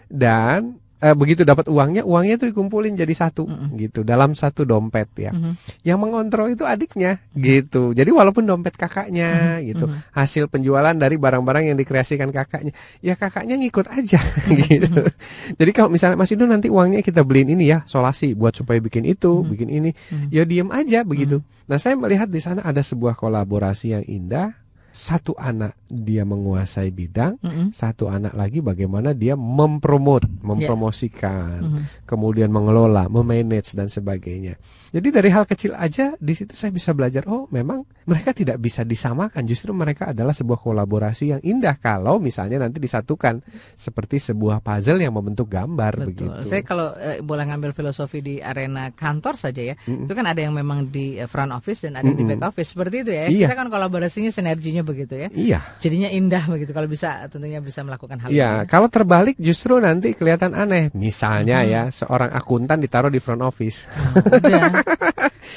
Dan 0.08 0.80
eh, 1.06 1.14
begitu 1.14 1.46
dapat 1.46 1.70
uangnya 1.70 2.02
uangnya 2.02 2.42
itu 2.42 2.50
dikumpulin 2.50 2.98
jadi 2.98 3.14
satu 3.14 3.46
gitu 3.78 4.02
dalam 4.02 4.34
satu 4.34 4.66
dompet 4.66 5.10
ya. 5.22 5.32
Mhm. 5.32 5.86
Yang 5.86 6.00
mengontrol 6.02 6.50
itu 6.50 6.66
adiknya 6.66 7.22
gitu. 7.38 7.94
Jadi 7.94 8.10
walaupun 8.10 8.50
dompet 8.50 8.74
kakaknya 8.74 9.62
gitu 9.62 9.86
hasil 10.18 10.50
penjualan 10.50 10.98
dari 10.98 11.22
barang-barang 11.22 11.70
yang 11.70 11.78
dikreasikan 11.78 12.34
kakaknya 12.34 12.74
ya 13.06 13.14
kakaknya 13.14 13.62
ngikut 13.62 13.86
aja 13.94 14.18
gitu. 14.66 15.06
Jadi 15.54 15.72
kalau 15.72 15.94
misalnya 15.94 16.18
Mas 16.18 16.34
Ido 16.34 16.50
nanti 16.50 16.74
uangnya 16.74 17.06
kita 17.06 17.22
beliin 17.22 17.54
ini 17.54 17.70
ya 17.70 17.86
solasi 17.86 18.34
buat 18.34 18.58
supaya 18.58 18.82
bikin 18.82 19.06
itu, 19.06 19.46
bikin 19.46 19.70
ini, 19.70 19.92
ya 20.34 20.42
diem 20.48 20.74
aja 20.74 21.06
begitu. 21.06 21.46
Nah 21.70 21.78
saya 21.78 21.94
melihat 21.94 22.26
di 22.32 22.42
sana 22.42 22.66
ada 22.66 22.82
sebuah 22.82 23.14
kolaborasi 23.14 23.94
yang 23.94 24.06
indah. 24.10 24.58
Satu 24.96 25.36
anak 25.36 25.76
dia 25.96 26.26
menguasai 26.26 26.90
bidang, 26.90 27.40
Mhm. 27.40 27.72
satu 27.72 28.10
anak 28.10 28.34
lagi 28.34 28.60
bagaimana 28.60 29.14
dia 29.14 29.34
mempromot, 29.34 30.26
mempromosikan, 30.42 31.60
Mhm. 31.62 31.82
kemudian 32.04 32.50
mengelola, 32.50 33.08
memanage 33.08 33.74
dan 33.74 33.88
sebagainya. 33.88 34.58
Jadi 34.92 35.08
dari 35.12 35.30
hal 35.30 35.44
kecil 35.44 35.76
aja 35.76 36.16
di 36.16 36.34
situ 36.34 36.56
saya 36.56 36.72
bisa 36.72 36.92
belajar. 36.92 37.28
Oh, 37.28 37.48
memang 37.52 37.84
mereka 38.06 38.32
tidak 38.32 38.60
bisa 38.60 38.82
disamakan. 38.82 39.44
Justru 39.44 39.76
mereka 39.76 40.12
adalah 40.12 40.32
sebuah 40.32 40.56
kolaborasi 40.56 41.36
yang 41.36 41.42
indah 41.44 41.76
kalau 41.76 42.16
misalnya 42.18 42.62
nanti 42.62 42.80
disatukan 42.80 43.44
seperti 43.76 44.24
sebuah 44.24 44.64
puzzle 44.64 45.00
yang 45.00 45.12
membentuk 45.12 45.52
gambar 45.52 46.00
Betul. 46.00 46.08
begitu. 46.32 46.48
Saya 46.48 46.64
kalau 46.64 46.96
eh, 46.96 47.20
boleh 47.20 47.44
ngambil 47.46 47.76
filosofi 47.76 48.24
di 48.24 48.36
arena 48.40 48.88
kantor 48.90 49.36
saja 49.36 49.62
ya, 49.62 49.76
itu 49.84 50.12
kan 50.12 50.26
ada 50.26 50.40
yang 50.40 50.56
memang 50.56 50.88
di 50.88 51.20
eh, 51.20 51.28
front 51.28 51.52
office 51.52 51.84
dan 51.84 52.00
ada 52.00 52.08
yang 52.08 52.16
di 52.16 52.24
Mm-mm. 52.24 52.40
back 52.40 52.56
office 52.56 52.72
seperti 52.72 52.96
itu 53.04 53.12
ya. 53.12 53.26
Iya. 53.28 53.48
Kita 53.52 53.56
kan 53.60 53.68
kolaborasinya 53.68 54.32
sinerginya 54.32 54.82
begitu 54.82 55.14
ya. 55.18 55.28
Iya. 55.36 55.60
Jadinya 55.86 56.10
indah 56.10 56.42
begitu 56.50 56.74
kalau 56.74 56.90
bisa 56.90 57.30
tentunya 57.30 57.62
bisa 57.62 57.86
melakukan 57.86 58.18
hal 58.18 58.34
Iya, 58.34 58.52
ini. 58.58 58.66
kalau 58.66 58.90
terbalik 58.90 59.38
justru 59.38 59.78
nanti 59.78 60.18
kelihatan 60.18 60.58
aneh. 60.58 60.90
Misalnya 60.98 61.62
ya, 61.62 61.94
seorang 61.94 62.34
akuntan 62.34 62.82
ditaruh 62.82 63.14
di 63.14 63.22
front 63.22 63.46
office. 63.46 63.86
Udah. 64.18 64.74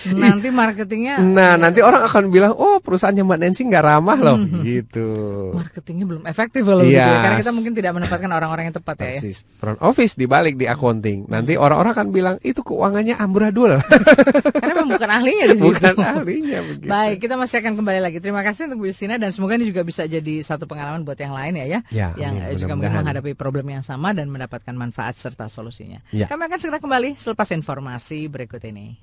Nanti 0.09 0.49
marketingnya 0.49 1.19
Nah, 1.19 1.57
ya, 1.57 1.61
nanti 1.61 1.81
orang 1.83 2.07
akan 2.07 2.31
bilang, 2.31 2.53
"Oh, 2.55 2.79
perusahaannya 2.79 3.25
Mbak 3.25 3.39
Nancy 3.41 3.67
nggak 3.67 3.83
ramah 3.83 4.19
loh." 4.21 4.37
Gitu. 4.63 5.09
marketingnya 5.51 6.07
belum 6.07 6.23
efektif 6.23 6.63
kalau 6.63 6.85
Iya. 6.85 6.93
gitu 7.03 7.11
ya. 7.11 7.19
Karena 7.25 7.37
kita 7.41 7.53
mungkin 7.53 7.73
tidak 7.75 7.93
menempatkan 7.99 8.31
orang-orang 8.31 8.65
yang 8.71 8.77
tepat 8.79 8.95
ya. 8.95 9.03
ya. 9.03 9.11
Persis. 9.19 9.39
Front 9.59 9.81
office 9.83 10.15
dibalik 10.15 10.55
di 10.55 10.71
accounting. 10.71 11.27
Nanti 11.27 11.59
orang-orang 11.59 11.93
akan 11.93 12.09
bilang 12.15 12.37
itu 12.45 12.61
keuangannya 12.63 13.17
amburadul. 13.17 13.81
Karena 14.63 14.73
memang 14.77 14.91
bukan 14.95 15.11
ahlinya 15.11 15.45
di 15.51 15.57
situ. 15.57 15.67
Bukan 15.67 15.95
ahlinya 15.99 16.59
begitu. 16.63 16.89
Baik, 16.89 17.17
kita 17.19 17.35
masih 17.35 17.57
akan 17.59 17.73
kembali 17.75 18.01
lagi. 18.01 18.19
Terima 18.23 18.43
kasih 18.47 18.71
untuk 18.71 18.79
Bu 18.79 18.87
Justina 18.87 19.19
dan 19.19 19.35
semoga 19.35 19.59
ini 19.59 19.67
juga 19.67 19.83
bisa 19.83 20.07
jadi 20.09 20.35
satu 20.41 20.65
pengalaman 20.65 21.05
buat 21.05 21.21
yang 21.21 21.37
lain 21.37 21.61
ya 21.61 21.67
ya. 21.69 21.81
Ya, 21.93 22.09
yang 22.17 22.41
amin. 22.41 22.57
juga 22.57 22.73
mungkin 22.75 22.97
menghadapi 23.05 23.33
problem 23.37 23.69
yang 23.69 23.85
sama 23.85 24.17
dan 24.17 24.33
mendapatkan 24.33 24.73
manfaat 24.73 25.15
serta 25.15 25.47
solusinya. 25.53 26.01
Ya. 26.11 26.27
Kami 26.27 26.49
akan 26.49 26.59
segera 26.59 26.81
kembali 26.81 27.21
selepas 27.21 27.49
informasi 27.53 28.27
berikut 28.33 28.65
ini. 28.65 28.97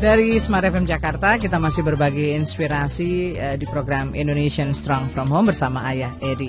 Dari 0.00 0.40
Smart 0.40 0.64
FM 0.64 0.88
Jakarta 0.88 1.36
kita 1.36 1.60
masih 1.60 1.84
berbagi 1.84 2.32
inspirasi 2.32 3.36
eh, 3.36 3.56
di 3.60 3.68
program 3.68 4.16
Indonesian 4.16 4.72
Strong 4.72 5.12
From 5.12 5.28
Home 5.28 5.52
bersama 5.52 5.84
Ayah 5.84 6.16
Edi. 6.24 6.48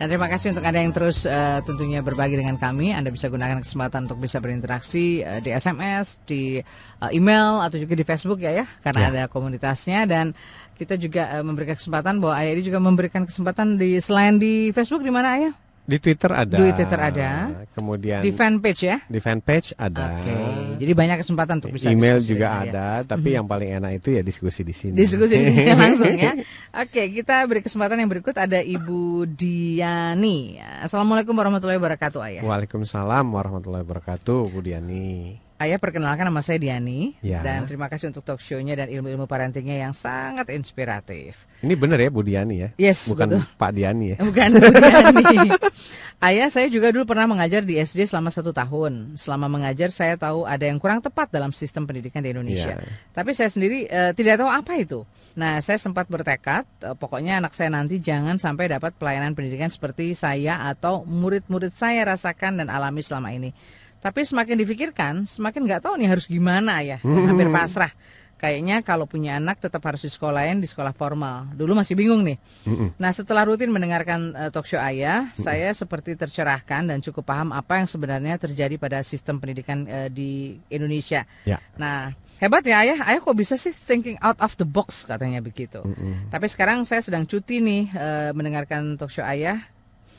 Dan 0.00 0.08
terima 0.08 0.32
kasih 0.32 0.56
untuk 0.56 0.64
Anda 0.64 0.80
yang 0.80 0.96
terus 0.96 1.28
uh, 1.28 1.60
tentunya 1.60 2.00
berbagi 2.00 2.40
dengan 2.40 2.56
kami. 2.56 2.96
Anda 2.96 3.12
bisa 3.12 3.28
gunakan 3.28 3.60
kesempatan 3.60 4.08
untuk 4.08 4.24
bisa 4.24 4.40
berinteraksi 4.40 5.20
uh, 5.20 5.44
di 5.44 5.52
SMS, 5.52 6.24
di 6.24 6.56
uh, 7.04 7.12
email 7.12 7.60
atau 7.60 7.76
juga 7.76 7.92
di 7.92 8.04
Facebook 8.08 8.40
ya 8.40 8.64
ya, 8.64 8.66
karena 8.80 9.00
ya. 9.04 9.08
ada 9.12 9.22
komunitasnya 9.28 10.08
dan 10.08 10.32
kita 10.80 10.96
juga 10.96 11.28
uh, 11.36 11.44
memberikan 11.44 11.76
kesempatan 11.76 12.16
bahwa 12.16 12.32
Ayah 12.32 12.56
ini 12.56 12.64
juga 12.64 12.80
memberikan 12.80 13.28
kesempatan 13.28 13.76
di 13.76 14.00
selain 14.00 14.40
di 14.40 14.72
Facebook 14.72 15.04
di 15.04 15.12
mana 15.12 15.36
Ayah? 15.36 15.52
Di 15.90 15.98
Twitter 15.98 16.30
ada. 16.30 16.54
Di 16.54 16.70
Twitter 16.70 17.00
ada. 17.02 17.30
Kemudian 17.74 18.22
di 18.22 18.30
fanpage 18.30 18.80
ya. 18.86 18.96
Di 19.10 19.18
fanpage 19.18 19.74
ada. 19.74 20.14
Oke. 20.14 20.22
Okay. 20.22 20.46
Jadi 20.86 20.92
banyak 20.94 21.18
kesempatan 21.26 21.58
untuk 21.58 21.74
bisa. 21.74 21.90
Email 21.90 22.22
juga 22.22 22.62
ada, 22.62 23.02
ya. 23.02 23.08
tapi 23.10 23.18
mm 23.18 23.26
-hmm. 23.26 23.36
yang 23.42 23.46
paling 23.50 23.70
enak 23.82 23.92
itu 23.98 24.08
ya 24.14 24.22
diskusi 24.22 24.62
di 24.62 24.70
sini. 24.70 24.94
Diskusi 24.94 25.34
di 25.34 25.50
sini 25.50 25.74
langsung 25.82 26.14
ya. 26.14 26.38
Oke, 26.78 26.86
okay, 26.86 27.06
kita 27.10 27.42
beri 27.50 27.66
kesempatan 27.66 27.98
yang 27.98 28.06
berikut 28.06 28.38
ada 28.38 28.62
Ibu 28.62 29.26
Diani. 29.26 30.62
Assalamualaikum 30.86 31.34
warahmatullahi 31.34 31.82
wabarakatuh, 31.82 32.20
Ayah. 32.22 32.42
Waalaikumsalam 32.46 33.26
warahmatullahi 33.26 33.82
wabarakatuh, 33.82 34.38
Bu 34.46 34.62
Diani. 34.62 35.49
Ayah 35.60 35.76
perkenalkan 35.76 36.24
nama 36.24 36.40
saya 36.40 36.56
Diani 36.56 37.20
ya. 37.20 37.44
dan 37.44 37.68
terima 37.68 37.92
kasih 37.92 38.08
untuk 38.08 38.24
talk 38.24 38.40
show-nya 38.40 38.80
dan 38.80 38.88
ilmu-ilmu 38.88 39.28
parentingnya 39.28 39.76
yang 39.84 39.92
sangat 39.92 40.48
inspiratif. 40.56 41.36
Ini 41.60 41.76
benar 41.76 42.00
ya 42.00 42.08
Bu 42.08 42.24
Diani 42.24 42.64
ya? 42.64 42.68
Yes, 42.80 43.12
bukan 43.12 43.28
betul. 43.28 43.40
Pak 43.60 43.70
Diani 43.76 44.16
ya? 44.16 44.18
Bukan 44.24 44.56
Bu 44.56 44.72
Diani. 44.72 45.52
Ayah 46.32 46.48
saya 46.48 46.68
juga 46.72 46.88
dulu 46.92 47.04
pernah 47.04 47.28
mengajar 47.28 47.60
di 47.60 47.76
SD 47.76 48.08
selama 48.08 48.32
satu 48.32 48.56
tahun. 48.56 49.20
Selama 49.20 49.52
mengajar 49.52 49.92
saya 49.92 50.16
tahu 50.16 50.48
ada 50.48 50.64
yang 50.64 50.80
kurang 50.80 51.04
tepat 51.04 51.28
dalam 51.28 51.52
sistem 51.52 51.84
pendidikan 51.84 52.24
di 52.24 52.32
Indonesia. 52.32 52.76
Ya. 52.76 52.84
Tapi 53.12 53.36
saya 53.36 53.52
sendiri 53.52 53.84
uh, 53.88 54.16
tidak 54.16 54.40
tahu 54.40 54.48
apa 54.48 54.72
itu. 54.80 55.04
Nah, 55.36 55.60
saya 55.64 55.80
sempat 55.80 56.08
bertekad, 56.12 56.68
uh, 56.84 56.96
pokoknya 56.96 57.40
anak 57.40 57.56
saya 57.56 57.72
nanti 57.72 58.00
jangan 58.00 58.36
sampai 58.36 58.68
dapat 58.68 58.96
pelayanan 59.00 59.32
pendidikan 59.32 59.72
seperti 59.72 60.12
saya 60.12 60.60
atau 60.68 61.08
murid-murid 61.08 61.72
saya 61.72 62.04
rasakan 62.04 62.64
dan 62.64 62.68
alami 62.68 63.00
selama 63.00 63.32
ini. 63.32 63.52
Tapi 64.00 64.24
semakin 64.24 64.56
difikirkan, 64.56 65.28
semakin 65.28 65.68
nggak 65.68 65.84
tahu 65.84 66.00
nih 66.00 66.08
harus 66.08 66.24
gimana 66.24 66.80
ya. 66.80 66.98
Hmm. 67.04 67.28
Hampir 67.28 67.52
pasrah. 67.52 67.92
Kayaknya 68.40 68.80
kalau 68.80 69.04
punya 69.04 69.36
anak 69.36 69.60
tetap 69.60 69.84
harus 69.84 70.00
di 70.00 70.08
lain 70.08 70.64
di 70.64 70.68
sekolah 70.68 70.96
formal. 70.96 71.52
Dulu 71.52 71.76
masih 71.76 71.92
bingung 71.92 72.24
nih. 72.24 72.40
Hmm. 72.64 72.96
Nah 72.96 73.12
setelah 73.12 73.44
rutin 73.44 73.68
mendengarkan 73.68 74.32
uh, 74.32 74.48
talk 74.48 74.64
show 74.64 74.80
ayah, 74.80 75.28
hmm. 75.28 75.36
saya 75.36 75.68
seperti 75.76 76.16
tercerahkan 76.16 76.88
dan 76.88 77.04
cukup 77.04 77.28
paham 77.28 77.52
apa 77.52 77.84
yang 77.84 77.84
sebenarnya 77.84 78.40
terjadi 78.40 78.80
pada 78.80 79.04
sistem 79.04 79.36
pendidikan 79.36 79.84
uh, 79.84 80.08
di 80.08 80.56
Indonesia. 80.72 81.28
Ya. 81.44 81.60
Nah 81.76 82.16
Hebat 82.40 82.64
ya 82.64 82.80
ayah, 82.80 83.04
ayah 83.04 83.20
kok 83.20 83.36
bisa 83.36 83.60
sih 83.60 83.68
thinking 83.68 84.16
out 84.24 84.40
of 84.40 84.56
the 84.56 84.64
box 84.64 85.04
katanya 85.04 85.44
begitu. 85.44 85.84
Mm 85.84 85.92
-hmm. 85.92 86.14
Tapi 86.32 86.48
sekarang 86.48 86.88
saya 86.88 87.04
sedang 87.04 87.28
cuti 87.28 87.60
nih 87.60 87.92
uh, 87.92 88.32
mendengarkan 88.32 88.96
talk 88.96 89.12
show 89.12 89.20
ayah 89.28 89.60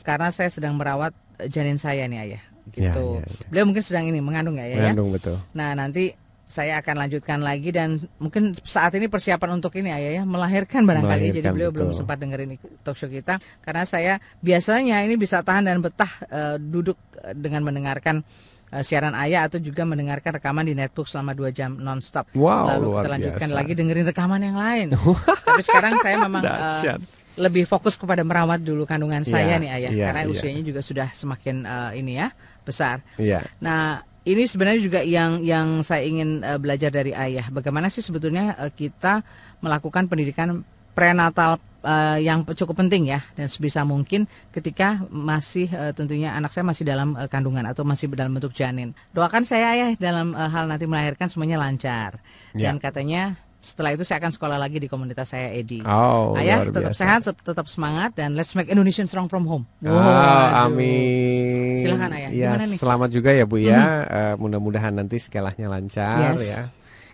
karena 0.06 0.30
saya 0.30 0.46
sedang 0.46 0.78
merawat 0.78 1.10
janin 1.50 1.82
saya 1.82 2.06
nih 2.06 2.22
ayah 2.22 2.51
gitu. 2.70 3.18
Ya, 3.18 3.22
ya, 3.22 3.26
ya. 3.26 3.46
Beliau 3.50 3.64
mungkin 3.66 3.84
sedang 3.84 4.04
ini 4.06 4.22
mengandung 4.22 4.56
ya, 4.60 4.66
ya. 4.70 4.78
Mengandung 4.78 5.10
betul. 5.10 5.36
Nah 5.56 5.74
nanti 5.74 6.14
saya 6.52 6.84
akan 6.84 7.08
lanjutkan 7.08 7.40
lagi 7.40 7.72
dan 7.72 7.96
mungkin 8.20 8.52
saat 8.52 8.92
ini 8.92 9.08
persiapan 9.08 9.56
untuk 9.56 9.72
ini 9.80 9.88
ayah 9.88 10.20
ya 10.20 10.22
melahirkan 10.28 10.84
barangkali 10.84 11.32
jadi 11.32 11.48
beliau 11.48 11.72
betul. 11.72 11.88
belum 11.88 11.96
sempat 11.96 12.20
dengerin 12.20 12.60
talk 12.84 12.92
show 12.92 13.08
kita 13.08 13.40
karena 13.64 13.88
saya 13.88 14.20
biasanya 14.44 15.00
ini 15.00 15.16
bisa 15.16 15.40
tahan 15.40 15.64
dan 15.64 15.80
betah 15.80 16.12
uh, 16.28 16.60
duduk 16.60 17.00
dengan 17.32 17.64
mendengarkan 17.64 18.20
uh, 18.68 18.84
siaran 18.84 19.16
ayah 19.16 19.48
atau 19.48 19.64
juga 19.64 19.88
mendengarkan 19.88 20.36
rekaman 20.36 20.68
di 20.68 20.76
netbook 20.76 21.08
selama 21.08 21.32
dua 21.32 21.48
jam 21.56 21.72
nonstop 21.80 22.28
wow, 22.36 22.68
lalu 22.68 23.00
kita 23.00 23.08
lanjutkan 23.16 23.48
biasa. 23.48 23.56
lagi 23.56 23.72
dengerin 23.72 24.06
rekaman 24.12 24.40
yang 24.44 24.58
lain 24.60 24.86
tapi 25.48 25.62
sekarang 25.64 26.04
saya 26.04 26.20
memang 26.20 26.44
uh, 26.44 27.00
lebih 27.40 27.64
fokus 27.64 27.96
kepada 27.96 28.20
merawat 28.20 28.60
dulu 28.60 28.84
kandungan 28.84 29.24
saya 29.24 29.56
yeah, 29.56 29.62
nih 29.62 29.70
ayah 29.72 29.92
yeah, 29.92 30.06
karena 30.10 30.22
yeah. 30.28 30.32
usianya 30.32 30.62
juga 30.64 30.80
sudah 30.84 31.08
semakin 31.12 31.64
uh, 31.64 31.90
ini 31.96 32.20
ya 32.20 32.28
besar. 32.64 33.00
Yeah. 33.16 33.44
Nah 33.62 34.04
ini 34.22 34.46
sebenarnya 34.46 34.80
juga 34.84 35.00
yang 35.02 35.42
yang 35.42 35.80
saya 35.82 36.04
ingin 36.06 36.44
uh, 36.44 36.60
belajar 36.60 36.92
dari 36.92 37.16
ayah. 37.16 37.48
Bagaimana 37.48 37.88
sih 37.88 38.04
sebetulnya 38.04 38.54
uh, 38.60 38.70
kita 38.70 39.24
melakukan 39.64 40.06
pendidikan 40.06 40.62
prenatal 40.92 41.56
uh, 41.82 42.18
yang 42.20 42.46
cukup 42.46 42.78
penting 42.84 43.10
ya 43.10 43.20
dan 43.34 43.50
sebisa 43.50 43.82
mungkin 43.82 44.28
ketika 44.54 45.02
masih 45.10 45.66
uh, 45.74 45.90
tentunya 45.90 46.32
anak 46.32 46.54
saya 46.54 46.64
masih 46.68 46.84
dalam 46.86 47.18
uh, 47.18 47.26
kandungan 47.26 47.66
atau 47.66 47.82
masih 47.82 48.12
dalam 48.14 48.32
bentuk 48.32 48.54
janin. 48.54 48.94
Doakan 49.16 49.42
saya 49.42 49.74
ayah 49.74 49.90
dalam 49.98 50.36
uh, 50.36 50.48
hal 50.48 50.70
nanti 50.70 50.86
melahirkan 50.86 51.26
semuanya 51.26 51.58
lancar. 51.58 52.22
Yeah. 52.54 52.70
Dan 52.70 52.78
katanya 52.78 53.40
setelah 53.62 53.94
itu 53.94 54.02
saya 54.02 54.18
akan 54.18 54.34
sekolah 54.34 54.58
lagi 54.58 54.82
di 54.82 54.90
komunitas 54.90 55.30
saya 55.30 55.54
Edi. 55.54 55.86
Oh, 55.86 56.34
Ayah 56.34 56.66
tetap 56.66 56.98
sehat, 56.98 57.22
tetap 57.22 57.70
semangat 57.70 58.10
dan 58.18 58.34
let's 58.34 58.58
make 58.58 58.66
Indonesian 58.66 59.06
strong 59.06 59.30
from 59.30 59.46
home. 59.46 59.64
Wow, 59.78 59.94
oh, 59.94 60.66
amin. 60.66 61.78
Silakan 61.78 62.10
Ayah. 62.10 62.30
Ya, 62.34 62.58
Gimana 62.58 62.64
nih? 62.66 62.78
Selamat 62.82 63.08
juga 63.14 63.30
ya 63.30 63.46
Bu 63.46 63.62
ya. 63.62 63.78
Mm 63.78 63.86
-hmm. 63.86 64.02
uh, 64.10 64.34
mudah-mudahan 64.42 64.92
nanti 64.98 65.22
sekolahnya 65.22 65.70
lancar 65.70 66.34
yes. 66.34 66.42
ya. 66.42 66.62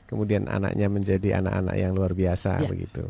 Kemudian 0.09 0.49
anaknya 0.49 0.89
menjadi 0.89 1.45
anak-anak 1.45 1.77
yang 1.77 1.93
luar 1.93 2.17
biasa 2.17 2.65
yeah. 2.65 2.71
begitu. 2.73 3.05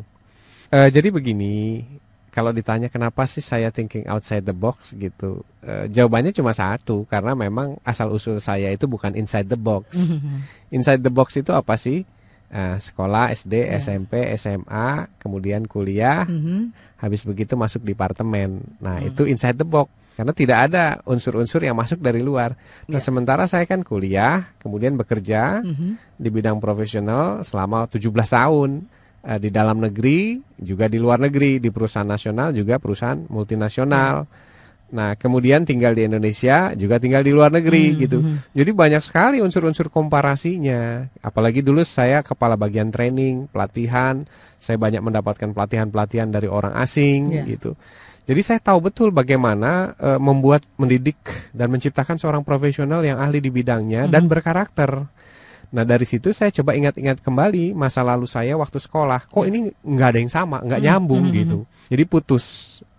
Uh, 0.69 0.91
jadi 0.91 1.07
begini, 1.07 1.87
kalau 2.35 2.51
ditanya 2.51 2.91
kenapa 2.91 3.23
sih 3.23 3.39
saya 3.39 3.71
thinking 3.71 4.03
outside 4.11 4.43
the 4.43 4.51
box 4.51 4.91
gitu, 4.99 5.47
uh, 5.63 5.87
jawabannya 5.87 6.35
cuma 6.35 6.51
satu 6.51 7.07
karena 7.07 7.39
memang 7.39 7.79
asal 7.87 8.11
usul 8.11 8.43
saya 8.43 8.67
itu 8.67 8.83
bukan 8.83 9.15
inside 9.15 9.47
the 9.47 9.55
box. 9.55 9.95
Mm 9.95 10.19
-hmm. 10.19 10.37
Inside 10.75 11.07
the 11.07 11.09
box 11.09 11.39
itu 11.39 11.55
apa 11.55 11.79
sih? 11.79 12.03
Nah, 12.49 12.81
sekolah 12.81 13.29
SD, 13.29 13.53
yeah. 13.61 13.77
SMP, 13.77 14.25
SMA, 14.33 15.05
kemudian 15.21 15.69
kuliah, 15.69 16.25
mm 16.25 16.39
-hmm. 16.41 16.59
habis 16.97 17.21
begitu 17.21 17.53
masuk 17.53 17.85
departemen. 17.85 18.65
Nah, 18.81 18.97
mm. 18.97 19.13
itu 19.13 19.29
inside 19.29 19.53
the 19.61 19.67
box 19.67 19.93
karena 20.17 20.33
tidak 20.35 20.57
ada 20.67 20.85
unsur-unsur 21.07 21.63
yang 21.63 21.77
masuk 21.77 22.01
dari 22.01 22.25
luar. 22.25 22.57
Nah, 22.89 22.97
yeah. 22.97 23.05
sementara 23.05 23.45
saya 23.45 23.69
kan 23.69 23.85
kuliah, 23.85 24.49
kemudian 24.57 24.97
bekerja 24.97 25.61
mm 25.61 25.73
-hmm. 25.77 25.91
di 26.17 26.29
bidang 26.33 26.57
profesional 26.57 27.45
selama 27.45 27.85
17 27.85 28.09
tahun 28.17 28.69
uh, 29.29 29.39
di 29.39 29.53
dalam 29.53 29.77
negeri, 29.77 30.41
juga 30.57 30.89
di 30.89 30.97
luar 30.97 31.21
negeri, 31.21 31.61
di 31.61 31.69
perusahaan 31.69 32.09
nasional 32.09 32.49
juga 32.49 32.81
perusahaan 32.81 33.29
multinasional. 33.29 34.25
Yeah 34.25 34.47
Nah, 34.89 35.13
kemudian 35.13 35.69
tinggal 35.69 35.93
di 35.93 36.09
Indonesia, 36.09 36.73
juga 36.73 36.97
tinggal 36.97 37.21
di 37.21 37.29
luar 37.29 37.53
negeri 37.53 37.93
hmm, 37.93 37.97
gitu. 38.01 38.17
Hmm. 38.25 38.41
Jadi 38.57 38.71
banyak 38.73 39.03
sekali 39.05 39.37
unsur-unsur 39.37 39.93
komparasinya. 39.93 41.05
Apalagi 41.21 41.61
dulu 41.61 41.85
saya 41.85 42.25
kepala 42.25 42.57
bagian 42.57 42.89
training, 42.89 43.45
pelatihan, 43.53 44.25
saya 44.57 44.81
banyak 44.81 44.99
mendapatkan 44.99 45.53
pelatihan-pelatihan 45.53 46.33
dari 46.33 46.49
orang 46.49 46.73
asing 46.75 47.31
yeah. 47.31 47.45
gitu. 47.45 47.77
Jadi 48.29 48.41
saya 48.45 48.59
tahu 48.61 48.93
betul 48.93 49.09
bagaimana 49.09 49.97
e, 49.97 50.09
membuat, 50.21 50.61
mendidik 50.77 51.17
dan 51.49 51.73
menciptakan 51.73 52.21
seorang 52.21 52.45
profesional 52.45 53.01
yang 53.01 53.17
ahli 53.17 53.41
di 53.41 53.49
bidangnya 53.49 54.05
hmm. 54.05 54.13
dan 54.13 54.29
berkarakter. 54.29 54.89
Nah 55.69 55.83
dari 55.85 56.05
situ 56.05 56.29
saya 56.29 56.53
coba 56.53 56.77
ingat-ingat 56.77 57.25
kembali 57.25 57.73
masa 57.73 58.05
lalu 58.05 58.29
saya 58.29 58.53
waktu 58.53 58.77
sekolah. 58.77 59.33
Kok 59.33 59.45
ini 59.49 59.73
nggak 59.81 60.09
ada 60.13 60.19
yang 60.21 60.29
sama, 60.29 60.61
nggak 60.61 60.77
hmm. 60.77 60.87
nyambung 60.93 61.25
hmm. 61.25 61.35
gitu. 61.41 61.57
Jadi 61.89 62.03
putus, 62.05 62.45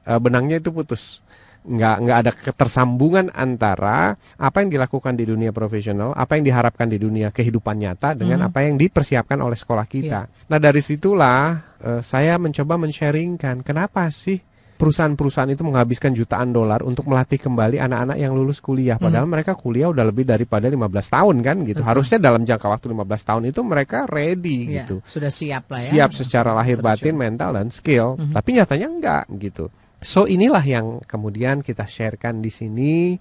e, 0.02 0.12
benangnya 0.18 0.58
itu 0.58 0.74
putus 0.74 1.22
nggak 1.60 1.96
nggak 2.02 2.18
ada 2.24 2.32
ketersambungan 2.32 3.28
antara 3.36 4.16
apa 4.40 4.56
yang 4.64 4.72
dilakukan 4.72 5.12
di 5.12 5.28
dunia 5.28 5.52
profesional, 5.52 6.16
apa 6.16 6.40
yang 6.40 6.48
diharapkan 6.48 6.88
di 6.88 6.96
dunia 6.96 7.28
kehidupan 7.28 7.76
nyata 7.76 8.16
dengan 8.16 8.40
mm 8.40 8.48
-hmm. 8.48 8.56
apa 8.56 8.58
yang 8.64 8.74
dipersiapkan 8.80 9.38
oleh 9.44 9.58
sekolah 9.58 9.84
kita. 9.84 10.20
Yeah. 10.28 10.48
Nah 10.48 10.58
dari 10.58 10.80
situlah 10.80 11.60
uh, 11.84 12.00
saya 12.00 12.40
mencoba 12.40 12.80
men-sharingkan 12.80 13.60
kenapa 13.60 14.08
sih 14.08 14.40
perusahaan-perusahaan 14.80 15.52
itu 15.52 15.60
menghabiskan 15.60 16.16
jutaan 16.16 16.56
dolar 16.56 16.80
untuk 16.80 17.04
melatih 17.04 17.36
kembali 17.36 17.76
anak-anak 17.76 18.16
yang 18.16 18.32
lulus 18.32 18.64
kuliah 18.64 18.96
mhm. 18.96 19.04
padahal 19.04 19.26
hmm. 19.28 19.34
mereka 19.36 19.52
kuliah 19.52 19.92
udah 19.92 20.04
lebih 20.08 20.24
daripada 20.24 20.72
15 20.72 20.80
tahun 20.88 21.36
kan 21.44 21.56
gitu. 21.68 21.84
Betul. 21.84 21.90
Harusnya 21.92 22.18
dalam 22.18 22.42
jangka 22.48 22.66
waktu 22.72 22.86
15 22.88 23.28
tahun 23.28 23.42
itu 23.52 23.60
mereka 23.60 24.08
ready 24.08 24.58
ya, 24.64 24.72
gitu. 24.80 25.04
Sudah 25.04 25.28
siap 25.28 25.68
lah 25.68 25.84
ya. 25.84 25.90
Siap 25.92 26.10
secara 26.16 26.56
lahir 26.56 26.80
batin, 26.80 27.12
mental 27.12 27.52
dan 27.52 27.68
skill. 27.68 28.16
Hmm. 28.16 28.32
Tapi 28.32 28.56
nyatanya 28.56 28.88
enggak 28.88 29.24
gitu. 29.36 29.68
So 30.00 30.24
inilah 30.24 30.64
yang 30.64 31.04
kemudian 31.04 31.60
kita 31.60 31.84
sharekan 31.84 32.40
di 32.40 32.48
sini 32.48 33.20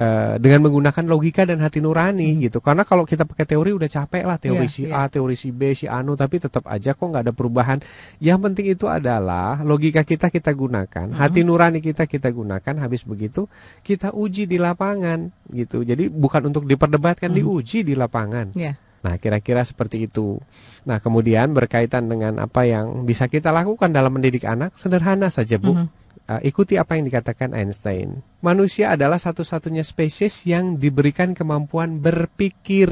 uh, 0.00 0.34
dengan 0.40 0.68
menggunakan 0.68 1.04
logika 1.04 1.44
dan 1.44 1.60
hati 1.60 1.84
nurani 1.84 2.34
hmm. 2.34 2.40
gitu. 2.48 2.58
Karena 2.64 2.82
kalau 2.88 3.04
kita 3.04 3.28
pakai 3.28 3.44
teori 3.44 3.70
udah 3.76 3.88
capek 3.88 4.24
lah 4.24 4.40
teori 4.40 4.66
yeah, 4.66 4.72
si 4.72 4.82
yeah. 4.88 5.04
A, 5.04 5.12
teori 5.12 5.36
si 5.36 5.52
B, 5.52 5.76
si 5.76 5.88
Anu, 5.88 6.16
tapi 6.16 6.40
tetap 6.40 6.64
aja 6.66 6.96
kok 6.96 7.04
nggak 7.04 7.24
ada 7.28 7.34
perubahan. 7.36 7.78
Yang 8.18 8.38
penting 8.48 8.66
itu 8.72 8.84
adalah 8.88 9.60
logika 9.60 10.02
kita 10.02 10.32
kita 10.32 10.50
gunakan, 10.56 11.12
hmm. 11.12 11.20
hati 11.20 11.40
nurani 11.44 11.80
kita 11.84 12.08
kita 12.08 12.32
gunakan. 12.32 12.74
Habis 12.80 13.04
begitu 13.04 13.46
kita 13.84 14.16
uji 14.16 14.48
di 14.48 14.56
lapangan 14.56 15.28
gitu. 15.52 15.84
Jadi 15.84 16.08
bukan 16.08 16.52
untuk 16.52 16.64
diperdebatkan, 16.64 17.30
hmm. 17.30 17.38
diuji 17.38 17.84
di 17.84 17.94
lapangan. 17.96 18.56
Yeah. 18.56 18.76
Nah, 19.00 19.16
kira-kira 19.16 19.64
seperti 19.64 20.04
itu. 20.04 20.36
Nah, 20.84 21.00
kemudian 21.00 21.56
berkaitan 21.56 22.04
dengan 22.12 22.36
apa 22.36 22.68
yang 22.68 23.08
bisa 23.08 23.32
kita 23.32 23.48
lakukan 23.48 23.88
dalam 23.88 24.12
mendidik 24.12 24.44
anak, 24.44 24.76
sederhana 24.76 25.32
saja, 25.32 25.56
Bu. 25.56 25.72
Mm 25.72 25.78
-hmm. 25.80 25.88
Uh, 26.30 26.38
ikuti 26.46 26.78
apa 26.78 26.94
yang 26.94 27.10
dikatakan 27.10 27.50
Einstein. 27.58 28.22
Manusia 28.38 28.94
adalah 28.94 29.18
satu-satunya 29.18 29.82
spesies 29.82 30.46
yang 30.46 30.78
diberikan 30.78 31.34
kemampuan 31.34 31.98
berpikir. 31.98 32.86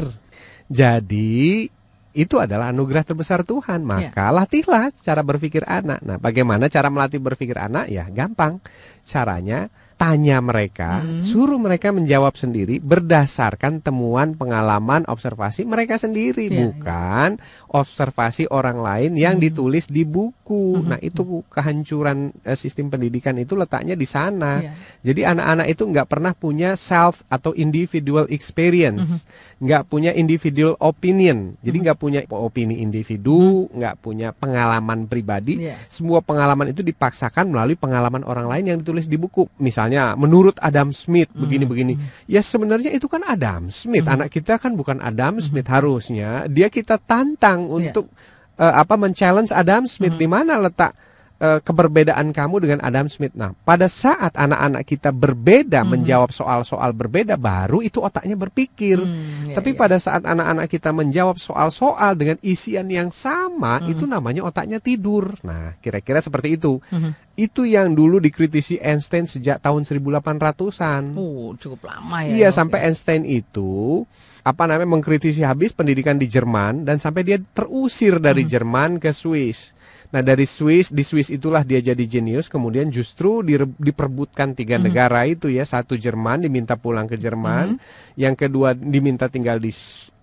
Jadi, 0.66 1.70
itu 2.18 2.34
adalah 2.42 2.74
anugerah 2.74 3.06
terbesar 3.06 3.46
Tuhan. 3.46 3.86
Maka 3.86 4.34
latihlah 4.34 4.90
cara 4.90 5.22
berpikir 5.22 5.62
anak. 5.70 6.02
Nah, 6.02 6.18
bagaimana 6.18 6.66
cara 6.66 6.90
melatih 6.90 7.22
berpikir 7.22 7.54
anak? 7.54 7.86
Ya, 7.86 8.10
gampang. 8.10 8.58
Caranya 9.06 9.70
tanya 9.98 10.38
mereka, 10.38 11.02
hmm. 11.02 11.26
suruh 11.26 11.58
mereka 11.58 11.90
menjawab 11.90 12.38
sendiri 12.38 12.78
berdasarkan 12.78 13.82
temuan, 13.82 14.38
pengalaman, 14.38 15.02
observasi 15.10 15.66
mereka 15.66 15.98
sendiri, 15.98 16.46
iya. 16.46 16.70
bukan 16.70 17.42
yeah. 17.42 17.74
observasi 17.74 18.46
orang 18.46 18.78
lain 18.78 19.18
yang 19.18 19.36
hmm. 19.36 19.44
ditulis 19.50 19.90
di 19.90 20.06
buku. 20.06 20.80
Hmm. 20.80 20.94
Nah, 20.94 20.98
itu 21.02 21.42
kehancuran 21.50 22.30
uh, 22.46 22.54
sistem 22.54 22.94
pendidikan 22.94 23.34
itu 23.42 23.58
letaknya 23.58 23.98
di 23.98 24.06
sana. 24.06 24.62
Yeah. 24.62 24.78
Jadi 25.02 25.20
anak-anak 25.34 25.66
itu 25.66 25.82
nggak 25.90 26.06
pernah 26.06 26.32
punya 26.32 26.78
self 26.78 27.26
atau 27.26 27.50
individual 27.58 28.30
experience, 28.30 29.26
hmm. 29.26 29.66
nggak 29.66 29.82
hmm. 29.82 29.90
punya 29.90 30.10
individual 30.14 30.78
opinion. 30.78 31.58
Jadi 31.58 31.74
hmm. 31.74 31.84
nggak 31.90 31.96
hmm. 31.98 32.04
punya 32.06 32.20
opini 32.38 32.78
individu, 32.86 33.66
hmm. 33.66 33.82
nggak 33.82 33.94
hmm. 33.98 34.04
punya 34.06 34.28
pengalaman 34.30 35.10
pribadi. 35.10 35.58
Yeah. 35.66 35.74
Semua 35.90 36.22
pengalaman 36.22 36.70
itu 36.70 36.86
dipaksakan 36.86 37.50
melalui 37.50 37.74
pengalaman 37.74 38.22
orang 38.22 38.46
lain 38.46 38.64
yang 38.70 38.78
ditulis 38.78 39.10
di 39.10 39.18
buku. 39.18 39.50
Misalnya 39.58 39.87
misalnya 39.88 40.12
menurut 40.20 40.56
Adam 40.60 40.92
Smith 40.92 41.32
begini-begini. 41.32 41.96
Hmm. 41.96 42.28
Ya 42.28 42.44
sebenarnya 42.44 42.92
itu 42.92 43.08
kan 43.08 43.24
Adam 43.24 43.72
Smith. 43.72 44.04
Hmm. 44.04 44.20
Anak 44.20 44.28
kita 44.28 44.60
kan 44.60 44.76
bukan 44.76 45.00
Adam 45.00 45.40
Smith 45.40 45.64
hmm. 45.64 45.74
harusnya. 45.74 46.30
Dia 46.46 46.68
kita 46.68 47.00
tantang 47.00 47.64
iya. 47.66 47.72
untuk 47.72 48.12
yeah. 48.60 48.68
uh, 48.68 48.74
apa 48.84 48.94
men-challenge 49.00 49.50
Adam 49.50 49.88
Smith 49.88 50.14
hmm. 50.14 50.22
di 50.22 50.28
mana 50.28 50.60
letak 50.60 50.92
uh, 51.38 51.58
keberbedaan 51.62 52.30
kamu 52.34 52.56
dengan 52.62 52.78
Adam 52.82 53.06
Smith. 53.06 53.34
Nah, 53.34 53.54
pada 53.62 53.86
saat 53.86 54.34
anak-anak 54.34 54.82
kita 54.84 55.10
berbeda 55.14 55.82
hmm. 55.82 55.90
menjawab 55.90 56.30
soal-soal 56.34 56.90
berbeda, 56.94 57.38
baru 57.38 57.82
itu 57.82 58.02
otaknya 58.02 58.34
berpikir. 58.34 58.98
Hmm, 58.98 59.50
iya, 59.50 59.56
Tapi 59.58 59.74
iya. 59.74 59.78
pada 59.78 59.96
saat 59.98 60.22
anak-anak 60.26 60.66
kita 60.68 60.90
menjawab 60.90 61.38
soal-soal 61.38 62.18
dengan 62.18 62.36
isian 62.42 62.90
yang 62.90 63.10
sama, 63.14 63.78
hmm. 63.78 63.92
itu 63.94 64.04
namanya 64.04 64.42
otaknya 64.46 64.82
tidur. 64.82 65.38
Nah, 65.46 65.78
kira-kira 65.80 66.18
seperti 66.22 66.58
itu. 66.58 66.82
Hmm. 66.90 67.14
Itu 67.38 67.62
yang 67.62 67.94
dulu 67.94 68.18
dikritisi 68.18 68.82
Einstein 68.82 69.30
sejak 69.30 69.62
tahun 69.62 69.86
1800-an. 69.86 71.14
Oh, 71.14 71.54
cukup 71.54 71.86
lama 71.86 72.26
ya. 72.26 72.34
Iya, 72.34 72.48
sampai 72.50 72.90
Einstein 72.90 73.22
itu 73.22 74.02
apa 74.48 74.64
namanya 74.64 74.88
mengkritisi 74.96 75.44
habis 75.44 75.76
pendidikan 75.76 76.16
di 76.16 76.24
Jerman 76.24 76.88
dan 76.88 76.96
sampai 76.96 77.20
dia 77.20 77.36
terusir 77.36 78.16
dari 78.16 78.48
hmm. 78.48 78.50
Jerman 78.50 78.90
ke 78.96 79.12
Swiss. 79.12 79.76
Nah 80.08 80.24
dari 80.24 80.48
Swiss 80.48 80.88
di 80.88 81.04
Swiss 81.04 81.28
itulah 81.28 81.60
dia 81.60 81.84
jadi 81.84 82.00
jenius. 82.00 82.48
Kemudian 82.48 82.88
justru 82.88 83.44
diperbutkan 83.76 84.56
tiga 84.56 84.76
mm 84.76 84.80
-hmm. 84.80 84.86
negara 84.88 85.20
itu 85.28 85.52
ya. 85.52 85.68
Satu 85.68 86.00
Jerman 86.00 86.48
diminta 86.48 86.80
pulang 86.80 87.04
ke 87.04 87.20
Jerman, 87.20 87.76
mm 87.76 87.76
-hmm. 87.76 88.16
yang 88.16 88.32
kedua 88.32 88.72
diminta 88.72 89.28
tinggal 89.28 89.60
di 89.60 89.68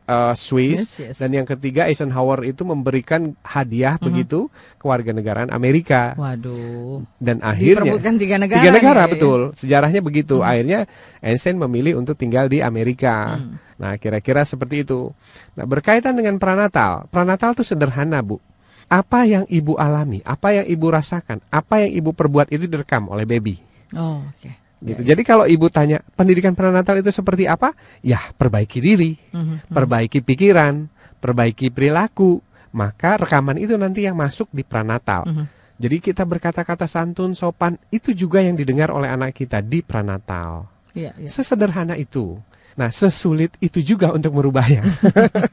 uh, 0.09 0.33
Swiss 0.33 0.97
yes, 0.97 1.13
yes. 1.13 1.15
dan 1.21 1.37
yang 1.37 1.45
ketiga 1.45 1.85
Eisenhower 1.85 2.41
itu 2.49 2.65
memberikan 2.65 3.37
hadiah 3.45 3.97
mm 3.97 4.01
-hmm. 4.01 4.07
begitu 4.09 4.39
ke 4.81 4.85
warga 4.89 5.13
negara 5.13 5.45
Amerika. 5.53 6.17
Waduh. 6.17 7.05
Dan 7.21 7.45
akhirnya 7.45 7.85
diperbutkan 7.85 8.15
tiga 8.17 8.35
negara. 8.41 8.61
Tiga 8.65 8.71
negara 8.73 9.01
nih. 9.05 9.11
betul. 9.13 9.39
Sejarahnya 9.53 10.01
begitu. 10.01 10.41
Mm 10.41 10.41
-hmm. 10.41 10.49
Akhirnya 10.49 10.79
Einstein 11.21 11.61
memilih 11.61 12.01
untuk 12.01 12.17
tinggal 12.17 12.49
di 12.49 12.65
Amerika. 12.65 13.37
Mm. 13.37 13.61
Nah, 13.75 13.93
kira-kira 14.01 14.47
seperti 14.47 14.81
itu. 14.81 15.13
Nah, 15.53 15.67
berkaitan 15.69 16.17
dengan 16.17 16.41
pranatal. 16.41 17.11
Pranatal 17.13 17.53
itu 17.53 17.61
sederhana, 17.67 18.23
Bu 18.25 18.41
apa 18.89 19.25
yang 19.25 19.43
ibu 19.49 19.75
alami, 19.75 20.21
apa 20.21 20.61
yang 20.61 20.65
ibu 20.69 20.87
rasakan, 20.89 21.41
apa 21.49 21.85
yang 21.85 21.91
ibu 21.97 22.11
perbuat 22.13 22.53
itu 22.53 22.69
direkam 22.69 23.09
oleh 23.09 23.25
baby. 23.25 23.57
Oh, 23.97 24.21
oke. 24.21 24.39
Okay. 24.41 24.53
Gitu. 24.85 25.01
Ya, 25.01 25.15
Jadi 25.15 25.21
kalau 25.25 25.45
ibu 25.49 25.65
tanya 25.71 26.03
pendidikan 26.13 26.53
prenatal 26.53 27.01
itu 27.01 27.09
seperti 27.09 27.49
apa? 27.49 27.73
Ya, 28.05 28.21
perbaiki 28.37 28.77
diri, 28.83 29.17
mm 29.17 29.41
-hmm. 29.41 29.57
perbaiki 29.73 30.19
pikiran, 30.21 30.85
perbaiki 31.17 31.73
perilaku. 31.73 32.43
Maka 32.75 33.15
rekaman 33.15 33.55
itu 33.55 33.79
nanti 33.79 34.03
yang 34.03 34.19
masuk 34.19 34.51
di 34.51 34.61
prenatal. 34.67 35.23
Mm 35.25 35.33
-hmm. 35.33 35.45
Jadi 35.75 35.97
kita 35.99 36.23
berkata-kata 36.23 36.87
santun, 36.87 37.35
sopan, 37.35 37.75
itu 37.91 38.15
juga 38.15 38.39
yang 38.39 38.55
didengar 38.55 38.91
oleh 38.91 39.11
anak 39.11 39.35
kita 39.35 39.59
di 39.59 39.83
prenatal. 39.83 40.67
Ya, 40.95 41.11
ya. 41.19 41.27
Sesederhana 41.27 41.99
itu. 41.99 42.39
Nah, 42.75 42.91
sesulit 42.91 43.55
itu 43.63 43.79
juga 43.79 44.11
untuk 44.11 44.35
merubahnya. 44.35 44.83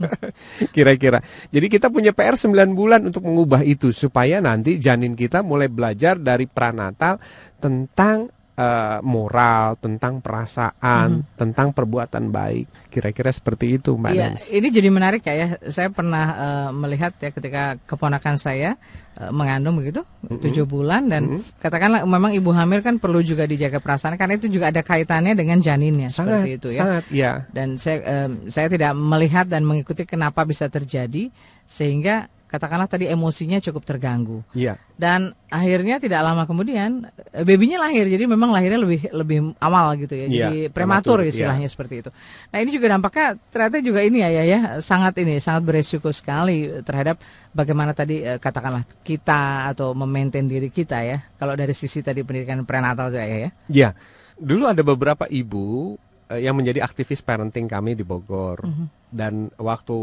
Kira-kira. 0.75 1.23
Jadi 1.55 1.67
kita 1.71 1.87
punya 1.87 2.11
PR 2.11 2.35
9 2.35 2.75
bulan 2.75 3.07
untuk 3.07 3.23
mengubah 3.23 3.63
itu 3.63 3.95
supaya 3.95 4.43
nanti 4.43 4.83
janin 4.83 5.15
kita 5.15 5.39
mulai 5.47 5.71
belajar 5.71 6.19
dari 6.19 6.51
pranatal 6.51 7.23
tentang 7.63 8.27
uh, 8.57 8.99
moral, 9.05 9.77
tentang 9.81 10.21
perasaan, 10.21 11.25
hmm. 11.25 11.39
tentang 11.39 11.73
perbuatan 11.73 12.33
baik. 12.33 12.93
Kira-kira 12.93 13.33
seperti 13.33 13.81
itu, 13.81 13.97
Mbak 13.97 14.13
Iya, 14.13 14.29
ini 14.53 14.69
jadi 14.69 14.89
menarik 14.89 15.23
ya. 15.25 15.35
ya. 15.35 15.49
Saya 15.69 15.89
pernah 15.89 16.27
uh, 16.35 16.71
melihat 16.73 17.13
ya 17.21 17.31
ketika 17.33 17.77
keponakan 17.85 18.37
saya 18.37 18.77
Eh, 19.13 19.29
mengandung 19.29 19.77
begitu 19.77 20.09
tujuh 20.25 20.65
mm 20.65 20.73
-hmm. 20.73 20.73
bulan 20.73 21.03
dan 21.05 21.23
mm 21.29 21.37
-hmm. 21.37 21.61
katakanlah 21.61 22.01
memang 22.09 22.33
ibu 22.33 22.49
hamil 22.49 22.81
kan 22.81 22.97
perlu 22.97 23.21
juga 23.21 23.45
dijaga 23.45 23.77
perasaan 23.77 24.17
karena 24.17 24.41
itu 24.41 24.49
juga 24.49 24.73
ada 24.73 24.81
kaitannya 24.81 25.37
dengan 25.37 25.61
janinnya 25.61 26.09
sangat, 26.09 26.49
seperti 26.49 26.51
itu 26.57 26.69
ya. 26.73 26.81
Sangat, 26.81 27.05
ya. 27.13 27.33
Dan 27.53 27.77
saya 27.77 28.01
um, 28.09 28.49
saya 28.49 28.73
tidak 28.73 28.97
melihat 28.97 29.45
dan 29.53 29.69
mengikuti 29.69 30.09
kenapa 30.09 30.49
bisa 30.49 30.73
terjadi 30.73 31.29
sehingga 31.69 32.32
katakanlah 32.53 32.85
tadi 32.85 33.09
emosinya 33.09 33.57
cukup 33.65 33.89
terganggu. 33.89 34.45
Iya. 34.53 34.77
Dan 34.93 35.33
akhirnya 35.49 35.97
tidak 35.97 36.21
lama 36.21 36.45
kemudian 36.45 37.09
eh, 37.33 37.41
babynya 37.49 37.81
lahir. 37.81 38.05
Jadi 38.05 38.29
memang 38.29 38.53
lahirnya 38.53 38.77
lebih 38.77 39.09
lebih 39.09 39.57
awal 39.57 39.97
gitu 39.97 40.13
ya. 40.13 40.27
Iya, 40.29 40.29
jadi 40.29 40.59
prematur 40.69 41.25
iya. 41.25 41.33
istilahnya 41.33 41.65
iya. 41.65 41.73
seperti 41.73 41.95
itu. 42.05 42.11
Nah, 42.53 42.59
ini 42.61 42.71
juga 42.77 42.87
dampaknya 42.93 43.41
ternyata 43.49 43.77
juga 43.81 44.01
ini 44.05 44.21
ya 44.21 44.29
ya 44.29 44.45
ya 44.45 44.61
sangat 44.85 45.17
ini 45.25 45.41
sangat 45.41 45.65
beresiko 45.65 46.13
sekali 46.13 46.69
terhadap 46.85 47.17
bagaimana 47.57 47.97
tadi 47.97 48.21
eh, 48.21 48.37
katakanlah 48.37 48.85
kita 49.01 49.73
atau 49.73 49.97
memaintain 49.97 50.45
diri 50.45 50.69
kita 50.69 51.01
ya. 51.01 51.25
Kalau 51.41 51.57
dari 51.57 51.73
sisi 51.73 52.05
tadi 52.05 52.21
pendidikan 52.21 52.69
prenatal 52.69 53.09
ya 53.17 53.25
ya. 53.25 53.51
Iya. 53.73 53.89
Dulu 54.37 54.69
ada 54.69 54.85
beberapa 54.85 55.25
ibu 55.33 55.97
yang 56.39 56.55
menjadi 56.57 56.85
aktivis 56.85 57.21
parenting 57.21 57.67
kami 57.67 57.97
di 57.97 58.05
Bogor. 58.05 58.63
Mm 58.63 58.73
-hmm. 58.73 58.87
Dan 59.13 59.35
waktu 59.61 59.97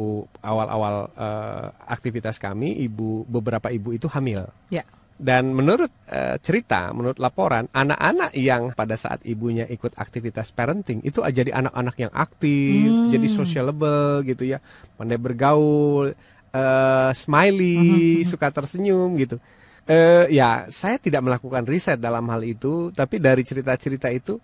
awal-awal 0.44 1.10
uh, 1.18 1.66
aktivitas 1.90 2.38
kami, 2.38 2.78
ibu 2.86 3.26
beberapa 3.26 3.74
ibu 3.74 3.94
itu 3.94 4.06
hamil. 4.12 4.46
Yeah. 4.70 4.86
Dan 5.20 5.52
menurut 5.52 5.92
uh, 6.08 6.40
cerita, 6.40 6.96
menurut 6.96 7.20
laporan, 7.20 7.68
anak-anak 7.76 8.32
yang 8.40 8.72
pada 8.72 8.96
saat 8.96 9.20
ibunya 9.28 9.68
ikut 9.68 9.92
aktivitas 10.00 10.56
parenting 10.56 11.04
itu 11.04 11.20
jadi 11.20 11.52
anak-anak 11.52 11.96
yang 12.00 12.14
aktif, 12.16 12.88
mm. 12.88 13.12
jadi 13.12 13.28
sociable 13.28 14.24
gitu 14.24 14.48
ya, 14.48 14.64
pandai 14.96 15.20
bergaul, 15.20 16.16
uh, 16.56 17.12
smiley, 17.12 17.84
mm 17.84 18.24
-hmm. 18.24 18.30
suka 18.32 18.48
tersenyum 18.48 19.20
gitu. 19.20 19.36
Uh, 19.90 20.30
ya, 20.32 20.70
saya 20.72 20.96
tidak 20.96 21.26
melakukan 21.26 21.68
riset 21.68 22.00
dalam 22.00 22.24
hal 22.32 22.40
itu, 22.48 22.94
tapi 22.96 23.20
dari 23.20 23.44
cerita-cerita 23.44 24.08
itu 24.16 24.40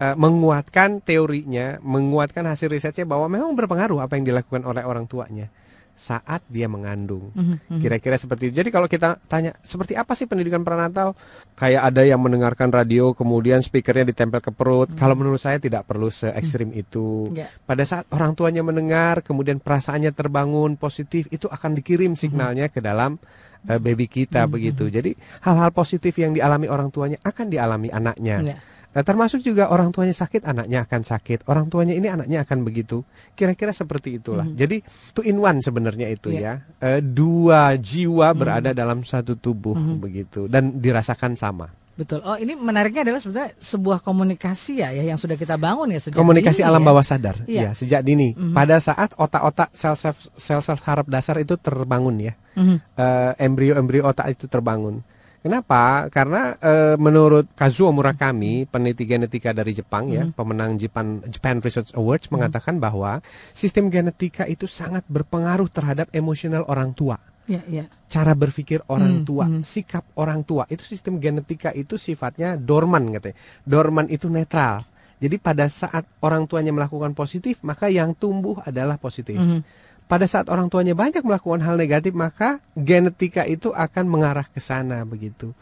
uh, 0.00 0.16
menguatkan 0.16 1.04
teorinya, 1.04 1.76
menguatkan 1.84 2.48
hasil 2.48 2.72
risetnya 2.72 3.04
bahwa 3.04 3.28
memang 3.28 3.52
berpengaruh 3.54 4.00
apa 4.00 4.16
yang 4.16 4.24
dilakukan 4.26 4.64
oleh 4.64 4.82
orang 4.82 5.04
tuanya 5.04 5.52
saat 6.00 6.40
dia 6.48 6.64
mengandung. 6.64 7.28
Mhm, 7.36 7.68
mhm. 7.68 7.80
Kira-kira 7.84 8.16
seperti 8.16 8.48
itu. 8.48 8.64
Jadi 8.64 8.72
kalau 8.72 8.88
kita 8.88 9.20
tanya 9.28 9.52
seperti 9.60 10.00
apa 10.00 10.16
sih 10.16 10.24
pendidikan 10.24 10.64
prenatal? 10.64 11.12
Kayak 11.60 11.92
ada 11.92 12.02
yang 12.08 12.24
mendengarkan 12.24 12.72
radio 12.72 13.12
kemudian 13.12 13.60
speakernya 13.60 14.08
ditempel 14.08 14.40
ke 14.40 14.48
perut. 14.48 14.88
Mm 14.88 14.96
-hmm. 14.96 15.00
Kalau 15.04 15.12
menurut 15.12 15.36
saya 15.44 15.60
tidak 15.60 15.84
perlu 15.84 16.08
se 16.08 16.32
ekstrim 16.32 16.72
mm 16.72 16.74
-hmm. 16.74 16.82
itu. 16.88 17.08
Yeah. 17.36 17.52
Pada 17.68 17.84
saat 17.84 18.08
orang 18.16 18.32
tuanya 18.32 18.64
mendengar 18.64 19.20
kemudian 19.20 19.60
perasaannya 19.60 20.16
terbangun 20.16 20.80
positif 20.80 21.28
itu 21.28 21.44
akan 21.52 21.76
dikirim 21.76 22.16
signalnya 22.16 22.72
mm 22.72 22.72
-hmm. 22.72 22.80
ke 22.80 22.88
dalam 22.88 23.20
uh, 23.68 23.76
baby 23.76 24.08
kita 24.08 24.40
mm 24.40 24.44
-hmm. 24.48 24.54
begitu. 24.56 24.84
Jadi 24.88 25.12
hal-hal 25.44 25.68
positif 25.68 26.16
yang 26.16 26.32
dialami 26.32 26.64
orang 26.72 26.88
tuanya 26.88 27.20
akan 27.20 27.52
dialami 27.52 27.92
anaknya. 27.92 28.56
Yeah. 28.56 28.60
Nah, 28.90 29.06
termasuk 29.06 29.38
juga 29.46 29.70
orang 29.70 29.94
tuanya 29.94 30.10
sakit, 30.10 30.42
anaknya 30.42 30.82
akan 30.82 31.06
sakit. 31.06 31.46
Orang 31.46 31.70
tuanya 31.70 31.94
ini 31.94 32.10
anaknya 32.10 32.42
akan 32.42 32.66
begitu. 32.66 33.06
Kira-kira 33.38 33.70
seperti 33.70 34.18
itulah. 34.18 34.42
Mm 34.42 34.54
-hmm. 34.54 34.60
Jadi 34.66 34.76
two 35.14 35.22
in 35.22 35.38
one 35.38 35.62
sebenarnya 35.62 36.10
itu 36.10 36.34
yeah. 36.34 36.58
ya. 36.82 36.98
E, 36.98 37.04
dua 37.04 37.78
jiwa 37.78 38.30
mm 38.30 38.34
-hmm. 38.34 38.40
berada 38.42 38.70
dalam 38.74 39.06
satu 39.06 39.38
tubuh 39.38 39.78
mm 39.78 39.86
-hmm. 39.86 39.98
begitu 40.02 40.40
dan 40.50 40.82
dirasakan 40.82 41.38
sama. 41.38 41.70
Betul. 41.94 42.24
Oh, 42.24 42.34
ini 42.34 42.56
menariknya 42.56 43.04
adalah 43.04 43.20
sebenarnya 43.20 43.52
sebuah 43.60 44.00
komunikasi 44.00 44.80
ya, 44.80 44.88
ya 44.88 45.04
yang 45.04 45.20
sudah 45.20 45.36
kita 45.36 45.60
bangun 45.60 45.92
ya 45.92 46.00
sejak 46.00 46.16
komunikasi 46.16 46.64
dini, 46.64 46.70
alam 46.72 46.80
ya? 46.80 46.86
bawah 46.88 47.04
sadar. 47.04 47.36
Iya, 47.44 47.60
ya, 47.60 47.70
sejak 47.76 48.00
dini. 48.02 48.32
Mm 48.32 48.40
-hmm. 48.40 48.54
Pada 48.56 48.76
saat 48.80 49.12
otak-otak 49.14 49.68
sel-sel 49.76 50.16
sel-sel 50.34 50.80
harap 50.82 51.06
dasar 51.12 51.36
itu 51.38 51.60
terbangun 51.60 52.16
ya. 52.18 52.34
Mm 52.56 52.64
-hmm. 52.64 52.76
uh, 52.96 53.32
embrio-embrio 53.36 54.08
otak 54.08 54.32
itu 54.32 54.48
terbangun. 54.48 55.04
Kenapa? 55.40 56.12
Karena 56.12 56.52
e, 56.60 57.00
menurut 57.00 57.48
Kazuo 57.56 57.88
Murakami, 57.96 58.68
peneliti 58.68 59.08
genetika 59.08 59.56
dari 59.56 59.72
Jepang 59.72 60.12
ya, 60.12 60.28
hmm. 60.28 60.36
pemenang 60.36 60.76
Japan 60.76 61.24
Japan 61.24 61.64
Research 61.64 61.96
Awards 61.96 62.28
hmm. 62.28 62.36
mengatakan 62.36 62.76
bahwa 62.76 63.24
sistem 63.56 63.88
genetika 63.88 64.44
itu 64.44 64.68
sangat 64.68 65.00
berpengaruh 65.08 65.72
terhadap 65.72 66.12
emosional 66.12 66.68
orang 66.68 66.92
tua. 66.92 67.16
Ya, 67.48 67.64
ya. 67.66 67.88
Cara 68.06 68.36
berpikir 68.36 68.84
orang 68.92 69.24
hmm, 69.24 69.26
tua, 69.26 69.48
hmm. 69.48 69.64
sikap 69.64 70.04
orang 70.20 70.44
tua, 70.44 70.68
itu 70.68 70.84
sistem 70.84 71.16
genetika 71.16 71.72
itu 71.72 71.96
sifatnya 71.96 72.60
dorman 72.60 73.08
katanya. 73.16 73.36
Dorman 73.64 74.12
itu 74.12 74.28
netral. 74.28 74.84
Jadi 75.20 75.36
pada 75.40 75.68
saat 75.72 76.04
orang 76.20 76.44
tuanya 76.44 76.72
melakukan 76.72 77.16
positif, 77.16 77.60
maka 77.64 77.88
yang 77.88 78.12
tumbuh 78.12 78.60
adalah 78.60 79.00
positif. 79.00 79.40
Hmm 79.40 79.64
pada 80.10 80.26
saat 80.26 80.50
orang 80.50 80.66
tuanya 80.66 80.98
banyak 80.98 81.22
melakukan 81.22 81.62
hal 81.62 81.78
negatif, 81.78 82.10
maka 82.10 82.58
genetika 82.74 83.46
itu 83.46 83.70
akan 83.70 84.10
mengarah 84.10 84.42
ke 84.42 84.58
sana 84.58 85.06
begitu. 85.06 85.54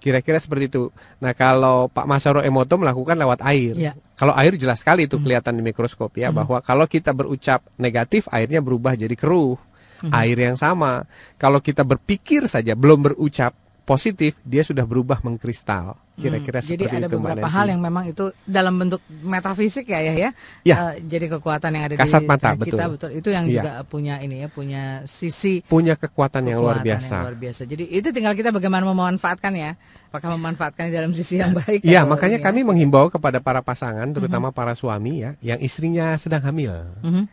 Kira-kira 0.00 0.40
seperti 0.40 0.72
itu. 0.72 0.88
Nah, 1.20 1.36
kalau 1.36 1.92
Pak 1.92 2.08
Masaro 2.08 2.40
Emoto 2.40 2.80
melakukan 2.80 3.14
lewat 3.14 3.44
air. 3.44 3.76
Ya. 3.76 3.92
Kalau 4.16 4.32
air 4.34 4.56
jelas 4.56 4.80
sekali 4.80 5.04
itu 5.04 5.20
Hmm. 5.20 5.28
kelihatan 5.28 5.54
di 5.54 5.62
mikroskop 5.62 6.16
ya 6.16 6.32
Hmm. 6.32 6.42
bahwa 6.42 6.58
kalau 6.64 6.88
kita 6.88 7.12
berucap 7.12 7.62
negatif, 7.76 8.26
airnya 8.32 8.64
berubah 8.64 8.96
jadi 8.96 9.12
keruh. 9.12 9.60
Mhm. 10.02 10.10
Air 10.10 10.38
yang 10.50 10.56
sama. 10.58 11.06
Kalau 11.38 11.62
kita 11.62 11.86
berpikir 11.86 12.50
saja 12.50 12.74
belum 12.74 13.12
berucap 13.12 13.54
positif, 13.86 14.40
dia 14.42 14.66
sudah 14.66 14.82
berubah 14.82 15.22
mengkristal. 15.22 15.94
Kira-kira 16.12 16.60
Hmm, 16.60 16.70
Jadi 16.76 16.84
ada 16.92 17.08
beberapa 17.08 17.48
hal 17.48 17.72
yang 17.72 17.80
memang 17.80 18.04
itu 18.04 18.28
dalam 18.44 18.76
bentuk 18.76 19.00
metafisik 19.24 19.88
ya 19.88 20.00
ya 20.04 20.14
ya. 20.14 20.30
Ya. 20.62 20.76
Eh, 20.92 21.08
jadi 21.08 21.32
kekuatan 21.32 21.72
yang 21.72 21.84
ada 21.88 21.94
Kasat 21.96 22.20
di 22.20 22.28
mata, 22.28 22.52
kita 22.52 22.84
betul. 22.84 22.92
betul. 22.92 23.10
Itu 23.16 23.28
yang 23.32 23.44
Iya. 23.48 23.54
juga 23.56 23.72
punya 23.88 24.14
ini 24.20 24.44
ya, 24.44 24.48
punya 24.52 24.82
sisi 25.04 25.64
punya 25.64 25.96
kekuatan 25.96 26.44
yang 26.46 26.60
luar 26.60 26.84
kekuatan 26.84 26.88
biasa. 26.92 27.14
yang 27.16 27.24
luar 27.24 27.38
biasa. 27.40 27.62
Jadi 27.64 27.84
itu 27.88 28.08
tinggal 28.12 28.36
kita 28.36 28.52
bagaimana 28.52 28.84
memanfaatkan 28.84 29.52
ya. 29.56 29.72
Apakah 30.12 30.36
memanfaatkan 30.36 30.92
dalam 30.92 31.16
sisi 31.16 31.40
yang 31.40 31.56
baik 31.64 31.80
Iya, 31.80 32.04
makanya 32.04 32.36
ini 32.36 32.44
ya. 32.44 32.48
kami 32.52 32.60
menghimbau 32.60 33.08
kepada 33.08 33.40
para 33.40 33.64
pasangan, 33.64 34.04
terutama 34.12 34.52
para 34.52 34.76
suami 34.76 35.24
ya, 35.24 35.32
yang 35.40 35.56
istrinya 35.64 36.12
sedang 36.20 36.44
hamil. 36.44 36.92
Mhm. 37.00 37.24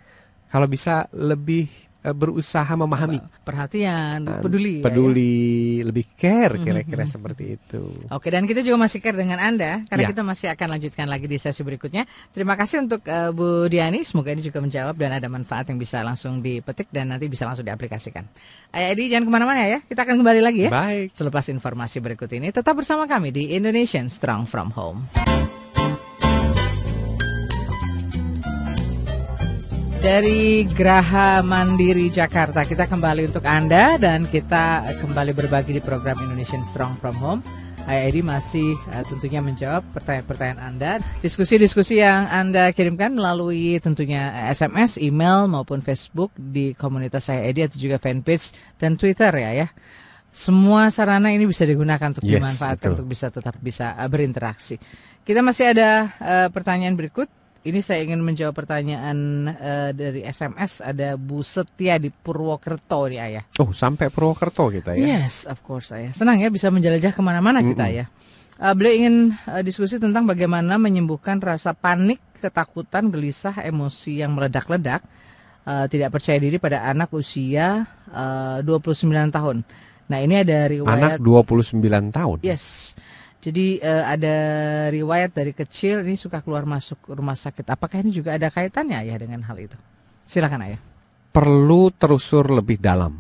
Kalau 0.49 0.65
bisa 0.65 1.06
lebih 1.11 1.68
berusaha 2.00 2.72
memahami, 2.80 3.20
perhatian, 3.44 4.24
Nah, 4.24 4.40
peduli 4.40 4.80
ya, 4.80 4.82
ya. 4.82 4.86
peduli, 4.88 5.36
lebih 5.84 6.06
care 6.16 6.56
Mhm, 6.56 6.64
kira-kira 6.64 7.04
mhm. 7.04 7.12
seperti 7.12 7.44
itu. 7.60 7.84
Oke, 8.08 8.32
dan 8.32 8.48
kita 8.48 8.64
juga 8.64 8.80
masih 8.80 9.04
care 9.04 9.20
dengan 9.20 9.36
Anda 9.36 9.84
karena 9.84 10.08
Ya. 10.08 10.10
kita 10.16 10.24
masih 10.24 10.48
akan 10.48 10.68
lanjutkan 10.80 11.08
lagi 11.12 11.28
di 11.28 11.36
sesi 11.36 11.60
berikutnya. 11.60 12.08
Terima 12.32 12.56
kasih 12.56 12.88
untuk 12.88 13.04
eh, 13.04 13.32
Bu 13.36 13.68
Diani, 13.68 14.08
semoga 14.08 14.32
ini 14.32 14.40
juga 14.40 14.64
menjawab 14.64 14.96
dan 14.96 15.12
ada 15.20 15.28
manfaat 15.28 15.68
yang 15.68 15.76
bisa 15.76 16.00
langsung 16.00 16.40
dipetik 16.40 16.88
dan 16.88 17.12
nanti 17.12 17.28
bisa 17.28 17.44
langsung 17.44 17.68
diaplikasikan. 17.68 18.24
Ayah 18.72 18.96
Edi 18.96 19.12
jangan 19.12 19.28
ke 19.28 19.32
mana-mana 19.36 19.62
ya, 19.68 19.80
kita 19.84 20.08
akan 20.08 20.24
kembali 20.24 20.40
lagi 20.40 20.60
ya. 20.66 20.72
Baik. 20.72 21.12
Selepas 21.12 21.52
informasi 21.52 22.00
berikut 22.00 22.32
ini, 22.32 22.56
tetap 22.56 22.80
bersama 22.80 23.10
kami 23.12 23.36
di 23.36 23.52
Indonesian 23.52 24.08
Strong 24.08 24.48
From 24.48 24.72
Home. 24.80 25.04
Dari 30.00 30.64
Graha 30.64 31.44
Mandiri 31.44 32.08
Jakarta, 32.08 32.64
kita 32.64 32.88
kembali 32.88 33.28
untuk 33.28 33.44
Anda 33.44 34.00
dan 34.00 34.24
kita 34.32 34.96
kembali 35.04 35.36
berbagi 35.36 35.76
di 35.76 35.84
program 35.84 36.16
Indonesian 36.24 36.64
Strong 36.64 37.04
From 37.04 37.20
Home. 37.20 37.42
Edi 37.84 38.22
masih 38.22 38.78
eh, 38.94 39.04
tentunya 39.04 39.42
menjawab 39.44 39.82
pertanyaan-pertanyaan 39.92 40.62
Anda. 40.62 40.92
Diskusi-diskusi 41.20 42.00
yang 42.00 42.30
Anda 42.30 42.70
kirimkan 42.72 43.12
melalui 43.12 43.82
tentunya 43.84 44.30
eh, 44.46 44.56
SMS, 44.56 45.02
email 45.02 45.52
maupun 45.52 45.84
Facebook 45.84 46.32
di 46.38 46.78
komunitas 46.80 47.28
saya 47.28 47.44
Edi 47.50 47.66
atau 47.66 47.76
juga 47.76 48.00
fanpage 48.00 48.54
dan 48.80 48.96
Twitter 48.96 49.34
ya 49.36 49.52
ya. 49.66 49.68
Semua 50.30 50.94
sarana 50.94 51.34
ini 51.34 51.44
bisa 51.50 51.66
digunakan 51.66 52.14
untuk 52.14 52.24
Yes, 52.24 52.38
dimanfaatkan 52.38 52.94
betul. 52.94 52.96
untuk 53.04 53.08
bisa 53.10 53.28
tetap 53.34 53.58
bisa 53.60 53.98
eh, 53.98 54.08
berinteraksi. 54.08 54.78
Kita 55.26 55.42
masih 55.44 55.74
ada 55.76 55.90
eh, 56.24 56.48
pertanyaan 56.54 56.94
berikut. 56.96 57.28
Ini 57.60 57.84
saya 57.84 58.07
ingin 58.07 58.23
menjawab 58.23 58.56
pertanyaan 58.56 59.18
eh, 59.52 59.91
dari 59.91 60.23
SMS. 60.23 60.80
Ada 60.80 61.19
Bu 61.19 61.44
Setia 61.44 61.99
di 61.99 62.07
Purwokerto 62.07 63.11
nih 63.11 63.19
ayah. 63.19 63.44
Oh, 63.60 63.76
sampai 63.76 64.07
Purwokerto 64.07 64.72
kita 64.72 64.95
ya. 64.95 65.19
Yes, 65.19 65.44
of 65.44 65.60
course 65.60 65.91
ayah. 65.91 66.15
Senang 66.15 66.40
ya 66.40 66.48
bisa 66.48 66.72
menjelajah 66.72 67.11
ke 67.11 67.19
mana-mana 67.19 67.60
kita 67.60 67.91
Mm-mm. 67.91 67.99
ya. 67.99 68.06
Eh, 68.60 68.73
beliau 68.76 68.94
ingin 68.95 69.15
eh, 69.36 69.64
diskusi 69.64 69.99
tentang 69.99 70.23
bagaimana 70.23 70.80
menyembuhkan 70.80 71.44
rasa 71.44 71.76
panik, 71.76 72.23
ketakutan, 72.40 73.11
gelisah, 73.11 73.60
emosi 73.60 74.23
yang 74.23 74.40
meledak-ledak, 74.40 75.03
eh, 75.68 75.86
tidak 75.91 76.15
percaya 76.15 76.40
diri 76.40 76.64
pada 76.64 76.88
anak 76.88 77.11
usia 77.11 77.84
eh, 78.07 78.60
29 78.64 79.36
tahun. 79.36 79.57
Nah 80.10 80.19
ini 80.23 80.41
ada 80.41 80.65
riwayat 80.65 81.19
Anak 81.19 81.22
29 81.22 81.80
tahun. 82.10 82.38
Yes. 82.41 82.95
Jadi 83.40 83.80
eh, 83.80 84.03
ada 84.03 84.36
riwayat 84.91 85.32
dari 85.32 85.56
kecil 85.56 86.03
ini 86.03 86.20
suka 86.20 86.44
keluar 86.44 86.68
masuk 86.68 86.99
rumah 87.16 87.40
sakit. 87.40 87.64
Apakah 87.72 88.03
ini 88.03 88.11
juga 88.11 88.36
ada 88.36 88.52
kaitannya 88.52 88.99
ya 89.07 89.16
dengan 89.16 89.40
hal 89.48 89.56
itu? 89.56 89.80
Silakan 90.28 90.68
ayah. 90.68 90.82
Perlu 91.32 91.88
terusur 91.95 92.52
lebih 92.52 92.84
dalam. 92.84 93.16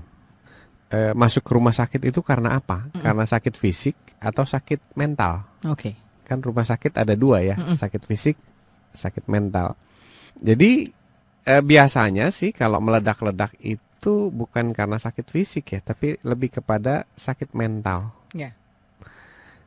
Eh, 0.91 1.13
masuk 1.15 1.45
ke 1.45 1.51
rumah 1.55 1.71
sakit 1.71 2.01
itu 2.03 2.19
karena 2.19 2.59
apa? 2.59 2.91
Karena 2.99 3.23
sakit 3.23 3.55
fisik 3.55 3.95
atau 4.19 4.43
sakit 4.43 4.97
mental? 4.99 5.45
Oke. 5.69 5.95
Kan 6.27 6.43
rumah 6.43 6.67
sakit 6.67 6.99
ada 6.99 7.15
dua 7.15 7.39
ya, 7.41 7.55
Mm-mm. 7.55 7.79
sakit 7.79 8.03
fisik, 8.03 8.35
sakit 8.91 9.29
mental. 9.31 9.79
Jadi 10.35 10.89
eh, 11.47 11.63
biasanya 11.63 12.33
sih 12.33 12.51
kalau 12.51 12.83
meledak-ledak 12.83 13.55
itu 13.63 14.33
bukan 14.33 14.75
karena 14.75 14.99
sakit 14.99 15.31
fisik 15.31 15.77
ya, 15.77 15.79
tapi 15.79 16.19
lebih 16.27 16.59
kepada 16.59 17.07
sakit 17.15 17.55
mental. 17.55 18.11
Ya. 18.35 18.58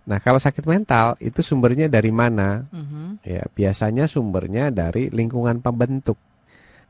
Nah 0.03 0.19
kalau 0.19 0.43
sakit 0.43 0.67
mental 0.67 1.15
itu 1.23 1.41
sumbernya 1.47 1.87
dari 1.87 2.11
mana? 2.11 2.67
Mhm. 2.75 3.23
Ya 3.23 3.47
biasanya 3.55 4.11
sumbernya 4.11 4.75
dari 4.75 5.09
lingkungan 5.09 5.63
pembentuk. 5.63 6.19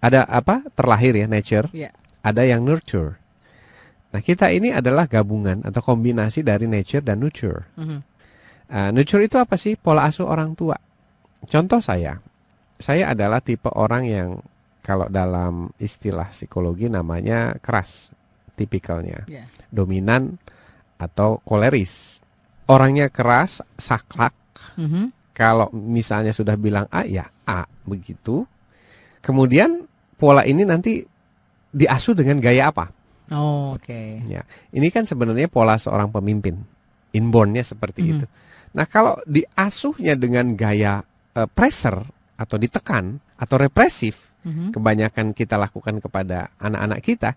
Ada 0.00 0.24
apa? 0.24 0.64
Terlahir 0.72 1.14
ya 1.14 1.26
nature. 1.28 1.68
Ya. 1.76 1.92
Ada 2.24 2.48
yang 2.48 2.64
nurture. 2.64 3.20
Nah 4.12 4.20
kita 4.20 4.48
ini 4.52 4.72
adalah 4.72 5.04
gabungan 5.08 5.64
atau 5.64 5.80
kombinasi 5.84 6.40
dari 6.40 6.64
nature 6.64 7.04
dan 7.04 7.20
nurture. 7.20 7.68
Mhm. 7.76 7.98
Uh, 8.72 8.88
nurture 8.96 9.20
itu 9.20 9.36
apa 9.36 9.60
sih? 9.60 9.76
Pola 9.76 10.08
asuh 10.08 10.24
orang 10.24 10.56
tua. 10.56 10.80
Contoh 11.44 11.84
saya, 11.84 12.16
saya 12.80 13.12
adalah 13.12 13.44
tipe 13.44 13.68
orang 13.68 14.08
yang 14.08 14.28
kalau 14.80 15.06
dalam 15.12 15.68
istilah 15.76 16.32
psikologi 16.32 16.88
namanya 16.88 17.54
keras, 17.60 18.10
tipikalnya, 18.56 19.28
Ya. 19.28 19.44
dominan 19.68 20.40
atau 20.96 21.38
koleris. 21.44 22.21
Orangnya 22.70 23.10
keras, 23.10 23.60
saklek. 23.74 24.34
Mhm. 24.78 25.10
Kalau 25.32 25.72
misalnya 25.72 26.30
sudah 26.30 26.54
bilang 26.60 26.86
A 26.92 27.08
ya 27.08 27.26
A 27.48 27.64
begitu. 27.88 28.44
Kemudian 29.24 29.88
pola 30.20 30.44
ini 30.44 30.62
nanti 30.62 31.02
diasuh 31.72 32.12
dengan 32.12 32.36
gaya 32.38 32.68
apa? 32.68 32.92
Oh, 33.32 33.72
Oke. 33.74 34.20
Ya, 34.28 34.44
ini 34.76 34.92
kan 34.92 35.08
sebenarnya 35.08 35.48
pola 35.48 35.80
seorang 35.80 36.12
pemimpin, 36.12 36.60
inbornnya 37.16 37.64
seperti 37.64 38.00
Mhm. 38.04 38.10
itu. 38.12 38.26
Nah, 38.76 38.84
kalau 38.84 39.16
diasuhnya 39.24 40.16
dengan 40.16 40.52
gaya 40.52 41.00
eh, 41.32 41.48
pressure 41.48 42.04
atau 42.36 42.60
ditekan 42.60 43.16
atau 43.40 43.56
represif, 43.56 44.28
Mhm. 44.44 44.76
kebanyakan 44.76 45.32
kita 45.32 45.56
lakukan 45.56 45.96
kepada 45.96 46.52
anak-anak 46.60 47.00
kita, 47.00 47.30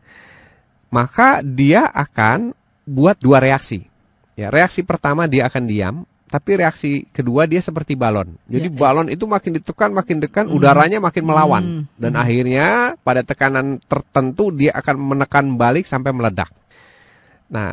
maka 0.91 1.39
dia 1.39 1.88
akan 1.88 2.52
buat 2.84 3.15
dua 3.23 3.39
reaksi. 3.39 3.88
Ya, 4.36 4.52
reaksi 4.52 4.84
pertama 4.84 5.26
dia 5.26 5.48
akan 5.48 5.64
diam, 5.64 5.95
tapi 6.28 6.60
reaksi 6.60 7.07
kedua 7.16 7.48
dia 7.48 7.64
seperti 7.64 7.95
balon. 7.95 8.36
Jadi 8.52 8.68
Ya, 8.68 8.74
ya. 8.76 8.80
balon 8.84 9.07
itu 9.07 9.24
makin 9.24 9.56
ditekan, 9.56 9.95
makin 9.95 10.20
dekan, 10.20 10.52
Mhm. 10.52 10.56
udaranya 10.60 10.99
makin 10.99 11.24
melawan. 11.24 11.64
Hmm, 11.64 11.84
Dan 11.95 12.14
hmm. 12.20 12.22
akhirnya 12.24 12.68
pada 12.99 13.24
tekanan 13.24 13.80
tertentu 13.88 14.52
dia 14.52 14.76
akan 14.76 14.95
menekan 15.16 15.56
balik 15.56 15.88
sampai 15.88 16.12
meledak. 16.12 16.52
Nah, 17.48 17.72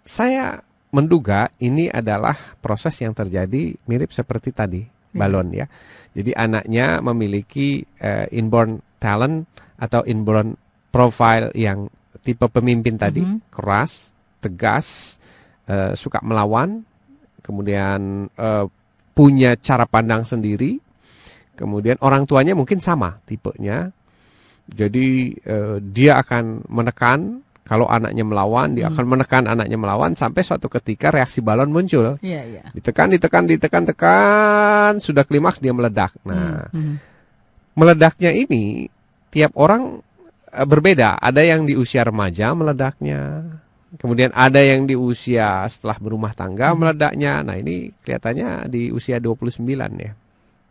saya 0.00 0.64
menduga 0.88 1.52
ini 1.60 1.92
adalah 1.92 2.32
proses 2.64 2.96
yang 3.04 3.12
terjadi 3.12 3.76
mirip 3.84 4.08
seperti 4.08 4.56
tadi 4.56 4.88
Ya. 5.12 5.20
balon 5.20 5.52
ya. 5.52 5.68
Jadi 6.16 6.32
anaknya 6.32 7.04
memiliki 7.04 7.84
eh, 8.00 8.24
inborn 8.32 8.80
talent 8.96 9.44
atau 9.76 10.00
inborn 10.08 10.56
profile 10.88 11.52
yang 11.52 11.92
tipe 12.24 12.48
pemimpin 12.48 12.96
tadi, 12.96 13.20
Mhm. 13.20 13.52
keras, 13.52 14.16
tegas, 14.40 15.17
eh, 15.68 15.92
suka 15.94 16.18
melawan, 16.24 16.82
kemudian 17.44 18.26
eh, 18.32 18.64
punya 19.12 19.54
cara 19.60 19.84
pandang 19.84 20.24
sendiri. 20.24 20.80
Kemudian 21.58 21.98
orang 22.00 22.22
tuanya 22.22 22.54
mungkin 22.54 22.78
sama 22.78 23.18
tipenya. 23.26 23.90
Jadi 24.68 25.32
eh, 25.34 25.76
dia 25.80 26.20
akan 26.22 26.68
menekan 26.70 27.42
kalau 27.68 27.84
anaknya 27.84 28.24
melawan, 28.24 28.72
dia 28.72 28.88
Hmm. 28.88 28.96
akan 28.96 29.06
menekan 29.12 29.44
anaknya 29.44 29.76
melawan 29.76 30.16
sampai 30.16 30.40
suatu 30.40 30.72
ketika 30.72 31.12
reaksi 31.12 31.44
balon 31.44 31.68
muncul. 31.68 32.16
Iya, 32.24 32.40
iya. 32.48 32.62
Ditekan, 32.72 33.12
ditekan, 33.12 33.44
ditekan, 33.44 33.84
tekan, 33.84 34.92
sudah 35.04 35.20
klimaks 35.28 35.60
dia 35.60 35.76
meledak. 35.76 36.16
Nah, 36.24 36.64
Mhm. 36.72 36.96
meledaknya 37.76 38.32
ini 38.32 38.88
tiap 39.28 39.52
orang 39.60 40.00
berbeda. 40.48 41.20
Ada 41.20 41.44
yang 41.44 41.68
di 41.68 41.76
usia 41.76 42.08
remaja 42.08 42.56
meledaknya. 42.56 43.44
Kemudian 43.96 44.28
ada 44.36 44.60
yang 44.60 44.84
di 44.84 44.92
usia 44.92 45.64
setelah 45.64 45.96
berumah 45.96 46.36
tangga 46.36 46.76
Hmm. 46.76 46.84
meledaknya. 46.84 47.40
Nah, 47.40 47.56
ini 47.56 47.88
kelihatannya 47.98 48.68
di 48.68 48.92
usia 48.92 49.16
29 49.16 49.64
ya. 49.96 50.12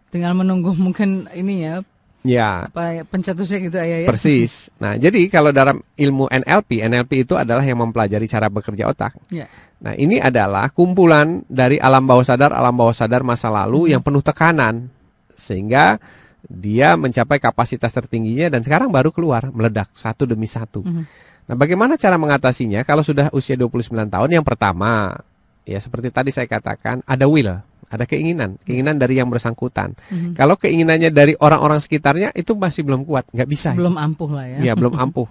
Tinggal 0.08 0.38
menunggu 0.38 0.72
mungkin 0.72 1.26
ini 1.34 1.66
ya 1.66 1.82
Ya, 2.22 2.68
apa 2.68 2.92
ya, 2.92 3.02
pencetusnya 3.02 3.58
gitu 3.62 3.78
ayah 3.80 4.04
ya. 4.04 4.08
persis. 4.08 4.68
Nah, 4.84 4.94
jadi 4.94 5.32
kalau 5.32 5.50
dalam 5.50 5.80
ilmu 5.96 6.28
NLP, 6.28 6.84
NLP 6.84 7.24
itu 7.24 7.34
adalah 7.34 7.64
yang 7.64 7.80
mempelajari 7.80 8.28
cara 8.28 8.52
bekerja 8.52 8.84
otak. 8.86 9.16
Ya. 9.30 9.48
Nah, 9.80 9.96
ini 9.96 10.20
adalah 10.20 10.68
kumpulan 10.68 11.42
dari 11.48 11.80
alam 11.80 12.04
bawah 12.04 12.22
sadar, 12.22 12.52
alam 12.52 12.76
bawah 12.76 12.92
sadar 12.92 13.24
masa 13.24 13.48
lalu 13.48 13.88
Mhm. 13.88 13.90
yang 13.90 14.02
penuh 14.04 14.20
tekanan. 14.20 14.92
Sehingga 15.30 16.02
dia 16.44 16.94
mencapai 16.94 17.38
kapasitas 17.38 17.92
tertingginya 17.92 18.50
dan 18.50 18.62
sekarang 18.62 18.88
baru 18.88 19.10
keluar 19.10 19.48
meledak 19.50 19.88
satu 19.94 20.24
demi 20.24 20.46
satu. 20.46 20.84
Mhm. 20.84 21.04
Nah, 21.48 21.56
bagaimana 21.56 21.96
cara 21.96 22.20
mengatasinya 22.20 22.84
kalau 22.84 23.02
sudah 23.02 23.32
usia 23.32 23.56
29 23.56 24.12
tahun? 24.12 24.30
Yang 24.36 24.46
pertama, 24.46 25.16
ya 25.64 25.80
seperti 25.80 26.12
tadi 26.12 26.30
saya 26.36 26.44
katakan, 26.44 27.00
ada 27.08 27.24
will, 27.24 27.64
ada 27.88 28.04
keinginan, 28.04 28.60
keinginan 28.68 29.00
dari 29.00 29.16
yang 29.16 29.32
bersangkutan. 29.32 29.96
Mhm. 30.12 30.36
Kalau 30.36 30.60
keinginannya 30.60 31.08
dari 31.08 31.40
orang-orang 31.40 31.80
sekitarnya 31.80 32.36
itu 32.36 32.52
masih 32.52 32.84
belum 32.84 33.08
kuat, 33.08 33.32
nggak 33.32 33.48
bisa. 33.48 33.72
Belum 33.72 33.96
ampuh 33.96 34.28
lah 34.28 34.46
ya. 34.46 34.72
Ya, 34.72 34.74
belum 34.76 35.00
ampuh. 35.00 35.28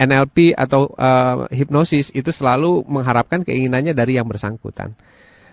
NLP 0.00 0.56
atau 0.56 0.88
uh, 0.96 1.44
hipnosis 1.52 2.08
itu 2.16 2.32
selalu 2.32 2.88
mengharapkan 2.88 3.44
keinginannya 3.44 3.92
dari 3.92 4.16
yang 4.16 4.24
bersangkutan. 4.24 4.96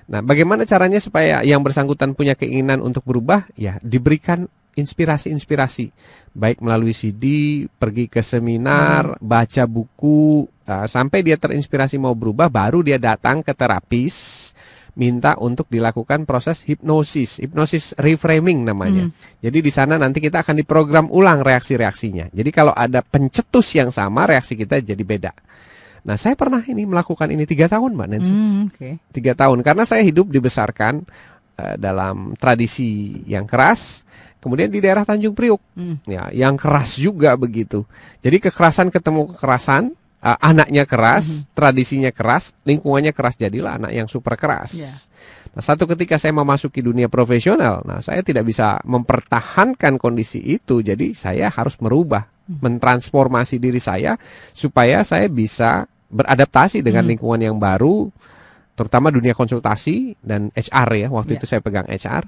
Nah, 0.07 0.23
bagaimana 0.23 0.63
caranya 0.63 1.03
supaya 1.03 1.43
yang 1.43 1.59
bersangkutan 1.59 2.15
punya 2.15 2.31
keinginan 2.31 2.79
untuk 2.79 3.03
berubah? 3.03 3.43
Ya, 3.59 3.75
diberikan 3.84 4.47
inspirasi-inspirasi, 4.77 5.89
baik 6.37 6.61
melalui 6.61 6.93
CD, 6.93 7.65
pergi 7.65 8.05
ke 8.05 8.21
seminar, 8.21 9.17
baca 9.17 9.65
buku, 9.65 10.45
uh, 10.45 10.85
sampai 10.85 11.25
dia 11.25 11.35
terinspirasi 11.35 11.97
mau 11.97 12.13
berubah, 12.13 12.47
baru 12.47 12.85
dia 12.85 13.01
datang 13.01 13.41
ke 13.41 13.51
terapis, 13.57 14.53
minta 14.97 15.37
untuk 15.37 15.69
dilakukan 15.69 16.25
proses 16.25 16.65
hipnosis, 16.65 17.37
hipnosis 17.37 17.93
reframing 18.01 18.65
namanya. 18.65 19.09
Jadi 19.41 19.61
di 19.61 19.71
sana 19.73 19.97
nanti 19.97 20.17
kita 20.17 20.41
akan 20.41 20.57
diprogram 20.57 21.05
ulang 21.13 21.45
reaksi-reaksinya. 21.45 22.33
Jadi 22.33 22.49
kalau 22.49 22.73
ada 22.73 23.05
pencetus 23.05 23.77
yang 23.77 23.93
sama, 23.93 24.25
reaksi 24.25 24.57
kita 24.57 24.81
jadi 24.81 25.03
beda. 25.05 25.31
Nah, 26.07 26.15
saya 26.15 26.33
pernah 26.39 26.63
ini 26.65 26.87
melakukan 26.87 27.29
ini 27.29 27.43
tiga 27.43 27.67
tahun, 27.69 27.93
Mbak 27.93 28.07
Nancy 28.09 28.31
Hmm, 28.31 28.71
Oke. 28.71 28.89
tiga 29.13 29.35
tahun 29.35 29.59
karena 29.61 29.83
saya 29.83 30.01
hidup 30.01 30.31
dibesarkan 30.31 31.03
eh, 31.59 31.75
dalam 31.77 32.33
tradisi 32.39 33.21
yang 33.27 33.43
keras 33.43 34.07
kemudian 34.38 34.69
di 34.69 34.80
daerah 34.80 35.03
Tanjung 35.03 35.34
Priuk 35.34 35.59
Hmm. 35.73 35.97
ya 36.05 36.30
yang 36.31 36.55
keras 36.55 36.95
juga 36.95 37.34
begitu 37.34 37.84
jadi 38.22 38.38
kekerasan 38.39 38.89
ketemu 38.89 39.34
kekerasan 39.34 39.93
eh, 40.19 40.38
anaknya 40.39 40.84
keras 40.84 41.45
tradisinya 41.51 42.09
keras 42.09 42.53
lingkungannya 42.64 43.11
keras 43.11 43.35
jadilah 43.35 43.77
anak 43.77 43.91
yang 43.91 44.07
super 44.07 44.34
keras 44.34 44.73
Ya. 44.73 44.89
nah 45.53 45.61
satu 45.61 45.89
ketika 45.89 46.18
saya 46.18 46.34
memasuki 46.34 46.81
dunia 46.81 47.07
profesional 47.07 47.81
nah 47.84 47.97
saya 47.99 48.22
tidak 48.22 48.45
bisa 48.45 48.77
mempertahankan 48.84 49.97
kondisi 49.97 50.38
itu 50.39 50.81
jadi 50.81 51.14
saya 51.14 51.49
harus 51.49 51.77
merubah 51.77 52.30
mentransformasi 52.47 53.57
diri 53.57 53.77
saya 53.77 54.15
supaya 54.53 55.03
saya 55.03 55.27
bisa 55.27 55.84
beradaptasi 56.07 56.80
dengan 56.80 57.03
Hmm. 57.03 57.11
lingkungan 57.11 57.41
yang 57.43 57.57
baru 57.59 58.07
terutama 58.77 59.09
dunia 59.09 59.34
konsultasi 59.34 60.15
dan 60.22 60.53
HR 60.53 60.89
ya 60.95 61.07
waktu 61.09 61.34
Ya. 61.34 61.38
itu 61.41 61.45
saya 61.49 61.59
pegang 61.59 61.89
HR. 61.89 62.23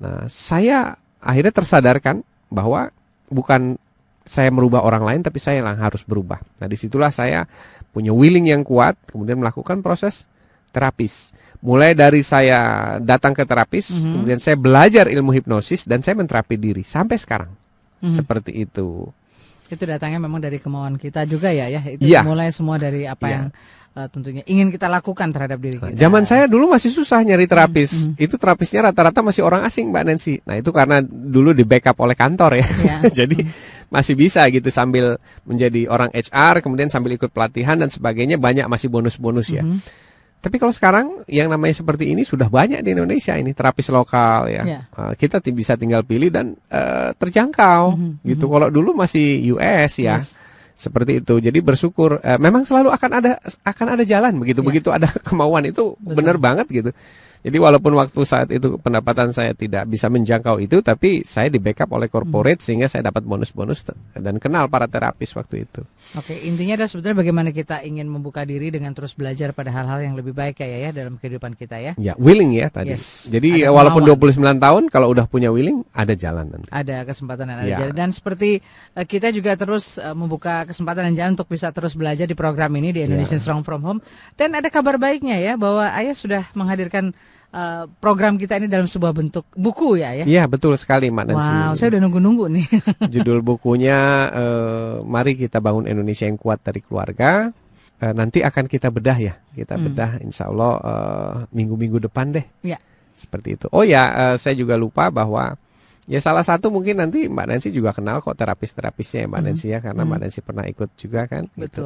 Nah, 0.00 0.24
saya 0.26 0.96
akhirnya 1.22 1.54
tersadarkan 1.54 2.26
bahwa 2.50 2.90
bukan 3.30 3.78
saya 4.22 4.50
merubah 4.54 4.82
orang 4.86 5.02
lain 5.02 5.20
tapi 5.22 5.38
saya 5.42 5.62
yang 5.62 5.70
harus 5.78 6.02
berubah. 6.06 6.38
Nah, 6.62 6.66
di 6.70 6.76
situlah 6.78 7.10
saya 7.10 7.46
punya 7.90 8.14
willing 8.14 8.50
yang 8.50 8.62
kuat 8.62 8.94
kemudian 9.10 9.38
melakukan 9.38 9.82
proses 9.82 10.26
terapis. 10.70 11.34
Mulai 11.62 11.94
dari 11.94 12.26
saya 12.26 12.98
datang 12.98 13.34
ke 13.38 13.46
terapis, 13.46 13.90
Mhm. 13.90 14.10
kemudian 14.10 14.40
saya 14.42 14.58
belajar 14.58 15.06
ilmu 15.06 15.30
hipnosis 15.30 15.86
dan 15.86 16.02
saya 16.02 16.18
menterapi 16.18 16.58
diri 16.58 16.82
sampai 16.82 17.16
sekarang. 17.18 17.50
Mhm. 18.02 18.14
Seperti 18.18 18.66
itu. 18.66 19.06
Itu 19.72 19.88
datangnya 19.88 20.20
memang 20.20 20.36
dari 20.36 20.60
kemauan 20.60 21.00
kita 21.00 21.24
juga 21.24 21.48
ya 21.48 21.64
ya. 21.66 21.80
Itu 21.80 22.04
Iya. 22.04 22.20
mulai 22.20 22.52
semua 22.52 22.76
dari 22.76 23.08
apa 23.08 23.24
Iya. 23.24 23.32
yang 23.32 23.44
eh, 23.92 24.08
tentunya 24.08 24.40
ingin 24.48 24.72
kita 24.72 24.88
lakukan 24.88 25.28
terhadap 25.32 25.60
diri 25.60 25.76
kita. 25.76 25.92
Zaman 25.92 26.24
saya 26.24 26.48
dulu 26.48 26.64
masih 26.68 26.88
susah 26.88 27.20
nyari 27.20 27.44
terapis. 27.44 28.08
Hmm, 28.08 28.16
Itu 28.16 28.40
terapisnya 28.40 28.88
rata-rata 28.88 29.20
masih 29.20 29.44
orang 29.44 29.68
asing, 29.68 29.92
Mbak 29.92 30.04
Nancy. 30.08 30.40
Nah, 30.48 30.56
itu 30.56 30.72
karena 30.72 31.04
dulu 31.04 31.52
di 31.52 31.60
backup 31.64 32.00
oleh 32.00 32.16
kantor 32.16 32.56
ya. 32.56 32.66
Ya. 32.84 32.96
Jadi 33.24 33.44
masih 33.92 34.16
bisa 34.16 34.48
gitu 34.48 34.72
sambil 34.72 35.20
menjadi 35.44 35.92
orang 35.92 36.08
HR, 36.08 36.64
kemudian 36.64 36.88
sambil 36.88 37.12
ikut 37.20 37.28
pelatihan 37.28 37.76
dan 37.76 37.92
sebagainya 37.92 38.40
banyak 38.40 38.64
masih 38.64 38.88
bonus-bonus 38.88 39.52
ya. 39.52 39.60
Mhm. 39.60 39.84
Tapi 40.42 40.58
kalau 40.58 40.74
sekarang 40.74 41.22
yang 41.30 41.46
namanya 41.46 41.70
seperti 41.70 42.10
ini 42.10 42.26
sudah 42.26 42.50
banyak 42.50 42.82
di 42.82 42.90
Indonesia 42.98 43.38
ini 43.38 43.54
terapis 43.54 43.94
lokal 43.94 44.50
ya. 44.50 44.66
Ya. 44.66 44.80
Uh, 44.90 45.14
kita 45.14 45.38
bisa 45.54 45.78
tinggal 45.78 46.02
pilih 46.02 46.34
dan 46.34 46.58
uh, 46.66 47.14
terjangkau 47.14 47.94
Mhm, 47.94 48.26
gitu. 48.26 48.50
Kalau 48.50 48.66
dulu 48.66 48.90
masih 48.98 49.54
US 49.54 50.02
ya. 50.02 50.18
Yes. 50.18 50.34
Seperti 50.74 51.22
itu. 51.22 51.38
Jadi 51.38 51.62
bersyukur 51.62 52.18
eh, 52.26 52.40
memang 52.42 52.66
selalu 52.66 52.90
akan 52.90 53.10
ada 53.22 53.32
akan 53.62 53.86
ada 53.94 54.02
jalan 54.02 54.34
begitu. 54.42 54.60
Ya. 54.60 54.66
Begitu 54.66 54.88
ada 54.90 55.06
kemauan 55.30 55.62
itu 55.62 55.94
benar 56.02 56.42
banget 56.42 56.66
gitu. 56.74 56.90
Jadi 57.42 57.58
walaupun 57.58 57.92
waktu 57.92 58.22
saat 58.22 58.48
itu 58.48 58.78
pendapatan 58.78 59.30
saya 59.30 59.50
tidak 59.50 59.84
bisa 59.84 60.06
menjangkau 60.06 60.58
itu 60.58 60.78
tapi 60.78 61.22
saya 61.22 61.46
di 61.46 61.58
backup 61.58 61.90
oleh 61.90 62.06
corporate 62.06 62.30
Hmm. 62.54 62.64
sehingga 62.64 62.86
saya 62.86 63.02
dapat 63.04 63.22
bonus-bonus 63.22 63.82
dan 64.12 64.38
kenal 64.38 64.66
para 64.66 64.86
terapis 64.86 65.30
waktu 65.32 65.66
itu. 65.66 65.82
Oke, 66.14 66.38
intinya 66.38 66.74
adalah 66.74 66.86
sebetulnya 66.86 67.18
bagaimana 67.18 67.50
kita 67.50 67.82
ingin 67.82 68.06
membuka 68.06 68.42
diri 68.42 68.68
dengan 68.68 68.92
terus 68.92 69.12
belajar 69.12 69.50
pada 69.50 69.68
hal-hal 69.68 69.98
yang 70.00 70.14
lebih 70.14 70.30
baik 70.30 70.58
ya 70.58 70.68
ya 70.70 70.90
dalam 70.92 71.16
kehidupan 71.16 71.52
kita 71.52 71.76
ya. 71.76 71.92
Ya, 71.96 72.14
willing 72.14 72.52
ya 72.52 72.68
tadi. 72.68 72.94
Yes. 72.94 73.26
Jadi 73.26 73.62
Ada 73.62 73.74
walaupun 73.74 74.06
kemauan. 74.06 74.58
29 74.58 74.62
tahun 74.62 74.82
kalau 74.86 75.10
udah 75.10 75.26
punya 75.26 75.50
willing 75.50 75.82
ada 75.90 76.14
jalan 76.14 76.46
nanti. 76.46 76.70
Ada 76.70 77.02
kesempatan 77.02 77.44
dan 77.44 77.58
ada 77.58 77.66
Ya. 77.66 77.78
jalan. 77.82 77.94
Dan 77.96 78.08
seperti 78.10 78.62
eh, 78.92 79.02
kita 79.04 79.28
juga 79.28 79.54
terus 79.54 79.96
eh, 79.96 80.14
membuka 80.14 80.62
kesempatan 80.62 81.10
dan 81.10 81.14
jalan 81.16 81.32
untuk 81.34 81.50
bisa 81.50 81.68
terus 81.70 81.92
belajar 81.92 82.24
di 82.24 82.34
program 82.34 82.70
ini 82.72 82.92
di 82.92 83.02
Indonesian 83.02 83.38
Ya. 83.38 83.44
Strong 83.44 83.62
From 83.62 83.82
Home. 83.82 84.00
Dan 84.32 84.54
ada 84.54 84.68
kabar 84.68 84.94
baiknya 84.94 85.36
ya 85.36 85.56
bahwa 85.56 85.90
Ayah 85.90 86.14
sudah 86.14 86.46
menghadirkan 86.52 87.10
eh, 87.52 87.84
program 88.00 88.34
kita 88.34 88.56
ini 88.56 88.66
dalam 88.66 88.84
sebuah 88.84 89.12
bentuk 89.12 89.44
buku 89.52 89.96
ya 89.96 90.12
ya. 90.12 90.24
Iya, 90.24 90.44
betul 90.46 90.74
sekali 90.74 91.08
Mbak 91.08 91.24
Nancy. 91.28 91.52
Wow, 91.52 91.72
saya 91.76 91.88
udah 91.92 92.00
nunggu-nunggu 92.02 92.44
nih. 92.50 92.66
Judul 93.14 93.40
bukunya 93.40 93.98
eh, 94.28 94.94
Mari 95.02 95.36
kita 95.36 95.60
bangun 95.60 95.84
Indonesia 95.84 96.24
yang 96.24 96.36
kuat 96.36 96.60
dari 96.60 96.80
keluarga. 96.80 97.52
Eh, 98.02 98.10
nanti 98.10 98.40
akan 98.40 98.66
kita 98.66 98.88
bedah 98.88 99.14
ya, 99.14 99.34
kita 99.52 99.78
Hmm. 99.78 99.84
bedah 99.86 100.10
Insya 100.18 100.48
Allah 100.48 100.74
minggu-minggu 101.48 102.02
depan 102.02 102.32
deh. 102.32 102.46
Ya. 102.60 102.80
Seperti 103.12 103.54
itu. 103.54 103.66
Oh 103.70 103.84
ya, 103.84 104.32
eh, 104.32 104.36
saya 104.36 104.56
juga 104.56 104.74
lupa 104.74 105.06
bahwa 105.08 105.54
ya 106.10 106.18
salah 106.18 106.42
satu 106.42 106.66
mungkin 106.66 106.98
nanti 106.98 107.30
Mbak 107.30 107.46
Nancy 107.46 107.70
juga 107.70 107.94
kenal 107.94 108.18
kok 108.18 108.34
terapis-terapisnya 108.34 109.22
ya 109.22 109.28
Mbak 109.28 109.38
Hmm. 109.38 109.46
Nancy 109.46 109.66
ya, 109.70 109.78
karena 109.78 110.02
Hmm. 110.02 110.10
Mbak 110.10 110.18
Nancy 110.18 110.40
pernah 110.42 110.64
ikut 110.66 110.90
juga 110.96 111.20
kan. 111.26 111.44
gitu. 111.54 111.84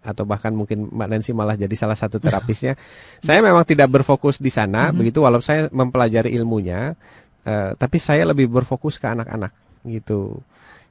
Atau 0.00 0.24
bahkan 0.24 0.50
mungkin 0.50 0.88
Mbak 0.88 1.08
Nancy 1.08 1.32
malah 1.32 1.54
jadi 1.54 1.72
salah 1.76 1.96
satu 1.96 2.16
terapisnya. 2.16 2.74
saya 3.26 3.44
memang 3.44 3.64
tidak 3.68 3.88
berfokus 3.92 4.40
di 4.40 4.48
sana, 4.48 4.88
Mhm. 4.90 4.96
begitu 4.96 5.18
walaupun 5.20 5.44
saya 5.44 5.62
mempelajari 5.68 6.32
ilmunya, 6.34 6.96
eh, 7.44 7.70
tapi 7.76 8.00
saya 8.00 8.24
lebih 8.24 8.48
berfokus 8.48 8.96
ke 8.96 9.06
anak-anak 9.06 9.52
gitu. 9.84 10.40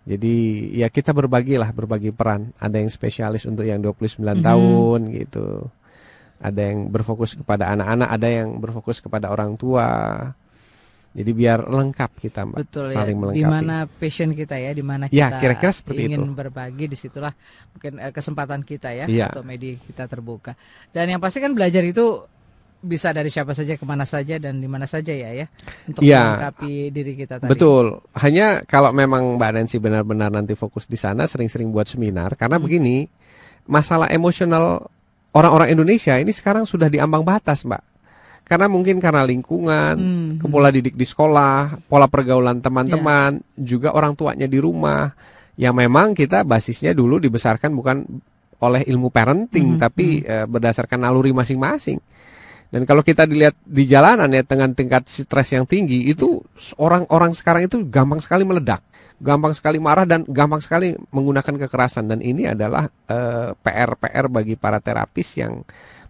Jadi 0.10 0.69
ya 0.73 0.90
kita 0.90 1.14
berbagilah 1.14 1.69
berbagi 1.69 2.10
peran. 2.10 2.49
Ada 2.57 2.81
yang 2.81 2.90
spesialis 2.90 3.45
untuk 3.45 3.65
yang 3.65 3.77
29 3.81 4.41
Mhm. 4.41 4.45
tahun 4.45 4.99
gitu. 5.14 5.48
Ada 6.40 6.61
yang 6.72 6.88
berfokus 6.88 7.36
kepada 7.36 7.68
anak-anak, 7.76 8.10
ada 8.10 8.27
yang 8.31 8.57
berfokus 8.57 9.03
kepada 9.03 9.27
orang 9.27 9.60
tua. 9.60 9.86
Jadi 11.10 11.31
biar 11.31 11.65
lengkap 11.65 12.11
kita, 12.15 12.45
Mbak. 12.45 12.57
Betul 12.60 12.86
ya. 12.88 13.02
saling 13.02 13.18
Di 13.18 13.22
melengkapi. 13.41 13.49
mana 13.49 13.76
passion 13.86 14.30
kita 14.31 14.56
ya, 14.56 14.72
di 14.72 14.84
mana 14.84 15.10
Ya, 15.10 15.27
kita 15.27 15.38
kira-kira 15.41 15.72
seperti 15.73 16.02
ingin 16.06 16.22
itu. 16.22 16.34
berbagi 16.34 16.86
di 16.86 16.94
situlah 16.94 17.34
mungkin 17.72 17.91
eh, 17.98 18.11
kesempatan 18.11 18.61
kita 18.61 18.94
ya 18.94 19.06
Iya. 19.06 19.34
atau 19.34 19.41
media 19.41 19.73
kita 19.76 20.06
terbuka. 20.06 20.53
Dan 20.88 21.10
yang 21.10 21.18
pasti 21.18 21.38
kan 21.38 21.52
belajar 21.52 21.81
itu 21.81 22.23
bisa 22.80 23.10
dari 23.10 23.27
siapa 23.27 23.52
saja 23.52 23.73
ke 23.73 23.84
mana 23.84 24.06
saja 24.06 24.38
dan 24.38 24.56
di 24.56 24.64
mana 24.64 24.86
saja 24.86 25.10
ya 25.10 25.34
ya 25.36 25.49
untuk 25.84 25.99
Iya. 25.99 26.22
melengkapi 26.40 26.73
diri 26.90 27.14
kita 27.14 27.36
tadi. 27.38 27.49
Betul. 27.49 27.99
Hanya 28.15 28.61
kalau 28.64 28.94
memang 28.94 29.36
Mbak 29.36 29.52
Nancy 29.52 29.77
benar-benar 29.77 30.30
nanti 30.30 30.53
fokus 30.53 30.86
di 30.86 30.95
sana, 30.95 31.26
sering-sering 31.26 31.68
buat 31.69 31.86
seminar. 31.86 32.38
Karena 32.38 32.56
Hmm. 32.56 32.64
begini, 32.64 33.10
masalah 33.65 34.07
emosional 34.07 34.86
orang-orang 35.31 35.69
Indonesia 35.72 36.15
ini 36.15 36.30
sekarang 36.30 36.64
sudah 36.64 36.88
diambang 36.88 37.22
batas, 37.22 37.61
Mbak. 37.61 37.89
Karena 38.50 38.66
mungkin 38.66 38.98
karena 38.98 39.22
lingkungan, 39.22 39.96
Hmm. 39.96 40.32
ke 40.42 40.46
pola 40.50 40.74
didik 40.74 40.98
di 40.98 41.06
sekolah, 41.06 41.86
pola 41.86 42.10
pergaulan 42.10 42.58
teman-teman, 42.60 43.46
juga 43.54 43.94
orang 43.94 44.18
tuanya 44.18 44.50
di 44.50 44.58
rumah. 44.58 45.14
Yang 45.54 45.76
memang 45.78 46.18
kita 46.18 46.42
basisnya 46.42 46.98
dulu 46.98 47.22
dibesarkan 47.22 47.70
bukan 47.78 48.10
oleh 48.60 48.82
ilmu 48.90 49.14
parenting, 49.14 49.78
Mhm, 49.78 49.80
tapi 49.80 50.26
eh, 50.26 50.50
berdasarkan 50.50 50.98
naluri 50.98 51.30
masing-masing. 51.30 52.02
Dan 52.70 52.86
kalau 52.86 53.02
kita 53.02 53.26
dilihat 53.26 53.58
di 53.66 53.86
jalanan 53.86 54.30
ya 54.30 54.46
dengan 54.46 54.74
tingkat 54.74 55.06
stres 55.10 55.54
yang 55.54 55.66
tinggi 55.66 56.06
itu 56.06 56.38
orang-orang 56.78 57.34
sekarang 57.34 57.66
itu 57.66 57.82
gampang 57.86 58.22
sekali 58.22 58.46
meledak, 58.46 58.86
gampang 59.18 59.58
sekali 59.58 59.82
marah 59.82 60.06
dan 60.06 60.22
gampang 60.30 60.62
sekali 60.62 60.94
menggunakan 61.10 61.66
kekerasan 61.66 62.06
dan 62.10 62.22
ini 62.22 62.46
adalah 62.46 62.86
eh, 63.10 63.58
PR-PR 63.58 64.26
bagi 64.30 64.54
para 64.54 64.78
terapis 64.78 65.38
yang 65.38 65.66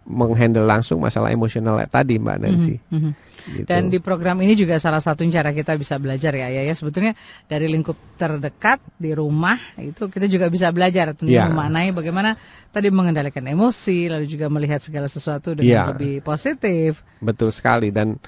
menghandle 0.10 0.66
langsung 0.66 0.98
masalah 1.00 1.30
emosional 1.30 1.78
tadi 1.86 2.18
Mbak 2.18 2.38
Nancy. 2.42 2.76
Mhm, 2.90 2.98
mhm. 3.00 3.12
Gitu. 3.50 3.66
Dan 3.66 3.88
di 3.90 3.98
program 4.04 4.38
ini 4.44 4.54
juga 4.54 4.78
salah 4.78 5.00
satu 5.00 5.24
cara 5.32 5.56
kita 5.56 5.74
bisa 5.80 5.96
belajar 5.98 6.36
ya, 6.36 6.52
ya, 6.52 6.62
ya 6.66 6.74
sebetulnya 6.76 7.16
dari 7.48 7.66
lingkup 7.72 7.96
terdekat 8.20 8.84
di 9.00 9.16
rumah 9.16 9.56
itu 9.80 10.12
kita 10.12 10.28
juga 10.30 10.52
bisa 10.52 10.70
belajar 10.70 11.16
tentunya 11.16 11.46
Ya. 11.46 11.50
memaknai 11.50 11.90
bagaimana 11.96 12.36
tadi 12.70 12.92
mengendalikan 12.92 13.46
emosi, 13.48 14.12
lalu 14.12 14.26
juga 14.28 14.52
melihat 14.52 14.84
segala 14.84 15.08
sesuatu 15.08 15.56
dengan 15.56 15.72
Ya. 15.72 15.86
lebih 15.90 16.20
positif. 16.22 17.02
Betul 17.24 17.56
sekali 17.56 17.90
dan 17.90 18.20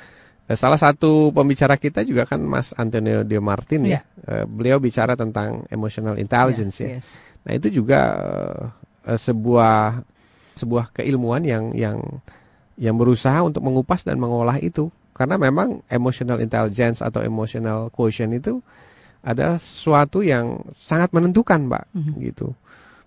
Eh, 0.52 0.58
Salah 0.60 0.76
satu 0.76 1.32
pembicara 1.32 1.80
kita 1.80 2.04
juga 2.04 2.28
kan 2.28 2.44
Mas 2.44 2.76
Antonio 2.76 3.24
De 3.24 3.40
Martin 3.40 3.88
ya. 3.88 4.04
Eh, 4.28 4.44
Beliau 4.44 4.84
bicara 4.84 5.16
tentang 5.16 5.64
emotional 5.72 6.20
intelligence 6.20 6.84
ya. 6.84 7.00
Yes. 7.00 7.24
Nah 7.48 7.56
itu 7.56 7.72
juga 7.72 8.00
eh, 9.08 9.16
sebuah 9.16 10.04
sebuah 10.62 10.94
keilmuan 10.94 11.42
yang 11.42 11.74
yang 11.74 11.98
yang 12.78 12.96
berusaha 12.98 13.42
untuk 13.42 13.66
mengupas 13.66 14.06
dan 14.06 14.22
mengolah 14.22 14.62
itu 14.62 14.94
karena 15.12 15.36
memang 15.38 15.82
emotional 15.90 16.40
intelligence 16.40 17.02
atau 17.02 17.22
emotional 17.22 17.90
quotient 17.90 18.38
itu 18.38 18.62
ada 19.22 19.58
sesuatu 19.62 20.26
yang 20.26 20.66
sangat 20.74 21.14
menentukan, 21.14 21.70
Mbak, 21.70 21.86
Mhm. 21.94 22.14
gitu. 22.26 22.48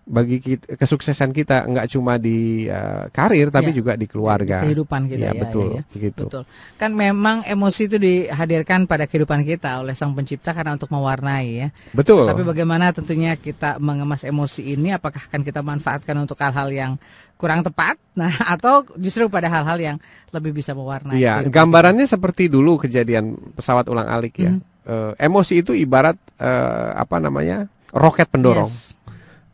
Bagi 0.05 0.36
kita, 0.36 0.76
kesuksesan 0.76 1.32
kita 1.32 1.64
nggak 1.64 1.89
cuma 1.89 2.20
di 2.20 2.68
eh, 2.68 3.09
karir 3.09 3.48
tapi 3.48 3.72
Ya. 3.72 3.76
juga 3.81 3.93
di 3.97 4.05
keluarga. 4.05 4.60
Di 4.60 4.68
kehidupan 4.68 5.09
kita 5.09 5.24
ya, 5.24 5.32
ya, 5.32 5.40
betul, 5.40 5.68
ya, 5.72 5.81
ya. 5.81 5.82
begitu. 5.97 6.22
Betul. 6.28 6.43
Kan 6.76 6.90
memang 6.93 7.40
emosi 7.43 7.89
itu 7.89 7.97
dihadirkan 7.97 8.85
pada 8.85 9.09
kehidupan 9.09 9.40
kita 9.48 9.81
oleh 9.81 9.97
Sang 9.97 10.12
Pencipta 10.12 10.52
karena 10.52 10.76
untuk 10.76 10.93
mewarnai 10.93 11.47
ya. 11.56 11.68
Betul. 11.97 12.28
Tapi 12.28 12.44
bagaimana 12.44 12.93
tentunya 12.93 13.32
kita 13.32 13.81
mengemas 13.81 14.28
emosi 14.28 14.76
ini 14.76 14.93
apakah 14.93 15.24
akan 15.24 15.40
kita 15.40 15.64
manfaatkan 15.64 16.16
untuk 16.20 16.36
hal-hal 16.36 16.68
yang 16.68 16.93
kurang 17.35 17.64
tepat? 17.64 17.97
Nah, 18.14 18.31
atau 18.47 18.86
justru 18.94 19.26
pada 19.26 19.51
hal-hal 19.51 19.74
yang 19.82 19.97
lebih 20.31 20.55
bisa 20.55 20.70
mewarnai. 20.70 21.18
Kehidupan 21.18 21.51
gambarannya 21.51 22.06
seperti 22.06 22.47
dulu 22.47 22.78
kejadian 22.78 23.35
pesawat 23.59 23.90
ulang 23.90 24.06
alik 24.06 24.39
ya. 24.39 24.55
Mhm. 24.55 24.62
Eh, 24.85 25.12
emosi 25.18 25.64
itu 25.64 25.74
ibarat 25.74 26.14
eh, 26.39 26.90
apa 26.94 27.18
namanya 27.18 27.66
roket 27.90 28.31
pendorong 28.31 28.68
Yes. 28.70 28.94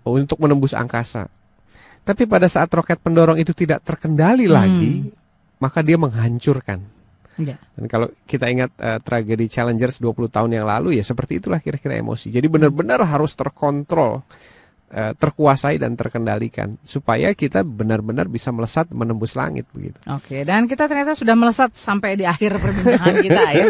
Untuk 0.05 0.41
menembus 0.41 0.73
angkasa. 0.73 1.29
Tapi 2.01 2.25
pada 2.25 2.49
saat 2.49 2.73
roket 2.73 2.97
pendorong 2.99 3.37
itu 3.37 3.53
tidak 3.53 3.85
terkendali 3.85 4.49
Hmm. 4.49 4.55
lagi, 4.57 4.93
maka 5.61 5.85
dia 5.85 6.01
menghancurkan. 6.01 6.81
Iya. 7.37 7.57
Dan 7.77 7.85
kalau 7.89 8.09
kita 8.25 8.49
ingat 8.49 8.73
eh, 8.77 9.01
tragedi 9.01 9.49
Challengers 9.49 10.01
20 10.01 10.29
tahun 10.29 10.51
yang 10.61 10.67
lalu 10.69 11.01
ya 11.01 11.05
seperti 11.05 11.41
itulah 11.41 11.61
kira-kira 11.61 11.97
emosi. 11.97 12.29
Jadi 12.29 12.49
benar-benar 12.49 13.01
harus 13.05 13.33
terkontrol, 13.33 14.25
eh, 14.91 15.13
terkuasai 15.15 15.79
dan 15.79 15.95
terkendalikan 15.95 16.77
supaya 16.83 17.33
kita 17.33 17.63
benar-benar 17.63 18.27
bisa 18.27 18.51
melesat 18.51 18.91
menembus 18.91 19.39
langit 19.39 19.67
begitu. 19.71 19.97
Oke, 20.11 20.43
dan 20.43 20.67
kita 20.67 20.91
ternyata 20.91 21.15
sudah 21.15 21.39
melesat 21.39 21.73
sampai 21.79 22.19
di 22.19 22.27
akhir 22.27 22.59
perbincangan 22.59 23.17
kita 23.27 23.43
ya. 23.55 23.65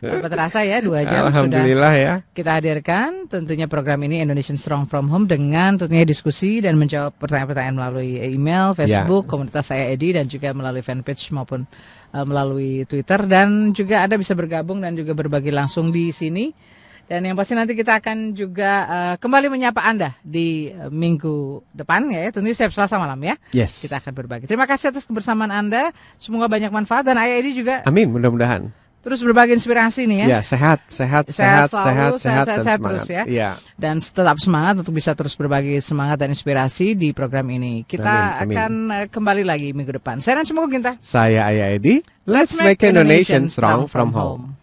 Tanpa 0.00 0.28
terasa 0.32 0.64
ya, 0.64 0.80
dua 0.80 1.04
jam 1.04 1.28
sudah 1.28 1.30
Alhamdulillah 1.32 1.94
ya. 1.94 2.14
kita 2.32 2.58
hadirkan 2.58 3.28
tentunya 3.28 3.68
program 3.68 4.00
ini 4.08 4.24
Indonesian 4.24 4.56
Strong 4.56 4.88
From 4.88 5.12
Home 5.12 5.28
dengan 5.28 5.76
tentunya 5.76 6.08
diskusi 6.08 6.64
dan 6.64 6.80
menjawab 6.80 7.14
pertanyaan-pertanyaan 7.20 7.76
melalui 7.76 8.18
email, 8.24 8.72
Facebook, 8.72 9.28
komunitas 9.28 9.70
saya 9.70 9.92
Edi 9.92 10.16
dan 10.16 10.26
juga 10.26 10.56
melalui 10.56 10.80
fanpage 10.80 11.30
maupun 11.36 11.68
eh, 12.16 12.24
melalui 12.24 12.88
Twitter 12.88 13.20
dan 13.28 13.76
juga 13.76 14.08
Anda 14.08 14.16
bisa 14.16 14.32
bergabung 14.32 14.80
dan 14.80 14.96
juga 14.96 15.12
berbagi 15.12 15.52
langsung 15.52 15.92
di 15.92 16.10
sini. 16.10 16.71
Dan 17.12 17.28
yang 17.28 17.36
pasti 17.36 17.52
nanti 17.52 17.76
kita 17.76 18.00
akan 18.00 18.32
juga 18.32 18.72
eh, 18.88 19.14
kembali 19.20 19.52
menyapa 19.52 19.84
Anda 19.84 20.16
di 20.24 20.72
eh, 20.72 20.88
minggu 20.88 21.60
depan 21.76 22.08
ya, 22.08 22.32
tentunya 22.32 22.56
setiap 22.56 22.72
Selasa 22.72 22.96
malam 22.96 23.20
ya. 23.20 23.36
Yes. 23.52 23.84
Kita 23.84 24.00
akan 24.00 24.16
berbagi. 24.16 24.48
Terima 24.48 24.64
kasih 24.64 24.96
atas 24.96 25.04
kebersamaan 25.04 25.52
Anda. 25.52 25.92
Semoga 26.16 26.48
banyak 26.48 26.72
manfaat 26.72 27.04
dan 27.04 27.20
Ayah 27.20 27.36
Edi 27.44 27.52
juga 27.52 27.84
Amin, 27.84 28.08
mudah-mudahan. 28.08 28.72
terus 29.04 29.20
berbagi 29.20 29.52
inspirasi 29.52 30.08
nih 30.08 30.24
ya. 30.24 30.26
Ya, 30.38 30.40
sehat, 30.40 30.78
sehat, 30.88 31.28
Sehat 31.28 31.68
sehat, 31.68 31.68
selalu, 31.68 31.84
sehat, 31.84 31.92
sehat, 31.92 32.16
sehat, 32.16 32.20
sehat, 32.22 32.46
dan 32.48 32.56
sehat 32.56 32.78
semangat. 32.80 32.86
terus 32.88 33.04
ya. 33.04 33.22
Iya. 33.28 33.50
dan 33.76 33.94
tetap 34.00 34.36
semangat 34.40 34.74
untuk 34.80 34.94
bisa 34.96 35.10
terus 35.12 35.34
berbagi 35.36 35.74
semangat 35.84 36.16
dan 36.16 36.32
inspirasi 36.32 36.96
di 36.96 37.12
program 37.12 37.44
ini. 37.52 37.84
Kita 37.84 38.40
Amin, 38.40 38.40
amin. 38.40 38.56
akan 38.56 38.72
eh, 38.88 39.06
kembali 39.12 39.44
lagi 39.44 39.76
minggu 39.76 40.00
depan. 40.00 40.24
Saya 40.24 40.40
Nancy 40.40 40.56
Ginta. 40.56 40.96
Saya 41.04 41.44
Ayah 41.44 41.76
Edi. 41.76 42.00
Let's 42.24 42.56
make 42.56 42.80
Indonesia 42.80 43.36
strong 43.52 43.84
from 43.84 44.16
home. 44.16 44.62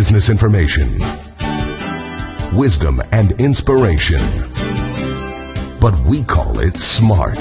Business 0.00 0.30
information. 0.30 0.98
Wisdom 2.56 3.02
and 3.12 3.32
inspiration. 3.32 4.22
But 5.78 5.94
we 6.06 6.22
call 6.22 6.58
it 6.58 6.76
smart. 6.78 7.36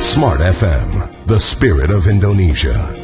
Smart 0.00 0.40
FM, 0.40 1.26
the 1.26 1.38
spirit 1.38 1.90
of 1.90 2.06
Indonesia. 2.06 3.01